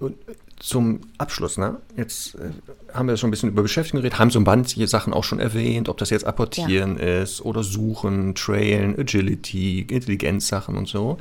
zum 0.59 1.01
Abschluss, 1.17 1.57
ne? 1.57 1.77
Jetzt 1.95 2.35
äh, 2.35 2.51
haben 2.93 3.07
wir 3.07 3.17
schon 3.17 3.29
ein 3.29 3.31
bisschen 3.31 3.49
über 3.49 3.61
Beschäftigung 3.61 4.01
geredet, 4.01 4.19
haben 4.19 4.29
so 4.29 4.39
ein 4.39 4.43
Band 4.43 4.69
hier 4.69 4.87
Sachen 4.87 5.13
auch 5.13 5.23
schon 5.23 5.39
erwähnt, 5.39 5.89
ob 5.89 5.97
das 5.97 6.09
jetzt 6.09 6.25
Apportieren 6.25 6.97
ja. 6.97 7.21
ist 7.21 7.41
oder 7.41 7.63
Suchen, 7.63 8.35
Trailen, 8.35 8.99
Agility, 8.99 9.81
Intelligenzsachen 9.81 10.75
und 10.75 10.87
so. 10.87 11.17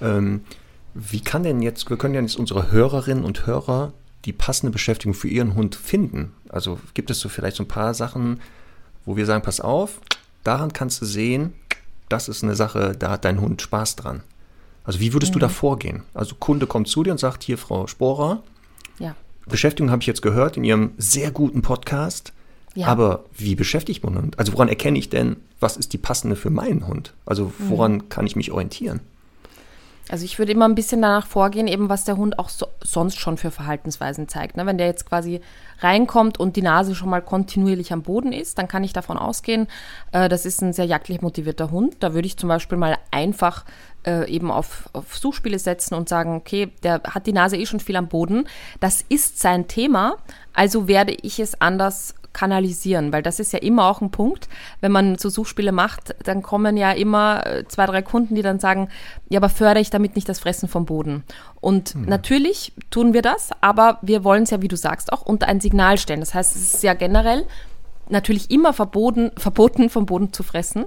Ähm, 0.00 0.40
wie 0.94 1.20
kann 1.20 1.42
denn 1.42 1.62
jetzt, 1.62 1.88
wir 1.90 1.98
können 1.98 2.14
ja 2.14 2.20
jetzt 2.20 2.36
unsere 2.36 2.72
Hörerinnen 2.72 3.24
und 3.24 3.46
Hörer 3.46 3.92
die 4.24 4.32
passende 4.32 4.72
Beschäftigung 4.72 5.14
für 5.14 5.28
ihren 5.28 5.54
Hund 5.54 5.76
finden? 5.76 6.32
Also 6.48 6.80
gibt 6.94 7.10
es 7.10 7.20
so 7.20 7.28
vielleicht 7.28 7.56
so 7.56 7.64
ein 7.64 7.68
paar 7.68 7.94
Sachen, 7.94 8.40
wo 9.04 9.16
wir 9.16 9.26
sagen, 9.26 9.44
pass 9.44 9.60
auf, 9.60 10.00
daran 10.44 10.72
kannst 10.72 11.00
du 11.02 11.06
sehen, 11.06 11.52
das 12.08 12.28
ist 12.28 12.42
eine 12.42 12.54
Sache, 12.54 12.96
da 12.98 13.10
hat 13.10 13.24
dein 13.24 13.40
Hund 13.40 13.60
Spaß 13.60 13.96
dran. 13.96 14.22
Also 14.84 15.00
wie 15.00 15.12
würdest 15.12 15.32
mhm. 15.32 15.34
du 15.34 15.38
da 15.40 15.48
vorgehen? 15.50 16.04
Also 16.14 16.34
Kunde 16.36 16.66
kommt 16.66 16.88
zu 16.88 17.02
dir 17.02 17.12
und 17.12 17.18
sagt, 17.18 17.42
hier 17.42 17.58
Frau 17.58 17.86
Sporer, 17.86 18.42
ja. 18.98 19.14
Beschäftigung 19.48 19.90
habe 19.90 20.02
ich 20.02 20.06
jetzt 20.06 20.22
gehört 20.22 20.56
in 20.56 20.64
Ihrem 20.64 20.92
sehr 20.98 21.30
guten 21.30 21.62
Podcast. 21.62 22.32
Ja. 22.74 22.86
Aber 22.86 23.24
wie 23.36 23.54
beschäftigt 23.54 24.04
man 24.04 24.16
Hund? 24.16 24.38
Also 24.38 24.52
woran 24.52 24.68
erkenne 24.68 24.98
ich 24.98 25.08
denn, 25.08 25.36
was 25.58 25.76
ist 25.76 25.92
die 25.92 25.98
passende 25.98 26.36
für 26.36 26.50
meinen 26.50 26.86
Hund? 26.86 27.14
Also 27.26 27.52
woran 27.58 27.94
mhm. 27.94 28.08
kann 28.08 28.26
ich 28.26 28.36
mich 28.36 28.52
orientieren? 28.52 29.00
Also 30.10 30.24
ich 30.24 30.38
würde 30.38 30.52
immer 30.52 30.66
ein 30.66 30.74
bisschen 30.74 31.02
danach 31.02 31.26
vorgehen, 31.26 31.68
eben 31.68 31.88
was 31.88 32.04
der 32.04 32.16
Hund 32.16 32.38
auch 32.38 32.48
so, 32.48 32.66
sonst 32.82 33.18
schon 33.18 33.36
für 33.36 33.50
Verhaltensweisen 33.50 34.28
zeigt. 34.28 34.56
Ne? 34.56 34.64
Wenn 34.64 34.78
der 34.78 34.86
jetzt 34.86 35.06
quasi 35.06 35.40
reinkommt 35.80 36.40
und 36.40 36.56
die 36.56 36.62
Nase 36.62 36.94
schon 36.94 37.10
mal 37.10 37.20
kontinuierlich 37.20 37.92
am 37.92 38.02
Boden 38.02 38.32
ist, 38.32 38.58
dann 38.58 38.68
kann 38.68 38.84
ich 38.84 38.92
davon 38.92 39.18
ausgehen, 39.18 39.68
äh, 40.12 40.28
das 40.28 40.46
ist 40.46 40.62
ein 40.62 40.72
sehr 40.72 40.86
jagdlich 40.86 41.20
motivierter 41.20 41.70
Hund. 41.70 41.96
Da 42.00 42.14
würde 42.14 42.26
ich 42.26 42.38
zum 42.38 42.48
Beispiel 42.48 42.78
mal 42.78 42.96
einfach 43.10 43.64
äh, 44.06 44.30
eben 44.30 44.50
auf, 44.50 44.88
auf 44.94 45.16
Suchspiele 45.16 45.58
setzen 45.58 45.94
und 45.94 46.08
sagen, 46.08 46.36
okay, 46.36 46.72
der 46.82 47.02
hat 47.02 47.26
die 47.26 47.32
Nase 47.32 47.56
eh 47.56 47.66
schon 47.66 47.80
viel 47.80 47.96
am 47.96 48.08
Boden. 48.08 48.48
Das 48.80 49.04
ist 49.08 49.40
sein 49.40 49.68
Thema, 49.68 50.16
also 50.54 50.88
werde 50.88 51.12
ich 51.12 51.38
es 51.38 51.60
anders 51.60 52.14
kanalisieren, 52.38 53.12
weil 53.12 53.22
das 53.22 53.40
ist 53.40 53.52
ja 53.52 53.58
immer 53.58 53.86
auch 53.88 54.00
ein 54.00 54.12
Punkt, 54.12 54.48
wenn 54.80 54.92
man 54.92 55.18
so 55.18 55.28
Suchspiele 55.28 55.72
macht, 55.72 56.14
dann 56.22 56.40
kommen 56.40 56.76
ja 56.76 56.92
immer 56.92 57.44
äh, 57.44 57.64
zwei, 57.66 57.84
drei 57.86 58.00
Kunden, 58.00 58.36
die 58.36 58.42
dann 58.42 58.60
sagen, 58.60 58.90
ja, 59.28 59.40
aber 59.40 59.48
fördere 59.48 59.80
ich 59.80 59.90
damit 59.90 60.14
nicht 60.14 60.28
das 60.28 60.38
Fressen 60.38 60.68
vom 60.68 60.86
Boden. 60.86 61.24
Und 61.60 61.96
mhm. 61.96 62.04
natürlich 62.04 62.72
tun 62.90 63.12
wir 63.12 63.22
das, 63.22 63.50
aber 63.60 63.98
wir 64.02 64.22
wollen 64.22 64.44
es 64.44 64.50
ja, 64.50 64.62
wie 64.62 64.68
du 64.68 64.76
sagst, 64.76 65.12
auch 65.12 65.22
unter 65.22 65.48
ein 65.48 65.60
Signal 65.60 65.98
stellen. 65.98 66.20
Das 66.20 66.32
heißt, 66.32 66.54
es 66.54 66.74
ist 66.74 66.82
ja 66.84 66.94
generell 66.94 67.44
natürlich 68.08 68.52
immer 68.52 68.72
verboten, 68.72 69.32
verboten, 69.36 69.90
vom 69.90 70.06
Boden 70.06 70.32
zu 70.32 70.44
fressen. 70.44 70.84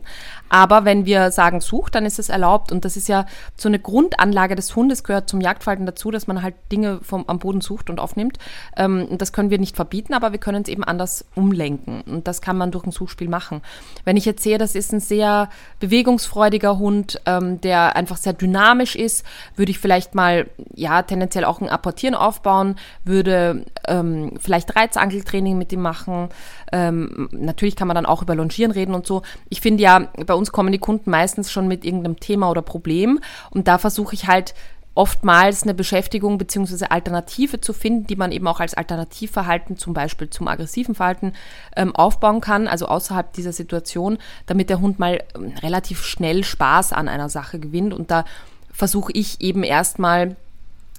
Aber 0.52 0.84
wenn 0.84 1.06
wir 1.06 1.32
sagen, 1.32 1.62
sucht, 1.62 1.96
dann 1.96 2.06
ist 2.06 2.20
es 2.20 2.28
erlaubt. 2.28 2.74
Und 2.74 2.84
das 2.84 2.98
ist 2.98 3.08
ja 3.08 3.26
so 3.56 3.70
eine 3.70 3.80
Grundanlage 3.80 4.56
des 4.56 4.76
Hundes, 4.76 5.06
gehört 5.06 5.30
zum 5.30 5.40
Jagdverhalten 5.40 5.86
dazu, 5.86 6.12
dass 6.12 6.28
man 6.28 6.44
halt 6.44 6.56
Dinge 6.74 7.00
vom, 7.04 7.24
am 7.28 7.40
Boden 7.40 7.62
sucht 7.62 7.90
und 7.90 8.02
aufnimmt. 8.02 8.38
Ähm, 8.76 9.08
das 9.18 9.32
können 9.32 9.50
wir 9.50 9.60
nicht 9.60 9.78
verbieten, 9.78 10.14
aber 10.14 10.34
wir 10.34 10.40
können 10.40 10.62
es 10.62 10.68
eben 10.68 10.84
anders 10.84 11.24
umlenken. 11.36 12.02
Und 12.02 12.28
das 12.28 12.42
kann 12.42 12.58
man 12.58 12.70
durch 12.70 12.86
ein 12.86 12.92
Suchspiel 12.92 13.30
machen. 13.30 13.62
Wenn 14.04 14.18
ich 14.18 14.26
jetzt 14.26 14.44
sehe, 14.44 14.58
das 14.58 14.76
ist 14.76 14.92
ein 14.92 15.00
sehr 15.00 15.50
bewegungsfreudiger 15.80 16.78
Hund, 16.78 17.22
ähm, 17.26 17.62
der 17.62 17.96
einfach 17.96 18.18
sehr 18.18 18.34
dynamisch 18.34 18.98
ist, 18.98 19.26
würde 19.56 19.72
ich 19.72 19.80
vielleicht 19.80 20.16
mal, 20.16 20.50
ja, 20.76 21.02
tendenziell 21.04 21.46
auch 21.46 21.62
ein 21.62 21.70
Apportieren 21.70 22.14
aufbauen, 22.14 22.76
würde 23.06 23.64
ähm, 23.88 24.34
vielleicht 24.38 24.76
Reizangeltraining 24.76 25.58
mit 25.58 25.72
ihm 25.72 25.82
machen. 25.82 26.28
Ähm, 26.74 27.30
natürlich 27.32 27.78
kann 27.78 27.88
man 27.88 27.96
dann 27.96 28.06
auch 28.06 28.22
über 28.22 28.36
Longieren 28.36 28.72
reden 28.72 28.94
und 28.94 29.08
so. 29.08 29.22
Ich 29.48 29.62
finde 29.62 29.84
ja, 29.84 30.10
bei 30.26 30.34
uns 30.34 30.41
kommen 30.50 30.72
die 30.72 30.80
Kunden 30.80 31.12
meistens 31.12 31.52
schon 31.52 31.68
mit 31.68 31.86
irgendeinem 31.86 32.20
Thema 32.20 32.50
oder 32.50 32.64
Problem 32.64 33.20
und 33.52 33.68
da 33.68 33.78
versuche 33.78 34.16
ich 34.16 34.28
halt 34.28 34.56
oftmals 34.94 35.64
eine 35.64 35.74
Beschäftigung 35.74 36.38
bzw. 36.38 36.86
Alternative 36.90 37.62
zu 37.62 37.74
finden, 37.74 38.08
die 38.08 38.16
man 38.16 38.32
eben 38.32 38.48
auch 38.48 38.60
als 38.60 38.74
Alternativverhalten 38.74 39.78
zum 39.78 39.94
Beispiel 39.94 40.30
zum 40.30 40.48
aggressiven 40.48 40.96
Verhalten 40.96 41.34
ähm, 41.76 41.96
aufbauen 41.96 42.42
kann, 42.42 42.68
also 42.68 42.88
außerhalb 42.88 43.32
dieser 43.34 43.54
Situation, 43.54 44.18
damit 44.48 44.70
der 44.70 44.82
Hund 44.82 45.00
mal 45.00 45.24
ähm, 45.36 45.54
relativ 45.62 46.04
schnell 46.04 46.44
Spaß 46.44 46.92
an 46.92 47.08
einer 47.08 47.30
Sache 47.30 47.60
gewinnt. 47.60 47.94
Und 47.94 48.12
da 48.12 48.26
versuche 48.72 49.14
ich 49.14 49.40
eben 49.40 49.64
erstmal 49.64 50.36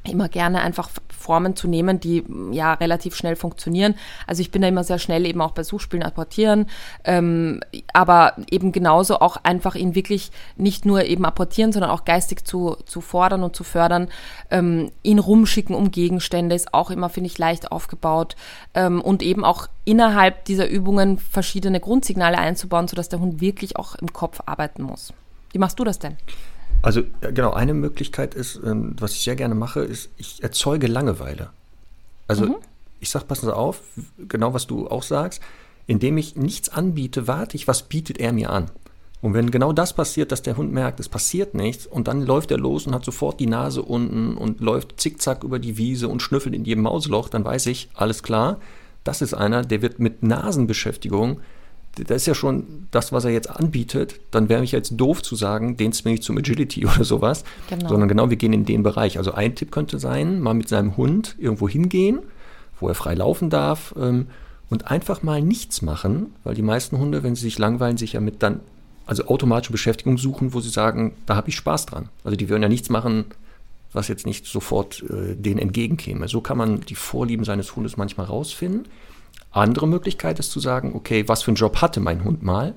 immer 0.05 0.28
gerne 0.28 0.61
einfach 0.61 0.90
Formen 1.16 1.55
zu 1.55 1.68
nehmen, 1.68 2.00
die 2.00 2.24
ja 2.50 2.74
relativ 2.74 3.14
schnell 3.14 3.36
funktionieren. 3.36 3.94
Also 4.26 4.42
ich 4.42 4.50
bin 4.50 4.62
da 4.62 4.68
immer 4.68 4.84
sehr 4.84 4.98
schnell 4.98 5.24
eben 5.26 5.40
auch 5.40 5.53
bei 5.53 5.62
Suchspielen 5.62 6.05
apportieren, 6.05 6.66
ähm, 7.05 7.61
aber 7.92 8.34
eben 8.50 8.72
genauso 8.72 9.20
auch 9.20 9.36
einfach 9.44 9.74
ihn 9.76 9.94
wirklich 9.94 10.32
nicht 10.57 10.84
nur 10.84 11.05
eben 11.05 11.24
apportieren, 11.24 11.72
sondern 11.72 11.90
auch 11.90 12.05
geistig 12.05 12.44
zu, 12.44 12.76
zu 12.84 13.00
fordern 13.00 13.44
und 13.44 13.55
zu 13.55 13.62
fördern. 13.62 14.09
Ähm, 14.50 14.90
ihn 15.03 15.20
rumschicken 15.20 15.76
um 15.76 15.90
Gegenstände 15.92 16.57
ist 16.57 16.74
auch 16.74 16.90
immer, 16.90 17.09
finde 17.09 17.28
ich, 17.28 17.38
leicht 17.38 17.70
aufgebaut 17.70 18.34
ähm, 18.74 19.00
und 19.00 19.22
eben 19.22 19.44
auch 19.44 19.68
innerhalb 19.84 20.44
dieser 20.46 20.68
Übungen 20.68 21.18
verschiedene 21.18 21.78
Grundsignale 21.78 22.38
einzubauen, 22.38 22.88
sodass 22.88 23.09
der 23.09 23.20
Hund 23.20 23.40
wirklich 23.40 23.76
auch 23.76 23.94
im 23.94 24.12
Kopf 24.12 24.40
arbeiten 24.46 24.82
muss. 24.82 25.12
Wie 25.53 25.59
machst 25.59 25.78
du 25.78 25.84
das 25.84 25.98
denn? 25.98 26.16
Also 26.82 27.02
genau, 27.20 27.52
eine 27.52 27.74
Möglichkeit 27.74 28.34
ist, 28.34 28.60
ähm, 28.64 28.96
was 28.98 29.12
ich 29.12 29.22
sehr 29.22 29.36
gerne 29.36 29.54
mache, 29.54 29.80
ist, 29.80 30.10
ich 30.16 30.42
erzeuge 30.42 30.88
Langeweile. 30.88 31.50
Also 32.26 32.46
mhm. 32.46 32.56
ich 33.00 33.10
sage, 33.10 33.24
passen 33.24 33.46
Sie 33.46 33.54
auf, 33.54 33.80
genau 34.18 34.52
was 34.52 34.66
du 34.66 34.88
auch 34.88 35.04
sagst, 35.04 35.40
indem 35.86 36.18
ich 36.18 36.36
nichts 36.36 36.68
anbiete, 36.68 37.28
warte 37.28 37.56
ich, 37.56 37.68
was 37.68 37.84
bietet 37.84 38.18
er 38.18 38.32
mir 38.32 38.50
an. 38.50 38.70
Und 39.20 39.34
wenn 39.34 39.52
genau 39.52 39.72
das 39.72 39.92
passiert, 39.92 40.32
dass 40.32 40.42
der 40.42 40.56
Hund 40.56 40.72
merkt, 40.72 40.98
es 40.98 41.08
passiert 41.08 41.54
nichts, 41.54 41.86
und 41.86 42.08
dann 42.08 42.22
läuft 42.26 42.50
er 42.50 42.58
los 42.58 42.88
und 42.88 42.94
hat 42.94 43.04
sofort 43.04 43.38
die 43.38 43.46
Nase 43.46 43.82
unten 43.82 44.36
und 44.36 44.60
läuft 44.60 45.00
zickzack 45.00 45.44
über 45.44 45.60
die 45.60 45.78
Wiese 45.78 46.08
und 46.08 46.22
schnüffelt 46.22 46.56
in 46.56 46.64
jedem 46.64 46.82
Mausloch, 46.82 47.28
dann 47.28 47.44
weiß 47.44 47.66
ich, 47.66 47.88
alles 47.94 48.24
klar, 48.24 48.58
das 49.04 49.22
ist 49.22 49.34
einer, 49.34 49.62
der 49.62 49.80
wird 49.80 50.00
mit 50.00 50.24
Nasenbeschäftigung 50.24 51.40
das 51.97 52.22
ist 52.22 52.26
ja 52.26 52.34
schon 52.34 52.88
das, 52.90 53.12
was 53.12 53.24
er 53.24 53.32
jetzt 53.32 53.51
anbietet, 53.51 54.20
dann 54.30 54.49
wäre 54.49 54.64
ich 54.64 54.72
jetzt 54.72 54.95
doof 54.97 55.22
zu 55.22 55.36
sagen, 55.36 55.76
den 55.76 55.93
zwinge 55.93 56.14
ich 56.14 56.22
zum 56.22 56.38
Agility 56.38 56.86
oder 56.86 57.05
sowas, 57.05 57.45
genau. 57.68 57.88
sondern 57.88 58.09
genau, 58.09 58.30
wir 58.30 58.36
gehen 58.36 58.53
in 58.53 58.64
den 58.64 58.82
Bereich. 58.82 59.18
Also 59.18 59.32
ein 59.32 59.55
Tipp 59.55 59.70
könnte 59.70 59.99
sein, 59.99 60.40
mal 60.40 60.55
mit 60.55 60.68
seinem 60.68 60.97
Hund 60.97 61.36
irgendwo 61.38 61.68
hingehen, 61.68 62.20
wo 62.80 62.88
er 62.88 62.95
frei 62.95 63.14
laufen 63.14 63.51
darf 63.51 63.95
ähm, 63.99 64.28
und 64.70 64.90
einfach 64.90 65.22
mal 65.22 65.43
nichts 65.43 65.82
machen, 65.82 66.32
weil 66.45 66.55
die 66.55 66.62
meisten 66.62 66.99
Hunde, 66.99 67.22
wenn 67.22 67.34
sie 67.34 67.43
sich 67.43 67.59
langweilen, 67.59 67.99
sich 67.99 68.14
ja 68.14 68.20
mit 68.20 68.43
dann, 68.43 68.61
also 69.05 69.26
automatische 69.26 69.72
Beschäftigung 69.72 70.16
suchen, 70.16 70.55
wo 70.55 70.61
sie 70.61 70.70
sagen, 70.70 71.12
da 71.26 71.36
habe 71.36 71.51
ich 71.51 71.57
Spaß 71.57 71.86
dran. 71.86 72.09
Also 72.24 72.36
die 72.36 72.49
würden 72.49 72.62
ja 72.62 72.68
nichts 72.68 72.88
machen, 72.88 73.26
was 73.93 74.09
jetzt 74.09 74.24
nicht 74.24 74.47
sofort 74.47 75.05
äh, 75.11 75.36
denen 75.36 75.59
entgegenkäme. 75.59 76.26
So 76.28 76.40
kann 76.40 76.57
man 76.57 76.80
die 76.80 76.95
Vorlieben 76.95 77.45
seines 77.45 77.76
Hundes 77.76 77.99
manchmal 77.99 78.26
rausfinden. 78.26 78.86
Andere 79.53 79.86
Möglichkeit 79.86 80.38
ist 80.38 80.50
zu 80.50 80.61
sagen, 80.61 80.92
okay, 80.94 81.28
was 81.28 81.42
für 81.42 81.48
einen 81.48 81.57
Job 81.57 81.80
hatte 81.80 82.00
mein 82.00 82.24
Hund 82.24 82.42
mal? 82.42 82.74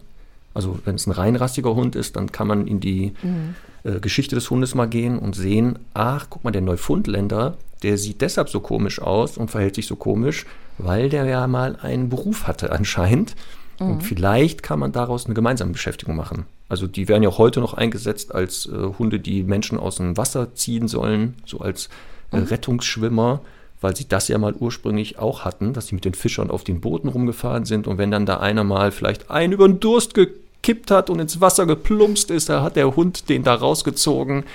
Also 0.54 0.80
wenn 0.86 0.96
es 0.96 1.08
ein 1.08 1.12
reinrassiger 1.12 1.76
Hund 1.76 1.96
ist, 1.96 2.16
dann 2.16 2.32
kann 2.32 2.48
man 2.48 2.68
in 2.68 2.80
die 2.80 3.14
mhm. 3.22 3.56
äh, 3.84 4.00
Geschichte 4.00 4.36
des 4.36 4.50
Hundes 4.50 4.74
mal 4.76 4.88
gehen 4.88 5.20
und 5.20 5.36
sehen, 5.36 5.80
ach, 5.94 6.28
guck 6.30 6.44
mal, 6.44 6.52
der 6.52 6.62
Neufundländer, 6.62 7.58
der 7.84 7.98
sieht 7.98 8.22
deshalb 8.22 8.50
so 8.50 8.62
komisch 8.62 9.02
aus 9.02 9.38
und 9.38 9.52
verhält 9.52 9.76
sich 9.76 9.88
so 9.88 9.96
komisch, 9.96 10.46
weil 10.78 11.10
der 11.10 11.26
ja 11.26 11.46
mal 11.48 11.78
einen 11.82 12.10
Beruf 12.10 12.48
hatte 12.48 12.72
anscheinend. 12.72 13.36
Mhm. 13.80 13.92
Und 13.92 14.04
vielleicht 14.04 14.64
kann 14.64 14.80
man 14.80 14.92
daraus 14.92 15.26
eine 15.26 15.36
gemeinsame 15.36 15.74
Beschäftigung 15.74 16.16
machen. 16.16 16.46
Also 16.68 16.88
die 16.88 17.08
werden 17.08 17.24
ja 17.24 17.30
auch 17.30 17.38
heute 17.38 17.60
noch 17.60 17.74
eingesetzt 17.74 18.34
als 18.34 18.66
äh, 18.66 18.72
Hunde, 18.98 19.20
die 19.20 19.44
Menschen 19.44 19.78
aus 19.78 19.98
dem 19.98 20.18
Wasser 20.18 20.56
ziehen 20.56 20.88
sollen, 20.88 21.36
so 21.46 21.60
als 21.60 21.90
äh, 22.32 22.38
mhm. 22.38 22.44
Rettungsschwimmer 22.44 23.42
weil 23.86 23.96
sie 23.96 24.08
das 24.08 24.28
ja 24.30 24.40
mal 24.40 24.56
ursprünglich 24.56 25.20
auch 25.20 25.46
hatten, 25.46 25.74
dass 25.74 25.86
sie 25.86 25.96
mit 25.96 26.06
den 26.06 26.16
Fischern 26.16 26.50
auf 26.50 26.64
den 26.64 26.82
Booten 26.82 27.08
rumgefahren 27.08 27.66
sind 27.66 27.86
und 27.86 28.00
wenn 28.00 28.10
dann 28.10 28.26
da 28.26 28.38
einer 28.38 28.64
mal 28.64 28.92
vielleicht 28.92 29.30
einen 29.30 29.54
über 29.54 29.68
den 29.68 29.80
Durst 29.80 30.16
gekippt 30.16 30.90
hat 30.90 31.12
und 31.12 31.20
ins 31.20 31.40
Wasser 31.40 31.68
geplumpst 31.68 32.32
ist, 32.32 32.50
da 32.50 32.64
hat 32.64 32.78
der 32.78 32.96
Hund 32.96 33.30
den 33.30 33.44
da 33.44 33.54
rausgezogen, 33.54 34.46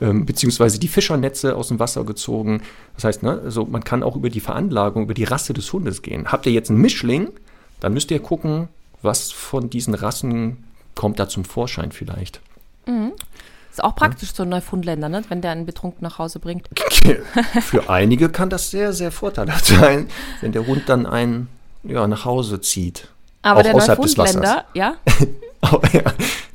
ähm, 0.00 0.24
beziehungsweise 0.24 0.78
die 0.78 0.86
Fischernetze 0.86 1.56
aus 1.56 1.66
dem 1.66 1.80
Wasser 1.80 2.04
gezogen. 2.04 2.62
Das 2.94 3.02
heißt, 3.02 3.24
ne, 3.24 3.40
also 3.44 3.64
man 3.64 3.82
kann 3.82 4.04
auch 4.04 4.14
über 4.14 4.30
die 4.30 4.38
Veranlagung, 4.38 5.02
über 5.02 5.14
die 5.14 5.24
Rasse 5.24 5.52
des 5.52 5.72
Hundes 5.72 6.02
gehen. 6.02 6.30
Habt 6.30 6.46
ihr 6.46 6.52
jetzt 6.52 6.70
einen 6.70 6.80
Mischling, 6.80 7.30
dann 7.80 7.92
müsst 7.92 8.12
ihr 8.12 8.20
gucken, 8.20 8.68
was 9.02 9.32
von 9.32 9.68
diesen 9.68 9.94
Rassen 9.94 10.62
kommt 10.94 11.18
da 11.18 11.28
zum 11.28 11.44
Vorschein 11.44 11.90
vielleicht. 11.90 12.40
Mhm. 12.86 13.14
Ist 13.76 13.84
auch 13.84 13.94
praktisch 13.94 14.32
so 14.32 14.44
ein 14.44 14.48
Neufundländer, 14.48 15.10
ne? 15.10 15.22
wenn 15.28 15.42
der 15.42 15.50
einen 15.50 15.66
betrunken 15.66 16.02
nach 16.02 16.18
Hause 16.18 16.38
bringt. 16.38 16.66
Für 17.60 17.90
einige 17.90 18.30
kann 18.30 18.48
das 18.48 18.70
sehr, 18.70 18.94
sehr 18.94 19.12
vorteilhaft 19.12 19.66
sein, 19.66 20.08
wenn 20.40 20.52
der 20.52 20.66
Hund 20.66 20.84
dann 20.86 21.04
einen 21.04 21.48
ja, 21.82 22.06
nach 22.06 22.24
Hause 22.24 22.62
zieht. 22.62 23.08
Aber 23.42 23.60
auch 23.60 23.64
der 23.64 23.74
außerhalb 23.74 23.98
Neufundländer, 23.98 24.64
ja? 24.72 24.96
ja? 25.92 26.02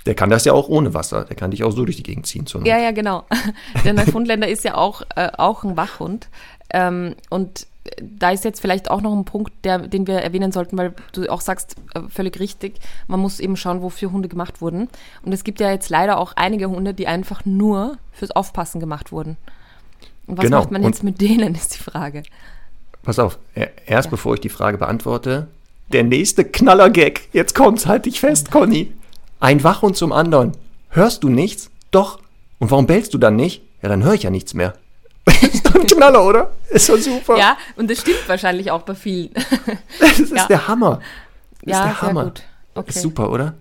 Der 0.07 0.15
kann 0.15 0.32
das 0.32 0.45
ja 0.45 0.53
auch 0.53 0.67
ohne 0.67 0.95
Wasser. 0.95 1.26
Der 1.26 1.36
kann 1.36 1.51
dich 1.51 1.63
auch 1.63 1.69
so 1.69 1.86
durch 1.86 1.97
die 1.97 2.01
Gegend 2.01 2.26
ziehen. 2.26 2.43
Ja, 2.63 2.80
ja, 2.80 2.89
genau. 2.89 3.26
Der 3.86 3.93
Neufundländer 3.93 4.47
ist 4.47 4.63
ja 4.63 4.74
auch, 4.74 5.03
äh, 5.15 5.30
auch 5.38 5.63
ein 5.63 5.78
Wachhund. 5.78 6.28
Ähm, 6.72 7.13
und 7.30 7.67
da 8.01 8.32
ist 8.32 8.43
jetzt 8.43 8.61
vielleicht 8.61 8.91
auch 8.91 9.01
noch 9.01 9.13
ein 9.13 9.25
Punkt, 9.25 9.53
der, 9.63 9.79
den 9.79 10.05
wir 10.05 10.15
erwähnen 10.15 10.51
sollten, 10.51 10.77
weil 10.77 10.93
du 11.13 11.27
auch 11.32 11.41
sagst, 11.41 11.75
äh, 11.95 12.01
völlig 12.09 12.39
richtig, 12.39 12.79
man 13.07 13.19
muss 13.19 13.39
eben 13.39 13.57
schauen, 13.57 13.82
wofür 13.82 14.11
Hunde 14.11 14.29
gemacht 14.29 14.61
wurden. 14.61 14.88
Und 15.23 15.34
es 15.34 15.43
gibt 15.43 15.59
ja 15.59 15.71
jetzt 15.71 15.89
leider 15.89 16.17
auch 16.17 16.34
einige 16.36 16.69
Hunde, 16.69 16.93
die 16.93 17.07
einfach 17.07 17.43
nur 17.45 17.97
fürs 18.11 18.32
Aufpassen 18.32 18.79
gemacht 18.79 19.11
wurden. 19.11 19.38
Und 20.27 20.38
was 20.38 20.45
genau. 20.45 20.59
macht 20.59 20.71
man 20.71 20.84
jetzt 20.84 20.99
Und 20.99 21.05
mit 21.05 21.21
denen, 21.21 21.55
ist 21.55 21.75
die 21.75 21.84
Frage. 21.84 22.23
Pass 23.03 23.17
auf, 23.17 23.39
erst 23.55 24.05
ja. 24.05 24.11
bevor 24.11 24.36
ich 24.36 24.41
die 24.41 24.49
Frage 24.49 24.77
beantworte, 24.77 25.47
der 25.91 26.03
nächste 26.03 26.45
Knallergag. 26.45 27.21
Jetzt 27.34 27.55
kommt's, 27.55 27.88
halt 27.88 28.05
dich 28.05 28.19
fest, 28.19 28.51
Conny. 28.51 28.93
Ein 29.39 29.63
Wachhund 29.63 29.97
zum 29.97 30.11
anderen. 30.11 30.51
Hörst 30.89 31.23
du 31.23 31.29
nichts? 31.29 31.71
Doch. 31.89 32.19
Und 32.59 32.69
warum 32.69 32.86
bellst 32.86 33.13
du 33.13 33.17
dann 33.17 33.36
nicht? 33.36 33.63
Ja, 33.82 33.89
dann 33.89 34.03
höre 34.03 34.13
ich 34.13 34.23
ja 34.23 34.29
nichts 34.29 34.53
mehr. 34.53 34.75
ist 35.41 35.65
doch 35.65 35.76
ein 35.76 35.88
Knaller, 35.88 36.26
oder? 36.26 36.51
Ist 36.69 36.89
doch 36.89 36.97
super. 36.97 37.38
Ja, 37.38 37.57
und 37.76 37.89
das 37.89 37.99
stimmt 37.99 38.28
wahrscheinlich 38.28 38.72
auch 38.72 38.82
bei 38.82 38.95
vielen. 38.95 39.32
das 39.99 40.19
ist 40.19 40.34
ja. 40.34 40.47
der 40.47 40.67
Hammer. 40.67 40.99
Das 41.63 41.78
ja, 41.78 41.78
ist 41.78 42.01
der 42.01 42.01
Hammer. 42.01 42.24
Gut. 42.26 42.43
Okay. 42.74 42.89
Ist 42.89 43.01
super, 43.01 43.30
oder? 43.32 43.53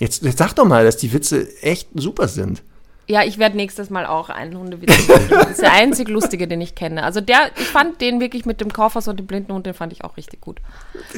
Jetzt, 0.00 0.22
jetzt 0.22 0.38
sag 0.38 0.54
doch 0.54 0.64
mal, 0.64 0.84
dass 0.84 0.96
die 0.96 1.12
Witze 1.12 1.46
echt 1.62 1.88
super 1.94 2.26
sind. 2.26 2.62
Ja, 3.06 3.22
ich 3.22 3.38
werde 3.38 3.56
nächstes 3.56 3.90
Mal 3.90 4.06
auch 4.06 4.30
einen 4.30 4.56
Hundewitz 4.56 5.06
machen. 5.08 5.26
Das 5.28 5.50
ist 5.50 5.60
der 5.60 5.72
einzig 5.72 6.08
lustige, 6.08 6.48
den 6.48 6.60
ich 6.62 6.74
kenne. 6.74 7.02
Also 7.02 7.20
der, 7.20 7.50
ich 7.56 7.66
fand 7.66 8.00
den 8.00 8.18
wirklich 8.18 8.46
mit 8.46 8.62
dem 8.62 8.72
Kaufhaus 8.72 9.08
und 9.08 9.18
dem 9.18 9.26
blinden 9.26 9.52
Hund, 9.52 9.66
den 9.66 9.74
fand 9.74 9.92
ich 9.92 10.04
auch 10.04 10.16
richtig 10.16 10.40
gut. 10.40 10.60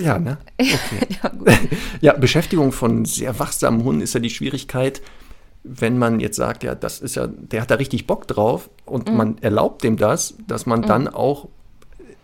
Ja, 0.00 0.18
ne? 0.18 0.38
Okay. 0.60 1.06
ja, 1.22 1.30
ja, 2.00 2.12
Beschäftigung 2.14 2.72
von 2.72 3.04
sehr 3.04 3.38
wachsamen 3.38 3.84
Hunden 3.84 4.00
ist 4.00 4.14
ja 4.14 4.20
die 4.20 4.30
Schwierigkeit, 4.30 5.00
wenn 5.68 5.98
man 5.98 6.20
jetzt 6.20 6.36
sagt, 6.36 6.62
ja, 6.62 6.74
das 6.74 7.00
ist 7.00 7.16
ja, 7.16 7.26
der 7.26 7.62
hat 7.62 7.70
da 7.70 7.74
richtig 7.76 8.06
Bock 8.06 8.26
drauf 8.28 8.70
und 8.84 9.10
Mhm. 9.10 9.16
man 9.16 9.38
erlaubt 9.38 9.82
dem 9.84 9.96
das, 9.96 10.34
dass 10.46 10.64
man 10.66 10.82
dann 10.82 11.08
auch 11.08 11.48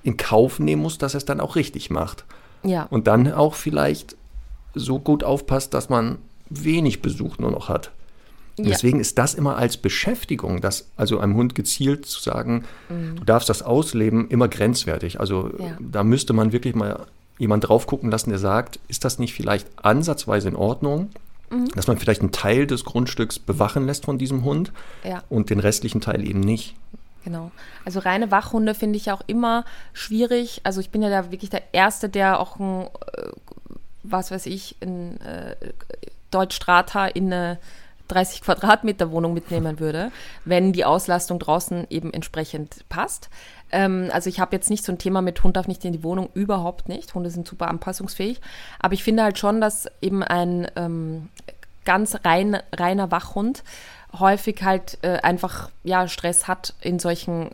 in 0.04 0.16
Kauf 0.16 0.58
nehmen 0.58 0.82
muss, 0.82 0.98
dass 0.98 1.14
er 1.14 1.18
es 1.18 1.24
dann 1.24 1.40
auch 1.40 1.56
richtig 1.56 1.90
macht. 1.90 2.24
Ja. 2.64 2.84
Und 2.90 3.06
dann 3.06 3.32
auch 3.32 3.54
vielleicht 3.54 4.16
so 4.74 4.98
gut 4.98 5.24
aufpasst, 5.24 5.74
dass 5.74 5.88
man 5.88 6.18
wenig 6.48 7.02
Besuch 7.02 7.38
nur 7.38 7.50
noch 7.50 7.68
hat. 7.68 7.90
Ja. 8.58 8.64
Deswegen 8.66 9.00
ist 9.00 9.16
das 9.18 9.34
immer 9.34 9.56
als 9.56 9.76
Beschäftigung, 9.78 10.60
das, 10.60 10.88
also 10.96 11.18
einem 11.18 11.34
Hund 11.36 11.54
gezielt 11.54 12.04
zu 12.06 12.20
sagen, 12.20 12.64
du 12.88 13.24
darfst 13.24 13.48
das 13.48 13.62
ausleben, 13.62 14.28
immer 14.28 14.48
grenzwertig. 14.48 15.18
Also 15.20 15.44
Mhm. 15.58 15.64
Ja. 15.64 15.76
da 15.80 16.04
müsste 16.04 16.32
man 16.32 16.52
wirklich 16.52 16.74
mal 16.74 17.06
jemand 17.38 17.66
drauf 17.68 17.86
gucken 17.86 18.10
lassen, 18.10 18.30
der 18.30 18.38
sagt, 18.38 18.78
ist 18.88 19.04
das 19.04 19.18
nicht 19.18 19.32
vielleicht 19.34 19.66
ansatzweise 19.82 20.48
in 20.48 20.56
Ordnung, 20.56 21.08
Mhm. 21.52 21.68
dass 21.74 21.86
man 21.86 21.98
vielleicht 21.98 22.20
einen 22.22 22.32
Teil 22.32 22.66
des 22.66 22.84
Grundstücks 22.84 23.38
bewachen 23.38 23.86
lässt 23.86 24.04
von 24.06 24.18
diesem 24.18 24.42
Hund 24.44 24.72
Ja. 25.04 25.22
und 25.28 25.50
den 25.50 25.60
restlichen 25.60 26.00
Teil 26.00 26.26
eben 26.26 26.40
nicht. 26.40 26.74
Genau. 27.24 27.52
Also 27.84 28.00
reine 28.00 28.30
Wachhunde 28.30 28.74
finde 28.74 28.96
ich 28.96 29.12
auch 29.12 29.20
immer 29.26 29.64
schwierig. 29.92 30.60
Also 30.64 30.80
ich 30.80 30.90
bin 30.90 31.02
ja 31.02 31.10
da 31.10 31.30
wirklich 31.30 31.50
der 31.50 31.62
Erste, 31.72 32.08
der 32.08 32.40
auch 32.40 32.58
ein, 32.58 32.86
äh, 32.86 32.88
was 34.02 34.30
weiß 34.32 34.46
ich, 34.46 34.76
ein 34.82 35.20
äh, 35.20 35.54
Deutschstrata 36.32 37.06
in 37.06 37.32
eine 37.32 37.58
30 38.12 38.42
Quadratmeter 38.42 39.10
Wohnung 39.10 39.34
mitnehmen 39.34 39.80
würde, 39.80 40.12
wenn 40.44 40.72
die 40.72 40.84
Auslastung 40.84 41.38
draußen 41.38 41.86
eben 41.90 42.12
entsprechend 42.12 42.88
passt. 42.88 43.30
Ähm, 43.70 44.10
also 44.12 44.28
ich 44.28 44.40
habe 44.40 44.54
jetzt 44.54 44.70
nicht 44.70 44.84
so 44.84 44.92
ein 44.92 44.98
Thema 44.98 45.22
mit 45.22 45.42
Hund 45.42 45.56
darf 45.56 45.66
nicht 45.66 45.84
in 45.84 45.92
die 45.92 46.04
Wohnung, 46.04 46.28
überhaupt 46.34 46.88
nicht. 46.88 47.14
Hunde 47.14 47.30
sind 47.30 47.48
super 47.48 47.68
anpassungsfähig. 47.68 48.40
Aber 48.78 48.94
ich 48.94 49.02
finde 49.02 49.22
halt 49.22 49.38
schon, 49.38 49.60
dass 49.60 49.86
eben 50.00 50.22
ein 50.22 50.70
ähm, 50.76 51.28
ganz 51.84 52.16
rein, 52.24 52.58
reiner 52.72 53.10
Wachhund 53.10 53.64
häufig 54.18 54.62
halt 54.62 54.98
äh, 55.02 55.18
einfach 55.22 55.70
ja 55.84 56.06
Stress 56.06 56.46
hat 56.46 56.74
in 56.80 56.98
solchen 56.98 57.50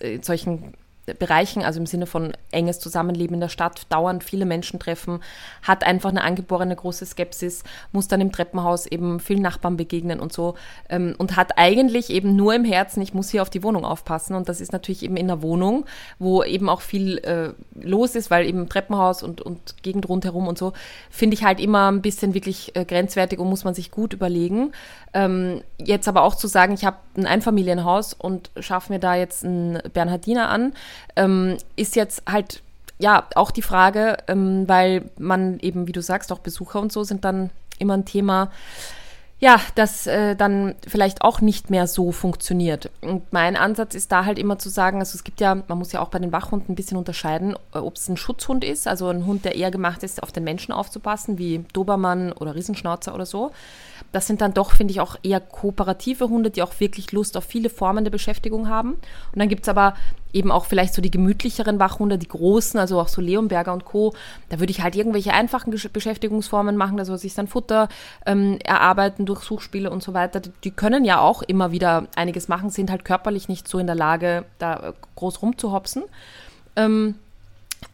äh, 0.00 0.14
in 0.14 0.22
solchen 0.22 0.74
Bereichen, 1.18 1.62
also 1.62 1.80
im 1.80 1.86
Sinne 1.86 2.06
von 2.06 2.32
enges 2.50 2.80
Zusammenleben 2.80 3.34
in 3.34 3.40
der 3.40 3.48
Stadt, 3.48 3.82
dauernd 3.88 4.24
viele 4.24 4.46
Menschen 4.46 4.80
treffen, 4.80 5.20
hat 5.62 5.84
einfach 5.84 6.10
eine 6.10 6.22
angeborene 6.22 6.76
große 6.76 7.06
Skepsis, 7.06 7.62
muss 7.92 8.08
dann 8.08 8.20
im 8.20 8.32
Treppenhaus 8.32 8.86
eben 8.86 9.20
vielen 9.20 9.42
Nachbarn 9.42 9.76
begegnen 9.76 10.20
und 10.20 10.32
so 10.32 10.54
ähm, 10.88 11.14
und 11.18 11.36
hat 11.36 11.58
eigentlich 11.58 12.10
eben 12.10 12.36
nur 12.36 12.54
im 12.54 12.64
Herzen, 12.64 13.02
ich 13.02 13.14
muss 13.14 13.30
hier 13.30 13.42
auf 13.42 13.50
die 13.50 13.62
Wohnung 13.62 13.84
aufpassen 13.84 14.34
und 14.34 14.48
das 14.48 14.60
ist 14.60 14.72
natürlich 14.72 15.02
eben 15.02 15.16
in 15.16 15.28
der 15.28 15.42
Wohnung, 15.42 15.86
wo 16.18 16.42
eben 16.42 16.68
auch 16.68 16.80
viel 16.80 17.18
äh, 17.18 17.52
los 17.74 18.14
ist, 18.14 18.30
weil 18.30 18.46
eben 18.46 18.68
Treppenhaus 18.68 19.22
und, 19.22 19.40
und 19.40 19.82
Gegend 19.82 20.08
rundherum 20.08 20.48
und 20.48 20.58
so, 20.58 20.72
finde 21.10 21.34
ich 21.34 21.44
halt 21.44 21.60
immer 21.60 21.90
ein 21.90 22.02
bisschen 22.02 22.34
wirklich 22.34 22.74
äh, 22.76 22.84
grenzwertig 22.84 23.38
und 23.38 23.48
muss 23.48 23.64
man 23.64 23.74
sich 23.74 23.90
gut 23.90 24.12
überlegen. 24.12 24.72
Ähm, 25.12 25.62
jetzt 25.78 26.08
aber 26.08 26.22
auch 26.22 26.34
zu 26.34 26.46
sagen, 26.46 26.74
ich 26.74 26.84
habe 26.84 26.96
ein 27.20 27.26
Einfamilienhaus 27.26 28.14
und 28.14 28.50
schaffe 28.58 28.92
mir 28.92 28.98
da 28.98 29.14
jetzt 29.14 29.44
einen 29.44 29.80
Bernhardiner 29.92 30.48
an, 30.48 30.72
ähm, 31.16 31.56
ist 31.76 31.96
jetzt 31.96 32.22
halt 32.30 32.62
ja 32.98 33.26
auch 33.34 33.50
die 33.50 33.62
Frage, 33.62 34.18
ähm, 34.28 34.68
weil 34.68 35.04
man 35.18 35.58
eben, 35.60 35.86
wie 35.86 35.92
du 35.92 36.02
sagst, 36.02 36.32
auch 36.32 36.38
Besucher 36.38 36.80
und 36.80 36.92
so 36.92 37.04
sind 37.04 37.24
dann 37.24 37.50
immer 37.78 37.94
ein 37.96 38.04
Thema, 38.04 38.50
ja, 39.40 39.58
das 39.74 40.06
äh, 40.06 40.36
dann 40.36 40.74
vielleicht 40.86 41.22
auch 41.22 41.40
nicht 41.40 41.70
mehr 41.70 41.86
so 41.86 42.12
funktioniert. 42.12 42.90
Und 43.00 43.32
mein 43.32 43.56
Ansatz 43.56 43.94
ist 43.94 44.12
da 44.12 44.26
halt 44.26 44.38
immer 44.38 44.58
zu 44.58 44.68
sagen, 44.68 44.98
also 44.98 45.16
es 45.16 45.24
gibt 45.24 45.40
ja, 45.40 45.54
man 45.54 45.78
muss 45.78 45.92
ja 45.92 46.00
auch 46.00 46.10
bei 46.10 46.18
den 46.18 46.30
Wachhunden 46.30 46.72
ein 46.72 46.76
bisschen 46.76 46.98
unterscheiden, 46.98 47.56
äh, 47.74 47.78
ob 47.78 47.96
es 47.96 48.06
ein 48.08 48.18
Schutzhund 48.18 48.64
ist, 48.64 48.86
also 48.86 49.08
ein 49.08 49.24
Hund, 49.24 49.46
der 49.46 49.54
eher 49.54 49.70
gemacht 49.70 50.02
ist, 50.02 50.22
auf 50.22 50.30
den 50.30 50.44
Menschen 50.44 50.72
aufzupassen, 50.72 51.38
wie 51.38 51.64
Dobermann 51.72 52.32
oder 52.32 52.54
Riesenschnauzer 52.54 53.14
oder 53.14 53.24
so. 53.24 53.50
Das 54.12 54.26
sind 54.26 54.40
dann 54.40 54.54
doch, 54.54 54.72
finde 54.72 54.92
ich, 54.92 55.00
auch 55.00 55.16
eher 55.22 55.40
kooperative 55.40 56.28
Hunde, 56.28 56.50
die 56.50 56.62
auch 56.62 56.78
wirklich 56.80 57.12
Lust 57.12 57.36
auf 57.36 57.44
viele 57.44 57.70
Formen 57.70 58.04
der 58.04 58.10
Beschäftigung 58.10 58.68
haben. 58.68 58.92
Und 58.92 59.38
dann 59.38 59.48
gibt 59.48 59.62
es 59.62 59.68
aber 59.68 59.94
eben 60.32 60.52
auch 60.52 60.64
vielleicht 60.64 60.94
so 60.94 61.02
die 61.02 61.10
gemütlicheren 61.10 61.78
Wachhunde, 61.78 62.16
die 62.16 62.28
großen, 62.28 62.78
also 62.78 63.00
auch 63.00 63.08
so 63.08 63.20
Leonberger 63.20 63.72
und 63.72 63.84
Co. 63.84 64.14
Da 64.48 64.60
würde 64.60 64.70
ich 64.70 64.80
halt 64.82 64.94
irgendwelche 64.96 65.32
einfachen 65.32 65.70
Beschäftigungsformen 65.70 66.76
machen, 66.76 66.98
also 66.98 67.16
sich 67.16 67.34
sein 67.34 67.48
Futter 67.48 67.88
ähm, 68.26 68.58
erarbeiten 68.64 69.26
durch 69.26 69.42
Suchspiele 69.42 69.90
und 69.90 70.02
so 70.02 70.14
weiter. 70.14 70.40
Die, 70.40 70.70
können 70.70 71.04
ja 71.04 71.20
auch 71.20 71.42
immer 71.42 71.72
wieder 71.72 72.06
einiges 72.14 72.48
machen, 72.48 72.70
sind 72.70 72.90
halt 72.90 73.04
körperlich 73.04 73.48
nicht 73.48 73.66
so 73.66 73.78
in 73.78 73.86
der 73.86 73.96
Lage, 73.96 74.44
da 74.58 74.90
äh, 74.90 74.92
groß 75.16 75.42
rumzuhopsen. 75.42 76.04
Ähm, 76.76 77.16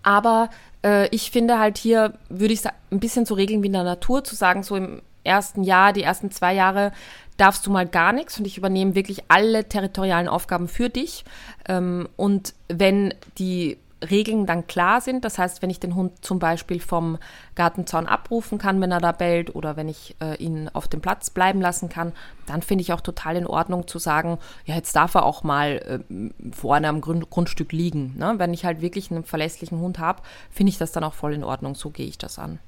aber 0.03 0.51
äh, 0.85 1.09
ich 1.09 1.31
finde 1.31 1.59
halt 1.59 1.79
hier, 1.79 2.13
würde 2.29 2.53
ich 2.53 2.61
sa- 2.61 2.73
ein 2.91 3.01
bisschen 3.01 3.25
so 3.25 3.35
regeln 3.35 3.63
wie 3.63 3.69
in 3.69 3.73
der 3.73 3.85
Natur, 3.85 4.25
zu 4.25 4.35
sagen, 4.35 4.63
so 4.63 4.77
im 4.77 5.01
ersten 5.27 5.63
Jahr, 5.63 5.93
die 5.93 6.03
ersten 6.03 6.31
zwei 6.31 6.55
Jahre 6.55 6.93
darfst 7.37 7.67
du 7.67 7.71
mal 7.71 7.87
gar 7.87 8.13
nichts 8.13 8.39
und 8.39 8.47
ich 8.47 8.57
übernehme 8.57 8.95
wirklich 8.95 9.25
alle 9.29 9.69
territorialen 9.69 10.29
Aufgaben 10.29 10.69
für 10.69 10.89
dich. 10.89 11.25
Ähm, 11.69 12.09
und 12.17 12.55
wenn 12.69 13.13
die 13.39 13.77
Regeln 14.11 14.45
dann 14.45 14.67
klar 14.67 15.01
sind, 15.01 15.25
das 15.25 15.39
heißt, 15.39 15.63
wenn 15.63 15.71
ich 15.71 15.81
den 15.81 15.95
Hund 15.95 16.25
zum 16.25 16.39
Beispiel 16.39 16.81
vom 16.81 17.19
Gartenzaun 17.55 18.07
abrufen 18.07 18.59
kann, 18.59 18.81
wenn 18.81 18.93
er 18.93 19.01
da 19.01 19.13
bellt, 19.13 19.55
oder 19.55 19.77
wenn 19.77 19.89
ich 19.89 20.17
äh, 20.21 20.37
ihn 20.37 20.69
auf 20.73 20.87
dem 20.87 21.01
Platz 21.01 21.31
bleiben 21.31 21.61
lassen 21.61 21.89
kann, 21.89 22.13
dann 22.47 22.63
finde 22.63 22.83
ich 22.83 22.93
auch 22.93 23.01
total 23.01 23.37
in 23.37 23.47
Ordnung 23.47 23.87
zu 23.87 23.99
sagen, 23.99 24.39
ja, 24.67 24.75
jetzt 24.75 24.95
darf 24.95 25.15
er 25.15 25.25
auch 25.25 25.43
mal 25.45 26.05
äh, 26.11 26.53
vorne 26.53 26.89
am 26.89 27.01
Grund 27.01 27.31
Grundstück 27.31 27.73
liegen. 27.73 28.15
Ne? 28.19 28.35
Wenn 28.37 28.53
ich 28.53 28.65
halt 28.65 28.83
wirklich 28.83 29.11
einen 29.11 29.25
verlässlichen 29.25 29.79
Hund 29.79 29.99
habe, 29.99 30.23
finde 30.51 30.71
ich 30.71 30.79
das 30.79 30.93
dann 30.93 31.05
auch 31.05 31.15
voll 31.15 31.33
in 31.33 31.45
Ordnung. 31.45 31.75
So 31.75 31.91
gehe 31.91 32.07
ich 32.07 32.19
das 32.19 32.39
an. 32.39 32.59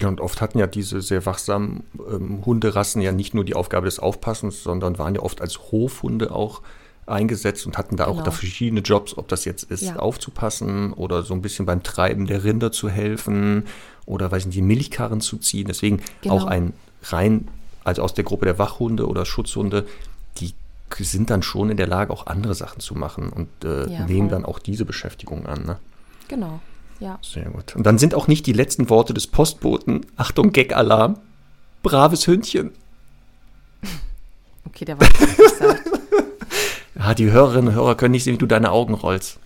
Ja, 0.00 0.08
und 0.08 0.20
oft 0.20 0.40
hatten 0.40 0.58
ja 0.58 0.66
diese 0.66 1.00
sehr 1.00 1.26
wachsamen 1.26 1.82
ähm, 2.10 2.44
Hunderassen 2.46 3.02
ja 3.02 3.12
nicht 3.12 3.34
nur 3.34 3.44
die 3.44 3.54
Aufgabe 3.54 3.86
des 3.86 3.98
Aufpassens, 3.98 4.62
sondern 4.62 4.98
waren 4.98 5.14
ja 5.14 5.22
oft 5.22 5.40
als 5.40 5.58
Hofhunde 5.72 6.30
auch 6.32 6.62
eingesetzt 7.06 7.66
und 7.66 7.78
hatten 7.78 7.96
da 7.96 8.04
auch 8.06 8.12
Genau. 8.12 8.24
da 8.24 8.30
verschiedene 8.30 8.80
Jobs, 8.82 9.16
ob 9.16 9.28
das 9.28 9.44
jetzt 9.44 9.64
ist, 9.64 9.82
Ja. 9.82 9.96
aufzupassen 9.96 10.92
oder 10.92 11.22
so 11.22 11.32
ein 11.34 11.40
bisschen 11.42 11.64
beim 11.66 11.82
Treiben 11.82 12.26
der 12.26 12.44
Rinder 12.44 12.70
zu 12.70 12.88
helfen 12.90 13.64
oder 14.06 14.30
weiß 14.30 14.44
nicht, 14.46 14.56
die 14.56 14.62
Milchkarren 14.62 15.20
zu 15.20 15.38
ziehen. 15.38 15.66
Deswegen 15.66 16.00
Genau. 16.20 16.34
auch 16.36 16.44
ein 16.44 16.74
rein, 17.04 17.48
also 17.84 18.02
aus 18.02 18.12
der 18.14 18.24
Gruppe 18.24 18.44
der 18.44 18.58
Wachhunde 18.58 19.06
oder 19.08 19.24
Schutzhunde, 19.24 19.86
die 20.38 20.52
sind 21.00 21.30
dann 21.30 21.42
schon 21.42 21.70
in 21.70 21.76
der 21.76 21.86
Lage, 21.86 22.12
auch 22.12 22.26
andere 22.26 22.54
Sachen 22.54 22.80
zu 22.80 22.94
machen 22.94 23.30
und 23.30 23.48
äh, 23.64 23.90
Ja, 23.90 24.04
nehmen 24.06 24.28
voll. 24.28 24.38
dann 24.38 24.44
auch 24.44 24.58
diese 24.58 24.84
Beschäftigung 24.84 25.46
an. 25.46 25.64
Ne? 25.64 25.76
Genau. 26.28 26.60
Ja. 27.00 27.18
Sehr 27.22 27.44
gut. 27.44 27.76
Und 27.76 27.84
dann 27.86 27.98
sind 27.98 28.14
auch 28.14 28.26
nicht 28.26 28.46
die 28.46 28.52
letzten 28.52 28.90
Worte 28.90 29.14
des 29.14 29.26
Postboten, 29.26 30.04
Achtung, 30.16 30.52
Gag-Alarm, 30.52 31.18
braves 31.82 32.26
Hündchen. 32.26 32.72
Okay, 34.66 34.84
der 34.84 34.98
war. 35.00 35.06
Ja, 36.96 37.14
die 37.14 37.30
Hörerinnen 37.30 37.68
und 37.68 37.74
Hörer 37.74 37.94
können 37.94 38.12
nicht 38.12 38.24
sehen, 38.24 38.34
wie 38.34 38.38
du 38.38 38.46
deine 38.46 38.70
Augen 38.70 38.94
rollst. 38.94 39.38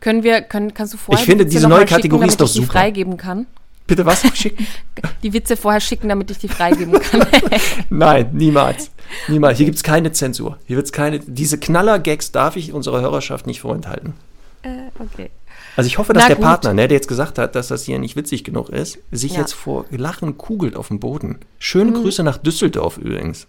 Können 0.00 0.22
wir, 0.22 0.42
können, 0.42 0.74
kannst 0.74 0.94
du 0.94 0.98
vorher 0.98 1.20
Ich 1.22 1.26
finde, 1.26 1.46
diese 1.46 1.68
neue 1.68 1.80
mal 1.80 1.88
schicken, 1.88 1.94
Kategorie 1.96 2.26
ist 2.26 2.40
doch 2.40 2.46
ich 2.46 2.52
die 2.54 2.58
super. 2.60 2.72
freigeben 2.72 3.16
kann? 3.16 3.46
Bitte 3.86 4.06
was 4.06 4.22
schicken? 4.34 4.66
Die 5.22 5.34
Witze 5.34 5.56
vorher 5.58 5.80
schicken, 5.80 6.08
damit 6.08 6.30
ich 6.30 6.38
die 6.38 6.48
freigeben 6.48 6.98
kann. 7.00 7.26
Nein, 7.90 8.30
niemals. 8.32 8.90
Niemals. 9.28 9.58
Hier 9.58 9.66
gibt 9.66 9.76
es 9.76 9.82
keine 9.82 10.10
Zensur. 10.12 10.58
Hier 10.66 10.76
wird 10.76 10.90
keine. 10.92 11.18
Diese 11.20 11.58
Knaller-Gags 11.58 12.32
darf 12.32 12.56
ich 12.56 12.72
unserer 12.72 13.02
Hörerschaft 13.02 13.46
nicht 13.46 13.60
vorenthalten. 13.60 14.14
äh, 14.62 14.88
okay. 14.98 15.30
Also 15.76 15.88
ich 15.88 15.98
hoffe, 15.98 16.12
dass 16.12 16.22
Na 16.24 16.26
der 16.28 16.36
gut. 16.36 16.44
Partner, 16.44 16.74
ne, 16.74 16.86
der 16.88 16.96
jetzt 16.96 17.08
gesagt 17.08 17.38
hat, 17.38 17.54
dass 17.54 17.68
das 17.68 17.84
hier 17.84 17.98
nicht 17.98 18.16
witzig 18.16 18.44
genug 18.44 18.68
ist, 18.68 18.98
sich 19.10 19.32
Ja. 19.32 19.40
jetzt 19.40 19.52
vor 19.54 19.86
Lachen 19.90 20.38
kugelt 20.38 20.76
auf 20.76 20.88
dem 20.88 21.00
Boden. 21.00 21.38
Schöne 21.58 21.92
Grüße 21.92 22.22
nach 22.22 22.38
Düsseldorf 22.38 22.96
übrigens. 22.98 23.46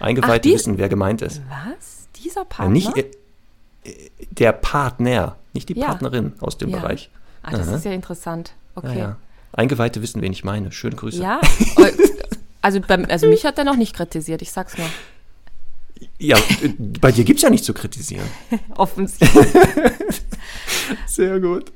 Eingeweihte 0.00 0.48
die- 0.48 0.54
wissen, 0.54 0.78
wer 0.78 0.88
gemeint 0.88 1.22
ist. 1.22 1.42
Was? 1.48 2.08
Dieser 2.22 2.40
Ja, 2.40 2.44
Partner? 2.44 2.72
nicht 2.72 2.96
äh, 2.96 3.04
äh, 3.84 4.10
der 4.30 4.52
Partner, 4.52 5.36
nicht 5.52 5.68
die 5.68 5.78
Ja. 5.78 5.86
Partnerin 5.86 6.32
aus 6.40 6.58
dem 6.58 6.70
Ja. 6.70 6.78
Bereich. 6.80 7.10
ah, 7.42 7.50
das 7.52 7.68
Aha. 7.68 7.76
ist 7.76 7.84
ja 7.84 7.92
interessant. 7.92 8.52
Okay. 8.74 9.10
Eingeweihte 9.52 10.00
wissen, 10.02 10.22
wen 10.22 10.32
ich 10.32 10.44
meine. 10.44 10.70
Schöne 10.72 10.96
Grüße. 10.96 11.22
Ja. 11.22 11.40
äh, 11.76 11.92
also, 12.62 12.80
beim, 12.80 13.04
also 13.08 13.26
mich 13.26 13.44
hat 13.44 13.58
er 13.58 13.64
noch 13.64 13.76
nicht 13.76 13.94
kritisiert, 13.94 14.42
ich 14.42 14.50
sag's 14.52 14.76
nur. 14.78 14.86
Ja, 16.18 16.36
bei 17.00 17.12
dir 17.12 17.24
gibt 17.24 17.38
es 17.38 17.42
ja 17.42 17.50
nichts 17.50 17.66
zu 17.66 17.74
kritisieren. 17.74 18.26
Offensichtlich. 18.76 19.46
Sehr 21.06 21.40
gut. 21.40 21.72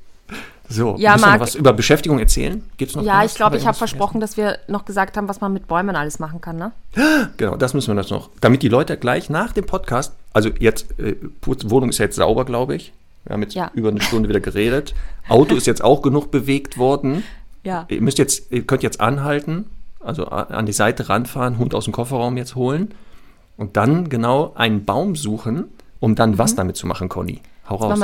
So, 0.68 0.96
Ja, 0.98 1.12
müssen 1.12 1.22
wir 1.24 1.26
noch 1.26 1.26
Marc- 1.26 1.40
was 1.40 1.54
über 1.54 1.72
Beschäftigung 1.74 2.18
erzählen? 2.18 2.62
Gibt's 2.78 2.94
noch 2.96 3.02
Ja, 3.04 3.22
was? 3.22 3.32
ich 3.32 3.36
glaube, 3.36 3.56
ich 3.58 3.66
habe 3.66 3.76
versprochen, 3.76 4.20
dass 4.20 4.36
wir 4.38 4.58
noch 4.66 4.84
gesagt 4.86 5.16
haben, 5.16 5.28
was 5.28 5.40
man 5.42 5.52
mit 5.52 5.66
Bäumen 5.68 5.94
alles 5.94 6.18
machen 6.18 6.40
kann, 6.40 6.56
ne? 6.56 6.72
Genau, 7.36 7.56
das 7.56 7.74
müssen 7.74 7.88
wir 7.90 7.96
das 7.96 8.10
noch. 8.10 8.30
Damit 8.40 8.62
die 8.62 8.68
Leute 8.68 8.96
gleich 8.96 9.28
nach 9.28 9.52
dem 9.52 9.66
Podcast, 9.66 10.14
also 10.32 10.48
jetzt, 10.58 10.98
äh, 10.98 11.16
Wohnung 11.44 11.90
ist 11.90 11.98
jetzt 11.98 12.16
sauber, 12.16 12.44
glaube 12.46 12.74
ich. 12.76 12.92
Wir 13.24 13.34
haben 13.34 13.42
jetzt 13.42 13.54
Ja. 13.54 13.70
über 13.74 13.88
eine 13.90 14.00
Stunde 14.00 14.28
wieder 14.28 14.40
geredet. 14.40 14.94
Auto 15.28 15.54
ist 15.54 15.66
jetzt 15.66 15.84
auch 15.84 16.00
genug 16.02 16.30
bewegt 16.30 16.78
worden. 16.78 17.24
Ja. 17.62 17.84
Ihr 17.88 18.00
müsst 18.02 18.18
jetzt, 18.18 18.50
ihr 18.50 18.62
könnt 18.66 18.82
jetzt 18.82 19.00
anhalten, 19.00 19.66
also 20.00 20.26
an 20.26 20.66
die 20.66 20.72
Seite 20.72 21.08
ranfahren, 21.08 21.58
Hund 21.58 21.74
aus 21.74 21.84
dem 21.84 21.92
Kofferraum 21.92 22.36
jetzt 22.36 22.54
holen 22.54 22.94
und 23.56 23.76
dann 23.76 24.08
genau 24.08 24.52
einen 24.54 24.84
Baum 24.84 25.16
suchen, 25.16 25.68
um 26.00 26.14
dann 26.14 26.38
was 26.38 26.54
damit 26.54 26.76
zu 26.76 26.86
machen, 26.86 27.08
Conny. 27.08 27.40
Hau 27.68 27.76
Mhm. 27.76 27.82
Raus. 27.82 28.00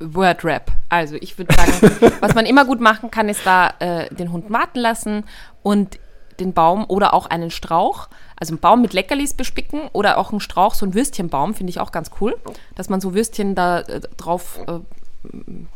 Word-Rap. 0.00 0.72
Also 0.88 1.16
ich 1.20 1.38
würde 1.38 1.54
sagen, 1.54 2.12
was 2.20 2.34
man 2.34 2.46
immer 2.46 2.64
gut 2.64 2.80
machen 2.80 3.10
kann, 3.10 3.28
ist 3.28 3.46
da 3.46 3.70
äh, 3.78 4.12
den 4.14 4.32
Hund 4.32 4.50
warten 4.50 4.80
lassen 4.80 5.24
und 5.62 5.98
den 6.40 6.52
Baum 6.54 6.84
oder 6.88 7.14
auch 7.14 7.26
einen 7.26 7.50
Strauch, 7.50 8.08
also 8.36 8.52
einen 8.52 8.60
Baum 8.60 8.82
mit 8.82 8.92
Leckerlis 8.94 9.34
bespicken 9.34 9.82
oder 9.92 10.18
auch 10.18 10.30
einen 10.30 10.40
Strauch, 10.40 10.74
so 10.74 10.86
ein 10.86 10.94
Würstchenbaum, 10.94 11.54
finde 11.54 11.70
ich 11.70 11.78
auch 11.78 11.92
ganz 11.92 12.10
cool, 12.20 12.34
dass 12.74 12.88
man 12.88 13.00
so 13.00 13.14
Würstchen 13.14 13.54
da 13.54 13.80
äh, 13.80 14.00
drauf, 14.16 14.58
äh, 14.66 14.80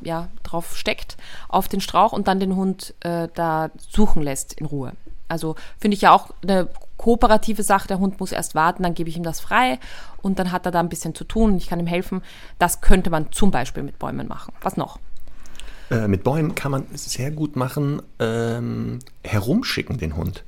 ja, 0.01 0.28
drauf 0.43 0.76
steckt 0.76 1.16
auf 1.48 1.68
den 1.68 1.80
Strauch 1.80 2.12
und 2.12 2.26
dann 2.26 2.40
den 2.40 2.56
Hund 2.56 2.94
äh, 3.01 3.28
da 3.34 3.70
suchen 3.78 4.22
lässt 4.22 4.55
in 4.55 4.66
Ruhe. 4.66 4.93
Also 5.28 5.57
finde 5.78 5.94
ich 5.97 6.03
ja 6.03 6.12
auch 6.12 6.31
eine 6.43 6.69
kooperative 6.97 7.62
Sache. 7.62 7.89
Der 7.89 7.98
Hund 7.98 8.20
muss 8.20 8.32
erst 8.32 8.55
warten, 8.55 8.82
dann 8.82 8.94
gebe 8.94 9.09
ich 9.09 9.16
ihm 9.16 9.23
das 9.23 9.40
frei 9.40 9.78
und 10.23 10.39
dann 10.39 10.53
hat 10.53 10.66
er 10.66 10.73
da 10.73 10.81
ein 10.81 10.89
bisschen 10.89 11.15
zu 11.15 11.24
tun 11.24 11.53
und 11.53 11.57
ich 11.59 11.69
kann 11.69 11.81
ihm 11.81 11.86
helfen. 11.86 12.23
Das 12.59 12.81
könnte 12.81 13.11
man 13.11 13.32
zum 13.32 13.51
Beispiel 13.51 13.82
mit 13.82 13.98
Bäumen 13.98 14.28
machen. 14.28 14.53
Was 14.62 14.77
noch? 14.77 14.98
Äh, 15.90 16.09
mit 16.09 16.24
Bäumen 16.24 16.55
kann 16.55 16.73
man 16.73 16.86
sehr 16.94 17.31
gut 17.31 17.57
machen, 17.57 18.03
ähm, 18.19 18.98
herumschicken 19.23 19.98
den 19.98 20.16
Hund. 20.16 20.44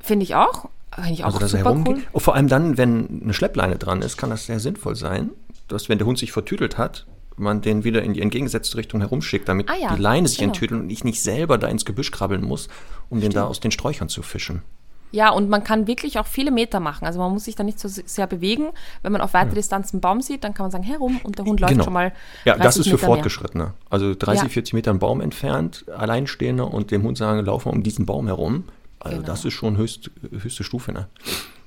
Finde 0.00 0.24
ich 0.24 0.34
auch. 0.34 0.68
Finde 0.94 1.12
ich 1.12 1.24
auch 1.24 1.28
Also, 1.28 1.38
dass 1.38 1.54
er 1.54 1.60
super 1.60 1.84
cool. 1.86 2.02
Und 2.12 2.20
vor 2.20 2.34
allem 2.34 2.48
dann, 2.48 2.76
wenn 2.76 3.22
eine 3.22 3.34
Schleppleine 3.34 3.76
dran 3.76 4.02
ist, 4.02 4.16
kann 4.16 4.30
das 4.30 4.46
sehr 4.46 4.60
sinnvoll 4.60 4.94
sein, 4.94 5.30
dass 5.68 5.88
wenn 5.88 5.98
der 5.98 6.06
Hund 6.06 6.18
sich 6.18 6.32
vertütelt 6.32 6.76
hat, 6.76 7.06
man 7.36 7.60
den 7.60 7.84
wieder 7.84 8.02
in 8.02 8.14
die 8.14 8.20
entgegengesetzte 8.20 8.76
Richtung 8.76 9.00
herumschickt, 9.00 9.48
damit 9.48 9.68
Ah 9.70 9.76
ja, 9.76 9.94
die 9.94 10.00
Leine 10.00 10.28
sich 10.28 10.38
genau. 10.38 10.52
enttütelt 10.52 10.80
und 10.80 10.90
ich 10.90 11.04
nicht 11.04 11.22
selber 11.22 11.58
da 11.58 11.68
ins 11.68 11.84
Gebüsch 11.84 12.10
krabbeln 12.10 12.42
muss, 12.42 12.68
um 13.10 13.20
den 13.20 13.32
da 13.32 13.44
aus 13.44 13.60
den 13.60 13.70
Sträuchern 13.70 14.08
zu 14.08 14.22
fischen. 14.22 14.62
Ja, 15.10 15.30
und 15.30 15.48
man 15.48 15.62
kann 15.62 15.86
wirklich 15.86 16.18
auch 16.18 16.26
viele 16.26 16.50
Meter 16.50 16.80
machen. 16.80 17.04
Also 17.06 17.20
man 17.20 17.30
muss 17.32 17.44
sich 17.44 17.54
da 17.54 17.62
nicht 17.62 17.78
so 17.78 17.86
sehr 17.88 18.26
bewegen. 18.26 18.70
Wenn 19.02 19.12
man 19.12 19.20
auf 19.20 19.32
weite 19.32 19.54
Distanz 19.54 19.92
einen 19.94 20.00
Baum 20.00 20.20
sieht, 20.20 20.42
dann 20.42 20.54
kann 20.54 20.64
man 20.64 20.70
sagen, 20.72 20.82
herum 20.82 21.20
und 21.22 21.38
der 21.38 21.44
Hund 21.44 21.60
läuft 21.60 21.84
schon 21.84 21.92
mal. 21.92 22.10
Genau. 22.42 22.56
Ja, 22.56 22.62
das 22.64 22.74
30 22.74 22.80
ist 22.80 22.86
für 22.86 22.94
Meter 22.94 23.06
mehr. 23.06 23.14
Fortgeschrittene. 23.14 23.74
Also 23.90 24.14
30, 24.16 24.42
Ja. 24.42 24.48
40 24.48 24.74
Meter 24.74 24.90
einen 24.90 24.98
Baum 24.98 25.20
entfernt, 25.20 25.84
Alleinstehende 25.96 26.64
und 26.64 26.90
dem 26.90 27.04
Hund 27.04 27.16
sagen, 27.16 27.44
lauf 27.44 27.64
mal 27.64 27.70
um 27.70 27.84
diesen 27.84 28.06
Baum 28.06 28.26
herum. 28.26 28.64
Also 28.98 29.18
Genau. 29.18 29.26
das 29.28 29.44
ist 29.44 29.52
schon 29.54 29.76
höchst, 29.76 30.10
höchste 30.32 30.64
Stufe 30.64 30.90
ne? 30.90 31.06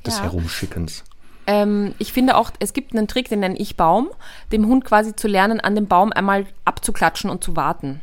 des. 0.06 0.22
Herumschickens. 0.22 1.06
Ähm, 1.47 1.93
ich 1.97 2.11
finde 2.13 2.35
auch, 2.35 2.51
es 2.59 2.73
gibt 2.73 2.93
einen 2.95 3.07
Trick, 3.07 3.29
den 3.29 3.39
nenne 3.39 3.57
ich 3.57 3.77
Baum, 3.77 4.09
dem 4.51 4.67
Hund 4.67 4.83
quasi 4.85 5.15
zu 5.15 5.27
lernen, 5.27 5.59
an 5.61 5.75
dem 5.75 5.87
Baum 5.87 6.11
einmal 6.11 6.45
abzuklatschen 6.65 7.29
und 7.29 7.43
zu 7.43 7.55
warten. 7.55 8.01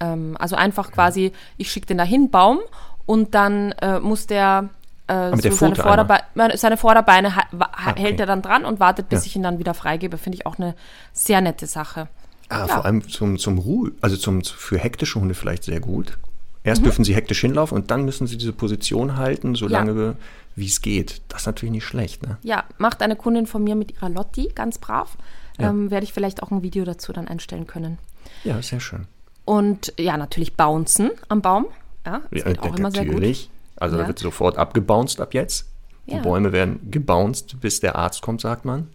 Ähm, 0.00 0.36
also 0.40 0.56
einfach 0.56 0.90
quasi, 0.92 1.32
ich 1.58 1.70
schicke 1.70 1.86
den 1.86 1.98
dahin, 1.98 2.30
Baum, 2.30 2.60
und 3.04 3.34
dann 3.34 3.72
äh, 3.82 3.98
muss 4.00 4.26
der, 4.26 4.70
äh, 5.08 5.36
der 5.36 5.52
seine, 5.52 5.76
Vorderbe 5.76 6.18
seine 6.54 6.76
Vorderbeine 6.76 7.36
ha 7.36 7.42
Ah, 7.58 7.90
okay. 7.90 8.00
hält 8.02 8.20
er 8.20 8.26
dann 8.26 8.42
dran 8.42 8.64
und 8.64 8.80
wartet, 8.80 9.08
bis 9.08 9.24
Ja. 9.24 9.26
ich 9.26 9.36
ihn 9.36 9.42
dann 9.42 9.58
wieder 9.58 9.74
freigebe. 9.74 10.16
Finde 10.18 10.36
ich 10.38 10.46
auch 10.46 10.58
eine 10.58 10.74
sehr 11.12 11.40
nette 11.40 11.66
Sache. 11.66 12.08
Ah, 12.48 12.60
Ja. 12.60 12.68
vor 12.68 12.84
allem 12.84 13.06
zum, 13.08 13.38
zum 13.38 13.58
Ruhe, 13.58 13.92
also 14.00 14.16
zum, 14.16 14.42
für 14.42 14.78
hektische 14.78 15.20
Hunde 15.20 15.34
vielleicht 15.34 15.64
sehr 15.64 15.80
gut. 15.80 16.16
Erst 16.64 16.80
Mhm. 16.80 16.84
dürfen 16.84 17.04
sie 17.04 17.14
hektisch 17.14 17.40
hinlaufen 17.40 17.76
und 17.76 17.90
dann 17.90 18.04
müssen 18.04 18.26
sie 18.28 18.38
diese 18.38 18.52
Position 18.52 19.16
halten, 19.16 19.54
solange 19.56 20.16
wie 20.56 20.66
es 20.66 20.80
geht. 20.82 21.22
Das 21.28 21.42
ist 21.42 21.46
natürlich 21.46 21.72
nicht 21.72 21.84
schlecht, 21.86 22.22
ne? 22.26 22.38
Ja, 22.42 22.64
macht 22.78 23.02
eine 23.02 23.16
Kundin 23.16 23.46
von 23.46 23.62
mir 23.64 23.74
mit 23.74 23.92
ihrer 23.92 24.08
Lotti, 24.08 24.48
ganz 24.54 24.78
brav. 24.78 25.16
Ähm, 25.58 25.90
Werde 25.90 26.04
ich 26.04 26.12
vielleicht 26.12 26.42
auch 26.42 26.50
ein 26.50 26.62
Video 26.62 26.84
dazu 26.84 27.12
dann 27.12 27.28
einstellen 27.28 27.66
können. 27.66 27.98
Ja, 28.44 28.60
sehr 28.62 28.80
schön. 28.80 29.06
Und 29.44 29.92
ja, 29.98 30.16
natürlich 30.16 30.54
bouncen 30.56 31.10
am 31.28 31.42
Baum. 31.42 31.66
Ja, 32.06 32.22
das 32.30 32.44
Ja, 32.44 32.62
auch 32.62 32.76
immer 32.76 32.90
sehr 32.90 33.04
gut. 33.04 33.14
natürlich. 33.14 33.50
Also 33.76 33.96
Ja. 33.96 34.02
da 34.02 34.08
wird 34.08 34.18
sofort 34.18 34.56
abgebounced 34.58 35.20
ab 35.20 35.34
jetzt. 35.34 35.68
Die 36.06 36.12
Ja. 36.14 36.20
Bäume 36.22 36.52
werden 36.52 36.90
gebounced, 36.90 37.60
bis 37.60 37.80
der 37.80 37.96
Arzt 37.96 38.22
kommt, 38.22 38.40
sagt 38.40 38.64
man. 38.64 38.88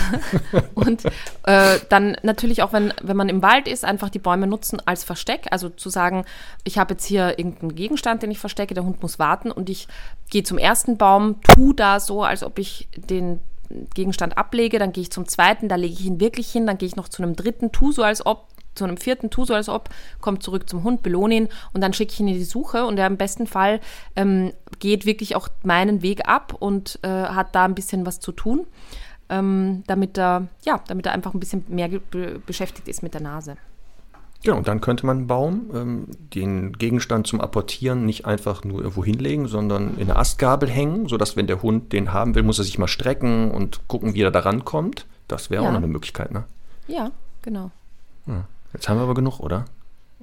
Und 0.74 1.04
äh, 1.44 1.78
dann 1.88 2.16
natürlich 2.22 2.62
auch, 2.62 2.72
wenn, 2.72 2.92
wenn 3.02 3.16
man 3.16 3.28
im 3.28 3.42
Wald 3.42 3.68
ist, 3.68 3.84
einfach 3.84 4.08
die 4.08 4.18
Bäume 4.18 4.46
nutzen 4.46 4.80
als 4.84 5.04
Versteck. 5.04 5.46
Also 5.50 5.68
zu 5.68 5.90
sagen, 5.90 6.24
ich 6.64 6.78
habe 6.78 6.94
jetzt 6.94 7.04
hier 7.04 7.38
irgendeinen 7.38 7.74
Gegenstand, 7.74 8.22
den 8.22 8.30
ich 8.30 8.38
verstecke, 8.38 8.74
der 8.74 8.84
Hund 8.84 9.02
muss 9.02 9.18
warten 9.18 9.50
und 9.50 9.70
ich 9.70 9.88
gehe 10.30 10.42
zum 10.42 10.58
ersten 10.58 10.96
Baum, 10.96 11.40
tu 11.42 11.72
da 11.72 12.00
so, 12.00 12.22
als 12.22 12.42
ob 12.42 12.58
ich 12.58 12.88
den 12.96 13.40
Gegenstand 13.94 14.36
ablege, 14.36 14.78
dann 14.78 14.92
gehe 14.92 15.02
ich 15.02 15.10
zum 15.10 15.26
zweiten, 15.26 15.68
da 15.68 15.76
lege 15.76 15.94
ich 15.94 16.04
ihn 16.04 16.20
wirklich 16.20 16.50
hin, 16.50 16.66
dann 16.66 16.78
gehe 16.78 16.86
ich 16.86 16.96
noch 16.96 17.08
zu 17.08 17.22
einem 17.22 17.36
dritten, 17.36 17.72
tu 17.72 17.92
so 17.92 18.02
als 18.02 18.24
ob, 18.24 18.48
zu 18.74 18.84
einem 18.84 18.96
vierten, 18.96 19.30
tu 19.30 19.44
so 19.44 19.54
als 19.54 19.68
ob, 19.68 19.90
kommt 20.20 20.42
zurück 20.42 20.68
zum 20.68 20.82
Hund, 20.82 21.02
belohne 21.02 21.34
ihn 21.34 21.48
und 21.72 21.82
dann 21.82 21.92
schicke 21.92 22.12
ich 22.12 22.20
ihn 22.20 22.28
in 22.28 22.34
die 22.34 22.44
Suche 22.44 22.86
und 22.86 22.98
er 22.98 23.06
im 23.06 23.18
besten 23.18 23.46
Fall 23.46 23.80
ähm, 24.16 24.52
geht 24.78 25.04
wirklich 25.04 25.36
auch 25.36 25.48
meinen 25.62 26.02
Weg 26.02 26.26
ab 26.26 26.54
und 26.58 26.98
äh, 27.02 27.08
hat 27.08 27.54
da 27.54 27.64
ein 27.64 27.74
bisschen 27.74 28.06
was 28.06 28.20
zu 28.20 28.32
tun 28.32 28.66
ähm, 29.32 29.82
damit 29.86 30.18
er, 30.18 30.46
ja, 30.62 30.80
damit 30.86 31.06
er 31.06 31.12
einfach 31.12 31.32
ein 31.34 31.40
bisschen 31.40 31.64
mehr 31.68 31.88
be 31.88 32.40
beschäftigt 32.44 32.86
ist 32.88 33.02
mit 33.02 33.14
der 33.14 33.22
Nase. 33.22 33.56
Genau, 34.44 34.56
und 34.56 34.66
dann 34.66 34.80
könnte 34.80 35.06
man 35.06 35.18
einen 35.18 35.26
Baum, 35.28 35.70
ähm, 35.72 36.06
den 36.34 36.72
Gegenstand 36.72 37.26
zum 37.28 37.40
Apportieren 37.40 38.04
nicht 38.04 38.26
einfach 38.26 38.64
nur 38.64 38.80
irgendwo 38.80 39.04
hinlegen, 39.04 39.46
sondern 39.46 39.94
in 39.98 40.10
eine 40.10 40.16
Astgabel 40.16 40.68
hängen, 40.68 41.06
sodass, 41.08 41.36
wenn 41.36 41.46
der 41.46 41.62
Hund 41.62 41.92
den 41.92 42.12
haben 42.12 42.34
will, 42.34 42.42
muss 42.42 42.58
er 42.58 42.64
sich 42.64 42.76
mal 42.78 42.88
strecken 42.88 43.50
und 43.52 43.86
gucken, 43.88 44.14
wie 44.14 44.22
er 44.22 44.32
da 44.32 44.40
rankommt. 44.40 45.06
Das 45.28 45.48
wäre 45.50 45.62
Ja. 45.62 45.68
auch 45.68 45.72
noch 45.72 45.78
eine 45.78 45.86
Möglichkeit, 45.86 46.32
ne? 46.32 46.42
Ja, 46.88 47.12
genau. 47.42 47.70
Jetzt 48.72 48.88
haben 48.88 48.96
wir 48.98 49.02
aber 49.04 49.14
genug, 49.14 49.38
oder? 49.40 49.64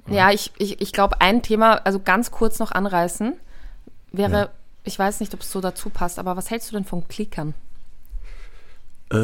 Ja, 0.06 0.30
ich, 0.30 0.52
ich, 0.58 0.80
ich 0.82 0.92
glaube, 0.92 1.20
ein 1.20 1.40
Thema, 1.42 1.74
also 1.84 1.98
ganz 2.00 2.30
kurz 2.30 2.58
noch 2.58 2.72
anreißen, 2.72 3.34
wäre, 4.12 4.32
Ja. 4.38 4.48
ich 4.84 4.98
weiß 4.98 5.20
nicht, 5.20 5.32
ob 5.32 5.40
es 5.40 5.50
so 5.50 5.60
dazu 5.62 5.88
passt, 5.88 6.18
aber 6.18 6.36
was 6.36 6.50
hältst 6.50 6.70
du 6.70 6.76
denn 6.76 6.84
von 6.84 7.08
Klickern? 7.08 7.54
Äh, 9.12 9.16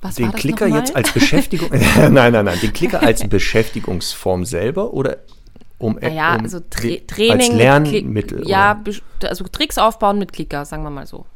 Was 0.00 0.14
den 0.16 0.32
Klicker 0.32 0.66
nochmal? 0.66 0.80
jetzt 0.80 0.96
als 0.96 1.12
Beschäftigung. 1.12 1.68
nein, 1.96 2.32
nein, 2.32 2.44
nein. 2.44 2.58
Den 2.60 2.72
Klicker 2.72 3.02
als 3.02 3.22
Beschäftigungsform 3.28 4.44
selber 4.44 4.92
oder 4.92 5.18
um, 5.78 5.94
Naja, 6.00 6.34
um 6.36 6.42
also 6.42 6.60
Tra 6.60 6.80
Tra- 6.88 7.06
Training. 7.06 7.32
als 7.32 7.48
mit 7.48 7.56
Lernmittel. 7.58 8.38
Klick- 8.40 8.48
Ja, 8.48 8.82
also 9.22 9.44
Tricks 9.44 9.78
aufbauen 9.78 10.18
mit 10.18 10.32
Klicker, 10.32 10.64
sagen 10.64 10.82
wir 10.82 10.90
mal 10.90 11.06
so. 11.06 11.26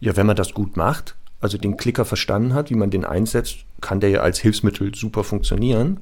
ja, 0.00 0.16
wenn 0.16 0.26
man 0.26 0.36
das 0.36 0.52
gut 0.54 0.76
macht, 0.76 1.14
also 1.40 1.56
den 1.56 1.76
Klicker 1.78 2.04
verstanden 2.04 2.52
hat, 2.52 2.68
wie 2.70 2.74
man 2.74 2.90
den 2.90 3.04
einsetzt, 3.06 3.58
kann 3.80 4.00
der 4.00 4.10
ja 4.10 4.20
als 4.20 4.38
Hilfsmittel 4.38 4.94
super 4.94 5.24
funktionieren, 5.24 6.00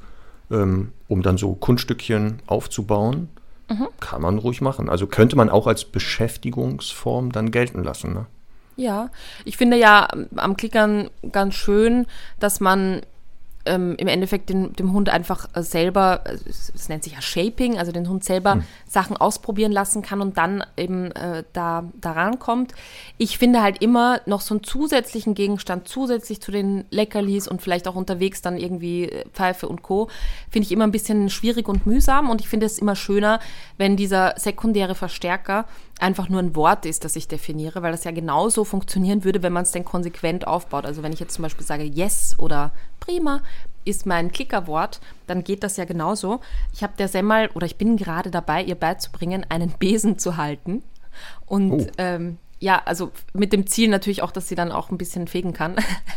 ähm, 0.50 0.90
um 1.06 1.22
dann 1.22 1.38
so 1.38 1.54
Kunststückchen 1.54 2.40
aufzubauen. 2.46 3.28
Mhm. 3.70 3.86
Kann 4.00 4.22
man 4.22 4.38
ruhig 4.38 4.60
machen. 4.60 4.88
Also 4.88 5.06
könnte 5.06 5.36
man 5.36 5.48
auch 5.50 5.66
als 5.68 5.84
Beschäftigungsform 5.84 7.30
dann 7.32 7.50
gelten 7.52 7.84
lassen. 7.84 8.12
Ne? 8.14 8.26
Ja, 8.78 9.10
ich 9.44 9.56
finde 9.56 9.76
ja 9.76 10.06
ähm, 10.12 10.28
am 10.36 10.56
Klickern 10.56 11.10
ganz 11.32 11.55
schön, 11.55 12.06
dass 12.38 12.60
man 12.60 13.02
ähm, 13.66 13.96
im 13.98 14.06
Endeffekt 14.06 14.50
den, 14.50 14.72
dem 14.74 14.92
Hund 14.92 15.09
einfach 15.09 15.48
äh, 15.55 15.62
selber, 15.62 16.22
äh, 16.24 16.36
es 16.46 16.88
nennt 16.88 17.02
sich 17.02 17.14
ja 17.14 17.20
Shaping, 17.20 17.76
also 17.76 17.90
den 17.90 18.09
Hund 18.09 18.22
selber 18.22 18.62
Sachen 18.86 19.16
ausprobieren 19.16 19.72
lassen 19.72 20.02
kann 20.02 20.20
und 20.20 20.38
dann 20.38 20.64
eben 20.76 21.10
äh, 21.12 21.44
da 21.52 21.84
daran 22.00 22.38
kommt. 22.38 22.72
Ich 23.18 23.36
finde 23.36 23.60
halt 23.60 23.82
immer 23.82 24.20
noch 24.26 24.40
so 24.40 24.55
einen 24.55 24.62
zusätzlichen 24.62 25.34
Gegenstand, 25.34 25.88
zusätzlich 25.88 26.40
zu 26.40 26.50
den 26.52 26.84
Leckerlis 26.90 27.48
und 27.48 27.60
vielleicht 27.60 27.86
auch 27.88 27.96
unterwegs 27.96 28.42
dann 28.42 28.56
irgendwie 28.56 29.05
äh, 29.05 29.24
Pfeife 29.32 29.68
und 29.68 29.82
Co., 29.82 30.09
finde 30.50 30.66
ich 30.66 30.72
immer 30.72 30.84
ein 30.84 30.92
bisschen 30.92 31.28
schwierig 31.28 31.68
und 31.68 31.84
mühsam 31.84 32.30
und 32.30 32.40
ich 32.40 32.48
finde 32.48 32.66
es 32.66 32.78
immer 32.78 32.96
schöner, 32.96 33.40
wenn 33.76 33.96
dieser 33.96 34.34
sekundäre 34.38 34.94
Verstärker 34.94 35.66
einfach 36.00 36.28
nur 36.28 36.40
ein 36.40 36.54
Wort 36.56 36.86
ist, 36.86 37.04
das 37.04 37.16
ich 37.16 37.28
definiere, 37.28 37.82
weil 37.82 37.92
das 37.92 38.04
ja 38.04 38.10
genauso 38.10 38.64
funktionieren 38.64 39.24
würde, 39.24 39.42
wenn 39.42 39.52
man 39.52 39.62
es 39.64 39.72
denn 39.72 39.84
konsequent 39.84 40.46
aufbaut. 40.46 40.86
Also 40.86 41.02
wenn 41.02 41.12
ich 41.12 41.20
jetzt 41.20 41.34
zum 41.34 41.42
Beispiel 41.42 41.66
sage 41.66 41.84
Yes 41.84 42.34
oder 42.38 42.72
Prima 43.00 43.42
ist 43.84 44.06
mein 44.06 44.30
Klickerwort, 44.32 45.00
dann 45.26 45.44
geht 45.44 45.62
das 45.62 45.76
ja 45.76 45.84
genauso. 45.84 46.40
Ich 46.72 46.82
habe 46.82 46.92
der 46.98 47.08
Semmel 47.08 47.48
oder 47.54 47.66
ich 47.66 47.76
bin 47.76 47.96
gerade 47.96 48.30
dabei, 48.30 48.62
ihr 48.62 48.74
beizubringen, 48.74 49.46
einen 49.48 49.70
Besen 49.70 50.18
zu 50.18 50.36
halten. 50.36 50.82
Und 51.46 51.72
Oh. 51.72 51.86
ähm, 51.98 52.38
ja, 52.60 52.82
also 52.84 53.12
mit 53.32 53.52
dem 53.52 53.66
Ziel 53.68 53.88
natürlich 53.88 54.22
auch, 54.22 54.32
dass 54.32 54.48
sie 54.48 54.56
dann 54.56 54.72
auch 54.72 54.90
ein 54.90 54.98
bisschen 54.98 55.28
fegen 55.28 55.52
kann. 55.52 55.76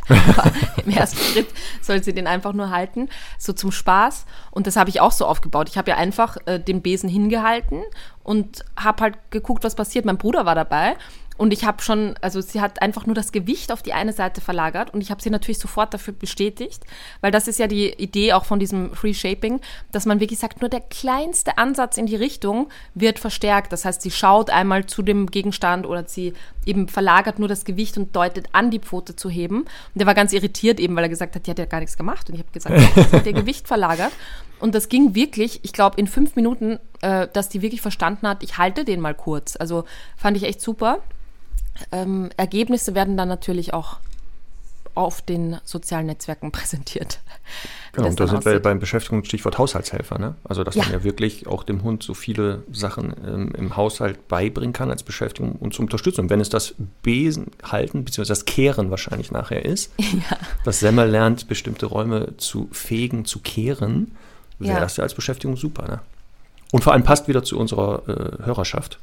Im 0.85 0.91
ersten 0.91 1.19
Schritt 1.19 1.47
soll 1.81 2.03
sie 2.03 2.13
den 2.13 2.25
einfach 2.25 2.53
nur 2.53 2.71
halten, 2.71 3.09
so 3.37 3.53
zum 3.53 3.71
Spaß. 3.71 4.25
Und 4.49 4.65
das 4.65 4.75
habe 4.75 4.89
ich 4.89 4.99
auch 5.01 5.11
so 5.11 5.27
aufgebaut. 5.27 5.69
Ich 5.69 5.77
habe 5.77 5.91
ja 5.91 5.97
einfach 5.97 6.37
äh, 6.45 6.59
den 6.59 6.81
Besen 6.81 7.09
hingehalten 7.09 7.83
und 8.23 8.64
habe 8.77 9.03
halt 9.03 9.18
geguckt, 9.31 9.64
was 9.64 9.76
passiert. 9.76 10.06
Mein 10.06 10.18
Bruder 10.18 10.45
war 10.45 10.56
dabei 10.56 10.95
und 11.41 11.53
ich 11.53 11.65
habe 11.65 11.81
schon, 11.81 12.14
also 12.22 12.39
sie 12.39 12.61
hat 12.61 12.84
einfach 12.84 13.07
nur 13.07 13.15
das 13.15 13.31
Gewicht 13.31 13.72
auf 13.72 13.81
die 13.81 13.93
eine 13.93 14.14
Seite 14.14 14.41
verlagert 14.41 14.93
und 14.93 15.02
ich 15.02 15.10
habe 15.10 15.23
sie 15.23 15.31
natürlich 15.31 15.57
sofort 15.57 15.91
dafür 15.91 16.14
bestätigt, 16.14 16.84
weil 17.22 17.31
das 17.31 17.48
ist 17.48 17.57
ja 17.57 17.65
die 17.65 17.91
Idee 17.93 18.34
auch 18.34 18.45
von 18.45 18.60
diesem 18.60 18.93
Free 18.93 19.15
Shaping, 19.15 19.60
dass 19.91 20.06
man 20.06 20.19
wirklich 20.19 20.38
sagt, 20.38 20.61
nur 20.61 20.69
der 20.69 20.81
kleinste 20.81 21.57
Ansatz 21.57 21.98
in 21.98 22.06
die 22.06 22.15
Richtung 22.15 22.69
wird 22.93 23.18
verstärkt. 23.18 23.73
Das 23.73 23.85
heißt, 23.85 24.03
sie 24.03 24.11
schaut 24.11 24.52
einmal 24.52 24.85
zu 24.85 25.02
dem 25.02 25.26
Gegenstand 25.27 25.88
oder 25.88 26.07
sie 26.07 26.34
eben 26.65 26.88
verlagert 26.88 27.39
nur 27.39 27.47
das 27.47 27.65
Gewicht 27.65 27.97
und 27.97 28.15
deutet 28.15 28.49
an, 28.51 28.71
die 28.71 28.79
Pfote 28.79 29.15
zu 29.15 29.29
heben. 29.29 29.61
Und 29.61 29.69
der 29.95 30.05
war 30.05 30.13
ganz 30.13 30.33
irritiert 30.33 30.79
eben, 30.79 30.95
weil 30.95 31.03
er 31.03 31.09
gesagt 31.09 31.35
hat, 31.35 31.47
die 31.47 31.51
hat 31.51 31.59
ja 31.59 31.65
gar 31.65 31.79
nichts 31.79 31.97
gemacht. 31.97 32.29
Und 32.29 32.35
ich 32.35 32.41
habe 32.41 32.51
gesagt, 32.51 32.79
sie 33.11 33.17
hat 33.17 33.25
ihr 33.25 33.33
Gewicht 33.33 33.67
verlagert. 33.67 34.11
Und 34.59 34.75
das 34.75 34.89
ging 34.89 35.15
wirklich, 35.15 35.59
ich 35.63 35.73
glaube, 35.73 35.99
in 35.99 36.07
fünf 36.07 36.35
Minuten, 36.35 36.79
äh, 37.01 37.27
dass 37.33 37.49
die 37.49 37.61
wirklich 37.61 37.81
verstanden 37.81 38.27
hat, 38.27 38.43
ich 38.43 38.57
halte 38.57 38.85
den 38.85 39.01
mal 39.01 39.15
kurz. 39.15 39.55
Also 39.55 39.85
fand 40.15 40.38
ich 40.38 40.43
echt 40.43 40.61
super. 40.61 40.99
Ähm, 41.91 42.29
Ergebnisse 42.38 42.93
werden 42.93 43.17
dann 43.17 43.27
natürlich 43.27 43.73
auch 43.73 43.97
auf 44.95 45.22
den 45.22 45.57
sozialen 45.63 46.05
Netzwerken 46.07 46.51
präsentiert. 46.51 47.19
Genau, 47.93 48.07
und 48.07 48.19
da 48.19 48.27
sind 48.27 48.45
wir 48.45 48.51
aussieht. 48.51 48.63
beim 48.63 48.80
Beschäftigungsstichwort 48.80 49.57
Haushaltshelfer. 49.57 50.18
Ne? 50.19 50.35
Also, 50.43 50.63
dass 50.63 50.76
Ja. 50.76 50.84
man 50.84 50.93
ja 50.93 51.03
wirklich 51.03 51.47
auch 51.47 51.63
dem 51.63 51.84
Hund 51.84 52.03
so 52.03 52.13
viele 52.13 52.63
Sachen 52.72 53.13
ähm, 53.26 53.53
im 53.57 53.76
Haushalt 53.76 54.27
beibringen 54.27 54.73
kann 54.73 54.89
als 54.91 55.03
Beschäftigung 55.03 55.53
und 55.53 55.73
zur 55.73 55.84
Unterstützung. 55.84 56.30
Wenn 56.30 56.39
es 56.39 56.49
das 56.49 56.76
Besen 57.03 57.47
halten, 57.63 58.05
beziehungsweise 58.05 58.39
das 58.39 58.45
Kehren 58.45 58.89
wahrscheinlich 58.91 59.31
nachher 59.31 59.65
ist, 59.65 59.91
dass 60.65 60.80
Semmel 60.80 61.09
lernt, 61.09 61.47
bestimmte 61.47 61.85
Räume 61.88 62.38
zu 62.38 62.69
fegen, 62.72 63.26
zu 63.26 63.39
kehren, 63.39 64.15
wäre 64.59 64.76
Ja. 64.76 64.80
das 64.80 64.97
ja 64.97 65.03
als 65.03 65.13
Beschäftigung 65.13 65.57
super. 65.57 65.88
Ne? 65.88 65.99
Und 66.72 66.84
vor 66.84 66.93
allem 66.93 67.03
passt 67.03 67.27
wieder 67.27 67.43
zu 67.43 67.57
unserer 67.59 68.03
äh, 68.07 68.45
Hörerschaft. 68.45 68.99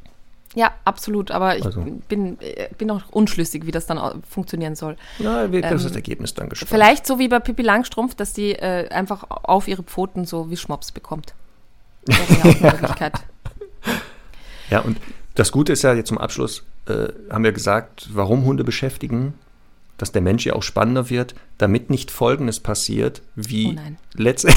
Ja, 0.59 0.72
absolut. 0.85 1.30
Aber 1.30 1.56
ich 1.56 1.64
Also. 1.64 1.82
bin, 2.09 2.36
äh, 2.40 2.68
bin 2.76 2.90
auch 2.90 3.02
unschlüssig, 3.12 3.64
wie 3.64 3.70
das 3.70 3.86
dann 3.86 3.97
au- 3.97 4.14
funktionieren 4.28 4.74
soll. 4.74 4.97
Ja, 5.20 5.52
wir- 5.52 5.62
das 5.62 5.70
Ähm, 5.70 5.78
das 5.89 5.94
Ergebnis 5.94 6.35
dann 6.35 6.48
gespannt. 6.48 6.70
Vielleicht 6.70 7.06
so 7.06 7.20
wie 7.20 7.28
bei 7.28 7.39
Pippi 7.39 7.62
Langstrumpf, 7.62 8.16
dass 8.16 8.32
die 8.32 8.55
äh, 8.55 8.89
einfach 8.89 9.24
auf 9.28 9.68
ihre 9.68 9.85
Pfoten 9.85 10.24
so 10.24 10.51
Wischmops 10.51 10.90
bekommt. 10.90 11.35
Wäre 12.06 12.18
ja 12.20 12.26
auch 12.40 12.44
eine 12.62 12.72
Möglichkeit. 12.72 13.12
Ja, 14.70 14.80
und 14.80 14.98
das 15.36 15.52
Gute 15.52 15.72
ist 15.72 15.82
ja 15.82 15.94
jetzt 15.94 16.09
zum 16.09 16.18
Abschluss, 16.18 16.64
äh, 16.89 17.09
haben 17.30 17.44
wir 17.44 17.52
gesagt, 17.52 18.09
warum 18.12 18.44
Hunde 18.44 18.64
beschäftigen, 18.64 19.35
dass 19.97 20.10
der 20.10 20.22
Mensch 20.22 20.44
ja 20.44 20.55
auch 20.55 20.62
spannender 20.64 21.09
wird, 21.10 21.35
damit 21.59 21.89
nicht 21.90 22.10
Folgendes 22.10 22.59
passiert, 22.60 23.22
wie 23.36 23.68
Oh 23.68 23.72
nein. 23.74 23.97
letzte. 24.14 24.48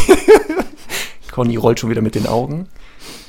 Conny 1.32 1.56
rollt 1.56 1.80
schon 1.80 1.90
wieder 1.90 2.02
mit 2.02 2.16
den 2.16 2.26
Augen. 2.28 2.68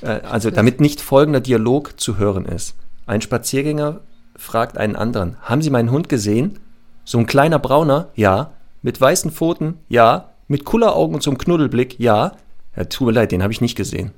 Äh, 0.03 0.07
also, 0.07 0.51
damit 0.51 0.81
nicht 0.81 1.01
folgender 1.01 1.40
Dialog 1.40 1.99
zu 2.01 2.16
hören 2.19 2.44
ist. 2.47 2.74
Ein 3.07 3.20
Spaziergänger 3.20 4.01
fragt 4.36 4.77
einen 4.78 4.97
anderen: 4.97 5.36
Haben 5.43 5.62
Sie 5.62 5.70
meinen 5.70 5.90
Hund 5.90 6.09
gesehen? 6.09 6.59
So 7.05 7.19
ein 7.19 7.27
kleiner 7.27 7.59
Brauner? 7.59 8.09
Ja. 8.15 8.53
Mit 8.82 9.01
weißen 9.01 9.31
Pfoten? 9.31 9.78
Ja. 9.89 10.31
Mit 10.49 10.65
Kulleraugen 10.65 11.15
und 11.15 11.23
so 11.23 11.31
einem 11.31 11.39
Knuddelblick? 11.39 11.99
Ja. 12.01 12.32
Ja, 12.77 12.85
tut 12.85 13.07
mir 13.07 13.12
leid, 13.12 13.32
den 13.32 13.43
habe 13.43 13.53
ich 13.53 13.61
nicht 13.61 13.77
gesehen. 13.77 14.12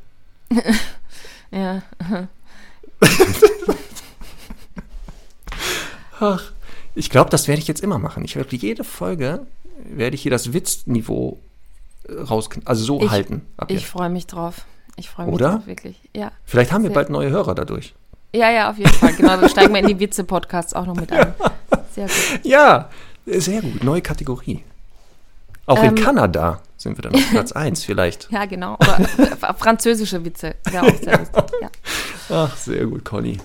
Ja. 1.51 1.82
Ach, 6.20 6.43
ich 6.94 7.10
glaube, 7.10 7.31
das 7.31 7.48
werde 7.48 7.60
ich 7.60 7.68
jetzt 7.68 7.81
immer 7.81 7.98
machen. 7.98 8.24
Ich 8.24 8.35
werde 8.36 8.56
jede 8.56 8.82
Folge 8.85 9.47
werde 9.85 10.14
ich 10.16 10.22
hier 10.22 10.31
das 10.31 10.52
Witzniveau 10.52 11.39
raus, 12.09 12.48
also 12.64 12.85
so 12.85 13.01
Ich- 13.02 13.10
halten. 13.10 13.43
Ich 13.68 13.86
freue 13.86 14.09
mich 14.10 14.26
drauf. 14.26 14.64
Ich 14.97 15.11
freue 15.11 15.27
mich 15.27 15.35
Oder? 15.35 15.62
wirklich. 15.66 15.97
Ja. 16.15 16.31
Vielleicht 16.45 16.73
haben 16.73 16.85
wir 16.85 16.93
bald 16.93 17.11
neue 17.11 17.31
Hörer 17.31 17.55
dadurch. 17.55 17.95
ja, 18.33 18.51
ja, 18.51 18.71
auf 18.71 18.79
jeden 18.79 18.93
Fall. 18.93 19.12
Genau, 19.15 19.41
wir 19.41 19.49
steigen 19.49 19.73
wir 19.75 19.81
in 19.81 19.89
die 19.89 19.99
Witze-Podcasts 19.99 20.75
auch 20.75 20.87
noch 20.87 20.95
mit 20.97 21.11
ein. 21.12 21.35
Sehr 21.93 22.07
gut. 22.07 22.41
Ja, 22.45 22.91
sehr 23.27 23.62
gut. 23.62 23.85
Neue 23.85 24.03
Kategorie. 24.03 24.65
Auch 25.66 25.79
in 25.83 25.91
Ähm. 25.91 25.95
Kanada 25.95 26.61
sind 26.77 26.99
wir 26.99 27.03
dann 27.03 27.15
auf 27.15 27.31
Platz 27.31 27.53
1 27.53 27.85
vielleicht. 27.85 28.29
Ja, 28.33 28.45
genau. 28.47 28.75
Oder 28.75 28.99
äh, 29.01 29.55
französische 29.57 30.25
Witze. 30.25 30.57
Wäre 30.71 30.85
auch 30.87 30.95
sehr 31.03 31.19
lustig. 31.19 31.45
Ja. 31.62 31.69
Ach, 32.31 32.57
sehr 32.57 32.85
gut, 32.87 33.05
Conny. 33.05 33.39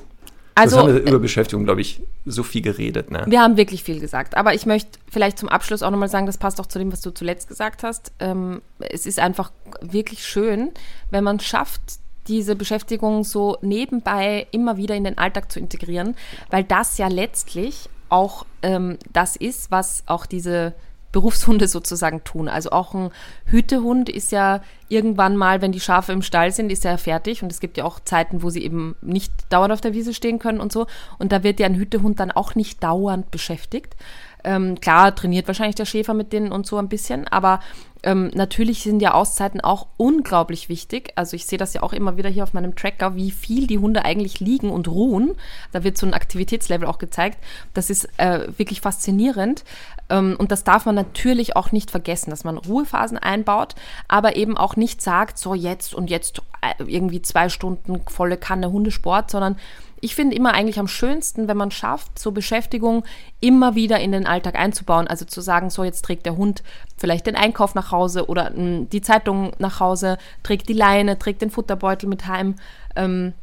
Also, 0.60 0.78
Also, 0.78 0.88
haben 0.90 0.96
wir 0.96 1.10
über 1.10 1.20
Beschäftigung, 1.20 1.64
glaube 1.66 1.82
ich, 1.82 2.02
so 2.26 2.44
viel 2.44 2.62
geredet. 2.62 3.12
Ne? 3.12 3.24
Wir 3.28 3.42
haben 3.42 3.58
wirklich 3.58 3.84
viel 3.84 4.00
gesagt, 4.00 4.36
aber 4.36 4.54
ich 4.54 4.66
möchte 4.66 5.00
vielleicht 5.10 5.40
zum 5.40 5.50
Abschluss 5.50 5.84
auch 5.84 5.92
nochmal 5.92 6.10
sagen, 6.10 6.26
das 6.26 6.38
passt 6.38 6.60
auch 6.60 6.66
zu 6.66 6.80
dem, 6.80 6.92
was 6.92 7.02
du 7.02 7.12
zuletzt 7.12 7.48
gesagt 7.48 7.84
hast. 7.84 8.12
Ähm, 8.20 8.62
es 8.80 9.06
ist 9.06 9.20
einfach 9.20 9.52
wirklich 9.82 10.26
schön, 10.26 10.72
wenn 11.12 11.24
man 11.24 11.40
schafft, 11.40 11.82
diese 12.28 12.56
Beschäftigung 12.56 13.24
so 13.24 13.58
nebenbei 13.62 14.48
immer 14.52 14.78
wieder 14.78 14.96
in 14.96 15.04
den 15.04 15.18
Alltag 15.18 15.52
zu 15.52 15.60
integrieren, 15.60 16.16
weil 16.50 16.64
das 16.64 16.98
ja 16.98 17.08
letztlich 17.08 17.90
auch 18.10 18.46
ähm, 18.62 18.98
das 19.14 19.36
ist, 19.36 19.72
was 19.72 20.04
auch 20.06 20.26
diese 20.26 20.74
Berufshunde 21.12 21.68
sozusagen 21.68 22.24
tun. 22.24 22.48
Also 22.48 22.72
auch 22.72 22.94
ein 22.94 23.12
Hütehund 23.46 24.10
ist 24.10 24.32
ja 24.32 24.62
irgendwann 24.88 25.38
mal, 25.38 25.62
wenn 25.62 25.72
die 25.72 25.80
Schafe 25.80 26.12
im 26.12 26.22
Stall 26.22 26.52
sind, 26.52 26.72
ist 26.72 26.86
er 26.86 26.98
fertig. 26.98 27.44
Und 27.44 27.52
es 27.52 27.60
gibt 27.60 27.78
ja 27.78 27.86
auch 27.86 28.00
Zeiten, 28.00 28.44
wo 28.44 28.50
sie 28.50 28.64
eben 28.64 28.96
nicht 29.02 29.32
dauernd 29.50 29.74
auf 29.74 29.82
der 29.82 29.94
Wiese 29.94 30.14
stehen 30.14 30.40
können 30.40 30.60
und 30.60 30.72
so. 30.72 30.88
Und 31.18 31.32
da 31.32 31.44
wird 31.44 31.60
ja 31.60 31.66
ein 31.66 31.76
Hütehund 31.76 32.20
dann 32.20 32.32
auch 32.32 32.56
nicht 32.56 32.84
dauernd 32.84 33.32
beschäftigt. 33.32 33.96
Ähm, 34.44 34.80
klar, 34.80 35.14
trainiert 35.14 35.48
wahrscheinlich 35.48 35.76
der 35.76 35.86
Schäfer 35.86 36.14
mit 36.14 36.32
denen 36.32 36.52
und 36.52 36.66
so 36.66 36.78
ein 36.78 36.88
bisschen, 36.88 37.28
aber 37.28 37.60
ähm, 38.04 38.32
natürlich 38.34 38.84
sind 38.84 39.02
ja 39.02 39.14
Auszeiten 39.14 39.60
auch 39.60 39.88
unglaublich 39.98 40.70
wichtig. 40.70 41.12
Also 41.16 41.36
ich 41.36 41.46
sehe 41.46 41.58
das 41.58 41.74
ja 41.74 41.84
auch 41.84 41.92
immer 41.92 42.16
wieder 42.16 42.30
hier 42.30 42.44
auf 42.44 42.54
meinem 42.54 42.76
Tracker, 42.76 43.16
wie 43.16 43.32
viel 43.32 43.68
die 43.68 43.80
Hunde 43.80 44.06
eigentlich 44.06 44.40
liegen 44.40 44.70
und 44.70 44.88
ruhen. 44.88 45.36
Da 45.74 45.84
wird 45.84 45.98
so 45.98 46.08
ein 46.08 46.14
Aktivitätslevel 46.14 46.88
auch 46.88 46.98
gezeigt. 46.98 47.44
Das 47.74 47.90
ist 47.90 48.08
äh, 48.18 48.48
wirklich 48.58 48.80
faszinierend. 48.80 49.66
Ähm, 50.10 50.36
und 50.38 50.52
das 50.52 50.64
darf 50.64 50.86
man 50.86 50.96
natürlich 50.96 51.56
auch 51.56 51.72
nicht 51.72 51.92
vergessen, 51.92 52.30
dass 52.30 52.44
man 52.44 52.58
Ruhephasen 52.58 53.18
einbaut, 53.18 53.76
aber 54.08 54.36
eben 54.36 54.58
auch 54.58 54.76
nicht 54.76 55.02
sagt, 55.02 55.38
so 55.38 55.54
jetzt 55.54 55.94
und 55.94 56.10
jetzt 56.10 56.42
äh, 56.62 56.84
irgendwie 56.84 57.22
zwei 57.22 57.50
Stunden 57.50 58.02
volle 58.08 58.38
Kanne 58.38 58.72
Hundesport, 58.72 59.32
sondern 59.32 59.58
ich 60.02 60.16
finde 60.16 60.36
immer 60.36 60.54
eigentlich 60.54 60.80
am 60.80 60.88
schönsten, 60.88 61.48
wenn 61.48 61.58
man 61.58 61.72
schafft, 61.72 62.20
so 62.20 62.32
Beschäftigung 62.32 63.04
immer 63.42 63.76
wieder 63.76 64.00
in 64.00 64.12
den 64.12 64.26
Alltag 64.26 64.56
einzubauen. 64.56 65.08
Also 65.08 65.26
zu 65.26 65.42
sagen, 65.42 65.70
so 65.70 65.84
jetzt 65.84 66.06
trägt 66.06 66.26
der 66.26 66.38
Hund 66.38 66.64
vielleicht 66.98 67.28
den 67.28 67.36
Einkauf 67.36 67.76
nach 67.76 67.92
Hause 67.92 68.28
oder 68.28 68.52
mh, 68.52 68.88
die 68.92 69.02
Zeitung 69.02 69.52
nach 69.60 69.80
Hause, 69.80 70.18
trägt 70.44 70.70
die 70.70 70.74
Leine, 70.74 71.20
trägt 71.20 71.42
den 71.42 71.50
Futterbeutel 71.52 72.08
mit 72.08 72.28
heim 72.28 72.56
ähm, 72.96 73.34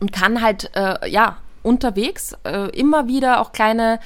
und 0.00 0.12
kann 0.12 0.42
halt, 0.42 0.70
äh, 0.74 1.08
ja, 1.08 1.36
unterwegs 1.62 2.36
äh, 2.42 2.68
immer 2.70 3.06
wieder 3.06 3.40
auch 3.40 3.52
kleine 3.52 4.00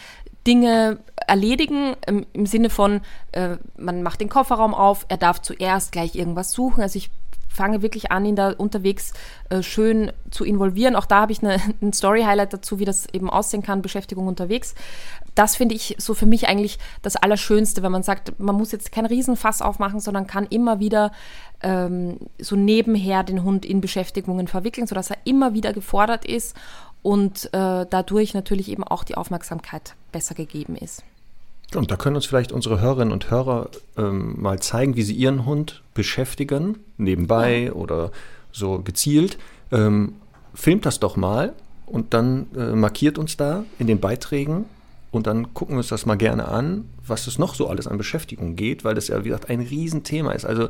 Dinge 0.46 0.98
erledigen 1.26 1.96
im, 2.06 2.26
im 2.32 2.46
Sinne 2.46 2.70
von, 2.70 3.00
äh, 3.32 3.56
man 3.76 4.02
macht 4.02 4.20
den 4.20 4.28
Kofferraum 4.28 4.74
auf, 4.74 5.06
er 5.08 5.16
darf 5.16 5.40
zuerst 5.42 5.92
gleich 5.92 6.14
irgendwas 6.14 6.52
suchen. 6.52 6.82
Also 6.82 6.96
ich 6.98 7.10
fange 7.56 7.82
wirklich 7.82 8.12
an, 8.12 8.24
ihn 8.24 8.36
da 8.36 8.50
unterwegs 8.50 9.12
äh, 9.48 9.62
schön 9.62 10.12
zu 10.30 10.44
involvieren. 10.44 10.94
Auch 10.94 11.06
da 11.06 11.22
habe 11.22 11.32
ich 11.32 11.42
eine, 11.42 11.60
ein 11.82 11.92
Story-Highlight 11.92 12.52
dazu, 12.52 12.78
wie 12.78 12.84
das 12.84 13.06
eben 13.12 13.28
aussehen 13.28 13.62
kann, 13.62 13.82
Beschäftigung 13.82 14.28
unterwegs. 14.28 14.74
Das 15.34 15.56
finde 15.56 15.74
ich 15.74 15.96
so 15.98 16.14
für 16.14 16.26
mich 16.26 16.48
eigentlich 16.48 16.78
das 17.02 17.16
Allerschönste, 17.16 17.82
wenn 17.82 17.92
man 17.92 18.02
sagt, 18.02 18.38
man 18.38 18.54
muss 18.54 18.72
jetzt 18.72 18.92
kein 18.92 19.06
Riesenfass 19.06 19.60
aufmachen, 19.60 20.00
sondern 20.00 20.26
kann 20.26 20.46
immer 20.46 20.80
wieder 20.80 21.12
ähm, 21.62 22.18
so 22.38 22.56
nebenher 22.56 23.22
den 23.22 23.42
Hund 23.42 23.66
in 23.66 23.80
Beschäftigungen 23.80 24.48
verwickeln, 24.48 24.86
sodass 24.86 25.10
er 25.10 25.18
immer 25.24 25.52
wieder 25.52 25.72
gefordert 25.72 26.24
ist 26.24 26.56
und 27.02 27.46
äh, 27.52 27.86
dadurch 27.88 28.34
natürlich 28.34 28.70
eben 28.70 28.84
auch 28.84 29.04
die 29.04 29.16
Aufmerksamkeit 29.16 29.94
besser 30.10 30.34
gegeben 30.34 30.76
ist. 30.76 31.04
Und 31.74 31.90
da 31.90 31.96
können 31.96 32.16
uns 32.16 32.26
vielleicht 32.26 32.52
unsere 32.52 32.80
Hörerinnen 32.80 33.12
und 33.12 33.30
Hörer 33.30 33.70
ähm, 33.96 34.40
mal 34.40 34.60
zeigen, 34.60 34.96
wie 34.96 35.02
sie 35.02 35.14
ihren 35.14 35.44
Hund 35.46 35.82
beschäftigen, 35.94 36.78
nebenbei 36.96 37.72
oder 37.72 38.12
so 38.52 38.78
gezielt. 38.78 39.36
Ähm, 39.72 40.14
filmt 40.54 40.86
das 40.86 41.00
doch 41.00 41.16
mal 41.16 41.54
und 41.86 42.14
dann 42.14 42.46
äh, 42.56 42.72
markiert 42.74 43.18
uns 43.18 43.36
da 43.36 43.64
in 43.78 43.86
den 43.86 44.00
Beiträgen 44.00 44.66
und 45.10 45.26
dann 45.26 45.54
gucken 45.54 45.74
wir 45.74 45.78
uns 45.78 45.88
das 45.88 46.06
mal 46.06 46.16
gerne 46.16 46.48
an, 46.48 46.88
was 47.06 47.26
es 47.26 47.38
noch 47.38 47.54
so 47.54 47.68
alles 47.68 47.86
an 47.86 47.98
Beschäftigung 47.98 48.56
geht, 48.56 48.84
weil 48.84 48.94
das 48.94 49.08
ja, 49.08 49.24
wie 49.24 49.28
gesagt, 49.28 49.50
ein 49.50 49.60
Riesenthema 49.60 50.32
ist. 50.32 50.44
Also, 50.44 50.68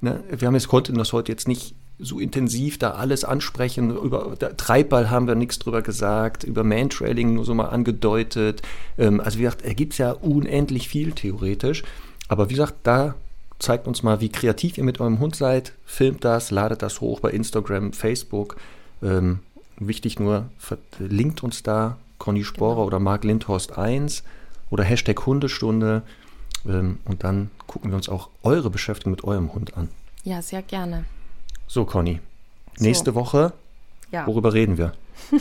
ne, 0.00 0.22
wir 0.30 0.46
haben 0.46 0.54
jetzt, 0.54 0.68
konnten 0.68 0.94
das 0.96 1.12
heute 1.12 1.32
jetzt 1.32 1.48
nicht 1.48 1.74
so 2.02 2.18
intensiv 2.18 2.78
da 2.78 2.92
alles 2.92 3.24
ansprechen. 3.24 3.96
Über 3.96 4.36
Treibball 4.56 5.10
haben 5.10 5.26
wir 5.26 5.34
nichts 5.34 5.58
drüber 5.58 5.82
gesagt, 5.82 6.44
über 6.44 6.64
Mantrailing 6.64 7.34
nur 7.34 7.44
so 7.44 7.54
mal 7.54 7.68
angedeutet. 7.68 8.62
Ähm, 8.98 9.20
also 9.20 9.38
wie 9.38 9.42
gesagt, 9.42 9.64
da 9.64 9.72
gibt 9.72 9.92
es 9.92 9.98
ja 9.98 10.12
unendlich 10.12 10.88
viel 10.88 11.12
theoretisch. 11.12 11.82
Aber 12.28 12.48
wie 12.48 12.54
gesagt, 12.54 12.74
da 12.82 13.14
zeigt 13.58 13.86
uns 13.86 14.02
mal, 14.02 14.20
wie 14.20 14.28
kreativ 14.30 14.76
ihr 14.76 14.84
mit 14.84 15.00
eurem 15.00 15.20
Hund 15.20 15.36
seid. 15.36 15.72
Filmt 15.84 16.24
das, 16.24 16.50
ladet 16.50 16.82
das 16.82 17.00
hoch 17.00 17.20
bei 17.20 17.30
Instagram, 17.30 17.92
Facebook. 17.92 18.56
Ähm, 19.02 19.40
wichtig 19.78 20.18
nur, 20.18 20.46
verlinkt 20.58 21.42
uns 21.42 21.62
da 21.62 21.98
Conny 22.18 22.44
Sporer 22.44 22.74
Genau. 22.74 22.86
oder 22.86 22.98
Marc 22.98 23.24
Lindhorst 23.24 23.78
1 23.78 24.24
oder 24.70 24.84
Hashtag 24.84 25.24
Hundestunde. 25.26 26.02
Ähm, 26.66 26.98
und 27.04 27.24
dann 27.24 27.50
gucken 27.66 27.90
wir 27.90 27.96
uns 27.96 28.08
auch 28.08 28.30
eure 28.42 28.70
Beschäftigung 28.70 29.12
mit 29.12 29.24
eurem 29.24 29.52
Hund 29.54 29.76
an. 29.76 29.88
Ja, 30.24 30.40
sehr 30.42 30.62
gerne. 30.62 31.04
So, 31.72 31.86
Conny. 31.86 32.20
So. 32.76 32.84
Nächste 32.84 33.14
Woche, 33.14 33.54
Ja. 34.10 34.26
worüber 34.26 34.52
reden 34.52 34.76
wir? 34.76 34.92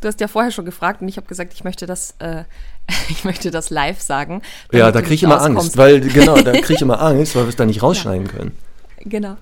Du 0.00 0.08
hast 0.08 0.20
ja 0.20 0.26
vorher 0.26 0.50
schon 0.50 0.64
gefragt 0.64 1.00
und 1.00 1.08
ich 1.08 1.16
habe 1.16 1.26
gesagt, 1.28 1.54
ich 1.54 1.62
möchte 1.62 1.86
das, 1.86 2.14
äh, 2.18 2.42
ich 3.08 3.24
möchte 3.24 3.52
das 3.52 3.70
live 3.70 4.00
sagen. 4.02 4.42
Ja, 4.72 4.90
da 4.90 5.00
kriege 5.00 5.14
ich 5.14 5.22
immer 5.22 5.36
auskommst. 5.36 5.60
Angst, 5.60 5.76
weil, 5.76 6.00
genau, 6.00 6.34
da 6.42 6.52
kriege 6.52 6.74
ich 6.74 6.82
immer 6.88 7.00
Angst, 7.00 7.36
weil 7.36 7.44
wir 7.44 7.48
es 7.50 7.56
da 7.56 7.64
nicht 7.64 7.82
rausschneiden 7.84 8.26
können. 8.26 8.58
Genau. 8.98 9.36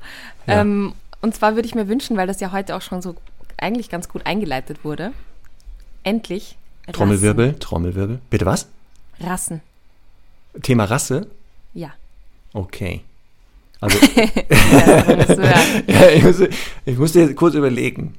Ja. 0.47 0.60
Ähm, 0.60 0.93
und 1.22 1.34
zwar 1.34 1.55
würde 1.55 1.66
ich 1.66 1.74
mir 1.74 1.89
wünschen, 1.89 2.16
weil 2.18 2.26
das 2.26 2.40
ja 2.40 2.52
heute 2.52 2.76
auch 2.76 2.82
schon 2.82 3.01
so 3.01 3.16
eigentlich 3.56 3.89
ganz 3.89 4.09
gut 4.10 4.26
eingeleitet 4.26 4.84
wurde. 4.84 5.12
Endlich. 6.05 6.56
Rassen. 6.82 6.93
Trommelwirbel, 6.93 7.59
Trommelwirbel. 7.59 8.20
Bitte 8.28 8.44
was? 8.44 8.68
Rassen. 9.18 9.62
Thema 10.62 10.84
Rasse? 10.84 11.26
Ja. 11.72 11.90
Okay. 12.52 13.01
Also, 13.82 13.98
ja 15.86 16.09
ich, 16.14 16.22
muss, 16.22 16.40
ich 16.84 16.98
musste 16.98 17.34
kurz 17.34 17.54
überlegen. 17.54 18.14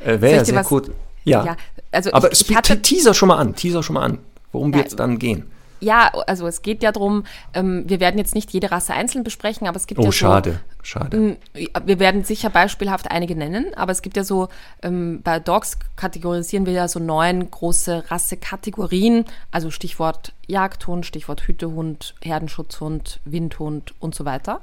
Äh, 0.00 0.20
Wäre 0.20 0.36
ja 0.36 0.44
sehr 0.44 0.62
kurz. 0.64 0.90
Ja. 1.24 1.44
ja. 1.44 1.56
Also 1.92 2.12
Aber 2.12 2.32
ich, 2.32 2.48
ich 2.48 2.56
hatte, 2.56 2.76
te- 2.76 2.82
teaser 2.82 3.12
schon 3.14 3.28
mal 3.28 3.36
an, 3.36 3.54
teaser 3.54 3.82
schon 3.82 3.94
mal 3.94 4.02
an. 4.04 4.18
Worum 4.52 4.72
Ja, 4.72 4.80
es 4.80 4.96
dann 4.96 5.18
gehen? 5.18 5.44
Ja, 5.80 6.08
also 6.26 6.46
es 6.48 6.62
geht 6.62 6.82
ja 6.82 6.90
darum, 6.90 7.22
ähm, 7.54 7.84
wir 7.86 8.00
werden 8.00 8.18
jetzt 8.18 8.34
nicht 8.34 8.50
jede 8.52 8.72
Rasse 8.72 8.94
einzeln 8.94 9.22
besprechen, 9.22 9.68
aber 9.68 9.76
es 9.76 9.86
gibt 9.86 10.00
Oh, 10.00 10.04
ja 10.04 10.08
so, 10.08 10.12
schade, 10.12 10.60
schade. 10.82 11.16
Mm, 11.16 11.36
Wir 11.84 12.00
werden 12.00 12.24
sicher 12.24 12.50
beispielhaft 12.50 13.12
einige 13.12 13.36
nennen, 13.36 13.66
aber 13.76 13.92
es 13.92 14.02
gibt 14.02 14.16
ja 14.16 14.24
so, 14.24 14.48
ähm, 14.82 15.20
bei 15.22 15.38
Dogs 15.38 15.78
kategorisieren 15.94 16.66
wir 16.66 16.72
ja 16.72 16.88
so 16.88 16.98
neun 16.98 17.48
große 17.48 18.04
Rassekategorien, 18.10 19.24
also 19.52 19.70
Stichwort 19.70 20.32
Jagdhund, 20.48 21.06
Stichwort 21.06 21.42
Hütehund, 21.42 22.16
Herdenschutzhund, 22.22 23.20
Windhund 23.24 23.94
und 24.00 24.16
so 24.16 24.24
weiter. 24.24 24.60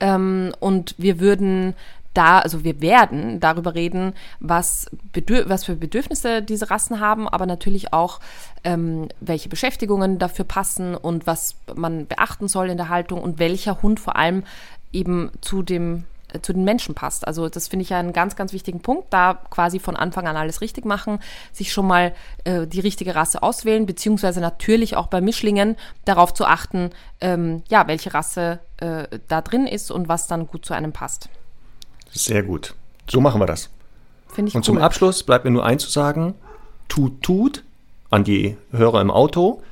Ähm, 0.00 0.52
und 0.60 0.94
wir 0.98 1.20
würden 1.20 1.74
da, 2.14 2.40
also 2.40 2.64
wir 2.64 2.80
werden 2.80 3.38
darüber 3.38 3.74
reden, 3.74 4.12
was, 4.40 4.86
bedür 5.12 5.48
was 5.48 5.64
für 5.64 5.76
Bedürfnisse 5.76 6.42
diese 6.42 6.70
Rassen 6.70 6.98
haben, 6.98 7.28
aber 7.28 7.46
natürlich 7.46 7.92
auch, 7.92 8.20
ähm, 8.64 9.08
welche 9.20 9.48
Beschäftigungen 9.48 10.18
dafür 10.18 10.44
passen 10.44 10.96
und 10.96 11.26
was 11.26 11.54
man 11.74 12.06
beachten 12.06 12.48
soll 12.48 12.70
in 12.70 12.76
der 12.76 12.88
Haltung 12.88 13.22
und 13.22 13.38
welcher 13.38 13.82
Hund 13.82 14.00
vor 14.00 14.16
allem 14.16 14.42
eben 14.92 15.30
zu 15.40 15.62
dem 15.62 16.04
äh, 16.32 16.40
zu 16.40 16.52
den 16.52 16.64
Menschen 16.64 16.94
passt. 16.94 17.26
Also 17.26 17.48
das 17.48 17.68
finde 17.68 17.84
ich 17.84 17.90
ja 17.90 17.98
einen 17.98 18.12
ganz, 18.12 18.34
ganz 18.34 18.52
wichtigen 18.52 18.80
Punkt, 18.80 19.06
da 19.10 19.38
quasi 19.50 19.78
von 19.78 19.94
Anfang 19.94 20.26
an 20.26 20.36
alles 20.36 20.60
richtig 20.60 20.84
machen, 20.84 21.20
sich 21.52 21.72
schon 21.72 21.86
mal 21.86 22.14
äh, 22.44 22.66
die 22.66 22.80
richtige 22.80 23.14
Rasse 23.14 23.42
auswählen, 23.42 23.86
beziehungsweise 23.86 24.40
natürlich 24.40 24.96
auch 24.96 25.06
bei 25.06 25.20
Mischlingen 25.20 25.76
darauf 26.04 26.34
zu 26.34 26.46
achten, 26.46 26.90
ähm, 27.20 27.62
ja, 27.68 27.86
welche 27.86 28.12
Rasse 28.12 28.58
äh, 28.78 29.06
da 29.28 29.40
drin 29.40 29.66
ist 29.66 29.90
und 29.90 30.08
was 30.08 30.26
dann 30.26 30.46
gut 30.46 30.64
zu 30.64 30.74
einem 30.74 30.92
passt. 30.92 31.28
Sehr 32.10 32.42
gut. 32.42 32.74
So 33.08 33.20
machen 33.20 33.40
wir 33.40 33.46
das. 33.46 33.70
Finde 34.28 34.50
ich 34.50 34.54
Und 34.54 34.60
cool. 34.60 34.66
zum 34.66 34.78
Abschluss 34.78 35.22
bleibt 35.22 35.44
mir 35.44 35.50
nur 35.50 35.64
einzusagen, 35.64 36.34
tut, 36.88 37.22
tut 37.22 37.64
an 38.10 38.24
die 38.24 38.56
Hörer 38.72 39.00
im 39.00 39.10
Auto 39.10 39.62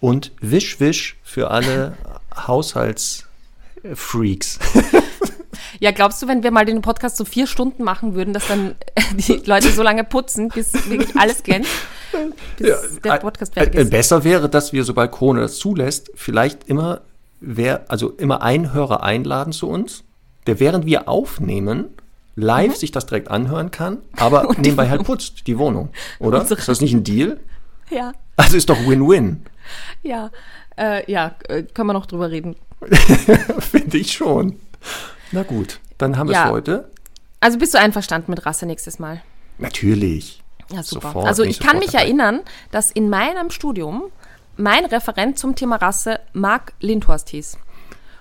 und 0.00 0.32
wisch, 0.40 0.80
wisch 0.80 1.18
für 1.22 1.50
alle 1.50 1.96
Haushaltsfreaks. 2.46 4.58
Ja, 5.80 5.90
glaubst 5.90 6.22
du, 6.22 6.28
wenn 6.28 6.42
wir 6.42 6.50
mal 6.50 6.64
den 6.64 6.82
Podcast 6.82 7.16
so 7.16 7.24
vier 7.24 7.46
Stunden 7.46 7.82
machen 7.82 8.14
würden, 8.14 8.32
dass 8.32 8.46
dann 8.48 8.76
die 9.12 9.42
Leute 9.44 9.70
so 9.70 9.82
lange 9.82 10.04
putzen, 10.04 10.48
bis 10.48 10.72
wirklich 10.88 11.16
alles 11.16 11.42
glänzt, 11.42 11.70
bis 12.56 13.00
der 13.04 13.18
Podcast 13.18 13.54
fertig 13.54 13.74
ist? 13.74 13.90
Besser 13.90 14.24
wäre, 14.24 14.48
dass 14.48 14.72
wir, 14.72 14.84
sobald 14.84 15.12
Corona 15.12 15.42
das 15.42 15.58
zulässt, 15.58 16.10
vielleicht 16.14 16.64
immer, 16.64 17.02
wer, 17.40 17.90
also 17.90 18.10
immer 18.10 18.42
einen 18.42 18.72
Hörer 18.72 19.02
einladen 19.02 19.52
zu 19.52 19.68
uns, 19.68 20.04
der 20.46 20.60
während 20.60 20.86
wir 20.86 21.08
aufnehmen, 21.08 21.86
live 22.36 22.76
sich 22.76 22.90
das 22.92 23.06
direkt 23.06 23.28
anhören 23.30 23.70
kann, 23.70 23.98
aber 24.16 24.42
Mhm. 24.44 24.48
Und 24.50 24.58
nebenbei 24.60 24.88
halt 24.90 25.04
putzt, 25.04 25.46
die 25.46 25.58
Wohnung. 25.58 25.90
Oder? 26.18 26.40
Unsere- 26.40 26.60
Ist 26.60 26.68
das 26.68 26.80
nicht 26.80 26.92
ein 26.94 27.04
Deal? 27.04 27.40
Ja, 27.90 28.12
Also 28.36 28.56
ist 28.56 28.68
doch 28.68 28.78
Win-Win. 28.86 29.44
ja, 30.02 30.30
äh, 30.76 31.10
ja, 31.10 31.34
äh, 31.48 31.62
können 31.62 31.88
wir 31.88 31.92
noch 31.92 32.06
drüber 32.06 32.30
reden. 32.30 32.56
Finde 33.60 33.96
ich 33.96 34.12
schon. 34.12 34.56
Na 35.32 35.42
gut, 35.42 35.80
dann 35.98 36.18
haben 36.18 36.28
wir 36.28 36.32
es 36.36 36.44
Ja. 36.44 36.50
heute. 36.50 36.90
Also 37.40 37.58
bist 37.58 37.74
du 37.74 37.78
einverstanden 37.78 38.30
mit 38.32 38.44
Rasse 38.46 38.66
nächstes 38.66 38.98
Mal? 38.98 39.22
Natürlich. 39.58 40.42
Ja, 40.70 40.82
super. 40.82 41.08
Sofort, 41.08 41.26
also 41.26 41.42
ich 41.44 41.60
kann 41.60 41.78
mich 41.78 41.92
dabei. 41.92 42.04
erinnern, 42.04 42.40
dass 42.72 42.90
in 42.90 43.08
meinem 43.08 43.50
Studium 43.50 44.04
mein 44.56 44.84
Referent 44.84 45.38
zum 45.38 45.54
Thema 45.54 45.76
Rasse 45.76 46.20
Marc 46.32 46.72
Lindhorst 46.80 47.30
hieß. 47.30 47.58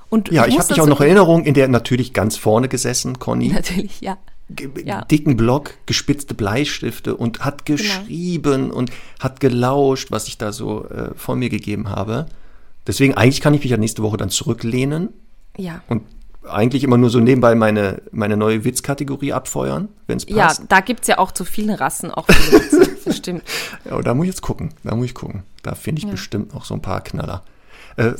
Und 0.10 0.32
Ja, 0.32 0.46
ich 0.46 0.58
habe 0.58 0.68
dich 0.68 0.82
auch 0.82 0.88
noch 0.88 1.02
Erinnerung, 1.02 1.46
in 1.46 1.54
der 1.54 1.68
natürlich 1.68 2.14
ganz 2.14 2.38
vorne 2.38 2.68
gesessen, 2.68 3.20
Conny. 3.20 3.48
Natürlich, 3.54 4.02
ja. 4.02 4.12
Ja. 4.12 4.18
Genau. 4.48 5.02
dicken 5.06 5.38
Block, 5.38 5.74
gespitzte 5.88 6.36
Bleistifte 6.36 7.16
und 7.16 7.44
hat 7.44 7.66
geschrieben 7.66 8.70
und 8.70 8.92
hat 9.20 9.40
gelauscht, 9.40 10.12
was 10.12 10.28
ich 10.28 10.38
da 10.38 10.52
so 10.52 10.88
äh, 10.88 11.16
von 11.16 11.40
mir 11.40 11.50
gegeben 11.50 11.90
habe. 11.90 12.28
Deswegen, 12.86 13.16
eigentlich 13.16 13.42
kann 13.42 13.56
ich 13.56 13.62
mich 13.62 13.72
ja 13.72 13.78
nächste 13.78 14.04
Woche 14.04 14.18
dann 14.18 14.30
zurücklehnen 14.30 15.10
Ja. 15.58 15.82
und 15.88 16.04
eigentlich 16.50 16.84
immer 16.84 16.98
nur 16.98 17.10
so 17.10 17.20
nebenbei 17.20 17.56
meine, 17.56 18.02
meine 18.12 18.38
neue 18.38 18.64
Witzkategorie 18.64 19.34
abfeuern, 19.34 19.90
wenn 20.08 20.18
es 20.18 20.26
Ja, 20.30 20.48
passt. 20.48 20.64
da 20.70 20.80
gibt 20.80 21.02
es 21.02 21.08
ja 21.08 21.18
auch 21.18 21.32
zu 21.32 21.46
vielen 21.46 21.76
Rassen 21.76 22.12
auch 22.12 22.28
viele 22.30 22.62
Witze. 22.64 22.86
Das 23.06 23.18
stimmt. 23.18 23.44
Ja, 23.88 24.02
da 24.02 24.16
muss 24.16 24.24
ich 24.26 24.30
jetzt 24.32 24.42
gucken. 24.42 24.74
Da 24.84 24.96
muss 24.96 25.06
ich 25.06 25.14
gucken. 25.14 25.44
Da 25.62 25.76
finde 25.76 26.02
ich 26.02 26.08
bestimmt 26.08 26.56
noch 26.56 26.66
so 26.66 26.74
ein 26.74 26.82
paar 26.82 27.02
Knaller. 27.02 27.44
Äh, 27.98 28.14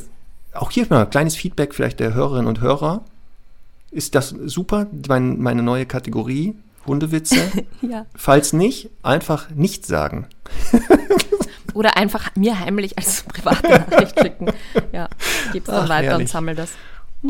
auch 0.52 0.70
hier 0.70 0.86
mal 0.88 1.02
ein 1.02 1.10
kleines 1.10 1.34
Feedback 1.34 1.74
vielleicht 1.74 1.98
der 1.98 2.14
Hörerinnen 2.14 2.46
und 2.46 2.60
Hörer. 2.60 3.02
Ist 3.90 4.14
das 4.14 4.28
super, 4.44 4.86
mein, 5.08 5.40
meine 5.40 5.64
neue 5.64 5.86
Kategorie, 5.86 6.54
Hundewitze? 6.86 7.36
Ja. 7.82 8.06
Falls 8.14 8.52
nicht, 8.52 8.88
einfach 9.02 9.50
nicht 9.50 9.86
sagen. 9.86 10.26
Oder 11.74 11.96
einfach 11.96 12.30
mir 12.36 12.58
heimlich 12.58 12.96
als 12.96 13.22
private 13.24 13.68
Nachricht 13.68 14.18
schicken. 14.20 14.52
Ja, 14.92 15.08
es 15.52 15.64
dann 15.64 15.74
Ach, 15.84 15.88
weiter 15.88 16.06
herrlich. 16.10 16.26
und 16.26 16.30
sammle 16.30 16.54
das. 16.54 16.70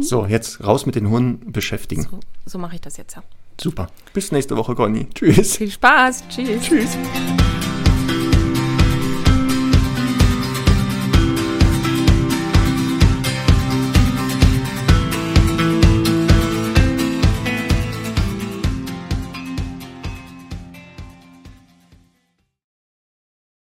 So, 0.00 0.26
jetzt 0.26 0.64
raus 0.64 0.86
mit 0.86 0.94
den 0.94 1.08
Hunden 1.08 1.52
beschäftigen. 1.52 2.02
So, 2.02 2.20
so 2.44 2.58
mache 2.58 2.74
ich 2.76 2.80
das 2.80 2.96
jetzt 2.96 3.16
ja. 3.16 3.22
Super. 3.60 3.88
Bis 4.12 4.32
nächste 4.32 4.56
Woche, 4.56 4.74
Conny. 4.74 5.08
Tschüss. 5.14 5.56
Viel 5.56 5.70
Spaß. 5.70 6.24
Tschüss. 6.28 6.62
Tschüss. 6.62 6.96